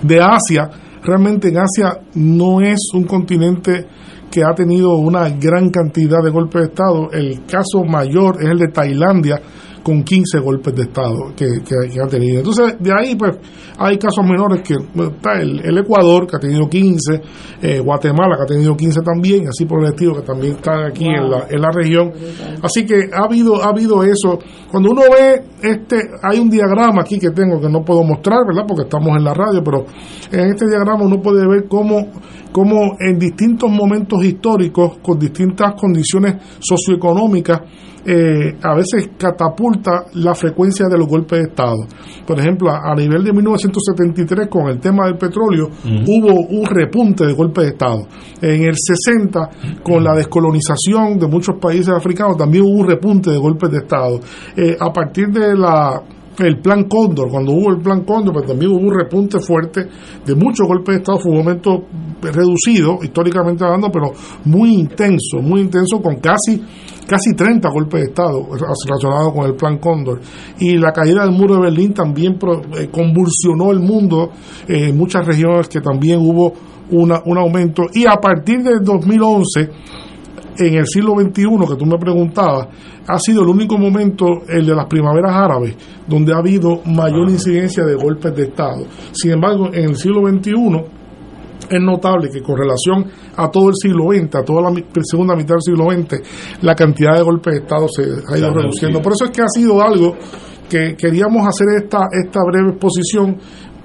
de 0.02 0.20
Asia, 0.22 0.70
realmente 1.04 1.50
en 1.50 1.58
Asia 1.58 2.00
no 2.16 2.62
es 2.62 2.80
un 2.94 3.04
continente 3.04 3.86
que 4.32 4.44
ha 4.44 4.54
tenido 4.54 4.96
una 4.98 5.30
gran 5.30 5.70
cantidad 5.70 6.22
de 6.24 6.32
golpes 6.32 6.62
de 6.62 6.68
Estado. 6.68 7.12
El 7.12 7.46
caso 7.46 7.84
mayor 7.86 8.38
es 8.42 8.50
el 8.50 8.60
de 8.60 8.68
Tailandia, 8.68 9.42
con 9.88 10.04
15 10.04 10.40
golpes 10.40 10.76
de 10.76 10.82
Estado 10.82 11.32
que, 11.34 11.46
que, 11.64 12.02
ha 12.02 12.08
tenido. 12.08 12.40
Entonces, 12.40 12.76
de 12.78 12.92
ahí, 12.92 13.16
pues, 13.16 13.38
hay 13.78 13.98
casos 13.98 14.26
menores 14.26 14.62
que 14.62 14.74
está 14.74 15.40
el, 15.40 15.78
Ecuador, 15.78 16.28
que 16.28 16.36
ha 16.36 16.40
tenido 16.40 16.68
15, 16.68 17.22
eh, 17.62 17.80
Guatemala, 17.80 18.36
que 18.36 18.44
ha 18.44 18.58
tenido 18.58 18.76
15 18.76 19.00
también, 19.00 19.48
así 19.48 19.64
por 19.64 19.80
el 19.82 19.94
estilo, 19.94 20.16
que 20.16 20.24
también 20.24 20.56
están 20.58 20.88
aquí 20.88 21.06
en, 21.06 21.32
la, 21.32 21.48
en 21.50 21.62
la 21.62 21.72
región. 21.72 22.12
Así 22.62 22.86
que 22.86 23.08
ha 23.14 23.24
habido, 23.24 23.64
ha 23.64 23.70
habido 23.70 24.04
eso. 24.04 24.40
Cuando 24.70 24.92
uno 24.92 25.04
ve 25.04 25.42
este, 25.62 26.02
hay 26.22 26.38
un 26.38 26.50
diagrama 26.50 27.04
aquí 27.04 27.18
que 27.18 27.30
tengo 27.30 27.58
que 27.62 27.70
no 27.70 27.82
puedo 27.86 28.04
mostrar, 28.04 28.40
¿verdad? 28.46 28.66
Porque 28.68 28.84
estamos 28.84 29.16
en 29.18 29.24
la 29.24 29.34
radio, 29.34 29.64
pero 29.64 29.86
en 30.34 30.50
este 30.50 30.68
diagrama 30.68 31.06
uno 31.06 31.22
puede 31.22 31.48
ver 31.48 31.66
cómo, 31.70 32.12
cómo 32.52 32.98
en 33.00 33.18
distintos 33.18 33.72
momentos 33.72 34.22
históricos, 34.26 34.98
con 35.02 35.18
distintas 35.18 35.76
condiciones 35.80 36.36
socioeconómicas, 36.60 37.62
eh, 38.10 38.56
a 38.64 38.74
veces 38.74 39.10
catapulta 39.18 40.06
la 40.14 40.34
frecuencia 40.34 40.86
de 40.90 40.98
los 40.98 41.08
golpes 41.08 41.40
de 41.40 41.50
Estado. 41.50 41.76
Por 42.26 42.40
ejemplo, 42.40 42.72
a, 42.72 42.96
nivel 42.96 43.22
de 43.22 43.34
1973, 43.34 44.48
con 44.50 44.70
el 44.70 44.80
tema 44.80 45.08
del 45.08 45.18
petróleo, 45.18 45.68
hubo 46.08 46.48
un 46.48 46.66
repunte 46.66 47.26
de 47.26 47.34
golpes 47.34 47.66
de 47.66 47.70
Estado. 47.72 48.08
En 48.42 48.64
el 48.64 48.76
60, 48.76 49.82
con 49.84 50.06
la 50.06 50.16
descolonización 50.16 51.20
de 51.20 51.28
muchos 51.28 51.56
países 51.60 51.90
africanos, 51.90 52.38
también 52.38 52.64
hubo 52.64 52.80
un 52.80 52.88
repunte 52.88 53.30
de 53.30 53.38
golpes 53.38 53.72
de 53.72 53.78
Estado. 53.80 54.20
Eh, 54.56 54.78
a 54.80 54.94
partir 54.94 55.28
de 55.28 55.58
la 55.58 56.02
el 56.46 56.60
plan 56.60 56.84
Cóndor, 56.84 57.30
cuando 57.30 57.52
hubo 57.52 57.72
el 57.72 57.80
plan 57.80 58.04
Cóndor, 58.04 58.34
pues 58.34 58.46
también 58.46 58.72
hubo 58.72 58.80
un 58.80 58.94
repunte 58.94 59.40
fuerte 59.40 59.88
de 60.26 60.36
muchos 60.36 60.68
golpes 60.68 60.96
de 60.96 61.00
Estado, 61.00 61.20
fue 61.20 61.32
un 61.32 61.38
momento 61.40 61.86
reducido, 62.22 63.00
históricamente 63.02 63.64
hablando, 63.64 63.90
pero 63.92 64.12
muy 64.46 64.74
intenso, 64.74 65.40
muy 65.42 65.62
intenso, 65.62 66.02
con 66.02 66.18
casi, 66.18 66.62
casi 67.08 67.34
30 67.34 67.70
golpes 67.70 68.02
de 68.02 68.08
Estado 68.08 68.46
relacionados 68.52 69.34
con 69.34 69.46
el 69.46 69.56
plan 69.56 69.78
Cóndor. 69.78 70.20
Y 70.60 70.78
la 70.78 70.92
caída 70.92 71.24
del 71.24 71.32
muro 71.32 71.56
de 71.56 71.62
Berlín 71.62 71.94
también 71.94 72.38
eh, 72.78 72.90
convulsionó 72.92 73.72
el 73.72 73.80
mundo 73.80 74.32
en 74.68 74.96
muchas 74.98 75.26
regiones 75.26 75.70
que 75.70 75.82
también 75.82 76.20
hubo 76.20 76.54
una, 76.92 77.22
un 77.26 77.38
aumento. 77.38 77.84
Y 77.94 78.06
a 78.06 78.16
partir 78.16 78.62
del 78.62 78.84
2011, 78.84 79.70
en 80.60 80.74
el 80.74 80.86
siglo 80.88 81.14
XXI, 81.14 81.44
que 81.68 81.76
tú 81.78 81.86
me 81.86 81.98
preguntabas, 81.98 82.68
ha 83.08 83.20
sido 83.20 83.42
el 83.42 83.50
único 83.50 83.78
momento, 83.78 84.26
el 84.50 84.66
de 84.66 84.76
las 84.76 84.86
primaveras 84.88 85.32
árabes, 85.34 85.76
donde 86.08 86.34
ha 86.34 86.38
habido 86.38 86.82
mayor 86.86 87.30
incidencia 87.30 87.86
de 87.86 87.96
golpes 87.96 88.36
de 88.36 88.44
Estado. 88.44 88.86
Sin 89.14 89.32
embargo, 89.32 89.68
en 89.74 89.90
el 89.90 89.96
siglo 89.96 90.28
XXI 90.28 90.52
es 91.69 91.81
notable 91.81 92.30
que 92.30 92.41
con 92.41 92.57
relación 92.57 93.06
a 93.35 93.49
todo 93.49 93.69
el 93.69 93.76
siglo 93.76 94.06
XX, 94.11 94.35
a 94.35 94.44
toda 94.44 94.61
la 94.61 94.81
segunda 95.03 95.35
mitad 95.35 95.56
del 95.56 95.61
siglo 95.61 95.91
XX, 95.91 96.61
la 96.61 96.76
cantidad 96.76 97.15
de 97.15 97.23
golpes 97.23 97.53
de 97.53 97.60
Estado 97.60 97.88
se 97.88 98.03
ha 98.03 98.38
ido 98.38 98.53
reduciendo. 98.53 99.02
Por 99.02 99.14
eso 99.14 99.26
es 99.26 99.31
que 99.31 99.41
ha 99.41 99.49
sido 99.49 99.81
algo 99.81 100.15
que 100.69 100.95
queríamos 100.98 101.48
hacer 101.48 101.68
esta, 101.81 102.07
esta 102.11 102.39
breve 102.45 102.72
exposición 102.72 103.38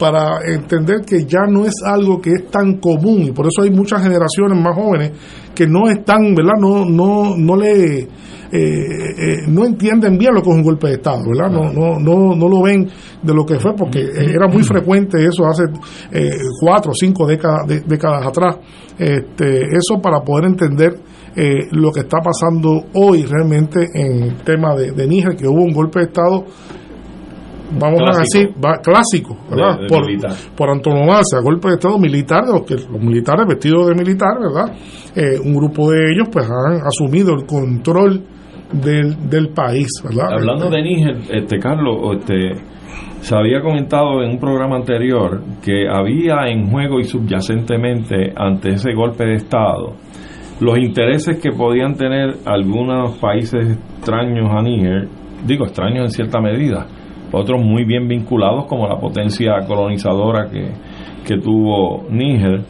para 0.02 0.40
entender 0.52 1.02
que 1.06 1.24
ya 1.26 1.46
no 1.48 1.64
es 1.64 1.74
algo 1.86 2.20
que 2.20 2.30
es 2.30 2.50
tan 2.50 2.78
común 2.78 3.22
y 3.22 3.30
por 3.30 3.46
eso 3.46 3.62
hay 3.62 3.70
muchas 3.70 4.02
generaciones 4.02 4.60
más 4.60 4.74
jóvenes 4.74 5.12
que 5.54 5.64
no 5.64 5.88
están, 5.88 6.34
¿verdad? 6.34 6.54
No, 6.58 6.84
no, 6.84 7.36
no 7.36 7.54
le 7.54 8.00
eh, 8.00 8.08
eh, 8.50 9.36
no 9.46 9.64
entienden 9.64 10.18
bien 10.18 10.34
lo 10.34 10.42
que 10.42 10.50
es 10.50 10.56
un 10.56 10.62
golpe 10.64 10.88
de 10.88 10.94
Estado, 10.94 11.22
¿verdad? 11.24 11.52
No, 11.52 11.72
no, 11.72 12.00
no, 12.00 12.34
no 12.34 12.48
lo 12.48 12.62
ven 12.62 12.88
de 13.22 13.32
lo 13.32 13.46
que 13.46 13.60
fue 13.60 13.76
porque 13.76 14.00
era 14.00 14.48
muy 14.48 14.64
frecuente 14.64 15.24
eso 15.24 15.46
hace 15.46 15.66
eh, 16.10 16.30
cuatro 16.60 16.90
o 16.90 16.94
cinco 16.94 17.24
décadas, 17.24 17.60
décadas 17.86 18.26
atrás. 18.26 18.56
Este, 18.98 19.60
eso 19.72 20.02
para 20.02 20.20
poder 20.20 20.46
entender 20.46 20.98
lo 21.70 21.92
que 21.92 22.00
está 22.00 22.18
pasando 22.18 22.86
hoy 22.94 23.22
realmente 23.22 23.86
en 23.94 24.22
el 24.24 24.36
tema 24.42 24.74
de, 24.74 24.90
de 24.90 25.06
Níger, 25.06 25.36
que 25.36 25.46
hubo 25.46 25.62
un 25.62 25.72
golpe 25.72 26.00
de 26.00 26.06
Estado 26.06 26.44
vamos 27.78 28.00
a 28.02 28.20
decir, 28.20 28.50
va, 28.62 28.78
clásico, 28.78 29.36
¿verdad? 29.50 29.80
por, 29.88 30.04
por, 30.56 30.70
antonomasia, 30.70 31.40
golpe 31.42 31.68
de 31.68 31.74
Estado 31.74 31.98
militar, 31.98 32.44
de 32.44 32.52
los, 32.52 32.62
que, 32.62 32.74
los 32.74 33.00
militares 33.00 33.46
vestidos 33.46 33.88
de 33.88 33.94
militar, 33.94 34.38
¿verdad? 34.40 34.76
Eh, 35.14 35.38
un 35.44 35.54
grupo 35.54 35.90
de 35.90 36.12
ellos 36.12 36.28
pues 36.32 36.46
han 36.46 36.80
asumido 36.86 37.34
el 37.34 37.46
control 37.46 38.22
del, 38.72 39.28
del 39.28 39.48
país, 39.50 39.88
¿verdad? 40.02 40.32
Hablando 40.32 40.70
de 40.70 40.82
Níger, 40.82 41.16
este, 41.30 41.58
Carlos, 41.58 42.16
este, 42.18 42.54
se 43.20 43.36
había 43.36 43.60
comentado 43.60 44.22
en 44.22 44.30
un 44.32 44.38
programa 44.38 44.76
anterior 44.76 45.42
que 45.64 45.88
había 45.88 46.48
en 46.48 46.70
juego 46.70 47.00
y 47.00 47.04
subyacentemente 47.04 48.32
ante 48.36 48.70
ese 48.70 48.92
golpe 48.94 49.24
de 49.24 49.34
Estado 49.34 49.94
los 50.60 50.78
intereses 50.78 51.40
que 51.40 51.50
podían 51.50 51.94
tener 51.96 52.36
algunos 52.44 53.18
países 53.18 53.78
extraños 53.78 54.48
a 54.50 54.62
Níger, 54.62 55.08
digo 55.44 55.64
extraños 55.64 56.04
en 56.04 56.10
cierta 56.10 56.40
medida, 56.40 56.86
otros 57.32 57.60
muy 57.64 57.84
bien 57.84 58.06
vinculados 58.06 58.66
como 58.66 58.86
la 58.86 58.98
potencia 58.98 59.54
colonizadora 59.66 60.48
que, 60.50 60.68
que 61.26 61.38
tuvo 61.38 62.04
Níger, 62.10 62.60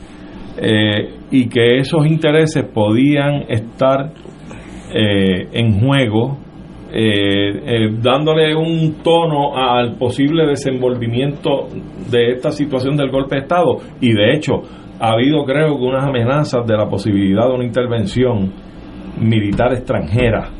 eh, 0.56 1.14
y 1.30 1.48
que 1.48 1.78
esos 1.78 2.06
intereses 2.06 2.64
podían 2.64 3.44
estar 3.48 4.12
eh, 4.94 5.48
en 5.52 5.80
juego, 5.80 6.38
eh, 6.92 7.88
dándole 8.02 8.54
un 8.54 8.96
tono 9.02 9.56
al 9.56 9.96
posible 9.96 10.46
desenvolvimiento 10.46 11.68
de 12.10 12.32
esta 12.32 12.50
situación 12.50 12.96
del 12.96 13.10
golpe 13.10 13.36
de 13.36 13.42
Estado. 13.42 13.78
Y 14.00 14.12
de 14.12 14.34
hecho, 14.34 14.60
ha 15.00 15.12
habido 15.12 15.44
creo 15.44 15.78
que 15.78 15.84
unas 15.84 16.04
amenazas 16.04 16.66
de 16.66 16.76
la 16.76 16.86
posibilidad 16.86 17.48
de 17.48 17.54
una 17.54 17.64
intervención 17.64 18.52
militar 19.18 19.72
extranjera 19.72 20.50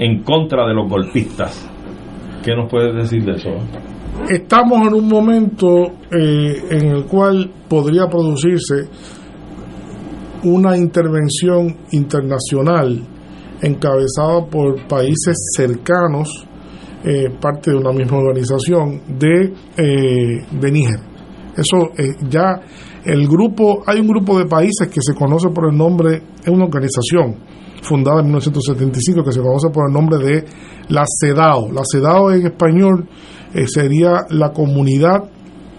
en 0.00 0.22
contra 0.22 0.66
de 0.66 0.74
los 0.74 0.88
golpistas 0.88 1.77
¿Qué 2.42 2.54
nos 2.54 2.70
puedes 2.70 2.94
decir 2.94 3.24
de 3.24 3.32
eso? 3.32 3.50
Estamos 4.28 4.86
en 4.86 4.94
un 4.94 5.08
momento 5.08 5.86
eh, 6.10 6.62
en 6.70 6.86
el 6.86 7.04
cual 7.04 7.50
podría 7.68 8.06
producirse 8.06 8.88
una 10.44 10.76
intervención 10.76 11.76
internacional 11.92 13.00
encabezada 13.60 14.46
por 14.50 14.86
países 14.86 15.36
cercanos, 15.56 16.46
eh, 17.04 17.28
parte 17.40 17.70
de 17.70 17.76
una 17.76 17.92
misma 17.92 18.18
organización, 18.18 19.02
de, 19.18 19.52
eh, 19.76 20.46
de 20.50 20.70
Níger. 20.70 21.00
Eso 21.56 21.90
ya 22.28 22.60
el 23.04 23.26
grupo, 23.26 23.82
hay 23.86 24.00
un 24.00 24.08
grupo 24.08 24.38
de 24.38 24.46
países 24.46 24.88
que 24.88 25.00
se 25.00 25.14
conoce 25.14 25.48
por 25.48 25.70
el 25.70 25.76
nombre, 25.76 26.22
es 26.40 26.48
una 26.48 26.66
organización 26.66 27.34
fundada 27.82 28.20
en 28.20 28.26
1975 28.26 29.22
que 29.24 29.32
se 29.32 29.40
conoce 29.40 29.68
por 29.70 29.88
el 29.88 29.94
nombre 29.94 30.18
de 30.18 30.44
la 30.88 31.04
CEDAO. 31.06 31.72
La 31.72 31.82
CEDAO 31.90 32.32
en 32.32 32.46
español 32.46 33.08
eh, 33.54 33.66
sería 33.66 34.26
la 34.30 34.50
Comunidad 34.52 35.24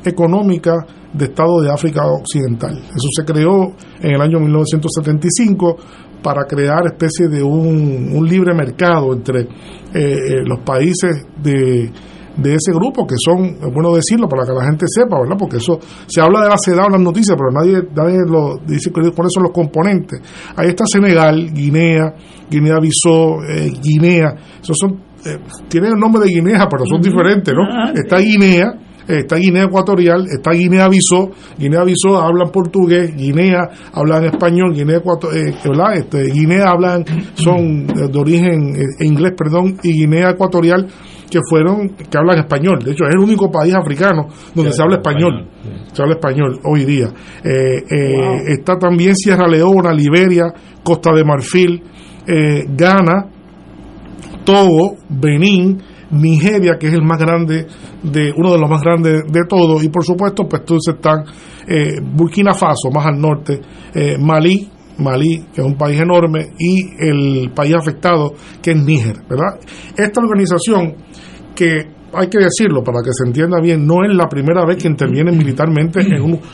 Económica 0.03 0.85
de 1.13 1.25
Estado 1.25 1.61
de 1.61 1.71
África 1.71 2.05
Occidental. 2.05 2.77
Eso 2.77 3.07
se 3.15 3.25
creó 3.25 3.73
en 4.01 4.11
el 4.11 4.21
año 4.21 4.39
1975 4.39 5.77
para 6.21 6.45
crear 6.45 6.85
especie 6.85 7.27
de 7.27 7.41
un, 7.41 8.25
libre 8.27 8.53
mercado 8.53 9.13
entre 9.13 9.41
eh, 9.41 9.47
eh, 9.93 10.43
los 10.45 10.59
países 10.59 11.25
de 11.41 11.91
de 12.37 12.53
ese 12.53 12.71
grupo, 12.73 13.05
que 13.05 13.15
son, 13.17 13.45
es 13.45 13.73
bueno 13.73 13.93
decirlo 13.93 14.27
para 14.27 14.45
que 14.45 14.53
la 14.53 14.65
gente 14.65 14.85
sepa, 14.87 15.19
¿verdad? 15.19 15.35
Porque 15.37 15.57
eso 15.57 15.79
se 16.07 16.21
habla 16.21 16.41
de 16.41 16.49
la 16.49 16.55
CEDAW 16.57 16.87
en 16.87 16.91
las 16.93 17.01
noticias, 17.01 17.37
pero 17.37 17.51
nadie, 17.51 17.87
nadie 17.95 18.19
lo 18.27 18.57
dice 18.65 18.91
cuáles 18.91 19.33
son 19.33 19.43
los 19.43 19.51
componentes. 19.51 20.21
Ahí 20.55 20.69
está 20.69 20.85
Senegal, 20.85 21.51
Guinea, 21.53 22.13
Guinea-Bissau, 22.49 23.43
eh, 23.47 23.71
Guinea, 23.81 24.35
esos 24.61 24.77
son, 24.77 25.01
eh, 25.25 25.39
tienen 25.67 25.93
el 25.93 25.99
nombre 25.99 26.23
de 26.25 26.29
Guinea, 26.29 26.67
pero 26.69 26.85
son 26.85 27.01
diferentes, 27.01 27.53
¿no? 27.53 27.91
Está 27.93 28.17
Guinea, 28.19 28.73
eh, 29.09 29.21
está 29.21 29.37
Guinea 29.37 29.63
Ecuatorial, 29.63 30.27
está 30.29 30.51
Guinea-Bissau, 30.51 31.31
Guinea-Bissau 31.57 32.15
hablan 32.15 32.51
portugués, 32.51 33.15
Guinea 33.15 33.67
hablan 33.91 34.25
español, 34.25 34.71
Guinea 34.73 34.97
Ecuatorial, 34.97 35.55
¿verdad? 35.65 35.97
Este, 35.97 36.25
Guinea 36.25 36.69
hablan, 36.69 37.03
son 37.33 37.87
de 37.87 38.19
origen 38.19 38.75
eh, 38.75 39.05
inglés, 39.05 39.33
perdón, 39.35 39.77
y 39.81 39.93
Guinea 39.93 40.29
Ecuatorial 40.29 40.87
que 41.29 41.39
fueron, 41.47 41.89
que 41.89 42.17
hablan 42.17 42.39
español. 42.39 42.79
De 42.83 42.91
hecho, 42.91 43.05
es 43.05 43.13
el 43.13 43.19
único 43.19 43.51
país 43.51 43.73
africano 43.75 44.27
donde 44.53 44.71
se 44.73 44.81
habla 44.81 44.97
español. 44.97 45.47
Se 45.93 46.01
habla 46.01 46.15
español 46.15 46.59
hoy 46.63 46.85
día. 46.85 47.07
Eh, 47.43 47.83
eh, 47.89 48.37
está 48.47 48.77
también 48.77 49.15
Sierra 49.15 49.47
Leona, 49.47 49.93
Liberia, 49.93 50.45
Costa 50.83 51.11
de 51.13 51.23
Marfil, 51.23 51.83
eh, 52.27 52.65
Ghana, 52.67 53.29
Togo, 54.43 54.95
Benín, 55.09 55.81
Nigeria, 56.11 56.77
que 56.79 56.87
es 56.87 56.93
el 56.93 57.03
más 57.03 57.19
grande, 57.19 57.67
de 58.01 58.33
uno 58.35 58.51
de 58.53 58.59
los 58.59 58.69
más 58.69 58.81
grandes 58.81 59.21
de 59.31 59.41
todos, 59.47 59.83
y 59.83 59.89
por 59.89 60.03
supuesto, 60.03 60.47
pues 60.47 60.61
entonces 60.61 60.95
están 60.95 61.23
Burkina 62.15 62.55
Faso, 62.55 62.89
más 62.91 63.05
al 63.05 63.19
norte, 63.19 63.59
Malí, 64.19 64.67
Malí, 64.97 65.45
que 65.53 65.61
es 65.61 65.67
un 65.67 65.77
país 65.77 65.99
enorme, 65.99 66.47
y 66.57 66.83
el 66.99 67.51
país 67.51 67.75
afectado, 67.75 68.33
que 68.61 68.71
es 68.71 68.83
Níger, 68.83 69.17
¿verdad? 69.29 69.59
Esta 69.95 70.19
organización 70.21 70.95
que 71.59 71.87
hay 72.13 72.27
que 72.27 72.39
decirlo 72.39 72.81
para 72.83 73.01
que 73.03 73.11
se 73.11 73.27
entienda 73.27 73.59
bien, 73.61 73.85
no 73.85 74.03
es 74.05 74.15
la 74.15 74.29
primera 74.29 74.65
vez 74.65 74.77
que 74.77 74.87
intervienen 74.87 75.37
militarmente 75.37 75.99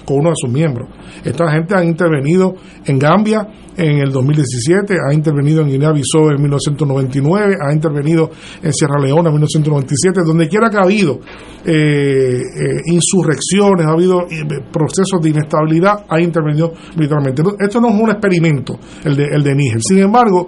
con 0.04 0.18
uno 0.18 0.30
de 0.30 0.36
sus 0.36 0.52
miembros. 0.52 0.90
Esta 1.24 1.52
gente 1.52 1.76
ha 1.76 1.84
intervenido 1.84 2.56
en 2.86 2.98
Gambia 2.98 3.48
en 3.78 4.00
el 4.00 4.12
2017, 4.12 4.96
ha 5.08 5.14
intervenido 5.14 5.62
en 5.62 5.68
Guinea-Bissau 5.68 6.32
en 6.32 6.42
1999, 6.42 7.56
ha 7.62 7.72
intervenido 7.72 8.32
en 8.64 8.74
Sierra 8.74 9.00
Leona 9.00 9.30
en 9.30 9.36
1997, 9.36 10.22
donde 10.26 10.48
quiera 10.48 10.70
que 10.72 10.78
ha 10.78 10.84
habido 10.84 11.20
eh, 11.64 12.42
eh, 12.42 12.82
insurrecciones, 12.88 13.86
ha 13.86 13.92
habido 13.92 14.22
eh, 14.24 14.44
procesos 14.74 15.22
de 15.22 15.30
inestabilidad, 15.30 16.06
ha 16.10 16.20
intervenido 16.20 16.74
militarmente. 16.96 17.44
Esto 17.60 17.80
no 17.80 17.90
es 17.90 18.02
un 18.02 18.10
experimento, 18.10 18.80
el 19.04 19.16
de, 19.16 19.26
el 19.26 19.44
de 19.44 19.56
Níger. 19.56 19.82
Sin 19.82 20.00
embargo, 20.00 20.48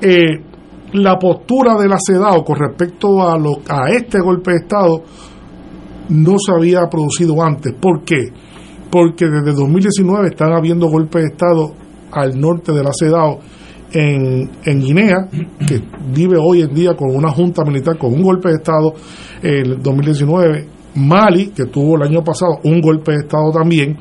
eh, 0.00 0.47
la 0.92 1.18
postura 1.18 1.76
de 1.76 1.88
la 1.88 1.98
CEDAW 1.98 2.44
con 2.44 2.56
respecto 2.56 3.28
a, 3.28 3.38
lo, 3.38 3.60
a 3.68 3.90
este 3.90 4.18
golpe 4.20 4.52
de 4.52 4.56
Estado 4.58 5.02
no 6.08 6.36
se 6.38 6.52
había 6.52 6.88
producido 6.88 7.42
antes. 7.42 7.74
¿Por 7.74 8.02
qué? 8.04 8.32
Porque 8.90 9.26
desde 9.26 9.52
2019 9.52 10.28
están 10.28 10.52
habiendo 10.52 10.88
golpes 10.88 11.22
de 11.22 11.28
Estado 11.28 11.72
al 12.12 12.40
norte 12.40 12.72
de 12.72 12.82
la 12.82 12.90
CEDAW 12.98 13.38
en, 13.92 14.50
en 14.64 14.80
Guinea, 14.80 15.28
que 15.66 15.82
vive 16.12 16.36
hoy 16.38 16.62
en 16.62 16.74
día 16.74 16.94
con 16.94 17.14
una 17.14 17.30
junta 17.30 17.64
militar 17.64 17.98
con 17.98 18.12
un 18.12 18.22
golpe 18.22 18.48
de 18.48 18.54
Estado 18.56 18.94
en 19.42 19.82
2019, 19.82 20.68
Mali, 20.94 21.48
que 21.48 21.66
tuvo 21.66 21.96
el 21.96 22.02
año 22.02 22.24
pasado 22.24 22.58
un 22.64 22.80
golpe 22.80 23.12
de 23.12 23.18
Estado 23.18 23.50
también, 23.52 23.96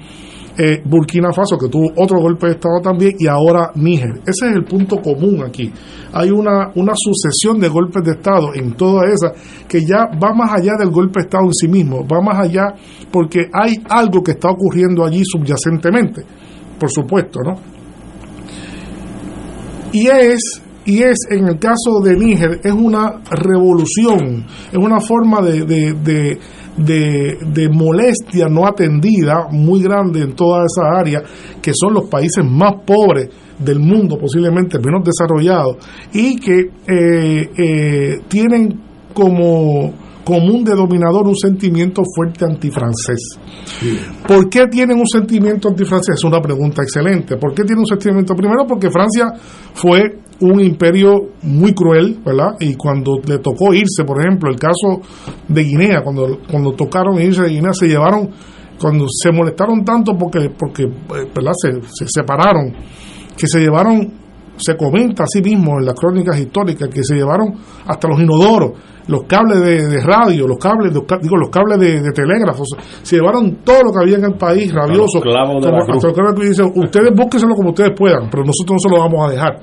eh, 0.57 0.81
Burkina 0.83 1.31
Faso, 1.31 1.57
que 1.57 1.69
tuvo 1.69 1.91
otro 1.95 2.19
golpe 2.19 2.47
de 2.47 2.53
Estado 2.53 2.81
también, 2.81 3.13
y 3.19 3.27
ahora 3.27 3.71
Níger. 3.75 4.21
Ese 4.25 4.49
es 4.49 4.55
el 4.55 4.63
punto 4.63 4.97
común 4.97 5.43
aquí. 5.45 5.71
Hay 6.13 6.31
una, 6.31 6.71
una 6.75 6.93
sucesión 6.95 7.59
de 7.59 7.67
golpes 7.67 8.03
de 8.03 8.13
Estado 8.13 8.53
en 8.55 8.73
toda 8.73 9.05
esa 9.07 9.33
que 9.67 9.81
ya 9.81 10.07
va 10.21 10.33
más 10.33 10.51
allá 10.53 10.73
del 10.79 10.89
golpe 10.89 11.19
de 11.19 11.25
Estado 11.25 11.45
en 11.45 11.53
sí 11.53 11.67
mismo, 11.67 12.07
va 12.07 12.21
más 12.21 12.39
allá 12.39 12.73
porque 13.11 13.49
hay 13.53 13.75
algo 13.89 14.23
que 14.23 14.31
está 14.31 14.49
ocurriendo 14.49 15.05
allí 15.05 15.23
subyacentemente, 15.23 16.23
por 16.79 16.89
supuesto, 16.89 17.39
¿no? 17.43 17.53
Y 19.91 20.07
es 20.07 20.61
y 20.87 21.03
es 21.03 21.17
en 21.29 21.47
el 21.49 21.59
caso 21.59 21.99
de 22.01 22.15
Níger 22.15 22.61
es 22.63 22.71
una 22.71 23.21
revolución, 23.29 24.45
es 24.71 24.77
una 24.77 25.01
forma 25.01 25.41
de, 25.41 25.65
de, 25.65 26.39
molestia 27.71 28.47
no 28.49 28.67
atendida 28.67 29.47
muy 29.51 29.81
grande 29.81 30.21
en 30.21 30.33
toda 30.33 30.65
esa 30.65 30.99
área, 30.99 31.21
que 31.61 31.71
son 31.73 31.93
los 31.93 32.05
países 32.05 32.43
más 32.45 32.73
pobres 32.85 33.29
del 33.59 33.79
mundo, 33.79 34.17
posiblemente 34.17 34.77
menos 34.79 35.03
desarrollados, 35.03 35.77
y 36.13 36.35
que 36.37 36.59
eh, 36.87 37.49
eh, 37.57 38.19
tienen 38.27 38.79
como 39.13 39.93
común 40.23 40.63
denominador 40.63 41.25
un 41.25 41.37
sentimiento 41.37 42.03
fuerte 42.13 42.43
antifrancés. 42.43 43.39
¿Por 44.27 44.49
qué 44.49 44.67
tienen 44.67 44.99
un 44.99 45.07
sentimiento 45.07 45.69
antifrancés? 45.69 46.15
Es 46.17 46.23
una 46.25 46.41
pregunta 46.41 46.83
excelente. 46.83 47.37
¿Por 47.37 47.53
qué 47.53 47.63
tienen 47.63 47.79
un 47.79 47.85
sentimiento? 47.85 48.35
Primero 48.35 48.65
porque 48.67 48.91
Francia 48.91 49.31
fue 49.73 50.19
un 50.41 50.59
imperio 50.59 51.29
muy 51.43 51.73
cruel, 51.73 52.19
¿verdad? 52.23 52.55
Y 52.59 52.75
cuando 52.75 53.19
le 53.25 53.39
tocó 53.39 53.73
irse, 53.73 54.03
por 54.05 54.19
ejemplo, 54.19 54.49
el 54.49 54.59
caso 54.59 55.01
de 55.47 55.63
Guinea, 55.63 56.01
cuando, 56.03 56.39
cuando 56.49 56.73
tocaron 56.73 57.19
irse 57.21 57.43
de 57.43 57.49
Guinea, 57.49 57.73
se 57.73 57.87
llevaron, 57.87 58.29
cuando 58.79 59.07
se 59.09 59.31
molestaron 59.31 59.83
tanto 59.83 60.13
porque, 60.17 60.49
porque 60.57 60.83
eh, 60.83 61.29
¿verdad? 61.33 61.53
Se, 61.55 61.71
se 61.81 62.05
separaron, 62.07 62.73
que 63.35 63.47
se 63.47 63.59
llevaron, 63.59 64.13
se 64.57 64.75
comenta 64.75 65.23
a 65.23 65.27
sí 65.27 65.41
mismo 65.41 65.79
en 65.79 65.85
las 65.85 65.95
crónicas 65.95 66.39
históricas, 66.39 66.89
que 66.89 67.03
se 67.03 67.15
llevaron 67.15 67.53
hasta 67.85 68.07
los 68.07 68.19
inodoros 68.19 68.71
los 69.07 69.23
cables 69.23 69.59
de, 69.61 70.01
radio, 70.01 70.47
los 70.47 70.57
cables, 70.57 70.93
digo, 70.93 71.37
los 71.37 71.49
cables 71.49 71.79
de, 71.79 72.11
telégrafos, 72.11 72.67
se 73.01 73.15
llevaron 73.15 73.59
todo 73.63 73.83
lo 73.83 73.91
que 73.91 73.99
había 74.03 74.17
en 74.17 74.25
el 74.25 74.37
país 74.37 74.73
rabioso. 74.73 75.21
ustedes 76.75 77.15
búsquenselo 77.15 77.55
como 77.55 77.69
ustedes 77.69 77.91
puedan, 77.97 78.29
pero 78.29 78.43
nosotros 78.43 78.77
no 78.83 78.89
se 78.89 78.89
lo 78.89 79.01
vamos 79.01 79.27
a 79.27 79.31
dejar. 79.31 79.59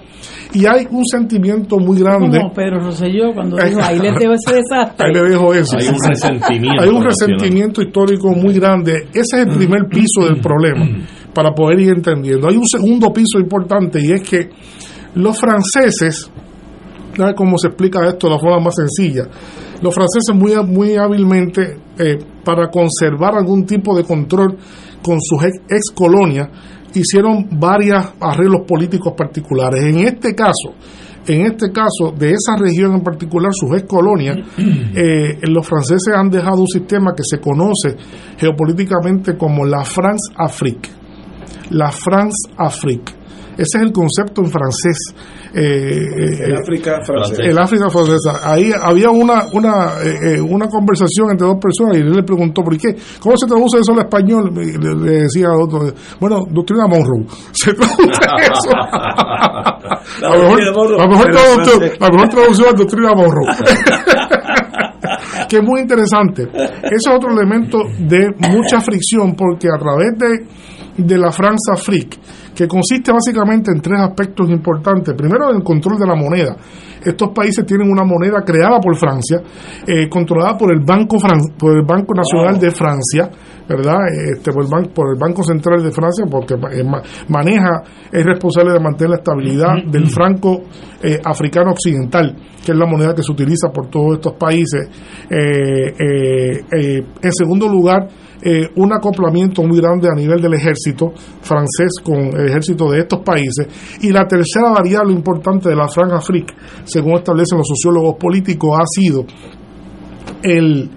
Y 0.54 0.66
hay 0.66 0.86
un 0.90 1.04
sentimiento 1.04 1.78
muy 1.78 1.98
grande. 1.98 2.38
Como 2.38 2.52
Pedro 2.52 2.80
Rosselló 2.80 3.34
cuando 3.34 3.56
dijo, 3.56 3.80
ahí 3.82 3.98
les 3.98 4.14
dejo 4.14 4.32
ese 4.34 4.54
desastre. 4.54 5.04
Ahí 5.04 5.12
le 5.12 5.22
dejo 5.22 5.52
eso. 5.52 5.76
Hay 5.76 5.88
un 5.88 5.98
resentimiento. 6.08 6.82
Hay 6.82 6.88
un 6.88 7.04
resentimiento 7.04 7.82
histórico 7.82 8.28
muy 8.28 8.54
grande. 8.54 9.08
Ese 9.12 9.20
es 9.40 9.46
el 9.46 9.56
primer 9.56 9.86
piso 9.88 10.24
del 10.24 10.40
problema, 10.40 10.86
para 11.34 11.52
poder 11.52 11.80
ir 11.80 11.90
entendiendo. 11.90 12.48
Hay 12.48 12.56
un 12.56 12.66
segundo 12.66 13.12
piso 13.12 13.38
importante 13.38 14.00
y 14.00 14.12
es 14.12 14.22
que 14.22 14.50
los 15.14 15.38
franceses 15.38 16.30
cómo 17.36 17.58
se 17.58 17.68
explica 17.68 18.06
esto 18.06 18.26
de 18.26 18.34
la 18.34 18.40
forma 18.40 18.60
más 18.60 18.74
sencilla. 18.74 19.24
Los 19.80 19.94
franceses 19.94 20.34
muy, 20.34 20.54
muy 20.66 20.96
hábilmente, 20.96 21.78
eh, 21.98 22.18
para 22.44 22.68
conservar 22.70 23.36
algún 23.36 23.64
tipo 23.64 23.96
de 23.96 24.04
control 24.04 24.56
con 25.02 25.18
sus 25.20 25.44
ex, 25.44 25.90
colonias, 25.94 26.48
hicieron 26.94 27.48
varios 27.58 28.14
arreglos 28.20 28.62
políticos 28.66 29.12
particulares. 29.16 29.84
En 29.84 29.98
este 29.98 30.34
caso, 30.34 30.74
en 31.26 31.46
este 31.46 31.70
caso, 31.70 32.12
de 32.16 32.32
esa 32.32 32.56
región 32.58 32.94
en 32.94 33.02
particular, 33.02 33.50
sus 33.52 33.76
ex 33.76 33.88
colonias, 33.88 34.36
eh, 34.58 35.38
los 35.48 35.66
franceses 35.66 36.14
han 36.14 36.30
dejado 36.30 36.60
un 36.60 36.68
sistema 36.68 37.12
que 37.16 37.22
se 37.24 37.38
conoce 37.40 37.96
geopolíticamente 38.38 39.36
como 39.36 39.64
la 39.64 39.84
France-Afrique. 39.84 41.03
La 41.70 41.90
France-Afrique. 41.90 43.24
Ese 43.56 43.78
es 43.78 43.82
el 43.82 43.92
concepto 43.92 44.42
en 44.42 44.50
francés. 44.50 44.98
Eh, 45.54 45.60
eh, 45.60 46.44
el 46.46 46.56
África 46.56 47.00
francesa. 47.04 47.44
El 47.44 47.56
África 47.58 47.88
francesa. 47.88 48.40
Ahí 48.42 48.72
había 48.72 49.10
una 49.10 49.46
una 49.52 50.02
eh, 50.02 50.40
una 50.40 50.66
conversación 50.66 51.30
entre 51.30 51.46
dos 51.46 51.58
personas 51.60 51.96
y 51.96 52.00
él 52.00 52.10
le 52.10 52.24
preguntó, 52.24 52.62
¿por 52.62 52.76
qué? 52.76 52.96
¿Cómo 53.20 53.36
se 53.36 53.46
traduce 53.46 53.78
eso 53.78 53.92
al 53.92 54.00
español? 54.00 54.52
Le, 54.52 55.22
decía 55.22 55.46
a 55.48 55.56
otro, 55.56 55.92
bueno, 56.18 56.40
doctrina 56.50 56.88
Monroe. 56.88 57.24
Se 57.52 57.72
traduce 57.72 58.02
eso. 58.02 58.72
a 60.26 60.36
lo 60.36 60.42
mejor, 60.42 60.60
a 61.00 61.06
mejor, 61.06 61.30
a 62.00 62.10
mejor 62.10 62.28
traducción 62.28 62.68
a 62.68 62.72
doctrina 62.72 63.14
Monroe. 63.14 63.46
que 65.48 65.56
es 65.56 65.62
muy 65.62 65.80
interesante. 65.80 66.42
Ese 66.42 66.94
es 66.94 67.06
otro 67.08 67.30
elemento 67.30 67.78
de 67.98 68.30
mucha 68.50 68.80
fricción 68.80 69.34
porque 69.36 69.68
a 69.68 69.78
través 69.78 70.18
de, 70.18 70.46
de 70.96 71.18
la 71.18 71.30
France 71.30 71.70
Afrique 71.72 72.18
que 72.54 72.68
consiste 72.68 73.12
básicamente 73.12 73.72
en 73.72 73.80
tres 73.80 74.00
aspectos 74.00 74.48
importantes. 74.48 75.14
Primero, 75.14 75.50
el 75.50 75.62
control 75.62 75.98
de 75.98 76.06
la 76.06 76.14
moneda. 76.14 76.56
Estos 77.04 77.30
países 77.34 77.66
tienen 77.66 77.90
una 77.90 78.04
moneda 78.04 78.42
creada 78.42 78.80
por 78.80 78.96
Francia, 78.96 79.42
eh, 79.86 80.08
controlada 80.08 80.56
por 80.56 80.72
el 80.72 80.80
Banco 80.80 81.18
por 81.58 81.76
el 81.76 81.84
Banco 81.84 82.14
Nacional 82.14 82.58
de 82.58 82.70
Francia, 82.70 83.28
¿verdad? 83.68 83.98
Este, 84.32 84.52
por, 84.52 84.64
el 84.64 84.70
banco, 84.70 84.90
por 84.94 85.12
el 85.12 85.18
Banco 85.18 85.42
Central 85.42 85.82
de 85.82 85.90
Francia, 85.90 86.24
porque 86.30 86.54
eh, 86.54 86.84
maneja, 87.28 87.82
es 88.10 88.24
responsable 88.24 88.72
de 88.72 88.80
mantener 88.80 89.10
la 89.10 89.16
estabilidad 89.16 89.84
del 89.86 90.06
franco 90.06 90.62
eh, 91.02 91.20
africano 91.22 91.72
occidental, 91.72 92.36
que 92.64 92.72
es 92.72 92.78
la 92.78 92.86
moneda 92.86 93.14
que 93.14 93.22
se 93.22 93.32
utiliza 93.32 93.68
por 93.68 93.88
todos 93.88 94.14
estos 94.14 94.34
países. 94.34 94.88
en 95.28 97.32
segundo 97.32 97.68
lugar, 97.68 98.08
eh, 98.46 98.70
un 98.76 98.92
acoplamiento 98.92 99.62
muy 99.62 99.80
grande 99.80 100.06
a 100.06 100.14
nivel 100.14 100.38
del 100.38 100.52
ejército 100.52 101.14
francés 101.40 101.92
con 102.02 102.18
el 102.18 102.46
ejército 102.48 102.90
de 102.90 102.98
estos 102.98 103.20
países. 103.20 103.66
Y 104.02 104.12
la 104.12 104.26
tercera 104.28 104.70
variable 104.70 105.14
importante 105.14 105.70
de 105.70 105.74
la 105.74 105.88
France-Afrique, 105.88 106.52
según 106.84 107.14
establecen 107.14 107.56
los 107.56 107.66
sociólogos 107.66 108.16
políticos, 108.16 108.78
ha 108.78 108.84
sido 108.84 109.24
el 110.42 110.90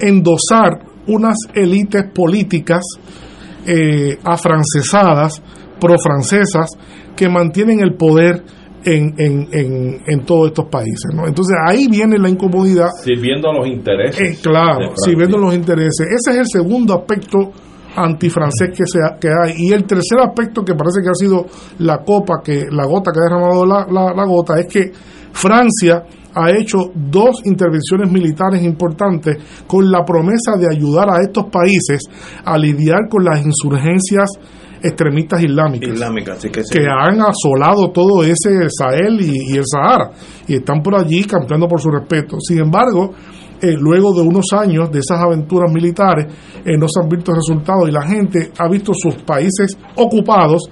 endosar 0.00 0.84
unas 1.08 1.36
élites 1.54 2.04
políticas 2.14 2.84
eh, 3.66 4.16
afrancesadas, 4.22 5.42
profrancesas, 5.80 6.70
que 7.16 7.28
mantienen 7.28 7.80
el 7.80 7.94
poder 7.94 8.44
en, 8.84 9.14
en, 9.18 9.48
en, 9.52 10.02
en 10.06 10.24
todos 10.24 10.48
estos 10.48 10.66
países. 10.66 11.10
¿no? 11.14 11.26
Entonces 11.26 11.56
ahí 11.66 11.88
viene 11.88 12.18
la 12.18 12.28
incomodidad. 12.28 12.88
Sirviendo 13.02 13.50
a 13.50 13.54
los 13.54 13.66
intereses. 13.66 14.20
Eh, 14.20 14.38
claro, 14.42 14.92
sirviendo 15.04 15.38
los 15.38 15.54
intereses. 15.54 16.06
Ese 16.06 16.30
es 16.32 16.36
el 16.38 16.46
segundo 16.62 16.94
aspecto 16.94 17.38
antifrancés 17.94 18.70
que, 18.70 18.84
se 18.86 18.98
que 19.20 19.28
hay. 19.28 19.54
Y 19.58 19.72
el 19.72 19.84
tercer 19.84 20.18
aspecto 20.20 20.62
que 20.64 20.74
parece 20.74 21.00
que 21.02 21.10
ha 21.10 21.14
sido 21.14 21.46
la 21.78 21.98
copa, 22.02 22.40
que 22.42 22.64
la 22.70 22.86
gota 22.86 23.10
que 23.12 23.18
ha 23.20 23.28
derramado 23.28 23.66
la, 23.66 23.86
la- 23.90 24.14
la 24.14 24.24
gota, 24.24 24.58
es 24.58 24.66
que 24.66 24.90
Francia 25.32 26.02
ha 26.34 26.50
hecho 26.50 26.78
dos 26.94 27.42
intervenciones 27.44 28.10
militares 28.10 28.62
importantes 28.62 29.36
con 29.66 29.90
la 29.90 30.02
promesa 30.04 30.56
de 30.58 30.66
ayudar 30.70 31.10
a 31.10 31.20
estos 31.22 31.44
países 31.50 32.00
a 32.44 32.56
lidiar 32.56 33.08
con 33.10 33.22
las 33.24 33.44
insurgencias 33.44 34.30
extremistas 34.82 35.42
islámicas 35.42 35.90
Islámica, 35.90 36.34
que 36.34 36.64
sí. 36.64 36.78
que 36.78 36.86
han 36.86 37.20
asolado 37.20 37.90
todo 37.92 38.22
ese 38.22 38.68
Sahel 38.68 39.20
y, 39.20 39.52
y 39.52 39.56
el 39.56 39.64
Sahara 39.64 40.10
y 40.46 40.56
están 40.56 40.82
por 40.82 40.98
allí 40.98 41.24
campeando 41.24 41.68
por 41.68 41.80
su 41.80 41.90
respeto. 41.90 42.36
Sin 42.40 42.58
embargo, 42.58 43.12
eh, 43.60 43.76
luego 43.78 44.12
de 44.12 44.22
unos 44.22 44.46
años 44.52 44.90
de 44.90 44.98
esas 44.98 45.20
aventuras 45.20 45.72
militares, 45.72 46.26
eh, 46.64 46.76
no 46.76 46.86
se 46.88 47.00
han 47.00 47.08
visto 47.08 47.32
resultados 47.32 47.88
y 47.88 47.92
la 47.92 48.02
gente 48.02 48.50
ha 48.58 48.68
visto 48.68 48.92
sus 48.92 49.14
países 49.22 49.78
ocupados 49.94 50.62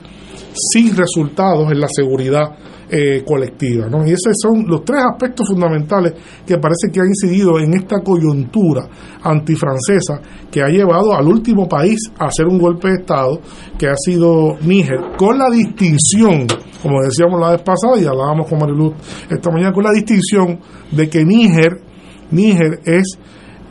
sin 0.54 0.96
resultados 0.96 1.70
en 1.70 1.80
la 1.80 1.86
seguridad 1.88 2.56
eh, 2.92 3.22
colectiva. 3.24 3.86
¿no? 3.88 4.04
Y 4.04 4.10
esos 4.10 4.34
son 4.42 4.64
los 4.66 4.84
tres 4.84 5.00
aspectos 5.08 5.46
fundamentales 5.48 6.12
que 6.44 6.58
parece 6.58 6.88
que 6.92 6.98
han 7.00 7.06
incidido 7.06 7.58
en 7.60 7.74
esta 7.74 8.00
coyuntura 8.02 8.88
antifrancesa 9.22 10.20
que 10.50 10.60
ha 10.62 10.68
llevado 10.68 11.14
al 11.14 11.26
último 11.28 11.68
país 11.68 11.98
a 12.18 12.26
hacer 12.26 12.46
un 12.46 12.58
golpe 12.58 12.88
de 12.88 12.94
Estado, 12.94 13.40
que 13.78 13.86
ha 13.86 13.94
sido 13.96 14.56
Níger, 14.62 14.98
con 15.16 15.38
la 15.38 15.48
distinción, 15.50 16.46
como 16.82 17.00
decíamos 17.02 17.40
la 17.40 17.52
vez 17.52 17.62
pasada 17.62 17.96
y 18.00 18.06
hablábamos 18.06 18.48
con 18.48 18.58
Mariluz 18.58 18.94
esta 19.30 19.50
mañana, 19.50 19.72
con 19.72 19.84
la 19.84 19.92
distinción 19.92 20.58
de 20.90 21.08
que 21.08 21.24
Níger, 21.24 21.80
Níger 22.32 22.80
es 22.84 23.18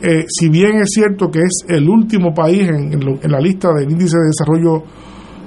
eh, 0.02 0.24
si 0.28 0.48
bien 0.48 0.76
es 0.76 0.88
cierto 0.94 1.28
que 1.30 1.40
es 1.40 1.64
el 1.68 1.86
último 1.86 2.32
país 2.32 2.62
en, 2.70 2.94
en 2.94 3.00
lo- 3.04 3.20
en 3.22 3.30
la 3.30 3.38
lista 3.38 3.68
del 3.74 3.90
índice 3.90 4.16
de 4.16 4.28
desarrollo 4.28 4.82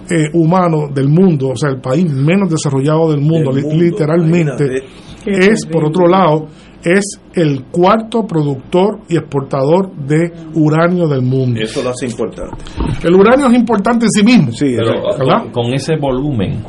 eh, 0.09 0.29
humano 0.33 0.87
del 0.93 1.07
mundo, 1.09 1.49
o 1.49 1.55
sea, 1.55 1.69
el 1.69 1.79
país 1.81 2.11
menos 2.11 2.49
desarrollado 2.49 3.11
del 3.11 3.21
mundo, 3.21 3.51
Del 3.51 3.63
li- 3.63 3.69
mundo, 3.69 3.83
literalmente, 3.85 4.63
imagínate. 4.65 5.51
es, 5.51 5.65
por 5.65 5.85
otro 5.85 6.07
lado, 6.07 6.47
es 6.83 7.19
el 7.33 7.63
cuarto 7.71 8.27
productor 8.27 8.99
y 9.07 9.15
exportador 9.15 9.95
de 9.95 10.31
uranio 10.55 11.07
del 11.07 11.21
mundo. 11.21 11.61
Eso 11.61 11.81
lo 11.81 11.91
hace 11.91 12.07
importante. 12.07 12.55
El 13.03 13.15
uranio 13.15 13.47
es 13.47 13.53
importante 13.53 14.05
en 14.05 14.11
sí 14.11 14.23
mismo. 14.23 14.49
Pero 14.59 15.01
¿verdad? 15.17 15.43
con, 15.43 15.63
con 15.63 15.73
ese 15.73 15.95
volumen, 15.95 16.61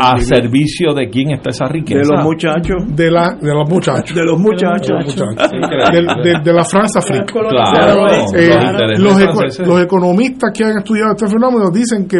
¿a 0.00 0.14
vivir 0.14 0.24
servicio 0.24 0.94
de 0.94 1.08
quién 1.10 1.30
está 1.32 1.50
esa 1.50 1.66
riqueza? 1.66 2.00
de 2.00 2.16
los 2.16 2.24
muchachos. 2.24 2.76
De, 2.88 3.10
la, 3.10 3.36
de 3.40 3.52
los 3.54 3.68
muchachos. 3.68 4.14
De 4.16 4.24
los 4.24 4.38
muchachos. 4.38 4.88
De 4.88 4.94
los 4.94 5.16
muchachos. 5.16 5.50
De, 5.90 6.30
de- 6.30 6.40
de 6.44 6.52
la 6.52 6.64
Francia 6.64 7.00
Africa. 7.00 7.24
Claro, 7.26 8.06
Eh, 8.34 8.48
los 8.48 8.64
intereses 8.64 8.98
los, 9.02 9.20
eco- 9.20 9.32
franceses. 9.38 9.66
los 9.68 9.80
economistas 9.82 10.50
que 10.54 10.64
han 10.64 10.78
estudiado 10.78 11.12
este 11.16 11.26
fenómeno 11.28 11.70
dicen 11.70 12.06
que 12.06 12.18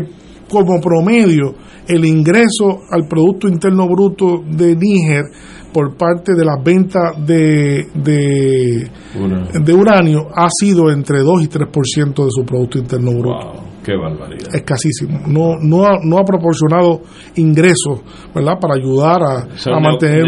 como 0.48 0.80
promedio 0.80 1.54
el 1.88 2.04
ingreso 2.04 2.80
al 2.90 3.06
Producto 3.08 3.48
Interno 3.48 3.86
Bruto 3.88 4.42
de 4.48 4.74
Níger 4.76 5.24
por 5.72 5.96
parte 5.96 6.32
de 6.34 6.44
las 6.44 6.62
ventas 6.64 7.14
de, 7.26 7.86
de, 7.94 8.88
de 9.60 9.72
uranio 9.74 10.28
ha 10.34 10.48
sido 10.48 10.90
entre 10.90 11.20
2 11.20 11.42
y 11.44 11.48
3% 11.48 12.24
de 12.24 12.30
su 12.30 12.44
Producto 12.46 12.78
Interno 12.78 13.10
Bruto. 13.10 13.28
Wow, 13.52 13.62
qué 13.86 13.96
barbaridad. 13.96 14.52
Escasísimo. 14.54 15.20
No, 15.28 15.54
no, 15.62 15.86
ha, 15.86 15.98
no 16.02 16.18
ha 16.18 16.24
proporcionado 16.24 17.02
ingresos 17.36 18.00
¿verdad? 18.34 18.58
para 18.60 18.74
ayudar 18.74 19.22
a, 19.22 19.38
Eso 19.54 19.70
es 19.70 19.76
a 19.76 19.80
mantener 19.80 20.22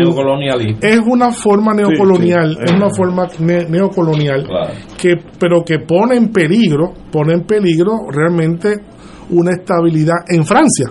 es 0.80 0.98
una 1.05 1.30
forma 1.32 1.74
neocolonial, 1.74 2.56
sí. 2.56 2.62
es 2.64 2.72
una 2.72 2.89
forma 2.90 3.26
ne- 3.40 3.64
neocolonial 3.68 4.44
Claro. 4.47 4.72
que 4.97 5.14
pero 5.40 5.64
que 5.64 5.80
pone 5.80 6.16
en 6.16 6.28
peligro, 6.32 6.93
pone 7.10 7.35
en 7.35 7.43
peligro 7.44 7.93
realmente 8.10 8.76
una 9.30 9.51
estabilidad 9.52 10.16
en 10.28 10.44
Francia. 10.44 10.86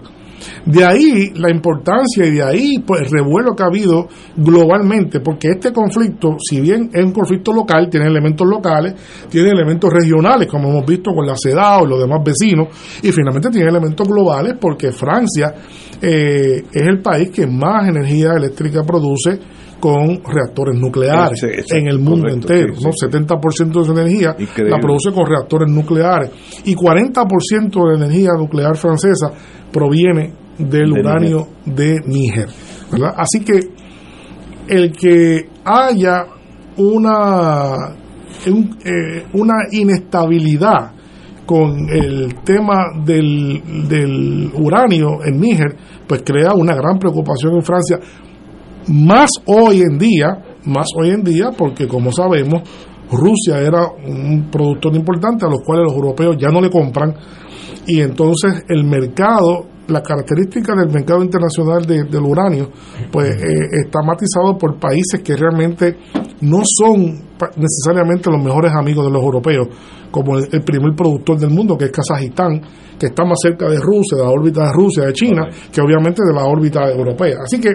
De 0.65 0.83
ahí 0.83 1.31
la 1.35 1.49
importancia 1.49 2.25
y 2.25 2.31
de 2.31 2.43
ahí 2.43 2.79
pues 2.85 3.01
el 3.01 3.09
revuelo 3.09 3.55
que 3.55 3.63
ha 3.63 3.67
habido 3.67 4.07
globalmente, 4.35 5.19
porque 5.19 5.49
este 5.49 5.71
conflicto, 5.71 6.35
si 6.39 6.61
bien 6.61 6.89
es 6.93 7.03
un 7.03 7.11
conflicto 7.11 7.53
local, 7.53 7.89
tiene 7.89 8.07
elementos 8.07 8.47
locales, 8.47 8.93
tiene 9.29 9.49
elementos 9.49 9.91
regionales, 9.91 10.47
como 10.47 10.69
hemos 10.69 10.85
visto 10.85 11.11
con 11.13 11.25
la 11.25 11.35
CEDAW 11.35 11.85
y 11.85 11.89
los 11.89 11.99
demás 11.99 12.21
vecinos, 12.23 12.67
y 13.01 13.11
finalmente 13.11 13.49
tiene 13.49 13.69
elementos 13.69 14.07
globales 14.07 14.55
porque 14.59 14.91
Francia 14.91 15.53
eh, 16.01 16.63
es 16.71 16.87
el 16.87 17.01
país 17.01 17.31
que 17.31 17.47
más 17.47 17.87
energía 17.87 18.33
eléctrica 18.35 18.83
produce 18.83 19.39
con 19.79 20.21
reactores 20.23 20.79
nucleares 20.79 21.39
Sí, 21.39 21.47
sí, 21.65 21.77
en 21.77 21.87
el 21.87 21.99
mundo 21.99 22.27
correcto, 22.29 22.53
entero. 22.53 22.73
sí, 22.75 22.83
¿no? 22.85 22.91
sí. 22.93 23.05
70% 23.07 23.79
de 23.79 23.85
su 23.85 23.91
energía 23.91 24.35
Increíble. 24.39 24.71
la 24.71 24.79
produce 24.79 25.11
con 25.11 25.25
reactores 25.27 25.71
nucleares 25.71 26.31
y 26.65 26.75
40% 26.75 27.69
de 27.71 27.97
la 27.99 28.05
energía 28.05 28.29
nuclear 28.37 28.75
francesa 28.75 29.31
proviene 29.71 30.33
del 30.57 30.91
De 30.93 30.99
uranio 31.01 31.47
de 31.65 31.99
Níger. 32.07 32.47
¿verdad? 32.91 33.13
Así 33.17 33.43
que 33.45 33.59
el 34.67 34.91
que 34.91 35.47
haya 35.63 36.25
una, 36.77 37.73
un- 38.47 38.77
eh, 38.83 39.25
una 39.33 39.53
inestabilidad 39.71 40.91
con 41.45 41.87
el 41.89 42.35
tema 42.43 42.87
del, 43.05 43.61
del 43.87 44.51
uranio 44.55 45.23
en 45.25 45.39
Níger, 45.39 45.75
pues 46.07 46.21
crea 46.25 46.53
una 46.53 46.75
gran 46.75 46.99
preocupación 46.99 47.55
en 47.55 47.61
Francia, 47.61 47.99
más 48.87 49.29
hoy 49.45 49.81
en 49.81 49.97
día, 49.97 50.27
más 50.65 50.87
hoy 50.95 51.09
en 51.11 51.23
día, 51.23 51.51
porque 51.57 51.87
como 51.87 52.11
sabemos, 52.11 52.61
Rusia 53.11 53.59
era 53.61 53.87
un 54.05 54.49
productor 54.51 54.95
importante 54.95 55.45
a 55.45 55.49
los 55.49 55.61
cuales 55.61 55.85
los 55.85 55.93
europeos 55.95 56.35
ya 56.39 56.49
no 56.49 56.59
le 56.61 56.69
compran 56.69 57.13
y 57.85 58.01
entonces 58.01 58.63
el 58.67 58.83
mercado, 58.83 59.65
la 59.87 60.01
característica 60.03 60.75
del 60.75 60.89
mercado 60.91 61.23
internacional 61.23 61.85
de- 61.85 62.03
del 62.03 62.23
uranio, 62.23 62.69
pues 63.11 63.29
eh, 63.41 63.67
está 63.85 64.01
matizado 64.05 64.57
por 64.57 64.77
países 64.77 65.21
que 65.21 65.37
realmente 65.37 65.95
no 66.41 66.59
son 66.65 67.21
necesariamente 67.55 68.29
los 68.29 68.43
mejores 68.43 68.73
amigos 68.73 69.05
de 69.05 69.11
los 69.11 69.23
europeos, 69.23 69.67
como 70.11 70.37
el, 70.37 70.47
el 70.51 70.61
primer 70.63 70.93
productor 70.95 71.37
del 71.39 71.51
mundo, 71.51 71.77
que 71.77 71.85
es 71.85 71.91
Kazajistán, 71.91 72.61
que 72.99 73.05
está 73.07 73.23
más 73.23 73.37
cerca 73.41 73.69
de 73.69 73.79
Rusia, 73.79 74.17
de 74.17 74.23
la 74.23 74.29
órbita 74.31 74.65
de 74.65 74.73
Rusia, 74.73 75.05
de 75.05 75.13
China, 75.13 75.47
que 75.71 75.79
obviamente 75.79 76.21
de 76.27 76.33
la 76.33 76.43
órbita 76.45 76.89
europea. 76.91 77.37
Así 77.45 77.61
que 77.61 77.69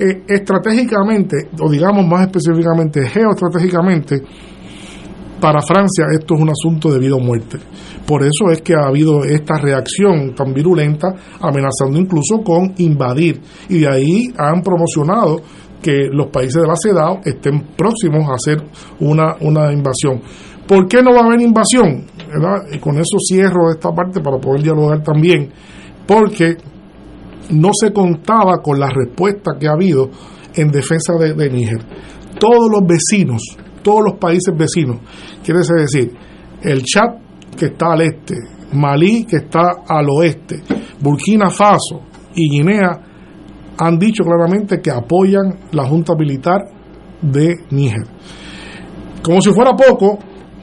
eh, 0.00 0.22
estratégicamente, 0.26 1.50
o 1.60 1.70
digamos 1.70 2.06
más 2.06 2.22
específicamente, 2.22 3.06
geoestratégicamente, 3.06 4.22
para 5.40 5.60
Francia 5.62 6.06
esto 6.12 6.34
es 6.34 6.40
un 6.40 6.50
asunto 6.50 6.90
de 6.90 6.98
vida 6.98 7.16
o 7.16 7.20
muerte. 7.20 7.58
Por 8.06 8.22
eso 8.22 8.50
es 8.50 8.62
que 8.62 8.74
ha 8.74 8.88
habido 8.88 9.24
esta 9.24 9.58
reacción 9.58 10.34
tan 10.34 10.52
virulenta, 10.52 11.14
amenazando 11.40 11.98
incluso 11.98 12.42
con 12.44 12.74
invadir. 12.78 13.40
Y 13.68 13.80
de 13.80 13.88
ahí 13.88 14.24
han 14.36 14.62
promocionado 14.62 15.40
que 15.82 16.08
los 16.12 16.28
países 16.28 16.62
de 16.62 16.68
la 16.68 16.74
CEDAW 16.76 17.20
estén 17.24 17.74
próximos 17.76 18.28
a 18.28 18.34
hacer 18.34 18.62
una, 19.00 19.36
una 19.40 19.72
invasión. 19.72 20.20
¿Por 20.66 20.86
qué 20.88 21.02
no 21.02 21.12
va 21.12 21.20
a 21.20 21.24
haber 21.26 21.40
invasión? 21.40 22.04
¿Verdad? 22.28 22.66
Y 22.72 22.78
con 22.78 22.96
eso 22.96 23.16
cierro 23.26 23.70
esta 23.70 23.90
parte 23.92 24.20
para 24.20 24.38
poder 24.38 24.62
dialogar 24.62 25.02
también. 25.02 25.50
Porque 26.06 26.56
no 27.52 27.70
se 27.72 27.92
contaba 27.92 28.58
con 28.62 28.78
la 28.78 28.88
respuesta 28.88 29.52
que 29.58 29.68
ha 29.68 29.72
habido 29.72 30.10
en 30.54 30.68
defensa 30.68 31.14
de, 31.14 31.50
Níger. 31.50 31.82
Todos 32.38 32.70
los 32.70 32.86
vecinos, 32.86 33.42
todos 33.82 34.00
los 34.10 34.18
países 34.18 34.56
vecinos, 34.56 34.98
quiere 35.44 35.60
decir, 35.60 36.12
el 36.62 36.82
Chad 36.82 37.20
que 37.56 37.66
está 37.66 37.92
al 37.92 38.02
este, 38.02 38.36
Malí 38.72 39.24
que 39.24 39.36
está 39.36 39.82
al 39.88 40.06
oeste, 40.10 40.62
Burkina 41.00 41.50
Faso 41.50 42.02
y 42.34 42.48
Guinea 42.48 42.90
han 43.78 43.98
dicho 43.98 44.22
claramente 44.22 44.80
que 44.80 44.90
apoyan 44.90 45.58
la 45.72 45.84
Junta 45.86 46.14
Militar 46.14 46.60
de 47.20 47.56
Níger. 47.70 48.06
Como 49.22 49.40
si 49.40 49.50
fuera 49.52 49.74
poco, 49.74 50.18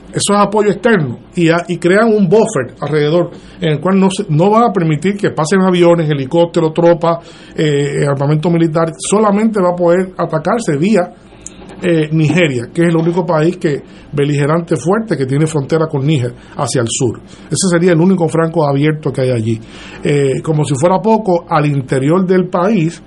eso 0.10 0.34
es 0.34 0.40
apoyo 0.40 0.70
externo 0.72 1.20
y, 1.36 1.48
y 1.68 1.78
crean 1.78 2.08
un 2.14 2.28
buffer 2.28 2.76
alrededor 2.80 3.32
en 3.62 3.74
el 3.74 3.80
cual 3.80 4.00
no, 4.00 4.10
se- 4.10 4.26
no 4.30 4.50
van 4.50 4.64
a 4.70 4.74
permitir 4.74 5.16
que 5.18 5.32
pasen 5.32 5.62
aviones, 5.62 6.10
helicópteros, 6.10 6.74
tropas, 6.74 7.18
eh, 7.56 8.06
armamento 8.08 8.50
militar, 8.50 8.92
solamente 8.98 9.62
va 9.62 9.72
a 9.72 9.76
poder 9.76 10.14
atacarse 10.18 10.78
vía 10.78 11.14
eh, 11.82 12.10
Nigeria, 12.12 12.70
que 12.74 12.82
es 12.84 12.88
el 12.90 12.96
único 12.98 13.24
país 13.26 13.58
que 13.58 13.82
beligerante 14.12 14.76
fuerte 14.78 15.16
que 15.16 15.26
tiene 15.28 15.46
frontera 15.46 15.86
con 15.88 16.06
Níger 16.08 16.34
hacia 16.56 16.82
el 16.82 16.88
sur. 16.90 17.20
Ese 17.46 17.68
sería 17.70 17.92
el 17.92 18.00
único 18.00 18.28
franco 18.28 18.68
abierto 18.68 19.12
que 19.12 19.22
hay 19.22 19.30
allí. 19.32 19.60
Eh, 20.04 20.42
como 20.42 20.64
si 20.64 20.74
fuera 20.74 21.00
poco, 21.00 21.46
al 21.48 21.68
interior 21.68 22.26
del 22.26 22.48
país 22.50 23.04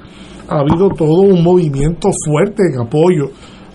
ha 0.48 0.60
habido 0.60 0.88
todo 0.90 1.22
un 1.22 1.42
movimiento 1.42 2.10
fuerte 2.26 2.62
en 2.72 2.80
apoyo 2.80 3.30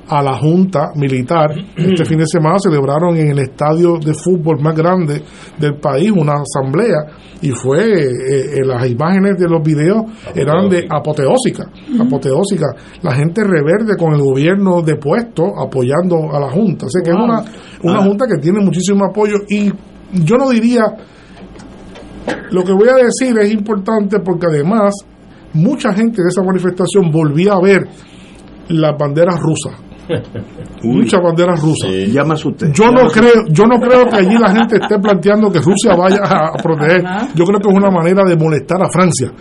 a 0.07 0.21
la 0.21 0.37
Junta 0.37 0.91
Militar. 0.95 1.51
Este 1.75 2.05
fin 2.05 2.19
de 2.19 2.27
semana 2.27 2.57
celebraron 2.59 3.15
en 3.17 3.31
el 3.31 3.39
estadio 3.39 3.97
de 3.97 4.13
fútbol 4.13 4.61
más 4.61 4.75
grande 4.75 5.21
del 5.59 5.75
país 5.75 6.11
una 6.11 6.33
asamblea 6.41 7.05
y 7.41 7.49
fue, 7.51 7.83
eh, 7.83 8.59
eh, 8.59 8.65
las 8.65 8.89
imágenes 8.89 9.37
de 9.37 9.47
los 9.47 9.61
videos 9.61 10.03
eran 10.33 10.69
de 10.69 10.87
apoteósica, 10.89 11.69
apoteósica. 11.99 12.65
La 13.01 13.13
gente 13.13 13.43
reverde 13.43 13.95
con 13.97 14.13
el 14.13 14.21
gobierno 14.21 14.81
depuesto 14.81 15.43
apoyando 15.59 16.31
a 16.31 16.39
la 16.39 16.49
Junta. 16.49 16.85
Así 16.87 16.99
que 17.03 17.11
es 17.11 17.15
una, 17.15 17.43
una 17.83 17.99
Ah. 17.99 18.03
Junta 18.03 18.25
que 18.27 18.41
tiene 18.41 18.59
muchísimo 18.61 19.05
apoyo 19.05 19.35
y 19.49 19.71
yo 20.13 20.37
no 20.37 20.49
diría, 20.49 20.83
lo 22.51 22.63
que 22.63 22.73
voy 22.73 22.87
a 22.89 22.95
decir 22.95 23.37
es 23.39 23.51
importante 23.51 24.19
porque 24.19 24.47
además 24.47 24.93
mucha 25.53 25.93
gente 25.93 26.21
de 26.21 26.29
esa 26.29 26.43
manifestación 26.43 27.11
volvía 27.11 27.53
a 27.53 27.61
ver 27.61 27.87
las 28.69 28.97
banderas 28.97 29.39
rusas. 29.39 29.73
Muchas 30.83 31.21
banderas 31.21 31.61
rusas. 31.61 31.89
Llama 32.11 32.35
usted. 32.35 32.71
Yo 32.73 32.91
no 32.91 33.07
creo, 33.07 33.33
yo 33.49 33.63
no 33.65 33.79
creo 33.79 34.05
que 34.07 34.15
allí 34.17 34.37
la 34.37 34.53
gente 34.53 34.77
esté 34.81 34.99
planteando 34.99 35.51
que 35.51 35.59
Rusia 35.59 35.95
vaya 35.95 36.19
a 36.23 36.47
a 36.49 36.53
proteger. 36.61 37.03
Yo 37.35 37.45
creo 37.45 37.59
que 37.59 37.69
es 37.69 37.75
una 37.75 37.89
manera 37.89 38.23
de 38.23 38.35
molestar 38.35 38.81
a 38.83 38.89
Francia 38.89 39.31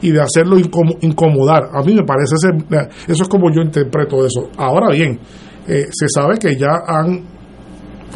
y 0.00 0.10
de 0.12 0.20
hacerlo 0.20 0.56
incom- 0.58 0.96
incomodar. 1.02 1.64
A 1.72 1.82
mí 1.82 1.94
me 1.94 2.04
parece 2.04 2.34
ese- 2.36 2.86
eso 3.12 3.22
es 3.22 3.28
como 3.28 3.50
yo 3.52 3.60
interpreto 3.62 4.24
eso. 4.24 4.48
Ahora 4.56 4.88
bien, 4.90 5.18
eh, 5.68 5.86
se 5.90 6.06
sabe 6.08 6.38
que 6.38 6.56
ya 6.56 6.70
han 6.86 7.22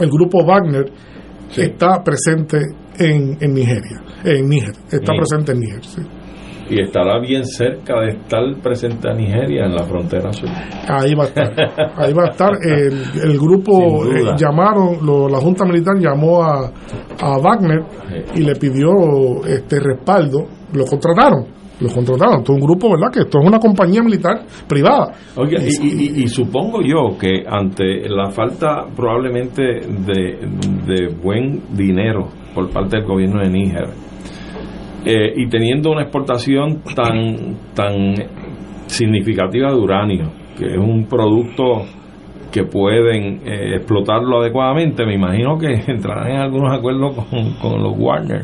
el 0.00 0.08
grupo 0.10 0.44
Wagner 0.44 0.84
está 1.56 2.02
presente 2.04 2.58
en, 2.98 3.36
en 3.40 3.54
Nigeria, 3.54 4.00
en 4.24 4.48
Níger, 4.48 4.72
está 4.90 5.12
presente 5.16 5.52
en 5.52 5.60
Níger. 5.60 5.84
sí. 5.84 6.02
Y 6.70 6.80
estará 6.82 7.18
bien 7.20 7.44
cerca 7.44 8.00
de 8.00 8.08
estar 8.10 8.42
presente 8.62 9.08
a 9.08 9.14
Nigeria 9.14 9.64
en 9.66 9.74
la 9.74 9.84
frontera 9.84 10.32
sur. 10.32 10.48
Ahí 10.88 11.14
va 11.14 11.24
a 11.24 11.26
estar. 11.28 11.52
Ahí 11.96 12.12
va 12.12 12.24
a 12.24 12.30
estar. 12.30 12.50
El, 12.62 13.02
el 13.30 13.38
grupo 13.38 14.04
eh, 14.04 14.34
llamaron, 14.38 15.04
lo- 15.04 15.28
la 15.28 15.38
Junta 15.38 15.64
Militar 15.64 15.94
llamó 15.98 16.42
a, 16.42 16.70
a 17.20 17.38
Wagner 17.38 17.80
y 18.34 18.40
le 18.42 18.54
pidió 18.56 18.88
este 19.46 19.80
respaldo. 19.80 20.46
Lo 20.74 20.84
contrataron. 20.84 21.46
Lo 21.80 21.88
contrataron. 21.90 22.38
Esto 22.40 22.52
es 22.52 22.60
un 22.60 22.66
grupo, 22.66 22.90
¿verdad? 22.90 23.12
Que 23.12 23.20
esto 23.20 23.38
es 23.40 23.46
una 23.46 23.58
compañía 23.60 24.02
militar 24.02 24.40
privada. 24.68 25.12
Oiga, 25.36 25.62
y, 25.62 25.68
y- 25.86 26.20
y- 26.20 26.22
y 26.24 26.28
supongo 26.28 26.80
yo 26.82 27.16
que 27.18 27.44
ante 27.48 28.08
la 28.08 28.30
falta 28.30 28.84
probablemente 28.94 29.62
de, 29.62 30.38
de 30.86 31.14
buen 31.22 31.62
dinero 31.76 32.28
por 32.54 32.68
parte 32.70 32.96
del 32.98 33.06
gobierno 33.06 33.40
de 33.40 33.48
Níger, 33.48 33.88
eh, 35.04 35.32
y 35.36 35.48
teniendo 35.48 35.90
una 35.90 36.02
exportación 36.02 36.82
tan, 36.94 37.56
tan 37.74 38.14
significativa 38.86 39.70
de 39.70 39.76
uranio, 39.76 40.32
que 40.56 40.66
es 40.66 40.78
un 40.78 41.06
producto 41.06 41.84
que 42.50 42.64
pueden 42.64 43.40
eh, 43.46 43.76
explotarlo 43.76 44.40
adecuadamente, 44.40 45.04
me 45.04 45.14
imagino 45.14 45.58
que 45.58 45.66
entrarán 45.92 46.30
en 46.30 46.36
algunos 46.38 46.76
acuerdos 46.76 47.14
con, 47.14 47.54
con 47.54 47.82
los 47.82 47.94
Warner 47.96 48.42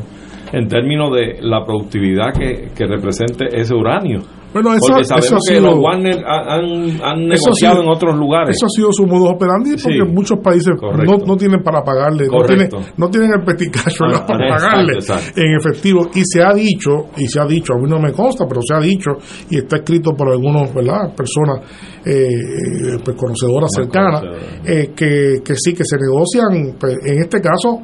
en 0.52 0.68
términos 0.68 1.12
de 1.12 1.38
la 1.40 1.64
productividad 1.64 2.32
que, 2.32 2.68
que 2.76 2.86
represente 2.86 3.46
ese 3.52 3.74
uranio. 3.74 4.20
Bueno, 4.54 4.70
eso- 4.72 4.86
Porque 4.86 5.02
eso 5.02 5.14
ha 5.14 5.20
sabemos 5.20 5.42
que 5.48 5.54
sido- 5.56 5.66
los 5.70 5.78
Warner 5.80 6.24
ha- 6.24 6.54
han, 6.54 7.26
negociado 7.26 7.74
sido- 7.74 7.82
en 7.82 7.88
otros 7.90 8.16
lugares. 8.16 8.56
Eso 8.56 8.66
ha 8.66 8.68
sido 8.70 8.88
su 8.92 9.04
modus 9.06 9.30
operandi 9.34 9.70
porque 9.82 9.98
Sí. 10.06 10.12
muchos 10.12 10.38
países 10.42 10.72
no, 10.80 11.16
no 11.26 11.36
tienen 11.36 11.60
para 11.62 11.82
pagarle, 11.82 12.26
no 12.28 12.44
tienen, 12.46 12.68
Correcto. 12.70 12.92
no 12.96 13.10
tienen 13.10 13.30
el 13.36 13.44
peticacho 13.44 14.04
¿verdad? 14.06 14.20
Ah, 14.22 14.26
para 14.26 14.44
exacto, 14.46 14.64
pagarle 14.70 14.92
exacto. 14.94 15.40
en 15.40 15.56
efectivo. 15.56 16.00
Y 16.14 16.22
se 16.24 16.42
ha 16.42 16.52
dicho, 16.54 16.90
y 17.16 17.26
se 17.26 17.40
ha 17.40 17.44
dicho, 17.46 17.74
a 17.74 17.78
mí 17.78 17.90
no 17.90 17.98
me 17.98 18.12
consta, 18.12 18.46
pero 18.48 18.60
se 18.62 18.74
ha 18.74 18.80
dicho, 18.80 19.10
y 19.50 19.58
está 19.58 19.76
escrito 19.76 20.12
por 20.16 20.28
¿verdad? 20.72 21.12
Personas 21.14 21.60
eh, 22.06 22.28
eh, 22.28 22.98
pues, 23.04 23.16
conocedoras 23.16 23.70
cercanas, 23.74 24.22
eh, 24.64 24.92
que, 24.94 25.36
que 25.44 25.54
sí, 25.56 25.72
que 25.74 25.84
se 25.84 25.96
negocian, 25.96 26.76
pues, 26.78 26.96
en 27.04 27.18
este 27.22 27.40
caso, 27.40 27.80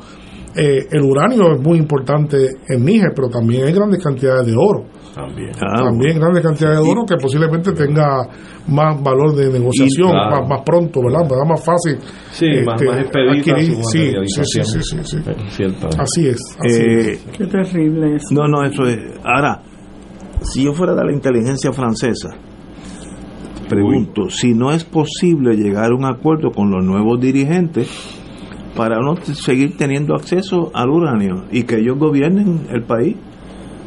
eh, 0.55 0.87
el 0.91 1.03
uranio 1.03 1.55
es 1.55 1.61
muy 1.61 1.79
importante 1.79 2.37
en 2.69 2.85
Níger, 2.85 3.13
pero 3.15 3.29
también 3.29 3.65
hay 3.67 3.73
grandes 3.73 4.03
cantidades 4.03 4.47
de 4.47 4.55
oro. 4.57 4.85
También. 5.15 5.51
Ah, 5.61 5.83
también 5.85 6.19
grandes 6.21 6.43
cantidades 6.43 6.81
de 6.85 6.91
oro 6.91 7.05
que 7.05 7.17
posiblemente 7.17 7.73
tenga 7.73 8.29
más 8.69 9.03
valor 9.03 9.35
de 9.35 9.51
negociación, 9.51 10.09
Y, 10.09 10.13
claro. 10.13 10.41
más, 10.43 10.49
más 10.49 10.61
pronto, 10.65 11.01
¿verdad? 11.03 11.23
¿verdad? 11.29 11.47
Más 11.49 11.65
fácil. 11.65 11.99
Sí, 12.31 12.47
más, 12.65 12.81
este, 12.81 13.25
más 13.27 13.37
adquirir. 13.39 13.75
Sí, 13.91 14.13
sí, 14.27 14.43
sí, 14.45 14.63
sí, 14.65 14.79
sí, 14.83 14.99
sí. 15.03 15.17
Eh, 15.27 15.35
Cierto. 15.49 15.89
Así 15.99 16.29
es. 16.29 16.39
Así 16.59 16.81
Eh, 16.83 17.11
es. 17.13 17.27
Qué 17.37 17.47
terrible 17.47 18.17
eso. 18.17 18.27
No, 18.33 18.47
no, 18.47 18.65
eso 18.65 18.85
es. 18.87 18.99
Ahora, 19.25 19.61
si 20.43 20.65
yo 20.65 20.73
fuera 20.75 20.95
de 20.95 21.05
la 21.05 21.13
inteligencia 21.13 21.73
francesa, 21.73 22.29
pregunto, 23.69 24.29
si 24.31 24.53
no 24.55 24.71
es 24.73 24.85
posible 24.85 25.57
llegar 25.57 25.91
a 25.93 25.95
un 25.95 26.05
acuerdo 26.05 26.51
con 26.51 26.71
los 26.71 26.85
nuevos 26.85 27.21
dirigentes 27.21 27.89
para 28.77 28.99
no 29.01 29.17
seguir 29.17 29.77
teniendo 29.77 30.15
acceso 30.15 30.71
al 30.75 30.91
uranio 30.91 31.45
y 31.53 31.65
que 31.65 31.77
ellos 31.79 31.99
gobiernen 31.99 32.67
el 32.71 32.85
país. 32.85 33.17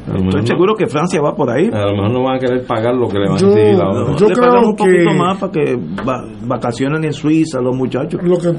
Estoy 0.05 0.41
no- 0.41 0.45
seguro 0.47 0.75
que 0.75 0.87
Francia 0.87 1.21
va 1.21 1.33
por 1.35 1.49
ahí. 1.49 1.69
A 1.71 1.85
lo 1.85 1.93
mejor 1.95 2.11
no 2.11 2.23
van 2.23 2.35
a 2.35 2.39
querer 2.39 2.65
pagar 2.65 2.93
lo 2.95 3.07
que 3.07 3.19
le 3.19 3.29
van 3.29 3.37
Yo- 3.37 3.47
a 3.47 3.51
exigir 3.51 3.81
ahora. 3.81 4.15
yo 4.17 4.27
Le 4.27 4.33
creo 4.33 4.59
un 4.61 4.75
que- 4.75 4.83
poquito 4.83 5.13
más 5.17 5.37
para 5.39 5.51
que 5.51 5.75
va- 6.07 6.25
vacacionen 6.45 7.03
en 7.05 7.13
Suiza 7.13 7.61
los 7.61 7.75
muchachos. 7.75 8.19
Lo 8.23 8.37
que, 8.37 8.49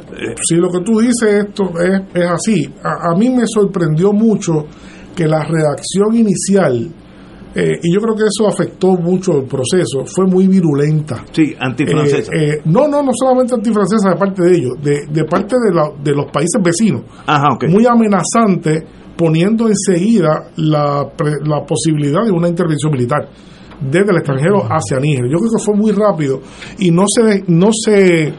si 0.42 0.56
lo 0.56 0.68
que 0.70 0.80
tú 0.84 1.00
dices 1.00 1.46
esto 1.46 1.64
es, 1.80 2.02
es 2.14 2.30
así, 2.30 2.64
a, 2.82 3.12
a 3.12 3.16
mí 3.18 3.28
me 3.30 3.42
sorprendió 3.46 4.12
mucho 4.12 4.52
que 5.14 5.26
la 5.28 5.44
redacción 5.44 6.14
inicial, 6.14 6.88
eh, 7.56 7.78
y 7.82 7.94
yo 7.94 8.00
creo 8.00 8.16
que 8.16 8.24
eso 8.24 8.48
afectó 8.48 8.96
mucho 8.96 9.38
el 9.38 9.44
proceso, 9.44 10.04
fue 10.06 10.26
muy 10.26 10.48
virulenta. 10.48 11.24
Sí, 11.30 11.54
antifrancesa. 11.60 12.32
Eh, 12.34 12.48
eh, 12.54 12.60
no, 12.64 12.88
no, 12.88 13.00
no 13.02 13.12
solamente 13.12 13.54
antifrancesa 13.54 14.10
de 14.10 14.16
parte 14.16 14.42
de 14.42 14.56
ellos, 14.56 14.72
de, 14.82 15.06
de 15.08 15.24
parte 15.24 15.54
de, 15.64 15.72
la- 15.72 15.92
de 16.02 16.14
los 16.16 16.26
países 16.32 16.60
vecinos. 16.60 17.02
Ajá, 17.26 17.48
ok. 17.54 17.66
Muy 17.68 17.86
amenazante, 17.86 18.82
poniendo 19.16 19.66
enseguida 19.68 20.48
la, 20.56 21.08
la 21.44 21.64
posibilidad 21.64 22.24
de 22.24 22.32
una 22.32 22.48
intervención 22.48 22.92
militar 22.92 23.28
desde 23.80 24.10
el 24.10 24.16
extranjero 24.16 24.62
hacia 24.68 24.98
Níger. 25.00 25.24
Yo 25.30 25.38
creo 25.38 25.50
que 25.56 25.64
fue 25.64 25.74
muy 25.76 25.92
rápido 25.92 26.40
y 26.78 26.90
no 26.90 27.04
se, 27.08 27.42
no 27.48 27.68
se, 27.72 28.32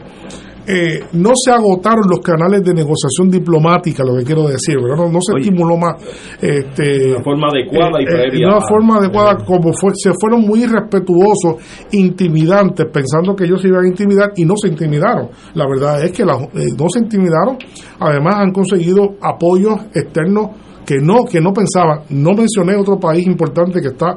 eh, 0.68 1.00
no 1.12 1.30
se 1.36 1.50
agotaron 1.52 2.08
los 2.10 2.20
canales 2.20 2.62
de 2.64 2.74
negociación 2.74 3.30
diplomática, 3.30 4.02
lo 4.02 4.16
que 4.16 4.24
quiero 4.24 4.48
decir, 4.48 4.76
¿verdad? 4.82 5.04
No, 5.04 5.12
no 5.12 5.18
se 5.20 5.38
estimuló 5.38 5.76
más. 5.76 6.02
Este, 6.40 6.82
De 6.82 7.14
una 7.14 7.22
forma 7.22 7.48
adecuada 7.48 8.00
y 8.00 8.04
eh, 8.04 8.08
eh, 8.08 8.12
previa. 8.12 8.46
de 8.48 8.52
una 8.54 8.60
forma 8.66 8.96
adecuada, 8.96 9.36
como 9.44 9.72
fue, 9.74 9.92
se 9.94 10.10
fueron 10.20 10.40
muy 10.40 10.64
irrespetuosos, 10.64 11.56
intimidantes, 11.92 12.86
pensando 12.92 13.36
que 13.36 13.44
ellos 13.44 13.60
se 13.62 13.68
iban 13.68 13.84
a 13.84 13.88
intimidar 13.88 14.32
y 14.36 14.44
no 14.44 14.54
se 14.60 14.68
intimidaron. 14.68 15.28
La 15.54 15.66
verdad 15.68 16.02
es 16.04 16.12
que 16.12 16.24
la- 16.24 16.34
eh, 16.54 16.72
no 16.76 16.86
se 16.92 16.98
intimidaron, 17.00 17.58
además 18.00 18.34
han 18.36 18.52
conseguido 18.52 19.16
apoyos 19.20 19.80
externos 19.94 20.50
que 20.86 20.98
no, 21.02 21.24
que 21.30 21.40
no 21.40 21.52
pensaban. 21.52 22.00
No 22.10 22.30
mencioné 22.32 22.76
otro 22.76 22.98
país 22.98 23.26
importante 23.26 23.80
que 23.82 23.88
está 23.88 24.16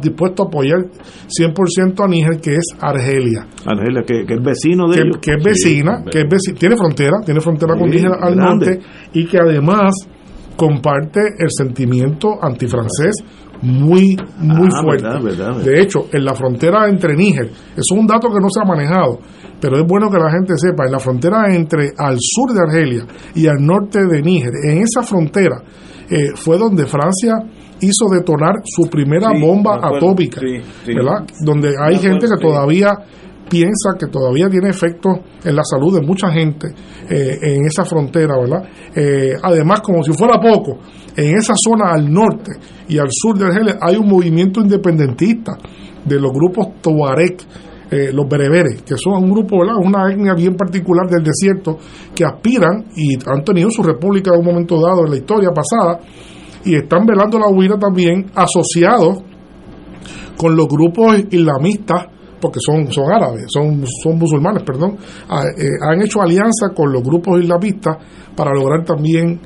dispuesto 0.00 0.44
a 0.44 0.46
apoyar 0.46 0.78
100% 1.26 2.04
a 2.04 2.06
Níger, 2.06 2.40
que 2.40 2.52
es 2.54 2.66
Argelia 2.80 3.48
Argelia, 3.66 4.02
que, 4.06 4.24
que 4.24 4.34
es 4.34 4.40
vecino 4.42 4.86
de 4.88 4.94
que, 4.96 5.02
ellos. 5.02 5.16
que 5.20 5.32
es 5.32 5.42
vecina, 5.44 6.04
que 6.08 6.18
es 6.20 6.24
veci- 6.26 6.56
tiene 6.56 6.76
frontera, 6.76 7.16
tiene 7.24 7.40
frontera 7.40 7.74
con 7.76 7.90
Níger 7.90 8.12
al 8.20 8.36
norte 8.36 8.78
y 9.12 9.26
que 9.26 9.38
además 9.38 9.92
comparte 10.56 11.20
el 11.38 11.48
sentimiento 11.50 12.38
antifrancés 12.40 13.16
muy 13.62 14.16
muy 14.38 14.68
Ah, 14.72 14.82
fuerte. 14.82 15.04
verdad, 15.04 15.22
verdad, 15.22 15.46
verdad. 15.56 15.64
De 15.64 15.80
hecho, 15.82 16.06
en 16.12 16.24
la 16.24 16.34
frontera 16.34 16.88
entre 16.88 17.14
Níger, 17.16 17.46
eso 17.46 17.94
es 17.94 17.98
un 17.98 18.06
dato 18.06 18.28
que 18.28 18.40
no 18.40 18.48
se 18.50 18.60
ha 18.60 18.64
manejado, 18.64 19.18
pero 19.60 19.78
es 19.80 19.86
bueno 19.86 20.10
que 20.10 20.18
la 20.18 20.30
gente 20.30 20.54
sepa, 20.56 20.84
en 20.86 20.92
la 20.92 20.98
frontera 20.98 21.52
entre 21.54 21.90
al 21.96 22.16
sur 22.20 22.52
de 22.52 22.60
Argelia 22.60 23.04
y 23.34 23.46
al 23.46 23.64
norte 23.64 24.00
de 24.04 24.20
Níger, 24.22 24.50
en 24.68 24.78
esa 24.78 25.02
frontera 25.02 25.62
eh, 26.12 26.30
fue 26.36 26.58
donde 26.58 26.84
Francia 26.86 27.34
hizo 27.80 28.06
detonar 28.12 28.56
su 28.64 28.88
primera 28.88 29.30
Sí, 29.34 29.40
bomba 29.40 29.78
atómica, 29.82 30.40
Sí. 30.40 30.94
¿verdad? 30.94 31.26
Donde 31.44 31.74
hay 31.80 31.98
gente 31.98 32.26
que 32.26 32.40
todavía 32.40 32.90
piensa 33.48 33.90
que 33.98 34.06
todavía 34.06 34.48
tiene 34.48 34.70
efectos 34.70 35.18
en 35.44 35.56
la 35.56 35.62
salud 35.64 35.98
de 36.00 36.06
mucha 36.06 36.30
gente 36.30 36.68
eh, 37.10 37.38
en 37.42 37.66
esa 37.66 37.84
frontera, 37.84 38.38
¿verdad? 38.38 38.62
Eh, 38.94 39.34
además, 39.42 39.80
como 39.80 40.02
si 40.02 40.12
fuera 40.12 40.40
poco, 40.40 40.78
en 41.16 41.36
esa 41.36 41.52
zona 41.56 41.92
al 41.92 42.10
norte 42.10 42.52
y 42.88 42.98
al 42.98 43.08
sur 43.10 43.36
de 43.36 43.46
Argelia 43.46 43.78
hay 43.80 43.96
un 43.96 44.08
movimiento 44.08 44.60
independentista 44.60 45.52
de 46.04 46.18
los 46.20 46.32
grupos 46.32 46.80
Tuareg, 46.80 47.36
eh, 47.92 48.10
los 48.10 48.26
bereberes, 48.26 48.80
que 48.80 48.94
son 48.96 49.22
un 49.22 49.30
grupo, 49.30 49.58
¿verdad? 49.58 49.76
Una 49.76 50.10
etnia 50.10 50.32
bien 50.32 50.56
particular 50.56 51.10
del 51.10 51.22
desierto 51.22 51.76
que 52.14 52.24
aspiran 52.24 52.86
y 52.96 53.16
han 53.28 53.44
tenido 53.44 53.68
su 53.70 53.82
república 53.82 54.30
en 54.32 54.40
un 54.40 54.46
momento 54.46 54.80
dado 54.80 55.04
en 55.04 55.10
la 55.10 55.16
historia 55.18 55.50
pasada 55.50 56.00
y 56.64 56.74
están 56.74 57.04
velando 57.04 57.38
la 57.38 57.48
huida 57.48 57.78
también 57.78 58.30
asociados 58.34 59.18
con 60.38 60.56
los 60.56 60.66
grupos 60.68 61.18
islamistas, 61.30 62.06
porque 62.40 62.60
son, 62.64 62.90
son 62.90 63.12
árabes, 63.12 63.44
son, 63.48 63.84
son 64.02 64.18
musulmanes, 64.18 64.62
perdón, 64.62 64.96
eh, 65.58 65.66
han 65.82 66.00
hecho 66.00 66.22
alianza 66.22 66.70
con 66.74 66.90
los 66.90 67.02
grupos 67.02 67.42
islamistas 67.42 67.98
para 68.34 68.54
lograr 68.54 68.86
también 68.86 69.38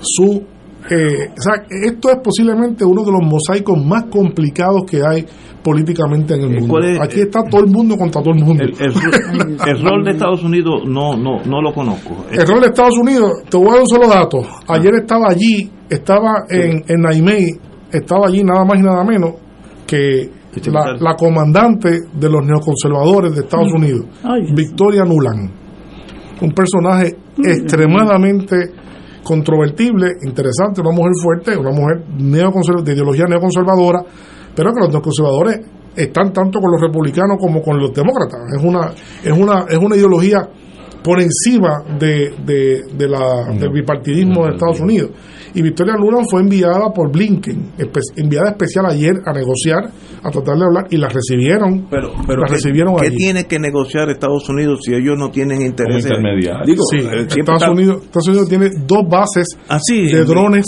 su 0.00 0.42
eh, 0.90 1.30
o 1.30 1.40
sea, 1.40 1.54
esto 1.84 2.10
es 2.10 2.18
posiblemente 2.22 2.84
uno 2.84 3.02
de 3.04 3.12
los 3.12 3.22
mosaicos 3.22 3.82
más 3.84 4.04
complicados 4.10 4.82
que 4.86 5.00
hay 5.06 5.24
políticamente 5.62 6.34
en 6.34 6.42
el 6.42 6.50
mundo. 6.50 6.68
¿Cuál 6.68 6.84
es- 6.84 7.00
Aquí 7.00 7.20
está 7.20 7.42
todo 7.50 7.62
el 7.64 7.70
mundo 7.70 7.96
contra 7.96 8.22
todo 8.22 8.34
el 8.34 8.44
mundo. 8.44 8.62
El, 8.64 8.74
el- 8.78 9.56
el 9.66 9.82
rol 9.82 10.04
de 10.04 10.10
Estados 10.10 10.42
Unidos 10.44 10.82
no, 10.86 11.16
no, 11.16 11.42
no 11.44 11.62
lo 11.62 11.72
conozco. 11.72 12.26
El 12.30 12.46
rol 12.46 12.60
de 12.60 12.66
Estados 12.66 12.98
Unidos, 12.98 13.32
te 13.48 13.56
voy 13.56 13.68
a 13.68 13.72
dar 13.72 13.80
un 13.80 13.86
solo 13.88 14.08
dato. 14.08 14.42
Ayer 14.68 14.94
estaba 15.00 15.28
allí, 15.30 15.70
estaba 15.88 16.44
en, 16.50 16.82
en 16.86 17.00
Naimei, 17.00 17.46
estaba 17.90 18.26
allí 18.26 18.44
nada 18.44 18.64
más 18.66 18.78
y 18.78 18.82
nada 18.82 19.02
menos 19.04 19.32
que 19.86 20.28
la, 20.70 20.96
la 21.00 21.14
comandante 21.16 21.98
de 22.12 22.28
los 22.30 22.44
neoconservadores 22.44 23.34
de 23.34 23.40
Estados 23.40 23.72
Unidos, 23.72 24.04
Victoria 24.54 25.04
Nuland. 25.04 25.50
Un 26.42 26.50
personaje 26.52 27.16
extremadamente 27.42 28.56
controvertible, 29.24 30.12
interesante, 30.22 30.80
una 30.80 30.92
mujer 30.92 31.12
fuerte, 31.20 31.56
una 31.56 31.72
mujer 31.72 32.04
de 32.84 32.92
ideología 32.92 33.24
neoconservadora, 33.26 34.04
pero 34.54 34.70
que 34.72 34.80
los 34.80 34.90
neoconservadores 34.90 35.60
están 35.96 36.32
tanto 36.32 36.60
con 36.60 36.70
los 36.70 36.80
republicanos 36.80 37.38
como 37.40 37.62
con 37.62 37.78
los 37.78 37.92
demócratas. 37.92 38.40
Es 38.56 38.62
una, 38.62 38.92
es 39.22 39.32
una, 39.32 39.64
es 39.68 39.78
una 39.78 39.96
ideología 39.96 40.38
por 41.02 41.20
encima 41.20 41.82
de, 41.98 42.34
de, 42.44 42.82
de 42.96 43.08
la, 43.08 43.52
del 43.58 43.70
bipartidismo 43.70 44.46
de 44.46 44.54
Estados 44.54 44.80
Unidos. 44.80 45.10
Y 45.54 45.62
Victoria 45.62 45.94
Nuland 45.96 46.26
fue 46.30 46.40
enviada 46.42 46.90
por 46.92 47.12
Blinken, 47.12 47.72
espe- 47.78 48.00
enviada 48.16 48.50
especial 48.50 48.86
ayer 48.86 49.12
a 49.24 49.32
negociar, 49.32 49.84
a 50.22 50.30
tratar 50.30 50.56
de 50.56 50.64
hablar, 50.64 50.86
y 50.90 50.96
la 50.96 51.08
recibieron. 51.08 51.86
Pero, 51.88 52.12
pero 52.26 52.40
la 52.40 52.46
¿qué, 52.48 52.54
recibieron 52.54 52.96
qué 52.96 53.06
allí. 53.06 53.16
tiene 53.16 53.44
que 53.46 53.58
negociar 53.58 54.10
Estados 54.10 54.48
Unidos 54.48 54.80
si 54.84 54.94
ellos 54.94 55.16
no 55.16 55.30
tienen 55.30 55.62
interés? 55.62 56.04
intermediario. 56.04 56.64
Digo, 56.66 56.82
Sí, 56.90 56.98
eh, 56.98 57.02
siempre 57.02 57.40
Estados, 57.40 57.62
está- 57.62 57.70
Unidos, 57.70 58.02
Estados 58.04 58.28
Unidos 58.28 58.48
tiene 58.48 58.70
dos 58.86 59.02
bases 59.08 59.46
Así, 59.68 60.06
de 60.06 60.24
drones 60.24 60.64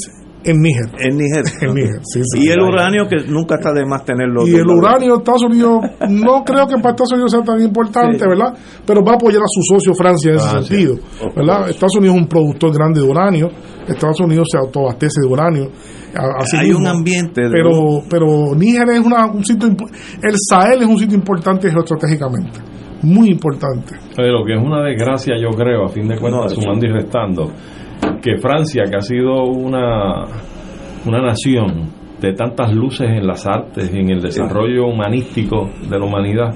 en 0.47 0.60
Níger. 0.62 0.86
en 0.98 1.16
Níger. 1.16 1.44
En 1.62 1.74
Níger, 1.74 2.01
sí, 2.05 2.20
sí. 2.24 2.44
y 2.44 2.48
el 2.51 2.60
uranio 2.60 3.06
que 3.09 3.16
nunca 3.28 3.56
está 3.56 3.73
de 3.73 3.85
más 3.85 4.05
tenerlo. 4.05 4.47
Y 4.47 4.55
el 4.55 4.66
uranio 4.66 5.12
de 5.14 5.18
Estados 5.18 5.43
Unidos, 5.44 5.81
no 6.09 6.44
creo 6.44 6.66
que 6.66 6.77
para 6.77 6.90
Estados 6.90 7.12
Unidos 7.12 7.32
sea 7.32 7.43
tan 7.43 7.60
importante, 7.60 8.24
¿verdad? 8.27 8.55
Pero 8.86 9.02
va 9.05 9.12
a 9.12 9.14
apoyar 9.16 9.43
a 9.43 9.47
su 9.48 9.74
socio 9.74 9.93
Francia 9.94 10.31
en 10.31 10.36
ese 10.36 10.48
Francia, 10.48 10.77
sentido, 10.77 10.97
¿verdad? 11.35 11.68
Estados 11.70 11.97
Unidos 11.98 12.16
es 12.16 12.23
un 12.23 12.28
productor 12.28 12.73
grande 12.74 13.01
de 13.01 13.06
uranio, 13.09 13.48
Estados 13.89 14.20
Unidos 14.20 14.47
se 14.51 14.59
autoabastece 14.59 15.20
de 15.23 15.27
uranio. 15.27 15.70
así 16.39 16.56
Hay 16.56 16.73
un 16.73 16.86
ambiente 16.86 17.43
de- 17.43 17.51
Pero, 17.51 18.02
pero 18.09 18.55
Níger 18.55 18.89
es 18.90 19.01
una, 19.01 19.27
un 19.27 19.44
sitio, 19.44 19.68
el 19.68 20.35
Sahel 20.48 20.82
es 20.82 20.89
un 20.89 20.98
sitio 20.98 21.16
importante 21.16 21.70
geoestratégicamente, 21.70 22.59
muy 23.02 23.28
importante. 23.31 23.94
Pero 24.16 24.44
que 24.47 24.55
es 24.55 24.62
una 24.62 24.82
desgracia, 24.82 25.35
yo 25.40 25.51
creo, 25.51 25.85
a 25.85 25.89
fin 25.89 26.09
de 26.09 26.18
cuentas, 26.18 26.52
No, 26.55 26.62
sumando 26.62 26.86
y 26.86 26.90
restando, 26.90 27.52
que 28.27 28.39
Francia, 28.39 28.82
que 28.90 28.97
ha 28.97 29.01
sido 29.03 29.44
una, 29.44 30.24
una 31.07 31.23
nación 31.23 31.90
de 32.20 32.32
tantas 32.32 32.74
luces 32.74 33.09
en 33.09 33.24
las 33.27 33.47
artes, 33.47 33.93
en 33.94 34.11
el 34.11 34.20
desarrollo 34.20 34.86
humanístico 34.86 35.69
de 35.89 35.98
la 35.98 36.05
humanidad, 36.05 36.51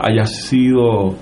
haya 0.00 0.24
sido 0.26 1.14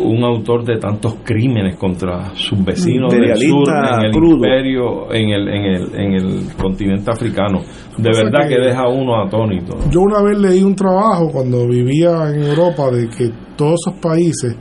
un 0.00 0.24
autor 0.24 0.64
de 0.64 0.76
tantos 0.78 1.16
crímenes 1.24 1.76
contra 1.76 2.34
sus 2.34 2.64
vecinos 2.64 3.12
del 3.12 3.36
sur, 3.36 3.64
en 3.68 4.04
el 4.06 4.12
crudo. 4.12 4.36
imperio, 4.36 5.12
en 5.12 5.28
el, 5.30 5.48
en 5.48 5.64
el, 5.64 5.94
en 5.94 6.12
el 6.14 6.56
continente 6.60 7.10
africano. 7.10 7.60
De 7.96 8.10
O 8.10 8.12
sea 8.14 8.24
verdad 8.24 8.48
que- 8.48 8.54
que 8.56 8.60
deja 8.60 8.88
uno 8.88 9.22
atónito. 9.24 9.76
Yo 9.90 10.00
una 10.00 10.22
vez 10.22 10.38
leí 10.38 10.62
un 10.62 10.74
trabajo 10.74 11.30
cuando 11.32 11.66
vivía 11.68 12.28
en 12.32 12.42
Europa 12.44 12.90
de 12.90 13.08
que 13.08 13.30
todos 13.56 13.74
esos 13.86 14.00
países, 14.00 14.56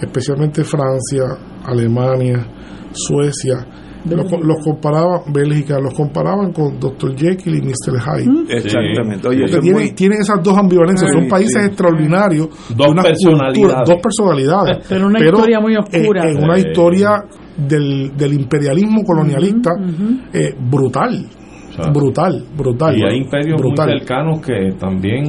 especialmente 0.00 0.62
Francia, 0.64 1.22
Alemania, 1.64 2.46
Suecia, 2.92 3.64
los, 4.04 4.30
los 4.30 4.56
comparaban, 4.64 5.32
Bélgica, 5.32 5.78
los 5.78 5.92
comparaban 5.94 6.52
con 6.52 6.78
Dr. 6.80 7.14
Jekyll 7.16 7.56
y 7.56 7.60
Mr. 7.62 8.00
Hyde. 8.00 8.56
Exactamente. 8.56 9.28
Oye, 9.28 9.44
es 9.44 9.50
tienen, 9.60 9.72
muy- 9.72 9.90
tienen 9.92 10.20
esas 10.20 10.42
dos 10.42 10.56
ambivalencias, 10.56 11.10
Sí, 11.10 11.18
son 11.18 11.28
países 11.28 11.62
sí. 11.62 11.66
extraordinarios, 11.68 12.48
Dos 12.76 12.88
una 12.88 13.02
personalidades. 13.02 13.58
cultura, 13.58 13.82
dos 13.86 13.96
personalidades, 14.02 14.78
Pero 14.88 15.06
una 15.06 15.24
historia 15.24 15.60
muy 15.60 15.76
oscura. 15.76 16.22
En, 16.30 16.36
en 16.38 16.44
una 16.44 16.58
historia 16.58 17.10
del, 17.56 18.16
del 18.16 18.32
imperialismo 18.34 19.02
colonialista 19.04 19.70
eh, 20.32 20.54
brutal, 20.58 21.26
sea, 21.76 21.90
brutal, 21.92 22.44
brutal. 22.56 22.96
Y 22.98 23.02
hay 23.04 23.18
imperios 23.18 23.60
brutal. 23.60 23.88
muy 23.90 23.98
cercanos 23.98 24.40
que 24.40 24.72
también 24.78 25.24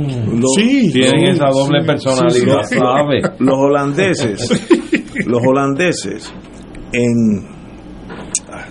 Sí, 0.56 0.90
tienen 0.94 1.26
sí, 1.26 1.32
esa 1.32 1.48
doble 1.50 1.82
sí, 1.82 1.88
personalidad, 1.88 2.62
sí, 2.64 2.76
sí. 2.76 2.80
¿sabe? 2.80 3.22
los 3.40 3.56
holandeses, 3.58 4.78
los 5.28 5.42
holandeses, 5.46 6.34
en 6.94 7.51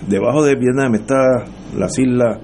debajo 0.07 0.43
de 0.43 0.55
Vietnam 0.55 0.95
está 0.95 1.45
las 1.77 1.97
islas 1.99 2.39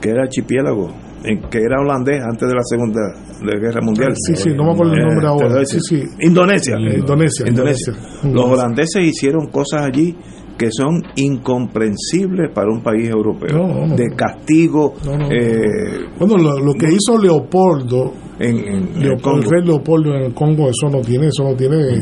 que 0.00 0.10
era 0.10 0.22
archipiélago, 0.22 0.88
en, 1.24 1.40
que 1.50 1.58
era 1.58 1.80
holandés 1.80 2.20
antes 2.22 2.48
de 2.48 2.54
la 2.54 2.62
Segunda 2.64 3.00
de 3.40 3.58
Guerra 3.60 3.80
Mundial. 3.82 4.12
Sí, 4.16 4.34
sí, 4.36 4.50
no 4.54 4.64
me 4.64 4.72
acuerdo 4.72 4.92
el 4.94 5.00
Eh, 5.00 5.04
nombre 5.06 5.26
ahora. 5.26 5.64
Sí, 5.64 5.78
sí. 5.80 6.02
Indonesia. 6.20 6.76
Eh, 6.76 6.98
Indonesia, 6.98 7.46
Indonesia. 7.48 7.92
Indonesia. 8.22 8.32
Los 8.32 8.44
holandeses 8.50 9.02
hicieron 9.04 9.46
cosas 9.46 9.82
allí 9.86 10.16
que 10.58 10.68
son 10.70 11.02
incomprensibles 11.16 12.50
para 12.54 12.68
un 12.70 12.82
país 12.82 13.08
europeo. 13.08 13.56
No, 13.58 13.66
no, 13.68 13.86
no. 13.88 13.96
de 13.96 14.10
castigo. 14.16 14.94
No, 15.04 15.30
eh, 15.30 16.06
Bueno, 16.18 16.36
lo, 16.36 16.58
lo 16.60 16.74
que 16.74 16.86
hizo 16.88 17.18
Leopoldo, 17.18 18.12
en, 18.38 18.56
en- 18.58 19.00
Leopoldo, 19.00 19.50
el 19.56 19.64
Leopoldo 19.64 20.14
en 20.14 20.22
el 20.24 20.34
Congo, 20.34 20.68
eso 20.68 20.88
no 20.90 21.00
tiene, 21.00 21.28
eso 21.28 21.44
no 21.44 21.54
tiene, 21.56 21.76
eh, 21.76 21.98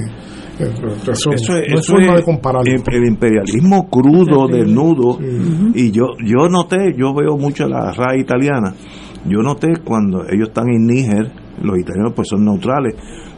eso, 0.65 1.32
Eso 1.32 1.57
es, 1.57 1.69
no 1.74 1.82
forma 1.82 2.12
es 2.15 2.16
de 2.20 2.24
compararlo. 2.24 2.70
el, 2.70 3.05
imperialismo 3.07 3.89
crudo, 3.89 4.47
Sí, 4.47 4.53
sí. 4.53 4.59
desnudo. 4.59 5.19
Sí. 5.19 5.73
Y 5.74 5.91
yo 5.91 6.05
yo 6.24 6.49
noté, 6.49 6.95
yo 6.97 7.15
veo 7.15 7.37
mucho 7.37 7.66
la 7.69 7.93
RAI 7.93 8.20
italiana, 8.20 8.74
yo 9.27 9.39
noté 9.43 9.69
cuando 9.85 10.24
ellos 10.28 10.49
están 10.49 10.69
en 10.70 10.87
Níger, 10.87 11.32
los 11.62 11.78
italianos 11.78 12.12
pues 12.16 12.28
son 12.28 12.45
neutrales, 12.45 12.95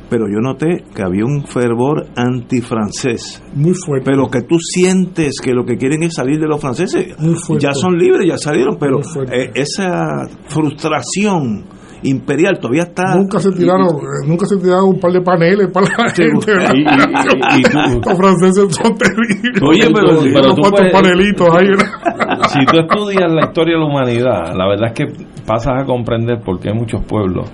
pero 0.09 0.27
yo 0.29 0.41
noté 0.41 0.85
que 0.95 1.03
había 1.03 1.25
un 1.25 1.45
fervor 1.47 2.07
antifrancés. 2.17 3.43
Muy 3.55 3.73
fuerte. 3.75 4.11
Pero 4.11 4.29
que 4.29 4.43
tú 4.43 4.59
sientes 4.59 5.41
que 5.43 5.53
lo 5.53 5.65
que 5.65 5.77
quieren 5.79 6.03
es 6.03 6.13
salir 6.15 6.39
de 6.39 6.47
los 6.47 6.61
franceses. 6.61 7.19
Muy 7.19 7.35
fuerte. 7.35 7.65
Ya 7.67 7.73
son 7.73 7.97
libres, 7.99 8.29
ya 8.29 8.37
salieron, 8.37 8.77
pero 8.79 9.01
eh, 9.33 9.51
esa 9.55 10.29
frustración 10.49 11.65
imperial 12.05 12.59
todavía 12.59 12.83
está... 12.83 13.15
Nunca 13.17 13.39
se 13.41 13.53
tiraron, 13.53 13.87
eh, 13.97 14.27
nunca 14.27 14.47
se 14.47 14.57
tiraron 14.57 14.85
un 14.91 15.01
par 15.01 15.13
de 15.13 15.21
paneles 15.21 15.69
para 15.73 15.87
la 15.87 16.09
Sí, 16.09 16.23
gente. 16.23 16.53
y- 16.75 16.81
y- 16.81 16.83
y- 16.83 17.61
y 17.61 17.63
tú- 17.63 18.01
Los 18.09 18.19
franceses 18.19 18.77
son 18.77 18.97
terribles. 18.99 19.63
Oye, 19.63 19.89
pero- 19.95 20.11
Unos 20.11 20.25
pero 20.33 20.55
tú 20.55 20.61
cuantos 20.63 20.71
puedes- 20.81 20.93
panelitos 20.93 21.49
ahí. 21.55 21.69
¿verdad? 21.69 21.87
Si 22.49 22.59
tú 22.67 22.79
estudias 22.79 23.33
la 23.33 23.45
historia 23.47 23.75
de 23.75 23.81
la 23.81 23.87
humanidad, 23.87 24.55
la 24.57 24.67
verdad 24.69 24.89
es 24.89 24.93
que 24.95 25.25
pasas 25.47 25.83
a 25.83 25.85
comprender 25.87 26.41
por 26.41 26.59
qué 26.61 26.73
muchos 26.73 27.05
pueblos 27.05 27.51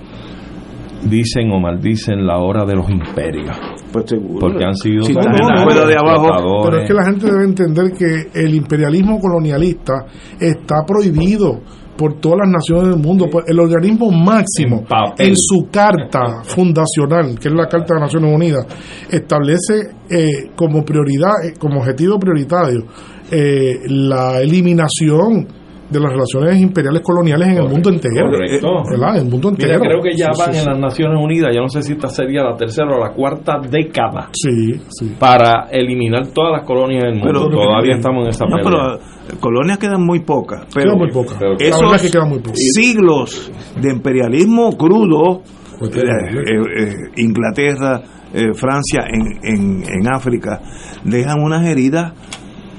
dicen 1.03 1.51
o 1.51 1.59
maldicen 1.59 2.25
la 2.25 2.37
hora 2.39 2.65
de 2.65 2.75
los 2.75 2.89
imperios. 2.89 3.55
Pues 3.91 4.05
seguro. 4.07 4.39
Porque 4.39 4.63
han 4.63 4.75
sido 4.75 5.03
Si 5.03 5.13
No, 5.13 5.21
de 5.21 5.95
abajo. 5.97 6.61
Pero 6.65 6.81
es 6.81 6.87
que 6.87 6.93
la 6.93 7.05
gente 7.05 7.25
debe 7.25 7.43
entender 7.43 7.91
que 7.91 8.39
el 8.39 8.53
imperialismo 8.53 9.19
colonialista 9.19 10.05
está 10.39 10.83
prohibido 10.85 11.59
por 11.99 12.13
todas 12.21 12.39
las 12.39 12.49
naciones 12.49 12.95
del 12.95 13.05
mundo. 13.05 13.27
El 13.45 13.59
organismo 13.59 14.09
máximo 14.09 14.85
En 15.17 15.35
su 15.35 15.67
carta 15.69 16.43
fundacional, 16.43 17.37
que 17.37 17.49
es 17.49 17.53
la 17.53 17.67
Carta 17.67 17.93
de 17.93 17.99
las 17.99 18.13
Naciones 18.13 18.33
Unidas, 18.33 18.65
establece 19.11 19.95
eh, 20.09 20.51
como 20.55 20.85
prioridad, 20.85 21.33
eh, 21.45 21.53
como 21.59 21.81
objetivo 21.81 22.17
prioritario, 22.17 22.85
eh, 23.29 23.81
la 23.87 24.39
eliminación 24.39 25.58
de 25.89 25.99
las 25.99 26.11
relaciones 26.11 26.59
imperiales 26.61 27.01
coloniales 27.01 27.47
en 27.49 27.57
el 27.57 27.67
mundo 27.69 27.89
entero. 27.89 28.29
Correcto. 28.29 28.67
¿Verdad? 28.91 29.15
En 29.17 29.23
el 29.25 29.29
mundo 29.31 29.49
entero. 29.49 29.79
Mira, 29.79 29.89
creo 29.89 30.01
que 30.01 30.15
ya 30.17 30.31
Sí, 30.33 30.41
van 30.41 30.53
sí, 30.53 30.57
en 30.59 30.63
sí. 30.65 30.69
las 30.69 30.79
Naciones 30.79 31.17
Unidas, 31.23 31.55
yo 31.55 31.61
no 31.61 31.69
sé 31.69 31.81
si 31.83 31.93
esta 31.93 32.07
sería 32.07 32.43
la 32.43 32.55
tercera 32.55 32.95
o 32.95 32.99
la 32.99 33.11
cuarta 33.13 33.59
década 33.69 34.29
Sí, 34.33 34.73
sí. 34.89 35.15
para 35.19 35.67
eliminar 35.71 36.27
todas 36.27 36.51
las 36.53 36.65
colonias 36.65 37.03
del 37.03 37.15
mundo. 37.15 37.27
Pero- 37.27 37.49
Todavía 37.49 37.95
estamos 37.95 38.23
en 38.25 38.29
esa 38.29 38.45
No, 38.45 38.57
pelea. 38.57 38.63
pero 38.69 38.95
eh, 38.95 39.39
colonias 39.39 39.77
quedan 39.79 40.05
muy 40.05 40.19
pocas. 40.19 40.65
Pero 40.73 40.95
muy 40.95 41.09
poca. 41.11 41.35
pero- 41.39 41.55
esos 41.59 41.95
es 41.95 42.01
que 42.03 42.11
queda 42.11 42.25
muy 42.25 42.39
poca. 42.39 42.53
siglos 42.55 43.51
de 43.81 43.91
imperialismo 43.91 44.77
crudo, 44.77 45.41
Pues 45.79 45.95
eh, 45.95 46.01
eh, 46.01 46.83
eh, 46.83 46.93
Inglaterra, 47.17 48.01
eh, 48.33 48.53
Francia 48.53 49.05
en, 49.07 49.39
en, 49.43 49.83
en 49.83 50.13
África, 50.13 50.61
dejan 51.03 51.41
unas 51.41 51.65
heridas 51.65 52.13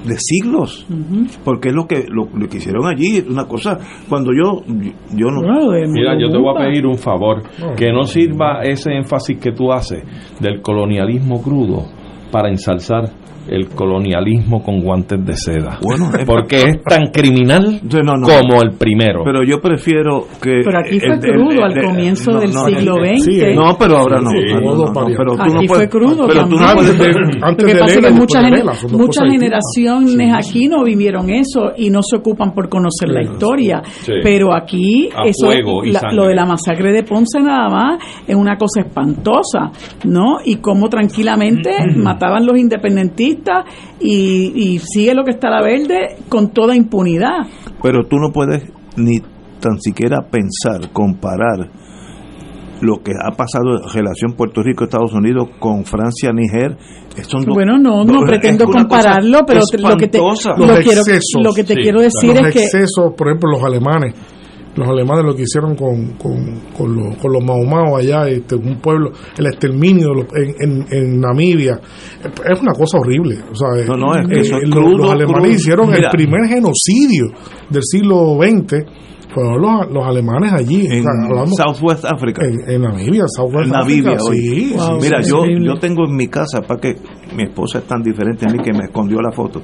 de 0.05 0.15
siglos, 0.17 0.85
porque 1.43 1.69
es 1.69 1.75
lo 1.75 1.85
que 1.85 2.05
lo, 2.07 2.25
lo 2.33 2.47
que 2.47 2.57
hicieron 2.57 2.87
allí, 2.87 3.17
es 3.17 3.27
una 3.27 3.45
cosa, 3.45 3.77
cuando 4.09 4.31
yo 4.33 4.63
yo 5.15 5.27
no. 5.29 5.41
Mira, 5.89 6.19
yo 6.19 6.29
te 6.29 6.37
voy 6.37 6.55
a 6.55 6.59
pedir 6.59 6.85
un 6.85 6.97
favor, 6.97 7.43
que 7.75 7.91
no 7.91 8.03
sirva 8.03 8.61
ese 8.63 8.93
énfasis 8.93 9.37
que 9.39 9.51
tú 9.51 9.71
haces 9.71 10.03
del 10.39 10.61
colonialismo 10.61 11.41
crudo 11.41 11.85
para 12.31 12.49
ensalzar 12.49 13.20
el 13.51 13.67
colonialismo 13.69 14.63
con 14.63 14.81
guantes 14.81 15.23
de 15.25 15.35
seda. 15.35 15.77
Bueno, 15.81 16.09
porque 16.25 16.63
es 16.63 16.83
tan 16.83 17.07
criminal 17.11 17.81
no, 17.83 18.13
no. 18.17 18.27
como 18.27 18.61
el 18.61 18.71
primero. 18.77 19.23
Pero 19.23 19.43
yo 19.43 19.59
prefiero 19.61 20.25
que. 20.41 20.61
Pero 20.63 20.79
aquí 20.79 20.99
fue 20.99 21.15
el- 21.15 21.25
el- 21.25 21.31
crudo 21.33 21.63
al 21.65 21.81
comienzo 21.83 22.31
no, 22.31 22.39
del 22.39 22.51
no, 22.53 22.65
siglo 22.65 22.95
XX. 22.95 23.23
sí, 23.23 23.41
no, 23.55 23.77
pero 23.77 23.97
ahora 23.97 24.21
no. 24.21 24.29
Sí, 24.31 24.37
no, 24.53 24.61
modo 24.61 24.85
no, 24.85 24.85
no, 24.87 24.93
variante. 24.93 25.17
pero 25.17 25.35
tú 25.35 25.57
Aquí 25.57 25.67
fue 25.67 25.89
crudo 25.89 26.27
Pero 26.27 26.43
tú 26.47 26.55
puedes. 26.57 26.71
Antes 26.71 26.97
de- 26.97 27.07
Lo 27.39 27.45
antes 27.45 27.65
que 27.65 27.73
de 27.73 27.79
pasa 27.79 28.01
que 28.01 28.11
muchas, 28.11 28.43
de 28.43 28.51
Lela, 28.51 28.73
generaciones 29.31 30.33
aquí 30.33 30.67
no 30.67 30.83
vivieron 30.83 31.29
eso 31.29 31.71
y 31.77 31.89
no 31.89 31.99
se 32.01 32.17
ocupan 32.17 32.53
por 32.53 32.69
conocer 32.69 33.09
la 33.09 33.21
historia. 33.23 33.81
Sí. 33.83 34.13
Pero 34.23 34.55
aquí, 34.55 35.09
A 35.15 35.23
eso, 35.25 35.47
fuego 35.47 35.83
y 35.83 35.91
la- 35.91 36.11
lo 36.13 36.25
de 36.27 36.35
la 36.35 36.45
masacre 36.45 36.91
de 36.91 37.03
Ponce 37.03 37.39
nada 37.41 37.67
más 37.69 38.03
es 38.27 38.35
una 38.35 38.57
cosa 38.57 38.81
espantosa, 38.81 39.71
¿no? 40.05 40.37
Y 40.45 40.55
cómo 40.57 40.89
tranquilamente 40.89 41.71
mataban 41.97 42.45
los 42.45 42.57
independentistas 42.57 43.40
y, 43.99 44.51
y 44.55 44.79
sigue 44.79 45.13
lo 45.13 45.23
que 45.23 45.31
está 45.31 45.49
la 45.49 45.61
verde 45.61 46.17
con 46.29 46.49
toda 46.51 46.75
impunidad. 46.75 47.47
Pero 47.81 48.05
tú 48.07 48.17
no 48.17 48.31
puedes 48.31 48.63
ni 48.97 49.19
tan 49.59 49.79
siquiera 49.79 50.27
pensar, 50.29 50.91
comparar 50.91 51.69
lo 52.81 52.95
que 53.03 53.11
ha 53.11 53.31
pasado 53.35 53.77
en 53.77 53.93
relación 53.93 54.33
Puerto 54.35 54.63
Rico-Estados 54.63 55.13
Unidos 55.13 55.49
con 55.59 55.85
Francia-Níger. 55.85 56.77
Son 57.27 57.45
dos- 57.45 57.53
Bueno, 57.53 57.77
no, 57.77 58.03
no 58.03 58.21
pretendo 58.25 58.65
compararlo, 58.65 59.41
pero 59.45 59.59
lo 59.79 59.97
que 59.97 60.07
te, 60.07 60.17
lo 60.17 60.25
quiero, 60.81 61.01
lo 61.43 61.53
que 61.53 61.63
te 61.63 61.75
Sí. 61.75 61.81
quiero 61.83 62.01
decir 62.01 62.29
los 62.35 62.47
es 62.47 62.53
que 62.53 62.63
excesos, 62.63 63.13
por 63.15 63.27
ejemplo, 63.27 63.51
los 63.51 63.63
alemanes. 63.63 64.15
Los 64.75 64.87
alemanes 64.87 65.25
lo 65.25 65.35
que 65.35 65.43
hicieron 65.43 65.75
con, 65.75 66.13
con, 66.13 66.61
con, 66.77 66.95
los, 66.95 67.17
con 67.17 67.33
los 67.33 67.43
Mau 67.43 67.97
allá, 67.97 68.27
este, 68.29 68.55
un 68.55 68.79
pueblo, 68.79 69.11
el 69.37 69.45
exterminio 69.47 70.07
de 70.09 70.15
los- 70.15 70.27
en, 70.33 70.55
en, 70.59 70.85
en 70.91 71.19
Namibia, 71.19 71.79
es 72.49 72.61
una 72.61 72.71
cosa 72.73 72.97
horrible. 72.99 73.37
O 73.51 73.55
sea, 73.55 73.67
No, 73.85 73.95
no, 73.97 74.15
es 74.15 74.27
que 74.27 74.35
eh, 74.35 74.39
eso 74.41 74.57
es 74.57 74.69
los, 74.69 74.75
crudo, 74.77 74.97
los 74.99 75.11
alemanes 75.11 75.41
crudo. 75.41 75.53
hicieron 75.55 75.87
Mira. 75.89 76.09
el 76.09 76.09
primer 76.17 76.47
genocidio 76.47 77.25
del 77.69 77.83
siglo 77.83 78.37
XX, 78.41 78.75
fueron 79.33 79.61
los, 79.61 79.91
los 79.93 80.05
alemanes 80.05 80.51
allí. 80.53 80.85
en 80.87 80.99
O 80.99 81.03
sea, 81.03 81.11
hablamos 81.25 81.55
Southwest 81.57 82.05
Africa. 82.05 82.45
en, 82.45 82.69
en 82.69 82.81
Namibia, 82.81 83.23
Southwest 83.27 83.65
En 83.67 83.71
Namibia, 83.71 84.11
Africa, 84.11 84.19
sí, 84.31 84.73
Wow. 84.75 84.99
sí, 85.01 85.05
Mira, 85.07 85.23
sí, 85.23 85.29
yo, 85.31 85.43
yo 85.45 85.79
tengo 85.79 86.05
en 86.05 86.15
mi 86.15 86.27
casa, 86.27 86.61
para 86.61 86.79
que 86.79 86.95
mi 87.35 87.43
esposa 87.43 87.79
es 87.79 87.85
tan 87.85 88.01
diferente 88.01 88.45
a 88.47 88.51
mí 88.51 88.59
que 88.63 88.71
me 88.73 88.85
escondió 88.85 89.19
la 89.21 89.31
foto. 89.33 89.61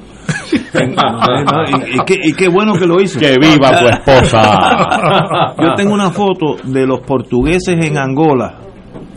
No, 0.86 1.64
y, 1.68 1.96
y 1.96 2.00
qué, 2.06 2.16
y 2.24 2.34
qué 2.34 2.48
bueno 2.48 2.74
que 2.74 2.86
lo 2.86 3.02
hizo. 3.02 3.20
¡Que 3.20 3.36
viva 3.40 3.80
tu 3.80 3.88
esposa! 3.88 5.56
Yo 5.62 5.76
tengo 5.76 5.94
una 5.94 6.12
foto 6.12 6.56
de 6.64 6.86
los 6.86 7.02
portugueses 7.02 7.86
en 7.86 7.98
Angola. 7.98 8.60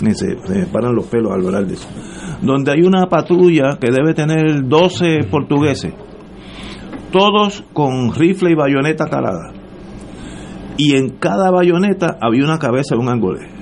Se, 0.00 0.14
se 0.14 0.58
me 0.58 0.66
paran 0.66 0.94
los 0.94 1.06
pelos 1.06 1.32
al 1.32 1.44
hablar 1.44 1.66
de 1.66 1.74
eso. 1.74 1.88
Donde 2.40 2.72
hay 2.72 2.82
una 2.82 3.06
patrulla 3.06 3.76
que 3.78 3.90
debe 3.90 4.14
tener 4.14 4.66
12 4.66 5.24
portugueses. 5.30 5.92
Todos 7.12 7.64
con 7.72 8.14
rifle 8.14 8.52
y 8.52 8.54
bayoneta 8.54 9.06
calada. 9.08 9.52
Y 10.76 10.96
en 10.96 11.10
cada 11.18 11.50
bayoneta 11.50 12.16
había 12.20 12.44
una 12.44 12.58
cabeza 12.58 12.94
de 12.94 13.00
un 13.00 13.08
angolés. 13.10 13.59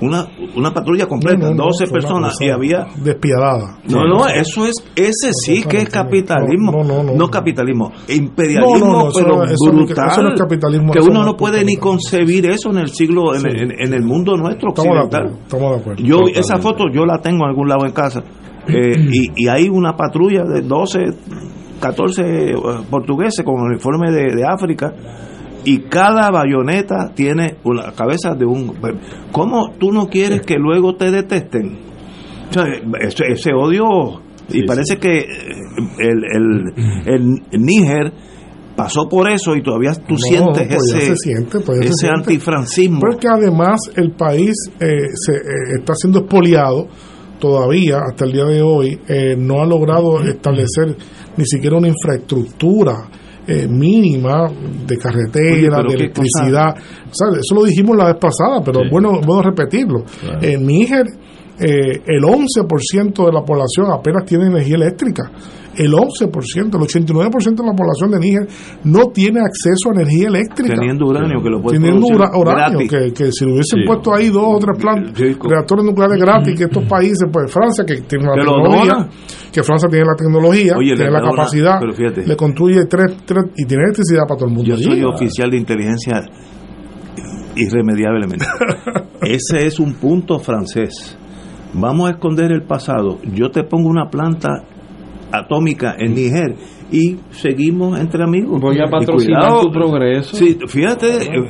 Una, 0.00 0.26
una 0.56 0.72
patrulla 0.74 1.06
completa, 1.06 1.38
No, 1.38 1.50
no, 1.50 1.54
no, 1.54 1.64
12 1.66 1.86
fue 1.86 1.98
una 1.98 2.06
personas. 2.08 2.40
Y 2.40 2.50
había 2.50 2.86
despiadada. 2.96 3.78
no, 3.88 4.04
no, 4.06 4.26
eso 4.26 4.66
es, 4.66 4.74
ese 4.96 5.30
sí 5.32 5.62
que 5.62 5.78
es 5.78 5.88
capitalismo. 5.88 6.72
No, 6.72 6.82
no, 6.84 7.02
no, 7.02 7.14
no. 7.14 7.30
capitalismo, 7.30 7.92
imperialismo, 8.08 9.08
pero 9.14 9.44
eso 9.44 9.72
brutal. 9.72 10.08
eso 10.10 10.22
no 10.22 10.34
es 10.34 10.40
capitalismo, 10.40 10.92
Que 10.92 11.00
uno 11.00 11.24
no 11.24 11.36
puede 11.36 11.64
ni 11.64 11.76
concebir 11.76 12.46
eso 12.50 12.70
en 12.70 12.78
el 12.78 12.88
siglo, 12.88 13.34
en, 13.34 13.40
Sí. 13.40 13.48
en- 13.48 13.72
en 13.86 13.94
el 13.94 14.02
mundo 14.02 14.36
nuestro 14.36 14.70
Estamos 14.70 14.94
de 14.94 15.00
occidental. 15.04 15.20
acuerdo. 15.22 15.42
Estamos 15.44 15.70
de 15.70 15.80
acuerdo. 15.80 16.02
Yo 16.04 16.18
esa 16.34 16.58
foto 16.58 16.84
yo 16.92 17.06
la 17.06 17.18
tengo 17.20 17.44
en 17.44 17.50
algún 17.50 17.68
lado 17.68 17.86
en 17.86 17.92
casa. 17.92 18.22
Eh, 18.66 18.96
y, 19.10 19.44
y 19.44 19.48
hay 19.48 19.68
una 19.68 19.94
patrulla 19.96 20.42
de 20.44 20.62
12, 20.62 20.98
14 21.80 22.22
eh, 22.22 22.54
portugueses 22.90 23.44
con 23.44 23.54
uniforme 23.60 24.10
de, 24.10 24.34
de 24.34 24.42
África 24.46 24.92
y 25.64 25.80
cada 25.88 26.30
bayoneta 26.30 27.12
tiene 27.14 27.56
una 27.64 27.92
cabeza 27.92 28.34
de 28.34 28.44
un... 28.44 28.74
¿Cómo 29.32 29.72
tú 29.78 29.92
no 29.92 30.08
quieres 30.08 30.42
que 30.42 30.56
luego 30.56 30.96
te 30.96 31.10
detesten? 31.10 31.78
O 32.50 32.52
sea, 32.52 32.64
ese, 33.00 33.24
ese 33.28 33.52
odio... 33.52 34.22
Y 34.48 34.60
Sí, 34.60 34.62
parece 34.66 34.98
que 34.98 35.20
eh, 35.20 35.26
el, 36.00 36.24
el, 37.06 37.42
el 37.50 37.62
Níger 37.62 38.12
pasó 38.76 39.08
por 39.08 39.30
eso 39.30 39.54
y 39.56 39.62
todavía 39.62 39.92
tú 39.94 40.14
No, 40.14 40.18
sientes 40.18 40.70
ese, 40.70 41.06
se 41.06 41.16
siente, 41.16 41.58
ese 41.80 42.08
antifrancismo. 42.08 43.00
Porque 43.00 43.28
además 43.28 43.80
el 43.96 44.12
país 44.12 44.52
eh, 44.80 45.08
se, 45.14 45.32
eh, 45.32 45.78
está 45.78 45.94
siendo 45.94 46.20
expoliado 46.20 46.88
todavía 47.38 47.98
hasta 48.08 48.24
el 48.24 48.32
día 48.32 48.44
de 48.44 48.62
hoy, 48.62 48.98
eh, 49.08 49.36
no 49.36 49.62
ha 49.62 49.66
logrado 49.66 50.20
establecer 50.22 50.96
ni 51.36 51.44
siquiera 51.44 51.76
una 51.76 51.88
infraestructura 51.88 53.08
eh, 53.46 53.66
mínima 53.68 54.48
de 54.86 54.96
carretera, 54.96 55.78
Oye, 55.78 55.88
de 55.88 55.94
electricidad. 55.94 56.68
O 56.76 57.14
sea, 57.14 57.28
eso 57.38 57.54
lo 57.54 57.64
dijimos 57.64 57.96
la 57.96 58.06
vez 58.06 58.16
pasada, 58.20 58.60
pero 58.64 58.80
Sí. 58.80 58.88
bueno, 58.90 59.20
bueno 59.24 59.42
repetirlo. 59.42 60.04
En 60.40 60.66
Níger, 60.66 61.06
eh, 61.60 62.00
el 62.06 62.24
11% 62.24 63.26
de 63.26 63.32
la 63.32 63.42
población 63.42 63.86
apenas 63.92 64.24
tiene 64.24 64.46
energía 64.46 64.76
eléctrica. 64.76 65.30
El 65.76 65.92
11%, 65.92 66.30
el 66.56 66.70
89% 66.70 67.56
de 67.56 67.66
la 67.66 67.72
población 67.74 68.10
de 68.12 68.18
Níger 68.20 68.46
no 68.84 69.06
tiene 69.12 69.40
acceso 69.40 69.90
a 69.90 69.94
energía 70.00 70.28
eléctrica 70.28 70.74
teniendo 70.74 71.06
uranio 71.06 71.42
que 71.42 71.50
lo 71.50 71.60
puede 71.60 71.78
teniendo 71.78 72.06
uranio, 72.06 72.78
que, 72.88 73.12
que 73.12 73.32
si 73.32 73.44
le 73.44 73.52
hubiesen 73.52 73.80
Sí. 73.80 73.86
puesto 73.86 74.14
ahí 74.14 74.28
dos 74.28 74.44
o 74.46 74.58
tres 74.58 74.78
plantas, 74.80 75.12
Sí, 75.16 75.36
reactores 75.48 75.84
nucleares 75.84 76.18
gratis, 76.20 76.54
que 76.58 76.64
estos 76.64 76.84
países, 76.84 77.28
pues 77.32 77.50
Francia, 77.52 77.84
que 77.84 78.02
tiene 78.02 78.24
la 78.24 78.36
lo 78.36 78.54
tecnología, 78.62 79.08
que 79.52 79.62
Francia 79.62 79.88
tiene 79.88 80.04
la 80.06 80.14
tecnología, 80.16 80.74
Oye, 80.76 80.94
tiene 80.94 81.10
la 81.10 81.20
dona, 81.20 81.30
capacidad, 81.32 81.76
pero 81.80 81.92
fíjate. 81.92 82.26
le 82.26 82.36
construye 82.36 82.84
tres, 82.86 83.16
tres 83.24 83.44
y 83.56 83.64
tiene 83.64 83.82
electricidad 83.84 84.22
para 84.28 84.38
todo 84.38 84.48
el 84.48 84.54
mundo. 84.54 84.68
Yo 84.68 84.74
allí. 84.74 84.84
soy 84.84 85.02
oficial 85.04 85.50
de 85.50 85.56
inteligencia 85.56 86.22
irremediablemente. 87.56 88.44
Ese 89.22 89.66
es 89.66 89.78
un 89.80 89.94
punto 89.94 90.38
francés. 90.38 91.16
Vamos 91.72 92.08
a 92.08 92.12
esconder 92.12 92.52
el 92.52 92.62
pasado. 92.62 93.18
Yo 93.32 93.50
te 93.50 93.64
pongo 93.64 93.88
una 93.88 94.08
planta 94.10 94.50
atómica 95.38 95.94
en 95.98 96.14
Niger 96.14 96.54
y 96.92 97.16
seguimos 97.30 97.98
entre 97.98 98.22
amigos. 98.22 98.60
Voy 98.60 98.78
a 98.78 98.88
patrocinar 98.90 99.40
cuidado. 99.48 99.62
tu 99.62 99.70
progreso. 99.72 100.36
Sí, 100.36 100.58
fíjate, 100.68 101.24
eh, 101.24 101.48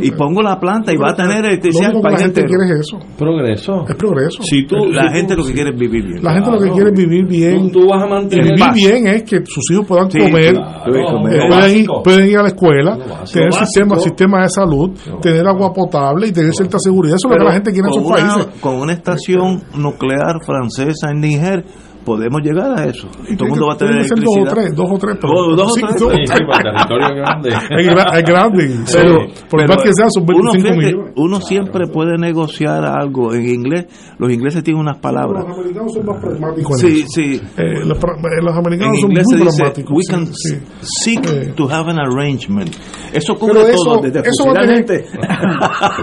y 0.00 0.10
pongo 0.12 0.40
la 0.42 0.58
planta 0.58 0.92
y 0.92 0.96
va 0.96 1.10
a 1.10 1.14
tener 1.14 1.42
Lo 1.42 1.48
electricidad 1.48 1.92
que 1.92 2.00
la 2.02 2.10
gente 2.18 2.40
entero. 2.40 2.46
quiere 2.48 2.64
es 2.80 2.86
eso, 2.86 2.98
Progreso. 3.18 3.84
es 3.88 3.94
progreso. 3.96 4.42
Si 4.42 4.66
tú, 4.66 4.76
La 4.90 5.02
si 5.02 5.08
tú- 5.08 5.14
gente 5.14 5.36
lo 5.36 5.44
que 5.44 5.52
quiere 5.52 5.70
es 5.70 5.78
vivir 5.78 6.04
bien. 6.04 6.22
la 6.22 6.32
gente 6.34 6.50
lo 6.50 6.58
que 6.58 6.70
quiere 6.70 6.90
es 6.90 6.96
vivir 6.98 7.26
bien. 7.26 7.70
tú, 7.70 7.80
tú 7.80 7.88
vas 7.88 8.02
a 8.02 8.06
mantener 8.06 8.54
vivir 8.54 8.72
bien 8.74 9.06
es 9.08 9.22
que 9.24 9.44
sus 9.44 9.70
hijos 9.72 9.86
puedan 9.86 10.10
Sí, 10.10 10.18
comer, 10.18 10.52
claro, 10.54 10.94
eh, 10.96 11.04
comer. 11.10 11.40
pueden, 11.48 11.72
Lo 11.86 11.96
ir, 11.98 12.02
pueden 12.02 12.28
ir 12.30 12.38
a 12.38 12.42
la 12.42 12.48
escuela, 12.48 12.96
Lo 12.96 12.98
básico. 13.04 13.32
tener 13.32 13.46
Lo 13.50 13.52
sistema, 13.66 13.96
sistema 13.98 14.42
de 14.42 14.48
salud, 14.48 14.90
tener 15.20 15.46
agua 15.46 15.72
potable 15.72 16.28
y 16.28 16.32
tener 16.32 16.52
cierta 16.54 16.78
seguridad. 16.78 17.16
Eso 17.16 17.28
es 17.28 17.32
lo 17.32 17.38
que 17.38 17.44
la 17.44 17.52
gente 17.52 17.72
quiere 17.72 17.88
en 17.94 18.02
una- 18.04 18.16
países. 18.16 18.46
Con 18.60 18.76
una 18.76 18.92
estación 18.92 19.62
nuclear 19.76 20.36
francesa 20.44 21.10
en 21.10 21.20
Níger, 21.20 21.64
podemos 22.04 22.42
llegar 22.42 22.78
a 22.78 22.84
eso. 22.84 23.08
Y 23.28 23.36
Todo 23.36 23.46
el 23.46 23.50
mundo 23.50 23.66
va 23.68 23.74
a 23.74 23.76
tener 23.76 24.04
ser 24.04 24.18
dos 24.18 24.36
o 24.38 24.44
tres, 24.44 24.74
dos 24.74 24.86
o 24.90 24.98
tres. 24.98 25.16
pero- 25.20 25.56
dos 25.56 25.70
o 25.72 25.74
sí, 25.74 25.80
tres. 25.80 26.00
dos 26.00 26.08
o 26.08 26.14
Sí, 26.14 26.16
sí, 26.26 26.32
tres. 26.34 26.40
para 26.48 26.62
territorio 26.62 27.08
grande. 27.16 27.48
Es, 27.74 27.86
gra- 27.88 28.18
es 28.18 28.24
grande, 28.24 28.70
pero 28.92 29.14
por 29.50 29.60
pero 29.60 29.68
más 29.74 29.82
que 29.82 29.90
sea, 29.94 30.06
son 30.10 30.22
uno, 30.24 30.52
25 30.52 30.60
fíjate, 30.60 30.76
millones. 30.76 31.12
uno 31.16 31.40
siempre 31.40 31.86
puede 31.86 32.18
negociar 32.18 32.84
algo 32.84 33.32
en 33.34 33.48
inglés. 33.48 33.86
Los 34.18 34.32
ingleses 34.32 34.62
tienen 34.62 34.80
unas 34.80 34.98
palabras. 34.98 35.44
Los 35.48 35.58
americanos 35.58 35.92
son 35.94 36.06
más 36.06 36.20
pragmáticos. 36.20 36.82
en 36.82 36.88
Sí, 36.88 36.96
eso. 37.00 37.06
sí. 37.14 37.40
Eh, 37.56 37.84
los, 37.84 37.98
eh, 37.98 38.40
los 38.42 38.52
En 38.52 38.58
americanos 38.58 39.00
son 39.00 39.10
muy 39.10 39.22
pragmáticos. 39.42 39.92
we 39.96 40.02
can 40.08 40.26
sí. 40.26 40.58
seek 40.82 41.24
Eh. 41.26 41.52
to 41.56 41.64
have 41.68 41.90
an 41.90 41.98
arrangement. 41.98 42.70
Eso 43.12 43.34
cubre 43.34 43.54
Pero 43.54 43.66
eso, 43.68 43.84
todo, 43.84 44.00
desde 44.02 44.20
eso, 44.20 44.46
va 44.46 44.60
tener, 44.60 44.76
gente. 44.76 45.04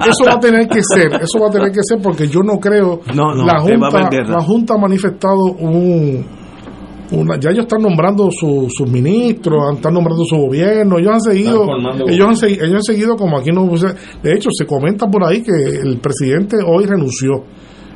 eso 0.10 0.26
va 0.26 0.34
a 0.34 0.40
tener 0.40 0.68
que 0.68 0.80
ser, 0.82 1.12
eso 1.22 1.40
va 1.42 1.48
a 1.48 1.52
tener 1.52 1.72
que 1.72 1.80
ser 1.84 2.00
porque 2.02 2.28
yo 2.28 2.40
no 2.42 2.58
creo 2.60 3.02
No, 3.14 3.36
no, 3.36 3.44
la 3.46 3.54
va 3.54 3.60
a 3.60 3.62
haber 3.64 3.80
junta, 3.80 4.10
guerra. 4.10 4.30
la 4.38 4.42
junta 4.42 4.74
ha 4.76 4.78
manifestado 4.78 5.44
un 5.60 5.91
una, 7.12 7.38
ya 7.40 7.50
ellos 7.50 7.64
están 7.64 7.82
nombrando 7.82 8.30
su- 8.32 8.68
sus 8.70 8.90
ministros, 8.90 9.76
están 9.76 9.94
nombrando 9.94 10.24
su 10.26 10.38
gobierno, 10.38 10.98
ellos 10.98 11.12
han 11.14 11.20
seguido, 11.22 11.66
ellos 12.08 12.26
han, 12.28 12.36
segui- 12.36 12.62
ellos 12.64 12.76
han 12.76 12.84
seguido 12.84 13.16
como 13.18 13.38
aquí 13.38 13.52
no, 13.52 13.68
de 14.24 14.34
hecho 14.34 14.50
se 14.52 14.66
comenta 14.66 15.08
por 15.08 15.26
ahí 15.26 15.42
que 15.44 15.52
el 15.52 15.98
presidente 16.00 16.58
hoy 16.66 16.86
renunció. 16.86 17.44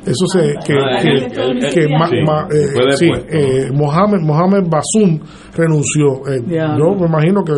Eso 0.04 0.24
se 0.28 0.54
que, 0.64 0.72
Ah, 0.74 1.02
que, 1.02 1.08
él- 1.08 1.32
él- 1.32 1.64
él- 1.64 1.74
que 1.74 1.88
ma- 1.88 2.06
sí, 2.06 2.16
ma- 2.24 2.46
eh, 2.48 2.66
fue 2.72 2.92
sí, 2.92 3.06
depuesto, 3.06 3.36
eh, 3.36 3.70
Mohamed 3.74 4.20
Mohamed 4.20 4.68
Basum 4.70 5.18
renunció. 5.56 6.06
Eh. 6.30 6.42
Yo 6.78 6.94
me 6.94 7.06
imagino 7.08 7.42
que 7.42 7.54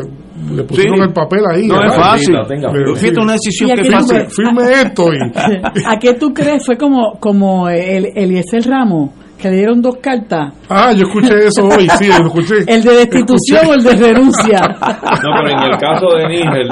le 0.55 0.63
pusieron 0.65 0.97
Sí. 0.97 1.03
el 1.09 1.13
papel 1.13 1.41
ahí. 1.53 1.67
No 1.67 1.85
es 1.85 1.95
fácil. 1.95 2.37
Pero 2.49 2.95
Fíjate 2.97 3.15
sí. 3.17 3.21
una 3.23 3.33
decisión 3.35 3.71
que 3.77 3.91
fácil. 3.91 4.17
Firme, 4.31 4.63
firme 4.63 4.73
esto 4.83 5.09
y 5.13 5.19
¿A 5.87 5.99
qué 5.99 6.15
tú 6.15 6.33
crees? 6.33 6.65
Fue 6.65 6.79
como, 6.79 7.19
como 7.21 7.69
el 7.69 8.07
Eliezer 8.15 8.63
Ramos, 8.67 9.11
que 9.39 9.49
le 9.51 9.57
dieron 9.57 9.81
dos 9.81 9.97
cartas. 10.03 10.53
Ah, 10.69 10.93
yo 10.93 11.05
escuché 11.07 11.47
eso 11.47 11.65
hoy, 11.69 11.89
sí, 11.99 12.09
lo 12.09 12.27
escuché. 12.27 12.57
El 12.67 12.83
de 12.83 12.93
destitución 12.97 13.67
o 13.69 13.75
el 13.75 13.83
de 13.85 13.93
renuncia. 13.97 14.59
No, 15.23 15.31
pero 15.43 15.51
en 15.51 15.73
el 15.73 15.79
caso 15.79 16.07
de 16.17 16.29
Níger, 16.29 16.67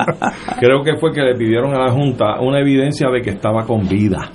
creo 0.58 0.82
que 0.82 0.96
fue 0.98 1.12
que 1.12 1.20
le 1.22 1.34
pidieron 1.34 1.74
a 1.74 1.78
la 1.86 1.92
Junta 1.92 2.40
una 2.40 2.60
evidencia 2.60 3.08
de 3.10 3.20
que 3.22 3.30
estaba 3.30 3.64
con 3.64 3.86
vida. 3.88 4.30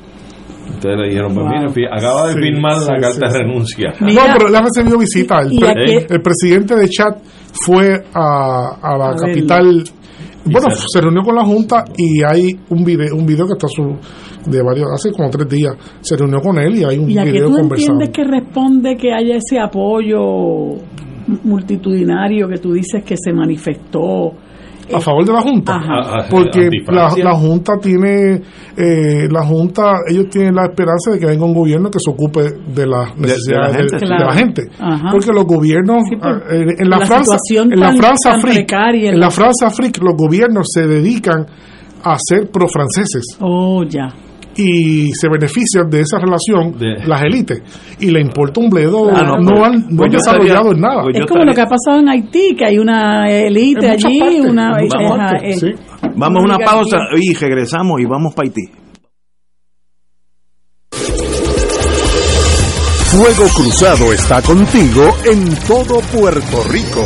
Ustedes 0.69 0.97
le 0.97 1.07
dijeron, 1.09 1.33
pues 1.33 1.45
Wow. 1.45 1.69
mire, 1.75 1.87
acaba 1.91 2.27
de 2.27 2.33
Sí, 2.33 2.39
firmar 2.39 2.73
sí, 2.75 2.87
la 2.91 2.99
carta 2.99 3.27
sí, 3.29 3.33
de 3.33 3.39
renuncia. 3.43 3.93
Mira. 3.99 4.27
no, 4.27 4.33
pero 4.37 4.49
le 4.49 4.57
ha 4.57 4.61
recibido 4.61 4.97
visita. 4.97 5.39
El, 5.41 5.49
pre- 5.59 6.07
el 6.09 6.21
presidente 6.21 6.75
de 6.75 6.87
Chad 6.89 7.15
fue 7.65 8.03
a, 8.13 8.77
a 8.81 8.97
la 8.97 9.05
A 9.05 9.11
verlo. 9.11 9.33
Bueno, 10.45 10.69
se- 10.71 10.85
se 10.91 11.01
reunió 11.01 11.21
con 11.23 11.35
la 11.35 11.43
Junta 11.45 11.83
y 11.97 12.23
hay 12.23 12.57
un 12.69 12.83
video, 12.83 13.15
un 13.15 13.25
video 13.25 13.45
que 13.45 13.53
está 13.53 13.67
su, 13.67 13.83
de 14.49 14.61
varios, 14.63 14.87
hace 14.93 15.11
como 15.11 15.29
tres 15.29 15.47
días. 15.49 15.75
Se 16.01 16.17
reunió 16.17 16.39
con 16.41 16.57
él 16.59 16.75
y 16.75 16.83
hay 16.83 16.97
un 16.97 17.09
¿Y 17.09 17.17
a 17.17 17.23
video 17.23 17.47
tú 17.49 17.57
conversado. 17.57 17.93
entiendes 18.01 18.09
que 18.09 18.23
responde 18.23 18.97
que 18.97 19.13
haya 19.13 19.35
ese 19.35 19.59
apoyo 19.59 20.77
multitudinario 21.43 22.47
que 22.47 22.57
tú 22.57 22.73
dices 22.73 23.03
que 23.03 23.15
se 23.17 23.31
manifestó? 23.33 24.31
A 24.93 24.99
favor 24.99 25.25
de 25.25 25.33
la 25.33 25.41
Junta 25.41 25.75
Ajá. 25.75 26.27
Porque 26.29 26.69
la, 26.87 27.11
la 27.17 27.35
Junta 27.35 27.73
tiene 27.81 28.41
eh, 28.77 29.27
la 29.29 29.43
Junta 29.45 29.99
ellos 30.09 30.27
tienen 30.29 30.55
la 30.55 30.65
esperanza 30.65 31.11
de 31.11 31.19
que 31.19 31.25
venga 31.25 31.45
un 31.45 31.53
gobierno 31.53 31.89
que 31.89 31.99
se 31.99 32.09
ocupe 32.11 32.41
de 32.73 32.87
las 32.87 33.17
necesidades 33.17 33.73
de, 33.73 33.79
gente. 33.79 33.95
de 33.97 34.05
Claro. 34.05 34.25
la 34.25 34.33
gente 34.33 34.61
porque 35.11 35.31
los 35.33 35.45
gobiernos 35.45 36.03
Sí, 36.09 36.15
por- 36.15 36.27
ah, 36.27 36.41
eh, 36.51 36.65
en 36.79 36.89
la, 36.89 36.97
la 36.99 37.05
Francia 37.05 37.37
situación 37.37 37.73
en 37.73 37.79
la 37.79 37.91
Francia 37.93 38.31
en 38.33 38.95
en 39.13 39.19
la 39.19 39.31
Francia 39.31 39.69
freak 39.69 39.97
los 40.01 40.15
gobiernos 40.15 40.67
se 40.73 40.87
dedican 40.87 41.45
a 42.03 42.17
ser 42.19 42.49
pro 42.51 42.67
franceses 42.67 43.37
Oh, 43.39 43.83
ya. 43.83 44.09
Y 44.55 45.11
se 45.13 45.29
benefician 45.29 45.89
de 45.89 46.01
esa 46.01 46.17
relación 46.19 46.77
De- 46.77 47.05
las 47.07 47.21
élites 47.23 47.61
y 47.99 48.11
le 48.11 48.19
importa 48.21 48.59
un 48.59 48.69
bledo 48.69 49.07
Claro. 49.09 49.37
no 49.39 49.63
han, 49.63 49.81
no 49.89 49.97
Pues 49.97 50.11
han 50.11 50.17
desarrollado 50.17 50.71
estaría- 50.71 50.71
en 50.71 50.81
nada 50.81 51.03
pues 51.03 51.15
Es 51.17 51.25
como 51.25 51.39
lo 51.39 51.45
que 51.53 51.61
estaría- 51.61 51.63
ha 51.63 51.69
pasado 51.69 51.99
en 51.99 52.09
Haití, 52.09 52.55
que 52.57 52.65
hay 52.65 52.77
una 52.77 53.29
élite 53.29 53.89
allí, 53.89 54.19
partes, 54.19 54.45
una... 54.45 54.71
partes, 54.71 55.63
eh, 55.63 55.73
sí. 55.77 55.83
Vamos 56.15 56.41
a 56.41 56.45
una 56.45 56.57
pausa 56.57 56.97
y 57.19 57.33
regresamos 57.33 58.01
y 58.01 58.05
vamos 58.05 58.33
para 58.33 58.47
Haití. 58.49 58.69
Fuego 63.11 63.45
Cruzado 63.55 64.13
está 64.13 64.41
contigo 64.41 65.03
en 65.25 65.53
todo 65.67 65.99
Puerto 66.17 66.63
Rico. 66.71 67.05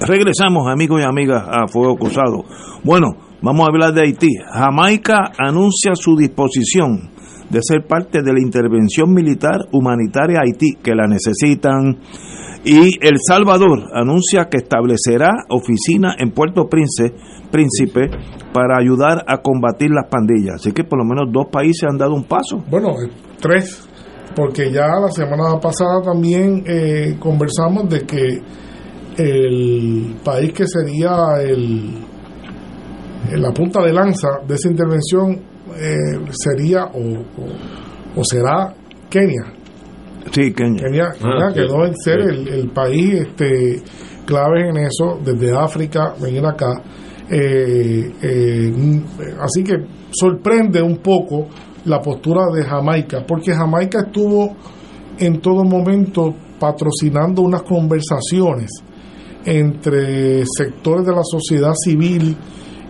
Regresamos, 0.00 0.70
amigos 0.70 1.00
y 1.02 1.04
amigas, 1.04 1.44
a 1.48 1.66
Fuego 1.68 1.96
Cruzado. 1.96 2.44
Bueno, 2.82 3.16
vamos 3.40 3.66
a 3.66 3.70
hablar 3.70 3.94
de 3.94 4.02
Haití. 4.02 4.28
Jamaica 4.52 5.32
anuncia 5.38 5.94
su 5.94 6.16
disposición 6.16 7.10
de 7.48 7.60
ser 7.62 7.86
parte 7.86 8.22
de 8.22 8.32
la 8.32 8.40
intervención 8.40 9.12
militar 9.12 9.60
humanitaria 9.72 10.38
a 10.38 10.42
Haití, 10.42 10.74
que 10.82 10.94
la 10.94 11.06
necesitan. 11.06 11.98
Y 12.64 12.98
El 13.06 13.18
Salvador 13.18 13.90
anuncia 13.92 14.48
que 14.50 14.56
establecerá 14.56 15.30
oficina 15.50 16.16
en 16.18 16.30
Puerto 16.30 16.66
Príncipe, 16.68 17.14
Príncipe 17.50 18.10
para 18.52 18.78
ayudar 18.78 19.24
a 19.28 19.38
combatir 19.42 19.90
las 19.90 20.08
pandillas. 20.10 20.56
Así 20.56 20.72
que 20.72 20.82
por 20.82 20.98
lo 20.98 21.04
menos 21.04 21.30
dos 21.30 21.46
países 21.52 21.88
han 21.88 21.98
dado 21.98 22.14
un 22.14 22.24
paso. 22.24 22.64
Bueno, 22.68 22.90
eh, 22.90 23.10
tres, 23.40 23.88
porque 24.34 24.70
ya 24.72 24.86
la 25.00 25.10
semana 25.10 25.58
pasada 25.60 26.02
también 26.02 26.62
eh, 26.66 27.16
conversamos 27.18 27.88
de 27.88 28.00
que 28.02 28.42
el 29.16 30.16
país 30.24 30.52
que 30.52 30.66
sería 30.66 31.16
el, 31.42 31.94
la 33.36 33.52
punta 33.52 33.80
de 33.82 33.92
lanza 33.92 34.28
de 34.46 34.54
esa 34.54 34.68
intervención 34.68 35.32
eh, 35.76 36.20
sería 36.30 36.84
o, 36.86 36.98
o- 37.00 38.20
o 38.20 38.24
será 38.24 38.74
Kenia. 39.08 39.44
Sí, 40.32 40.52
Kenia. 40.52 40.82
Kenia, 40.84 41.10
Kenia 41.12 41.46
Ah, 41.46 41.50
sí, 41.52 41.60
quedó 41.60 41.84
en 41.86 41.94
ser 41.96 42.22
sí. 42.22 42.28
el, 42.28 42.48
el 42.48 42.68
país 42.70 43.14
este, 43.20 43.82
clave 44.26 44.68
en 44.68 44.76
eso, 44.78 45.18
desde 45.24 45.56
África, 45.56 46.14
venir 46.20 46.44
acá. 46.46 46.72
Eh, 47.30 48.12
eh, 48.22 48.72
así 49.40 49.64
que 49.64 49.74
sorprende 50.10 50.82
un 50.82 50.98
poco 50.98 51.46
la 51.84 52.00
postura 52.00 52.46
de 52.54 52.64
Jamaica, 52.64 53.24
porque 53.26 53.52
Jamaica 53.54 54.00
estuvo 54.06 54.54
en 55.18 55.40
todo 55.40 55.64
momento 55.64 56.34
patrocinando 56.58 57.42
unas 57.42 57.62
conversaciones 57.62 58.70
entre 59.44 60.44
sectores 60.46 61.06
de 61.06 61.12
la 61.12 61.22
sociedad 61.22 61.74
civil, 61.74 62.36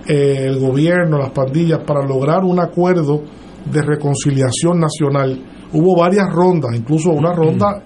eh, 0.06 0.44
el 0.46 0.58
gobierno, 0.60 1.18
las 1.18 1.30
pandillas, 1.30 1.80
para 1.84 2.06
lograr 2.06 2.44
un 2.44 2.60
acuerdo 2.60 3.22
de 3.64 3.82
reconciliación 3.82 4.78
nacional. 4.78 5.42
Hubo 5.72 5.98
varias 5.98 6.32
rondas, 6.32 6.76
incluso 6.76 7.10
una 7.10 7.32
ronda 7.32 7.82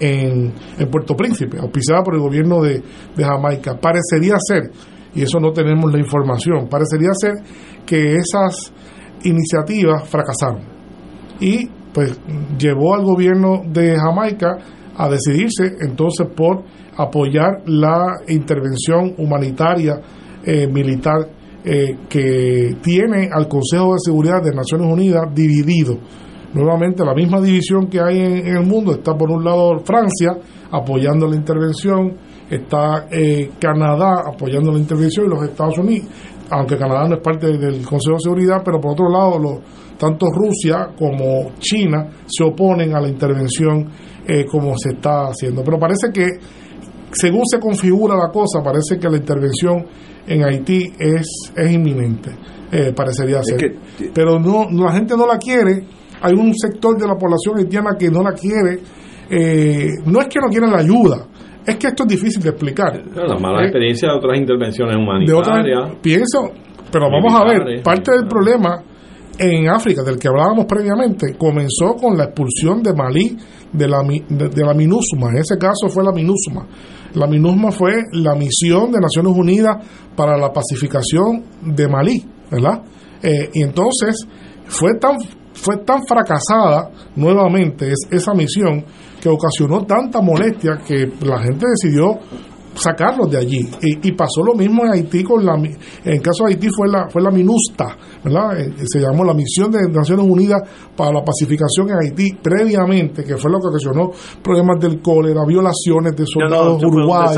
en, 0.00 0.52
en 0.78 0.90
Puerto 0.90 1.14
Príncipe, 1.14 1.58
auspiciada 1.58 2.02
por 2.02 2.14
el 2.14 2.20
gobierno 2.20 2.60
de, 2.62 2.82
de 3.14 3.24
Jamaica. 3.24 3.78
Parecería 3.80 4.34
ser, 4.38 4.70
y 5.14 5.22
eso 5.22 5.38
no 5.38 5.52
tenemos 5.52 5.92
la 5.92 6.00
información, 6.00 6.68
parecería 6.68 7.10
ser 7.12 7.34
que 7.86 8.14
esas 8.16 8.72
iniciativas 9.24 10.08
fracasaron. 10.08 10.62
Y 11.40 11.66
pues 11.92 12.18
llevó 12.58 12.94
al 12.94 13.04
gobierno 13.04 13.62
de 13.66 13.96
Jamaica 13.96 14.58
a 14.96 15.08
decidirse 15.08 15.76
entonces 15.80 16.26
por 16.36 16.64
apoyar 16.96 17.62
la 17.66 18.20
intervención 18.26 19.14
humanitaria 19.18 20.00
eh, 20.44 20.66
militar 20.66 21.28
eh, 21.64 21.96
que 22.08 22.76
tiene 22.82 23.28
al 23.32 23.48
Consejo 23.48 23.92
de 23.92 23.98
Seguridad 24.04 24.42
de 24.42 24.54
Naciones 24.54 24.92
Unidas 24.92 25.22
dividido. 25.34 25.98
Nuevamente, 26.54 27.04
la 27.04 27.14
misma 27.14 27.40
división 27.40 27.88
que 27.88 28.00
hay 28.00 28.18
en, 28.18 28.46
el 28.56 28.66
mundo 28.66 28.92
está 28.92 29.14
por 29.14 29.30
un 29.30 29.44
lado 29.44 29.78
Francia 29.80 30.32
apoyando 30.70 31.26
la 31.26 31.36
intervención, 31.36 32.16
está 32.48 33.06
eh, 33.10 33.50
Canadá 33.60 34.22
apoyando 34.26 34.72
la 34.72 34.78
intervención 34.78 35.26
y 35.26 35.28
los 35.28 35.44
Estados 35.44 35.78
Unidos, 35.78 36.08
aunque 36.50 36.76
Canadá 36.76 37.08
no 37.08 37.16
es 37.16 37.22
parte 37.22 37.46
del 37.46 37.84
Consejo 37.84 38.16
de 38.16 38.22
Seguridad, 38.22 38.62
pero 38.64 38.80
por 38.80 38.92
otro 38.92 39.10
lado, 39.10 39.38
los, 39.38 39.58
tanto 39.98 40.26
Rusia 40.30 40.90
como 40.96 41.52
China 41.58 42.08
se 42.26 42.44
oponen 42.44 42.94
a 42.94 43.00
la 43.00 43.08
intervención 43.08 43.88
eh, 44.26 44.44
como 44.46 44.76
se 44.78 44.90
está 44.90 45.28
haciendo. 45.28 45.62
Pero 45.62 45.78
parece 45.78 46.10
que, 46.12 46.26
según 47.12 47.42
se 47.46 47.58
configura 47.58 48.16
la 48.16 48.30
cosa, 48.30 48.62
parece 48.62 48.98
que 48.98 49.08
la 49.08 49.16
intervención 49.16 49.86
en 50.26 50.44
Haití 50.44 50.92
es, 50.98 51.52
es 51.56 51.72
inminente, 51.72 52.30
eh, 52.70 52.92
parecería 52.94 53.42
ser. 53.42 53.76
Pero 54.14 54.38
no, 54.38 54.66
no, 54.70 54.84
la 54.84 54.92
gente 54.92 55.16
no 55.16 55.26
la 55.26 55.38
quiere, 55.38 55.84
hay 56.20 56.34
un 56.34 56.54
sector 56.54 56.98
de 56.98 57.06
la 57.06 57.16
población 57.16 57.58
haitiana 57.58 57.96
que 57.98 58.10
no 58.10 58.22
la 58.22 58.32
quiere, 58.32 58.80
eh, 59.30 59.88
no 60.04 60.20
es 60.20 60.28
que 60.28 60.40
no 60.40 60.48
quieren 60.48 60.70
la 60.70 60.78
ayuda, 60.78 61.26
es 61.68 61.76
que 61.76 61.86
esto 61.88 62.02
es 62.04 62.08
difícil 62.08 62.42
de 62.42 62.50
explicar. 62.50 63.02
La 63.14 63.36
mala 63.38 63.60
Eh, 63.62 63.64
experiencia 63.64 64.08
de 64.10 64.16
otras 64.16 64.36
intervenciones 64.38 64.96
de 64.96 65.02
humanitarias. 65.02 65.78
otra, 65.84 66.00
pienso, 66.00 66.50
pero 66.90 67.06
vamos 67.10 67.32
a 67.34 67.44
ver, 67.44 67.82
parte 67.82 68.12
del 68.12 68.26
problema 68.26 68.82
en 69.38 69.68
África, 69.68 70.02
del 70.02 70.18
que 70.18 70.26
hablábamos 70.28 70.64
previamente, 70.64 71.36
comenzó 71.38 71.94
con 72.00 72.16
la 72.16 72.24
expulsión 72.24 72.82
de 72.82 72.92
Malí 72.92 73.36
de 73.72 73.86
la, 73.86 73.98
de, 74.02 74.48
de 74.48 74.64
la 74.64 74.74
MINUSMA. 74.74 75.30
En 75.30 75.36
ese 75.38 75.56
caso 75.58 75.88
fue 75.88 76.02
la 76.02 76.10
MINUSMA. 76.12 76.66
La 77.14 77.26
MINUSMA 77.26 77.70
fue 77.70 77.92
la 78.12 78.34
misión 78.34 78.90
de 78.90 78.98
Naciones 79.00 79.32
Unidas 79.36 79.76
para 80.16 80.36
la 80.36 80.52
pacificación 80.52 81.44
de 81.62 81.86
Malí, 81.88 82.24
¿verdad? 82.50 82.82
Eh, 83.22 83.48
y 83.54 83.62
entonces 83.62 84.26
fue 84.66 84.94
tan, 85.00 85.16
fue 85.54 85.76
tan 85.78 86.00
fracasada 86.06 86.90
nuevamente 87.16 87.88
es- 87.92 88.08
esa 88.10 88.34
misión 88.34 88.84
que 89.20 89.28
ocasionó 89.28 89.84
tanta 89.84 90.20
molestia 90.20 90.78
que 90.86 91.10
la 91.26 91.38
gente 91.40 91.66
decidió 91.66 92.18
sacarlos 92.74 93.28
de 93.28 93.38
allí. 93.38 93.68
Y, 93.82 94.08
y 94.08 94.12
pasó 94.12 94.40
lo 94.44 94.54
mismo 94.54 94.84
en 94.84 94.92
Haití 94.92 95.24
con 95.24 95.44
la 95.44 95.54
en 95.56 95.76
el 96.04 96.22
caso 96.22 96.44
de 96.44 96.52
Haití 96.54 96.68
fue 96.68 96.86
la 96.88 97.08
fue 97.08 97.20
la 97.20 97.30
MINUSTA, 97.32 97.96
¿verdad? 98.22 98.60
Eh, 98.60 98.72
Se 98.86 99.00
llamó 99.00 99.24
la 99.24 99.34
Misión 99.34 99.72
de 99.72 99.80
Naciones 99.90 100.24
Unidas 100.28 100.62
para 100.96 101.12
la 101.12 101.24
Pacificación 101.24 101.88
en 101.90 101.96
Haití 101.96 102.34
previamente, 102.40 103.24
que 103.24 103.36
fue 103.36 103.50
lo 103.50 103.58
que 103.58 103.66
ocasionó 103.68 104.10
problemas 104.42 104.78
del 104.80 105.00
cólera, 105.02 105.44
violaciones 105.44 106.14
de 106.14 106.24
soldados 106.24 106.80
uruguayos. 106.84 107.36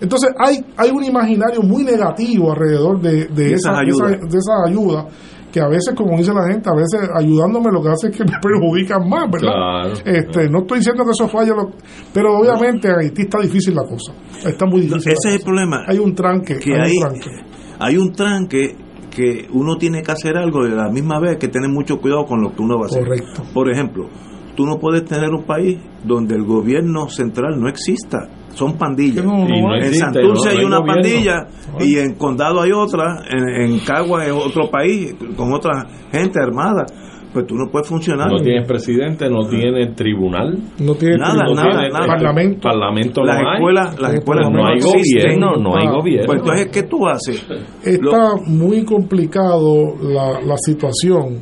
Entonces 0.00 0.30
hay 0.38 0.64
hay 0.76 0.90
un 0.90 1.04
imaginario 1.04 1.60
muy 1.62 1.84
negativo 1.84 2.52
alrededor 2.52 2.98
de, 3.02 3.26
de, 3.26 3.52
esa, 3.52 3.72
esas 3.72 3.88
esa- 3.88 4.06
ayudas. 4.06 4.10
de 4.32 4.38
esa 4.38 4.52
ayuda 4.66 5.06
que 5.52 5.60
a 5.60 5.68
veces, 5.68 5.94
como 5.96 6.16
dice 6.18 6.32
la 6.34 6.46
gente, 6.46 6.68
a 6.68 6.74
veces 6.74 7.08
ayudándome 7.14 7.70
lo 7.72 7.82
que 7.82 7.88
hace 7.88 8.08
es 8.08 8.16
que 8.16 8.24
me 8.30 8.38
perjudican 8.40 9.08
más, 9.08 9.30
¿verdad? 9.30 9.48
Claro, 9.52 9.92
este, 10.04 10.48
No 10.50 10.58
estoy 10.60 10.78
diciendo 10.78 11.04
que 11.04 11.10
eso 11.10 11.28
falla, 11.28 11.54
lo- 11.54 11.70
pero 12.12 12.38
obviamente 12.38 12.88
en 12.88 12.98
Haití 13.00 13.22
está 13.22 13.38
difícil 13.40 13.74
la 13.74 13.82
cosa. 13.84 14.12
Está 14.46 14.66
muy 14.66 14.82
difícil. 14.82 15.12
Ese 15.12 15.28
es 15.30 15.34
el 15.36 15.42
problema. 15.42 15.84
Hay 15.86 15.98
un 15.98 16.14
tranque. 16.14 16.58
que 16.58 16.74
hay, 16.74 16.80
hay, 16.90 16.96
un 16.96 17.00
tranque. 17.00 17.30
hay 17.78 17.96
un 17.96 18.12
tranque 18.12 18.76
que 19.10 19.48
uno 19.52 19.76
tiene 19.78 20.02
que 20.02 20.12
hacer 20.12 20.36
algo 20.36 20.64
de 20.64 20.76
la 20.76 20.90
misma 20.90 21.18
vez 21.18 21.38
que 21.38 21.48
tener 21.48 21.68
mucho 21.70 21.98
cuidado 21.98 22.24
con 22.26 22.40
lo 22.42 22.54
que 22.54 22.62
uno 22.62 22.76
va 22.78 22.84
a 22.84 22.86
hacer. 22.86 23.04
Correcto. 23.04 23.42
Por 23.52 23.70
ejemplo, 23.70 24.08
tú 24.54 24.64
no 24.66 24.78
puedes 24.78 25.04
tener 25.06 25.30
un 25.30 25.44
país 25.44 25.78
donde 26.04 26.34
el 26.36 26.44
gobierno 26.44 27.08
central 27.08 27.58
no 27.60 27.68
exista. 27.68 28.28
Son 28.58 28.76
pandillas. 28.76 29.22
Que 29.24 29.26
no- 29.30 29.46
no 29.46 29.56
Y 29.56 29.62
no 29.62 29.74
en 29.74 29.82
existe, 29.84 29.98
Santurce 30.04 30.26
no- 30.26 30.44
no 30.44 30.50
hay 30.50 30.56
hay 30.58 30.64
una 30.64 30.78
gobierno. 30.80 30.94
pandilla 31.02 31.46
y 31.80 31.98
en 31.98 32.14
Condado 32.16 32.60
hay 32.62 32.72
otra, 32.72 33.22
en, 33.30 33.62
en 33.72 33.78
Cagua 33.80 34.24
es 34.24 34.32
otro 34.32 34.68
país 34.70 35.14
con 35.36 35.52
otra 35.52 35.86
gente 36.10 36.40
armada. 36.42 36.84
Pues 37.32 37.46
tú 37.46 37.54
no 37.56 37.70
puedes 37.70 37.86
funcionar. 37.86 38.30
No 38.32 38.38
tienes 38.38 38.66
presidente, 38.66 39.28
no 39.28 39.46
tienes 39.48 39.94
tribunal. 39.94 40.56
No 40.80 40.94
tiene 40.94 41.18
Nada, 41.18 41.34
tribunal, 41.44 41.54
nada, 41.66 41.78
tiene 41.78 41.92
nada. 41.92 42.06
Parlamento. 42.06 42.60
Parlamento 42.62 43.22
las 43.22 43.36
no 43.42 43.48
hay. 43.48 43.54
escuelas, 43.56 44.00
las 44.00 44.14
escuelas 44.14 44.50
no 44.50 44.66
hay 44.66 44.76
existen. 44.78 45.40
gobierno, 45.40 45.56
no 45.62 45.76
hay 45.76 45.86
Ah, 45.86 45.90
gobierno. 45.92 46.26
Pues 46.26 46.38
entonces, 46.40 46.68
¿qué 46.72 46.82
tú 46.84 47.06
haces? 47.06 47.46
Está 47.84 48.30
muy 48.46 48.82
complicado 48.84 49.94
la, 50.02 50.40
la 50.40 50.56
situación 50.56 51.40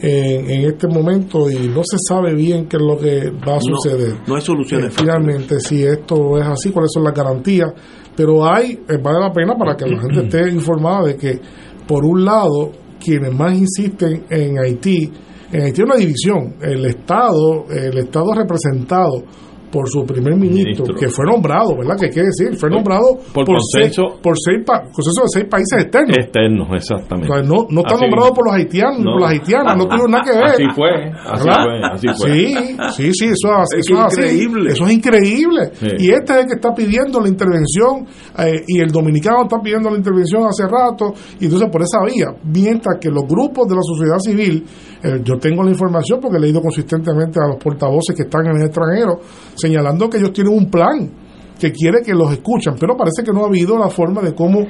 en, 0.00 0.50
en 0.50 0.64
este 0.70 0.86
momento 0.88 1.50
y 1.50 1.68
no 1.68 1.82
se 1.84 1.96
sabe 2.08 2.34
bien 2.34 2.66
qué 2.66 2.76
es 2.76 2.82
lo 2.82 2.96
que 2.96 3.30
va 3.30 3.54
a 3.54 3.58
No, 3.58 3.60
suceder. 3.60 4.14
no 4.26 4.34
hay 4.36 4.40
soluciones 4.42 4.88
Eh, 4.88 4.96
finalmente, 5.00 5.60
si 5.60 5.84
esto 5.84 6.38
es 6.38 6.46
así, 6.46 6.70
cuáles 6.70 6.90
son 6.92 7.04
las 7.04 7.14
garantías. 7.14 7.72
Pero 8.16 8.44
hay, 8.44 8.72
eh, 8.88 8.96
vale 9.02 9.20
la 9.20 9.32
pena 9.32 9.54
para 9.56 9.76
que 9.76 9.86
la 9.86 10.00
gente 10.00 10.20
esté 10.24 10.50
informada 10.50 11.04
de 11.08 11.16
que, 11.16 11.40
por 11.86 12.04
un 12.04 12.24
lado, 12.24 12.72
quienes 12.98 13.32
más 13.32 13.56
insisten 13.56 14.24
en 14.30 14.58
Haití, 14.58 15.10
en 15.52 15.62
Haití 15.62 15.80
hay 15.80 15.84
una 15.84 15.96
división. 15.96 16.54
El 16.60 16.84
Estado, 16.86 17.64
el 17.70 17.96
Estado 17.98 18.26
representado 18.34 19.22
por 19.70 19.88
su 19.88 20.04
primer 20.04 20.34
ministro, 20.36 20.84
Ministro. 20.84 20.94
que 20.94 21.08
fue 21.08 21.24
nombrado, 21.26 21.76
¿verdad? 21.76 21.96
Que 22.00 22.08
quiere 22.08 22.28
decir, 22.28 22.56
fue 22.58 22.70
nombrado 22.70 23.18
por 23.34 23.44
seis, 23.72 23.94
consenso. 23.96 24.20
por 24.22 24.34
seis, 24.38 24.64
pa- 24.64 24.82
consenso 24.92 25.22
de 25.22 25.28
seis 25.32 25.44
países 25.50 25.82
externos. 25.82 26.16
Externos, 26.18 26.68
O 26.70 26.74
exactamente. 26.74 27.32
sea, 27.32 27.42
no, 27.42 27.66
no 27.70 27.80
está 27.80 27.94
Así 27.94 28.02
nombrado 28.04 28.32
por 28.34 28.44
los 28.46 28.54
haitianos, 28.54 28.98
No. 29.00 29.12
por 29.12 29.20
las 29.22 29.30
haitianas, 29.32 29.76
no 29.76 29.86
tuvo 29.88 30.08
nada 30.08 30.22
que 30.24 30.30
ver. 30.32 30.44
Así 30.44 30.64
fue, 30.74 30.90
así 31.12 31.44
¿Verdad? 31.44 31.64
fue, 31.64 31.80
así 31.92 32.06
fue. 32.16 32.30
Sí, 32.30 32.76
sí, 32.96 33.12
sí, 33.12 33.24
eso, 33.26 33.48
es- 33.62 33.78
eso 33.86 33.94
es 33.94 34.00
así. 34.00 34.20
increíble. 34.22 34.70
Eso 34.72 34.84
es 34.84 34.92
increíble. 34.92 35.60
Sí. 35.74 35.86
Y 35.98 36.10
este 36.10 36.32
es 36.32 36.38
el 36.40 36.46
que 36.46 36.54
está 36.54 36.74
pidiendo 36.74 37.20
la 37.20 37.28
intervención 37.28 38.06
eh, 38.38 38.62
y 38.66 38.80
el 38.80 38.88
dominicano 38.88 39.42
está 39.42 39.58
pidiendo 39.60 39.90
la 39.90 39.96
intervención 39.96 40.44
hace 40.46 40.64
rato 40.64 41.12
y 41.40 41.44
entonces 41.44 41.68
por 41.70 41.82
esa 41.82 41.98
vía, 42.04 42.26
mientras 42.44 42.96
que 43.00 43.10
los 43.10 43.24
grupos 43.28 43.68
de 43.68 43.74
la 43.74 43.82
sociedad 43.82 44.18
civil, 44.18 44.64
eh, 45.02 45.20
yo 45.24 45.38
tengo 45.38 45.62
la 45.62 45.70
información 45.70 46.18
porque 46.20 46.36
he 46.38 46.40
leído 46.40 46.60
consistentemente 46.60 47.38
a 47.42 47.48
los 47.48 47.56
portavoces 47.62 48.16
que 48.16 48.22
están 48.24 48.46
en 48.46 48.56
el 48.56 48.66
extranjero 48.66 49.20
señalando 49.54 50.08
que 50.10 50.18
ellos 50.18 50.32
tienen 50.32 50.52
un 50.54 50.70
plan 50.70 51.10
que 51.58 51.72
quiere 51.72 51.98
que 52.04 52.12
los 52.14 52.32
escuchen, 52.32 52.74
pero 52.78 52.96
parece 52.96 53.22
que 53.24 53.32
no 53.32 53.44
ha 53.44 53.48
habido 53.48 53.76
la 53.78 53.88
forma 53.88 54.20
de 54.22 54.34
cómo 54.34 54.60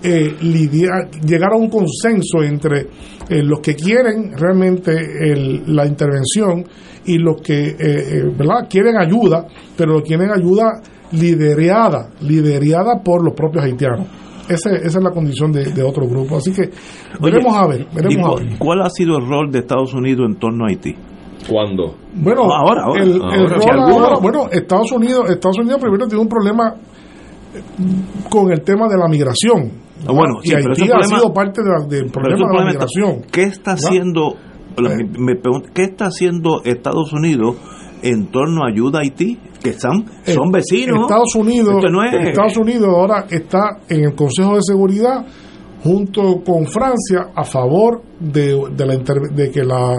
eh, 0.00 0.36
lidiar, 0.42 1.10
llegar 1.26 1.52
a 1.52 1.56
un 1.56 1.68
consenso 1.68 2.42
entre 2.44 2.82
eh, 3.28 3.42
los 3.42 3.58
que 3.58 3.74
quieren 3.74 4.30
realmente 4.36 4.92
el- 4.92 5.64
la 5.74 5.84
intervención 5.86 6.64
y 7.04 7.18
los 7.18 7.40
que 7.42 7.70
eh, 7.70 7.76
eh, 7.80 8.22
¿verdad? 8.38 8.68
quieren 8.70 8.96
ayuda, 8.96 9.44
pero 9.76 10.00
quieren 10.02 10.30
ayuda 10.30 10.80
liderada, 11.10 12.10
liderada 12.20 13.02
por 13.02 13.24
los 13.24 13.34
propios 13.34 13.64
haitianos. 13.64 14.06
Ese- 14.48 14.76
esa 14.86 14.98
es 14.98 15.04
la 15.04 15.10
condición 15.10 15.52
de, 15.52 15.64
de 15.72 15.82
otro 15.82 16.06
grupo. 16.06 16.36
Así 16.36 16.52
que 16.52 16.70
veremos 17.20 17.52
Oye, 17.54 17.64
a 17.64 17.66
ver, 17.66 17.86
¿y 17.92 17.94
veremos 17.94 18.40
a 18.40 18.42
ver. 18.44 18.58
¿Cuál 18.58 18.82
ha 18.82 18.90
sido 18.90 19.16
el 19.18 19.26
rol 19.28 19.50
de 19.50 19.58
Estados 19.60 19.92
Unidos 19.94 20.26
en 20.28 20.36
torno 20.38 20.64
a 20.64 20.68
Haití? 20.68 20.94
¿Cuándo? 21.48 21.94
Bueno, 22.14 22.42
Ahora, 22.52 22.82
ahora. 22.84 23.02
el, 23.02 23.10
el 23.16 23.22
Ahora, 23.22 23.48
rol 23.54 23.62
si 23.62 23.68
alguno- 23.68 24.04
ahora- 24.06 24.18
bueno, 24.20 24.48
Estados 24.50 24.92
Unidos, 24.92 25.30
Estados 25.30 25.58
Unidos 25.58 25.80
primero 25.80 26.06
tiene 26.06 26.22
un 26.22 26.28
problema 26.28 26.74
eh, 27.54 27.62
con 28.28 28.50
el 28.52 28.60
tema 28.62 28.88
de 28.88 28.98
la 28.98 29.08
migración. 29.08 29.70
Ah, 30.06 30.12
bueno, 30.12 30.38
y 30.42 30.48
sí, 30.48 30.54
pero 30.54 30.70
Haití 30.70 30.82
ese 30.82 30.92
ha 30.92 30.96
problema- 30.96 31.18
sido 31.18 31.32
parte 31.34 31.60
de 31.62 31.96
del 31.96 32.10
problema 32.10 32.48
de 32.52 32.58
la 32.58 32.64
migración. 32.66 33.10
está- 33.16 33.28
¿Qué 33.32 33.42
está 33.42 33.70
¿verdad? 33.74 33.86
haciendo, 33.88 34.34
la- 34.76 34.92
Eh. 34.92 35.08
me 35.18 35.34
pregunto, 35.36 35.68
qué 35.74 35.82
está 35.84 36.06
haciendo 36.06 36.62
Estados 36.64 37.12
Unidos 37.12 37.56
en 38.02 38.26
torno 38.30 38.64
a 38.64 38.68
ayuda 38.68 38.98
a 38.98 39.02
Haití? 39.02 39.38
Que 39.62 39.70
están, 39.70 40.04
son 40.24 40.48
Eh, 40.48 40.50
vecinos. 40.54 41.00
Estados 41.02 41.34
Unidos, 41.34 41.74
Esto 41.76 41.90
no 41.90 42.04
es- 42.04 42.28
Estados 42.28 42.56
Unidos 42.56 42.88
ahora 42.88 43.26
está 43.30 43.78
en 43.88 44.04
el 44.04 44.14
Consejo 44.14 44.54
de 44.54 44.62
Seguridad 44.62 45.26
junto 45.82 46.42
con 46.44 46.66
Francia 46.66 47.28
a 47.34 47.44
favor 47.44 48.02
de, 48.18 48.56
de 48.76 48.86
la 48.86 48.96
de 48.96 49.50
que 49.50 49.62
la 49.64 49.96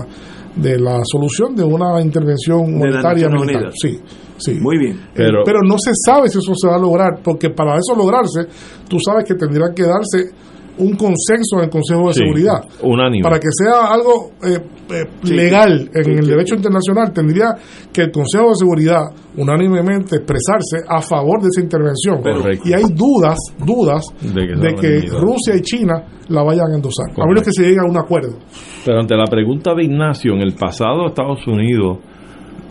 de 0.55 0.77
la 0.79 0.99
solución 1.03 1.55
de 1.55 1.63
una 1.63 2.01
intervención 2.01 2.79
Naciones 2.79 3.41
militar. 3.41 3.71
Sí, 3.81 3.99
sí. 4.37 4.57
Muy 4.59 4.77
bien. 4.77 4.93
Eh, 4.97 5.09
Pero- 5.15 5.43
pero 5.45 5.59
no 5.63 5.75
se 5.77 5.91
sabe 6.05 6.27
si 6.27 6.39
eso 6.39 6.53
se 6.55 6.67
va 6.67 6.75
a 6.75 6.79
lograr, 6.79 7.19
porque 7.23 7.49
para 7.51 7.75
eso 7.77 7.95
lograrse, 7.95 8.41
tú 8.89 8.97
sabes 8.99 9.23
que 9.25 9.35
tendrá 9.35 9.67
que 9.73 9.83
darse 9.83 10.31
un 10.79 10.95
consenso 10.95 11.57
en 11.57 11.63
el 11.65 11.69
Consejo 11.69 12.07
de 12.07 12.13
Sí, 12.13 12.19
Seguridad. 12.21 12.63
unánime. 12.81 13.23
Para 13.23 13.39
que 13.39 13.47
sea 13.51 13.91
algo 13.93 14.31
eh, 14.43 14.57
eh, 14.91 15.03
Sí. 15.23 15.33
legal 15.33 15.89
en 15.93 16.03
Sí, 16.03 16.11
el 16.11 16.23
sí. 16.23 16.29
derecho 16.31 16.55
internacional, 16.55 17.13
tendría 17.13 17.53
que 17.93 18.01
el 18.03 18.11
Consejo 18.11 18.49
de 18.49 18.55
Seguridad 18.55 19.01
unánimemente 19.37 20.15
expresarse 20.17 20.77
a 20.87 21.01
favor 21.01 21.41
de 21.41 21.47
esa 21.47 21.61
intervención. 21.61 22.21
Correcto. 22.21 22.67
Y 22.67 22.73
hay 22.73 22.83
dudas, 22.93 23.37
dudas 23.65 24.05
De 24.21 24.47
que 24.47 24.55
de 24.55 24.75
que. 24.75 25.07
Rusia 25.19 25.55
y 25.55 25.61
China 25.61 26.03
la 26.29 26.43
vayan 26.43 26.71
a 26.71 26.75
endosar. 26.75 27.07
A 27.17 27.27
menos 27.27 27.43
que 27.43 27.51
se 27.51 27.63
llegue 27.63 27.77
a 27.85 27.89
un 27.89 27.97
acuerdo. 27.97 28.37
Pero 28.85 28.99
ante 28.99 29.15
la 29.15 29.25
pregunta 29.25 29.73
de 29.75 29.83
Ignacio, 29.83 30.33
en 30.33 30.41
el 30.41 30.53
pasado 30.55 31.07
Estados 31.07 31.45
Unidos 31.47 31.99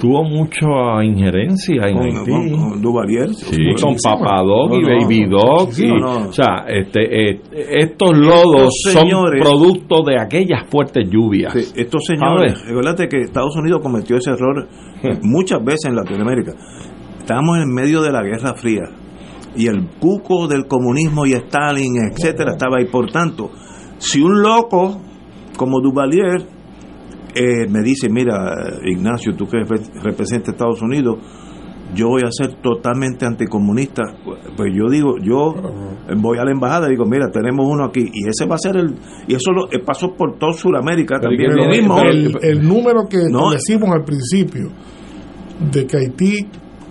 tuvo 0.00 0.22
mucha 0.24 1.02
injerencia 1.04 1.88
en 1.88 1.96
Con- 1.96 2.06
Haití. 2.06 2.30
con- 2.30 2.70
con 2.70 2.82
Duvalier. 2.82 3.28
Sí, 3.34 3.56
con. 3.80 3.96
Papadog 4.02 4.74
y 4.74 4.80
No, 4.82 4.88
no. 4.88 4.96
Baby 5.00 5.26
Dog. 5.28 5.72
Sí, 5.72 5.84
y- 5.86 5.88
no, 5.88 6.20
no. 6.20 6.28
O 6.28 6.32
sea, 6.32 6.64
este, 6.68 7.30
eh, 7.30 7.40
estos 7.52 8.16
lodos 8.16 8.74
Estos 8.84 8.92
son 8.92 9.02
señores- 9.02 9.42
producto 9.42 10.02
de 10.04 10.20
aquellas 10.20 10.66
fuertes 10.70 11.08
lluvias. 11.10 11.52
Sí, 11.52 11.72
estos 11.80 12.02
señores, 12.06 12.64
recuérdate 12.66 13.08
que 13.08 13.22
Estados 13.22 13.56
Unidos 13.56 13.80
cometió 13.82 14.16
ese 14.16 14.30
error 14.30 14.68
muchas 15.22 15.64
veces 15.64 15.86
en 15.86 15.96
Latinoamérica. 15.96 16.52
Estábamos 17.18 17.58
en 17.58 17.68
medio 17.74 18.00
de 18.00 18.10
la 18.12 18.22
Guerra 18.22 18.54
Fría 18.54 18.84
y 19.56 19.66
el 19.66 19.86
cuco 19.98 20.46
del 20.46 20.66
comunismo 20.66 21.26
y 21.26 21.32
Stalin, 21.32 21.96
etcétera, 22.12 22.52
estaba 22.52 22.76
ahí. 22.78 22.86
Por 22.86 23.10
tanto, 23.10 23.50
si 23.98 24.20
un 24.22 24.40
loco 24.42 25.00
como 25.56 25.80
Duvalier 25.80 26.42
eh, 27.38 27.68
me 27.70 27.82
dice, 27.82 28.08
mira, 28.10 28.54
Ignacio, 28.84 29.34
tú 29.36 29.46
que 29.46 29.58
repre- 29.58 29.90
representas 30.02 30.54
Estados 30.54 30.82
Unidos, 30.82 31.18
yo 31.94 32.08
voy 32.08 32.22
a 32.22 32.30
ser 32.30 32.54
totalmente 32.60 33.24
anticomunista. 33.24 34.02
Pues 34.56 34.72
yo 34.74 34.90
digo, 34.90 35.14
yo 35.22 35.54
voy 36.16 36.38
a 36.38 36.44
la 36.44 36.50
embajada 36.50 36.88
y 36.88 36.90
digo, 36.90 37.04
mira, 37.06 37.30
tenemos 37.30 37.66
uno 37.66 37.84
aquí. 37.86 38.00
Y 38.12 38.28
ese 38.28 38.44
va 38.46 38.56
a 38.56 38.58
ser 38.58 38.76
el. 38.76 38.94
Y 39.26 39.34
eso 39.34 39.52
lo, 39.52 39.72
eh, 39.72 39.78
pasó 39.84 40.12
por 40.14 40.36
toda 40.38 40.52
Sudamérica 40.52 41.18
también. 41.18 41.50
Pero 41.54 41.64
Lo 41.64 41.70
mismo. 41.70 41.98
el, 42.02 42.36
el 42.42 42.66
número 42.68 43.06
que 43.08 43.18
No. 43.30 43.50
decimos 43.50 43.88
al 43.90 44.04
principio 44.04 44.68
de 45.72 45.86
que 45.86 45.96
Haití 45.96 46.46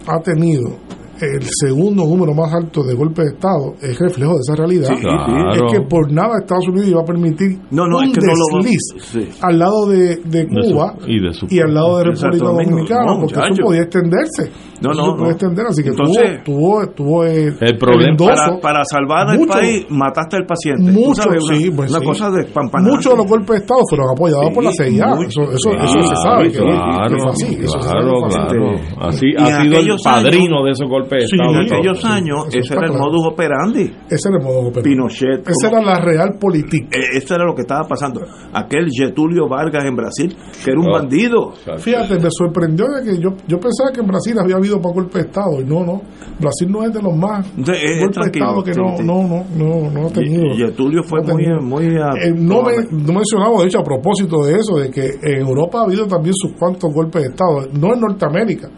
ha 0.07 0.19
tenido 0.23 0.77
el 1.21 1.41
segundo 1.43 2.05
número 2.05 2.33
más 2.33 2.53
alto 2.53 2.83
de 2.83 2.93
golpe 2.95 3.21
de 3.23 3.29
Estado 3.29 3.73
es 3.81 3.97
reflejo 3.99 4.33
de 4.33 4.39
esa 4.41 4.55
realidad. 4.55 4.89
Sí, 4.95 5.01
claro. 5.01 5.67
Es 5.67 5.73
que 5.73 5.81
por 5.87 6.11
nada 6.11 6.39
Estados 6.39 6.67
Unidos 6.67 6.87
iba 6.89 7.01
a 7.01 7.05
permitir 7.05 7.59
No, 7.71 7.87
no, 7.87 7.97
un 7.99 8.05
es 8.05 8.13
que 8.13 8.19
no 8.25 8.33
lo 8.33 8.57
va- 8.57 8.63
desliz 8.63 8.81
sí. 8.99 9.29
al 9.41 9.59
lado 9.59 9.85
de, 9.87 10.15
de 10.17 10.45
De 10.45 10.47
su- 10.63 10.73
Cuba 10.73 10.95
y 11.07 11.19
de 11.21 11.33
su- 11.33 11.47
y 11.49 11.59
al 11.59 11.73
lado 11.73 11.97
de 11.99 12.03
República. 12.05 12.45
Dominicana, 12.45 13.05
No, 13.05 13.19
porque 13.19 13.35
muchacho. 13.35 13.53
eso 13.53 13.63
podía 13.63 13.81
extenderse. 13.81 14.51
No, 14.79 14.91
Eso 14.91 15.01
no, 15.01 15.05
se 15.05 15.11
puede 15.13 15.23
no. 15.23 15.29
extender, 15.31 15.65
así 15.67 15.83
que 15.83 15.89
Entonces- 15.89 16.43
tuvo, 16.45 16.85
tuvo, 16.85 16.87
tuvo 16.93 17.23
el, 17.23 17.57
El 17.59 17.77
problema-. 17.77 18.17
Para, 18.17 18.59
para 18.61 18.83
salvar 18.85 19.27
al 19.29 19.39
Mucho- 19.39 19.53
país, 19.53 19.85
mataste 19.89 20.35
al 20.37 20.45
paciente. 20.45 20.91
Tú 20.93 20.99
Muchos, 20.99 21.23
sabes, 21.23 21.43
una, 21.43 21.55
sí, 21.57 21.71
pues 21.71 21.89
una 21.89 21.99
sí. 21.99 22.05
cosa 22.05 22.29
de. 22.31 22.47
Muchos 22.83 23.11
de 23.11 23.17
los 23.17 23.25
golpes 23.27 23.49
de 23.49 23.57
Estado 23.57 23.79
fueron 23.89 24.07
apoyados 24.11 24.45
Sí, 24.49 24.53
por 24.53 24.63
la 24.63 24.71
CIA. 24.71 25.07
mucho. 25.15 25.27
Eso, 25.27 25.51
eso, 25.51 25.69
Claro, 25.71 25.83
eso 25.85 26.01
se 26.07 26.15
sabe. 26.21 26.51
que- 26.51 26.57
Claro, 26.59 27.09
que 27.15 27.21
fue 27.21 27.31
así, 27.31 27.55
eso 27.63 27.81
se 27.81 27.87
sabe 27.87 28.01
claro, 28.01 28.13
que 28.21 28.29
fue 28.35 29.07
así. 29.07 29.25
Y 29.27 29.35
ha 29.41 29.61
sido 29.61 29.79
el 29.79 29.87
padrino 30.03 30.55
años- 30.57 30.65
de 30.65 30.71
esos 30.71 30.89
golpes 30.89 31.06
de 31.15 31.27
Sí, 31.27 31.35
Estado. 31.35 31.51
En 31.61 31.73
aquellos 31.73 32.01
sí, 32.01 32.07
años, 32.07 32.45
ese 32.53 32.73
era 32.73 32.87
el 32.87 32.93
modus 32.93 33.25
operandi. 33.31 33.83
Ese 34.09 34.29
era 34.29 34.37
el 34.37 34.43
modo 34.43 34.61
de 34.63 34.67
operar. 34.69 34.83
Pinochet. 34.83 35.47
Esa 35.47 35.67
era 35.69 35.81
la 35.81 35.99
real 35.99 36.37
política. 36.39 36.87
eh, 36.97 37.17
Eso 37.17 37.35
era 37.35 37.45
lo 37.45 37.55
que 37.55 37.61
estaba 37.61 37.87
pasando. 37.87 38.21
Aquel 38.53 38.87
Getulio 38.91 39.47
Vargas 39.47 39.85
en 39.85 39.95
Brasil, 39.95 40.35
que 40.63 40.71
era 40.71 40.79
un 40.79 40.87
Oh. 40.89 40.93
bandido. 40.93 41.53
Fíjate, 41.79 42.19
me 42.19 42.29
sorprendió 42.31 42.85
de 42.87 43.03
que 43.03 43.21
yo, 43.21 43.29
yo 43.47 43.59
pensaba 43.59 43.91
que 43.93 44.01
en 44.01 44.07
Brasil 44.07 44.35
había 44.39 44.55
habido 44.57 44.77
más 44.79 44.93
golpes 44.93 45.13
de 45.23 45.27
Estado. 45.29 45.61
Y 45.61 45.65
no, 45.65 45.83
no. 45.85 46.01
Brasil 46.39 46.69
no 46.71 46.83
es 46.83 46.93
de 46.93 47.01
los 47.01 47.15
más 47.15 47.45
Entonces, 47.57 47.83
es 47.83 47.99
golpes 47.99 48.15
de 48.15 48.21
tranquilo, 48.21 48.45
Estado 48.45 48.63
que 48.63 48.73
sí, 48.73 48.79
no, 48.81 48.97
sí. 48.97 49.03
no, 49.03 49.23
no, 49.23 49.45
no, 49.57 49.91
no 49.91 50.07
ha 50.07 50.09
tenido. 50.11 50.43
Getulio 50.55 51.03
fue 51.03 51.21
no 51.21 51.33
muy, 51.33 51.45
muy 51.61 51.85
a- 51.97 52.11
Eh, 52.23 52.33
no, 52.35 52.61
me, 52.63 52.73
no 52.91 53.13
mencionamos, 53.13 53.61
de 53.61 53.67
hecho, 53.67 53.79
a 53.79 53.83
propósito 53.83 54.43
de 54.43 54.53
eso, 54.55 54.77
de 54.77 54.89
que 54.91 55.09
en 55.23 55.45
Europa 55.47 55.79
ha 55.79 55.83
habido 55.85 56.05
también 56.07 56.33
sus 56.35 56.53
cuantos 56.53 56.91
golpes 56.93 57.23
de 57.23 57.29
Estado. 57.29 57.67
No 57.79 57.93
en 57.93 57.99
Norteamérica, 58.01 58.69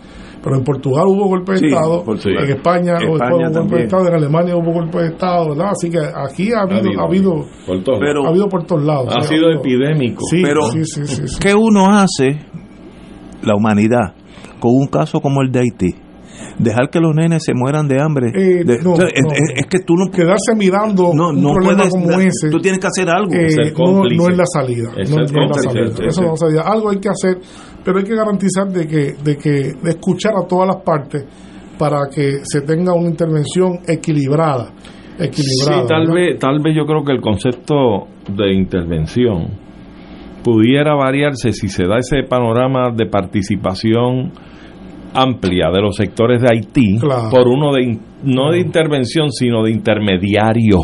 pero 0.44 0.56
en 0.56 0.64
Portugal 0.64 1.06
hubo 1.07 1.28
golpes 1.28 1.61
de 1.61 1.68
Sí, 1.68 1.74
Estado, 1.74 2.03
por 2.03 2.20
en. 2.20 2.49
España, 2.49 2.98
hubo 3.07 3.18
golpes 3.57 3.78
de. 3.78 3.84
Estado, 3.84 4.07
en 4.07 4.14
Alemania 4.14 4.56
hubo 4.56 4.72
golpes 4.74 5.02
de 5.02 5.07
Estado, 5.10 5.49
¿verdad? 5.49 5.68
Así 5.72 5.90
que 5.90 5.99
aquí 5.99 6.52
ha 6.53 6.61
habido, 6.61 7.02
ha 7.02 7.06
habido, 7.06 7.32
por 7.68 7.84
todos 7.84 7.99
Pero- 7.99 8.26
ha 8.26 8.30
habido 8.30 8.48
por 8.49 8.64
todos 8.66 8.84
lados. 8.84 9.14
Ha 9.16 9.22
sido 9.24 9.48
Ha 9.48 9.56
habido- 9.56 9.60
epidémico. 9.61 10.24
Sí, 10.30 10.41
Pero- 10.44 10.61
sí, 10.72 10.86
sí, 10.86 11.06
sí, 11.06 11.28
sí. 11.28 11.38
¿Qué 11.40 11.53
uno 11.56 11.88
hace, 11.91 12.40
la 13.44 13.56
humanidad, 13.56 14.14
con 14.60 14.72
un 14.74 14.88
caso 14.88 15.20
como 15.20 15.41
el 15.41 15.52
de 15.52 15.60
Haití? 15.60 15.95
Dejar 16.57 16.90
que 16.90 16.99
los 16.99 17.16
nenes 17.16 17.44
se 17.45 17.53
mueran 17.53 17.88
de 17.88 18.02
hambre. 18.02 18.32
Eh, 18.36 18.64
De- 18.66 18.80
no, 18.84 18.94
o 18.94 18.95
sea, 18.98 19.07
es, 19.07 19.22
no. 19.24 19.32
es- 19.32 19.53
es 19.56 19.66
que 19.68 19.80
tú 19.80 19.95
no, 19.95 20.10
Quedarse 20.11 20.56
mirando 20.57 21.11
no, 21.14 21.30
un 21.30 21.41
no 21.41 21.53
problema 21.53 21.84
puedes. 21.84 21.94
como 21.94 22.20
ese. 22.20 22.49
Tú 22.49 22.60
tienes 22.60 22.80
que 22.80 22.88
hacer 22.88 23.10
algo. 23.10 23.32
eh, 23.34 23.74
no, 23.78 24.28
es 24.30 24.38
la 24.38 24.45
salida. 24.45 24.90
Es 24.98 25.10
no, 25.10 25.24
es 25.24 25.32
la 25.32 25.53
salida. 25.53 26.06
Eso 26.06 26.22
no 26.22 26.34
es 26.34 26.41
la 26.41 26.48
salida. 26.48 26.61
Algo 26.66 26.90
hay 26.90 26.99
que 26.99 27.10
hacer, 27.10 27.38
pero 27.84 27.99
hay 27.99 28.03
que 28.06 28.15
garantizar 28.15 28.68
de 28.68 28.88
que, 28.88 29.14
de 29.23 29.38
que 29.38 29.73
de 29.81 29.89
escuchar 29.89 30.34
a 30.41 30.47
todas 30.47 30.68
las 30.68 30.84
partes 30.84 31.26
para 31.77 32.07
que 32.14 32.39
se 32.43 32.61
tenga 32.61 32.93
una 32.93 33.10
intervención 33.10 33.80
equilibrada. 33.88 34.72
equilibrada 35.18 35.81
Sí, 35.81 35.88
tal 35.88 36.07
¿verdad? 36.07 36.14
vez, 36.14 36.39
tal 36.39 36.60
vez 36.61 36.76
yo 36.76 36.85
creo 36.85 37.03
que 37.03 37.11
el 37.14 37.22
concepto 37.22 38.07
de 38.34 38.53
intervención 38.53 39.47
pudiera 40.43 40.95
variarse 40.95 41.51
si 41.51 41.68
se 41.68 41.84
da 41.85 41.97
ese 41.97 42.23
panorama 42.23 42.91
de 42.95 43.06
participación 43.06 44.31
amplia 45.14 45.69
de 45.73 45.81
los 45.81 45.95
sectores 45.95 46.41
de 46.41 46.47
Haití 46.49 46.99
Claro. 46.99 47.30
por 47.31 47.47
uno 47.47 47.73
de 47.73 47.97
no 48.23 48.51
de 48.51 48.60
intervención 48.60 49.31
sino 49.31 49.64
de 49.64 49.72
intermediario 49.72 50.77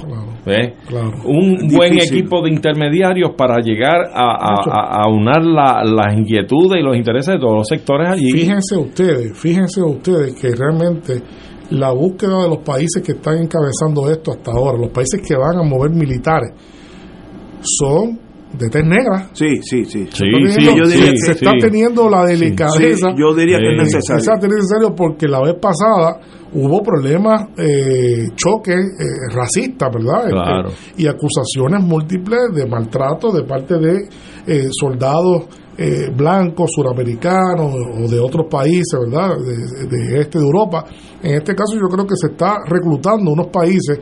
Claro. 0.88 1.12
un 1.26 1.52
Difícil. 1.56 1.78
buen 1.78 1.94
equipo 2.00 2.42
de 2.44 2.50
intermediarios 2.52 3.32
para 3.38 3.58
llegar 3.62 4.10
a, 4.14 4.36
a, 4.36 4.56
Mucho. 4.56 4.72
a- 4.72 5.02
a 5.04 5.10
unar 5.10 5.44
la- 5.44 5.84
las 5.84 6.18
inquietudes 6.18 6.80
y 6.80 6.84
los 6.84 6.96
intereses 6.96 7.34
de 7.34 7.40
todos 7.40 7.56
los 7.56 7.68
sectores 7.68 8.10
allí 8.10 8.32
Fíjense 8.32 8.78
ustedes, 8.78 9.38
fíjense 9.40 9.82
ustedes 9.82 10.36
que 10.40 10.52
realmente 10.56 11.22
la 11.72 11.92
búsqueda 11.92 12.44
de 12.44 12.50
los 12.50 12.60
países 12.60 13.02
que 13.04 13.14
están 13.14 13.38
encabezando 13.40 14.10
esto 14.12 14.32
hasta 14.32 14.52
ahora, 14.52 14.78
los 14.78 14.92
países 14.92 15.20
que 15.28 15.36
van 15.36 15.58
a 15.58 15.64
mover 15.64 15.90
militares, 15.92 16.52
son 17.62 18.20
de 18.58 18.70
tez 18.70 18.86
negra. 18.86 19.30
Sí, 19.34 19.58
sí, 19.64 19.84
sí. 19.86 20.06
Sí, 20.12 20.26
yo 20.32 20.38
diría 20.88 21.08
se, 21.08 21.12
que 21.12 21.18
se 21.18 21.32
está 21.34 21.52
sí. 21.52 21.58
teniendo 21.60 22.10
la 22.10 22.24
delicadeza. 22.26 23.10
Sí, 23.10 23.16
yo 23.18 23.34
diría 23.34 23.58
que 23.58 23.76
necesario. 23.76 24.22
Es 24.22 24.48
necesario 24.50 24.96
porque 24.96 25.28
la 25.28 25.42
vez 25.42 25.56
pasada 25.60 26.20
hubo 26.56 26.82
problemas, 26.82 27.50
eh, 27.58 28.28
choques 28.36 28.76
eh, 28.76 29.34
racistas, 29.34 29.90
¿verdad? 29.94 30.30
Claro. 30.30 30.70
Este, 30.70 31.04
y 31.04 31.08
acusaciones 31.08 31.84
múltiples 31.84 32.54
de 32.54 32.66
maltrato 32.66 33.32
de 33.32 33.44
parte 33.44 33.78
de 33.78 34.08
eh, 34.48 34.70
soldados 34.72 35.44
eh, 35.78 36.10
blancos, 36.16 36.72
suramericanos 36.74 37.74
o 37.74 38.08
de 38.08 38.20
otros 38.20 38.48
países, 38.50 38.98
¿verdad? 38.98 39.36
De, 39.38 39.88
de 39.88 40.22
este 40.22 40.40
de 40.40 40.46
Europa. 40.46 40.86
En 41.22 41.36
este 41.36 41.54
caso 41.54 41.76
yo 41.76 41.88
creo 41.90 42.08
que 42.08 42.16
se 42.16 42.32
está 42.32 42.60
reclutando 42.66 43.32
unos 43.32 43.48
países 43.48 44.00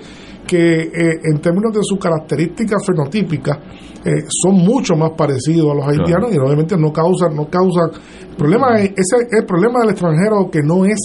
que 0.47 0.81
eh, 0.83 1.19
en 1.23 1.39
términos 1.39 1.73
de 1.73 1.79
sus 1.83 1.97
características 1.99 2.85
fenotípicas 2.85 3.57
eh, 4.05 4.25
son 4.27 4.55
mucho 4.55 4.95
más 4.95 5.11
parecidos 5.17 5.71
a 5.71 5.75
los 5.75 5.87
haitianos 5.87 6.33
y 6.33 6.37
obviamente 6.37 6.75
no 6.77 6.91
causan 6.91 7.35
no 7.35 7.47
causan 7.49 7.89
el 8.29 8.35
problema 8.35 8.77
es 8.79 8.91
ese 8.91 9.27
el 9.39 9.45
problema 9.45 9.79
del 9.81 9.91
extranjero 9.91 10.49
que 10.51 10.59
no 10.61 10.83
es 10.85 10.99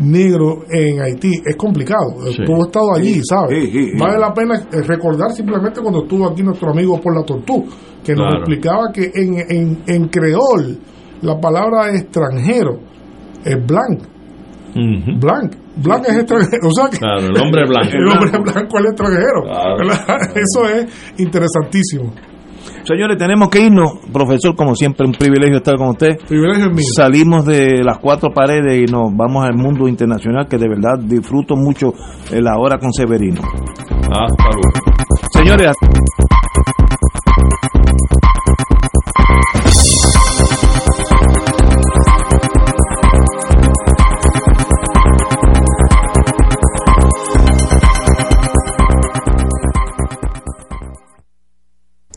negro 0.00 0.64
en 0.70 1.00
Haití 1.00 1.30
es 1.44 1.56
complicado. 1.56 2.16
Sí. 2.32 2.42
tú 2.44 2.54
has 2.54 2.66
estado 2.66 2.94
allí 2.94 3.20
sabes 3.22 3.64
Sí, 3.64 3.70
sí, 3.70 3.84
sí. 3.92 3.98
vale 3.98 4.18
la 4.18 4.32
pena 4.34 4.56
eh, 4.72 4.82
recordar 4.82 5.30
simplemente 5.32 5.80
cuando 5.80 6.02
estuvo 6.02 6.26
aquí 6.28 6.42
nuestro 6.42 6.70
amigo 6.70 7.00
por 7.00 7.16
la 7.16 7.24
tortú 7.24 7.64
que 8.02 8.14
nos 8.14 8.34
explicaba 8.34 8.90
que 8.92 9.10
en, 9.14 9.38
en, 9.48 9.82
en 9.86 10.08
creol 10.08 10.78
la 11.22 11.38
palabra 11.38 11.94
extranjero 11.94 12.80
es 13.44 13.56
blanc 14.74 15.20
blanc. 15.20 15.54
Blanc 15.76 16.04
es 16.08 16.16
extranjero 16.16 16.68
o 16.68 16.70
sea 16.72 16.88
que 16.90 16.98
Claro, 16.98 17.26
el 17.26 17.42
hombre 17.42 17.64
blanco. 17.66 17.90
el 17.92 18.08
hombre 18.08 18.30
blanco 18.30 18.78
es 18.78 18.84
el 18.84 18.86
extranjero 18.86 19.40
eso 20.34 20.74
es 20.74 21.14
interesantísimo. 21.20 22.12
Señores, 22.84 23.16
tenemos 23.18 23.48
que 23.48 23.60
irnos. 23.60 23.92
Profesor, 24.12 24.54
como 24.54 24.74
siempre, 24.74 25.06
un 25.06 25.12
privilegio 25.12 25.58
estar 25.58 25.76
con 25.76 25.90
usted. 25.90 26.18
privilegio 26.26 26.66
es 26.66 26.72
mío. 26.72 26.84
Salimos 26.94 27.44
de 27.44 27.82
las 27.84 27.98
cuatro 27.98 28.30
paredes 28.34 28.78
y 28.78 28.90
nos 28.90 29.14
vamos 29.16 29.44
al 29.44 29.54
mundo 29.54 29.88
internacional, 29.88 30.46
que 30.48 30.58
de 30.58 30.68
verdad 30.68 30.98
disfruto 30.98 31.56
mucho 31.56 31.92
eh, 32.32 32.40
la 32.40 32.56
hora 32.58 32.78
con 32.78 32.92
Severino. 32.92 33.40
hasta 33.40 34.44
luego 34.52 35.20
Señores, 35.32 35.72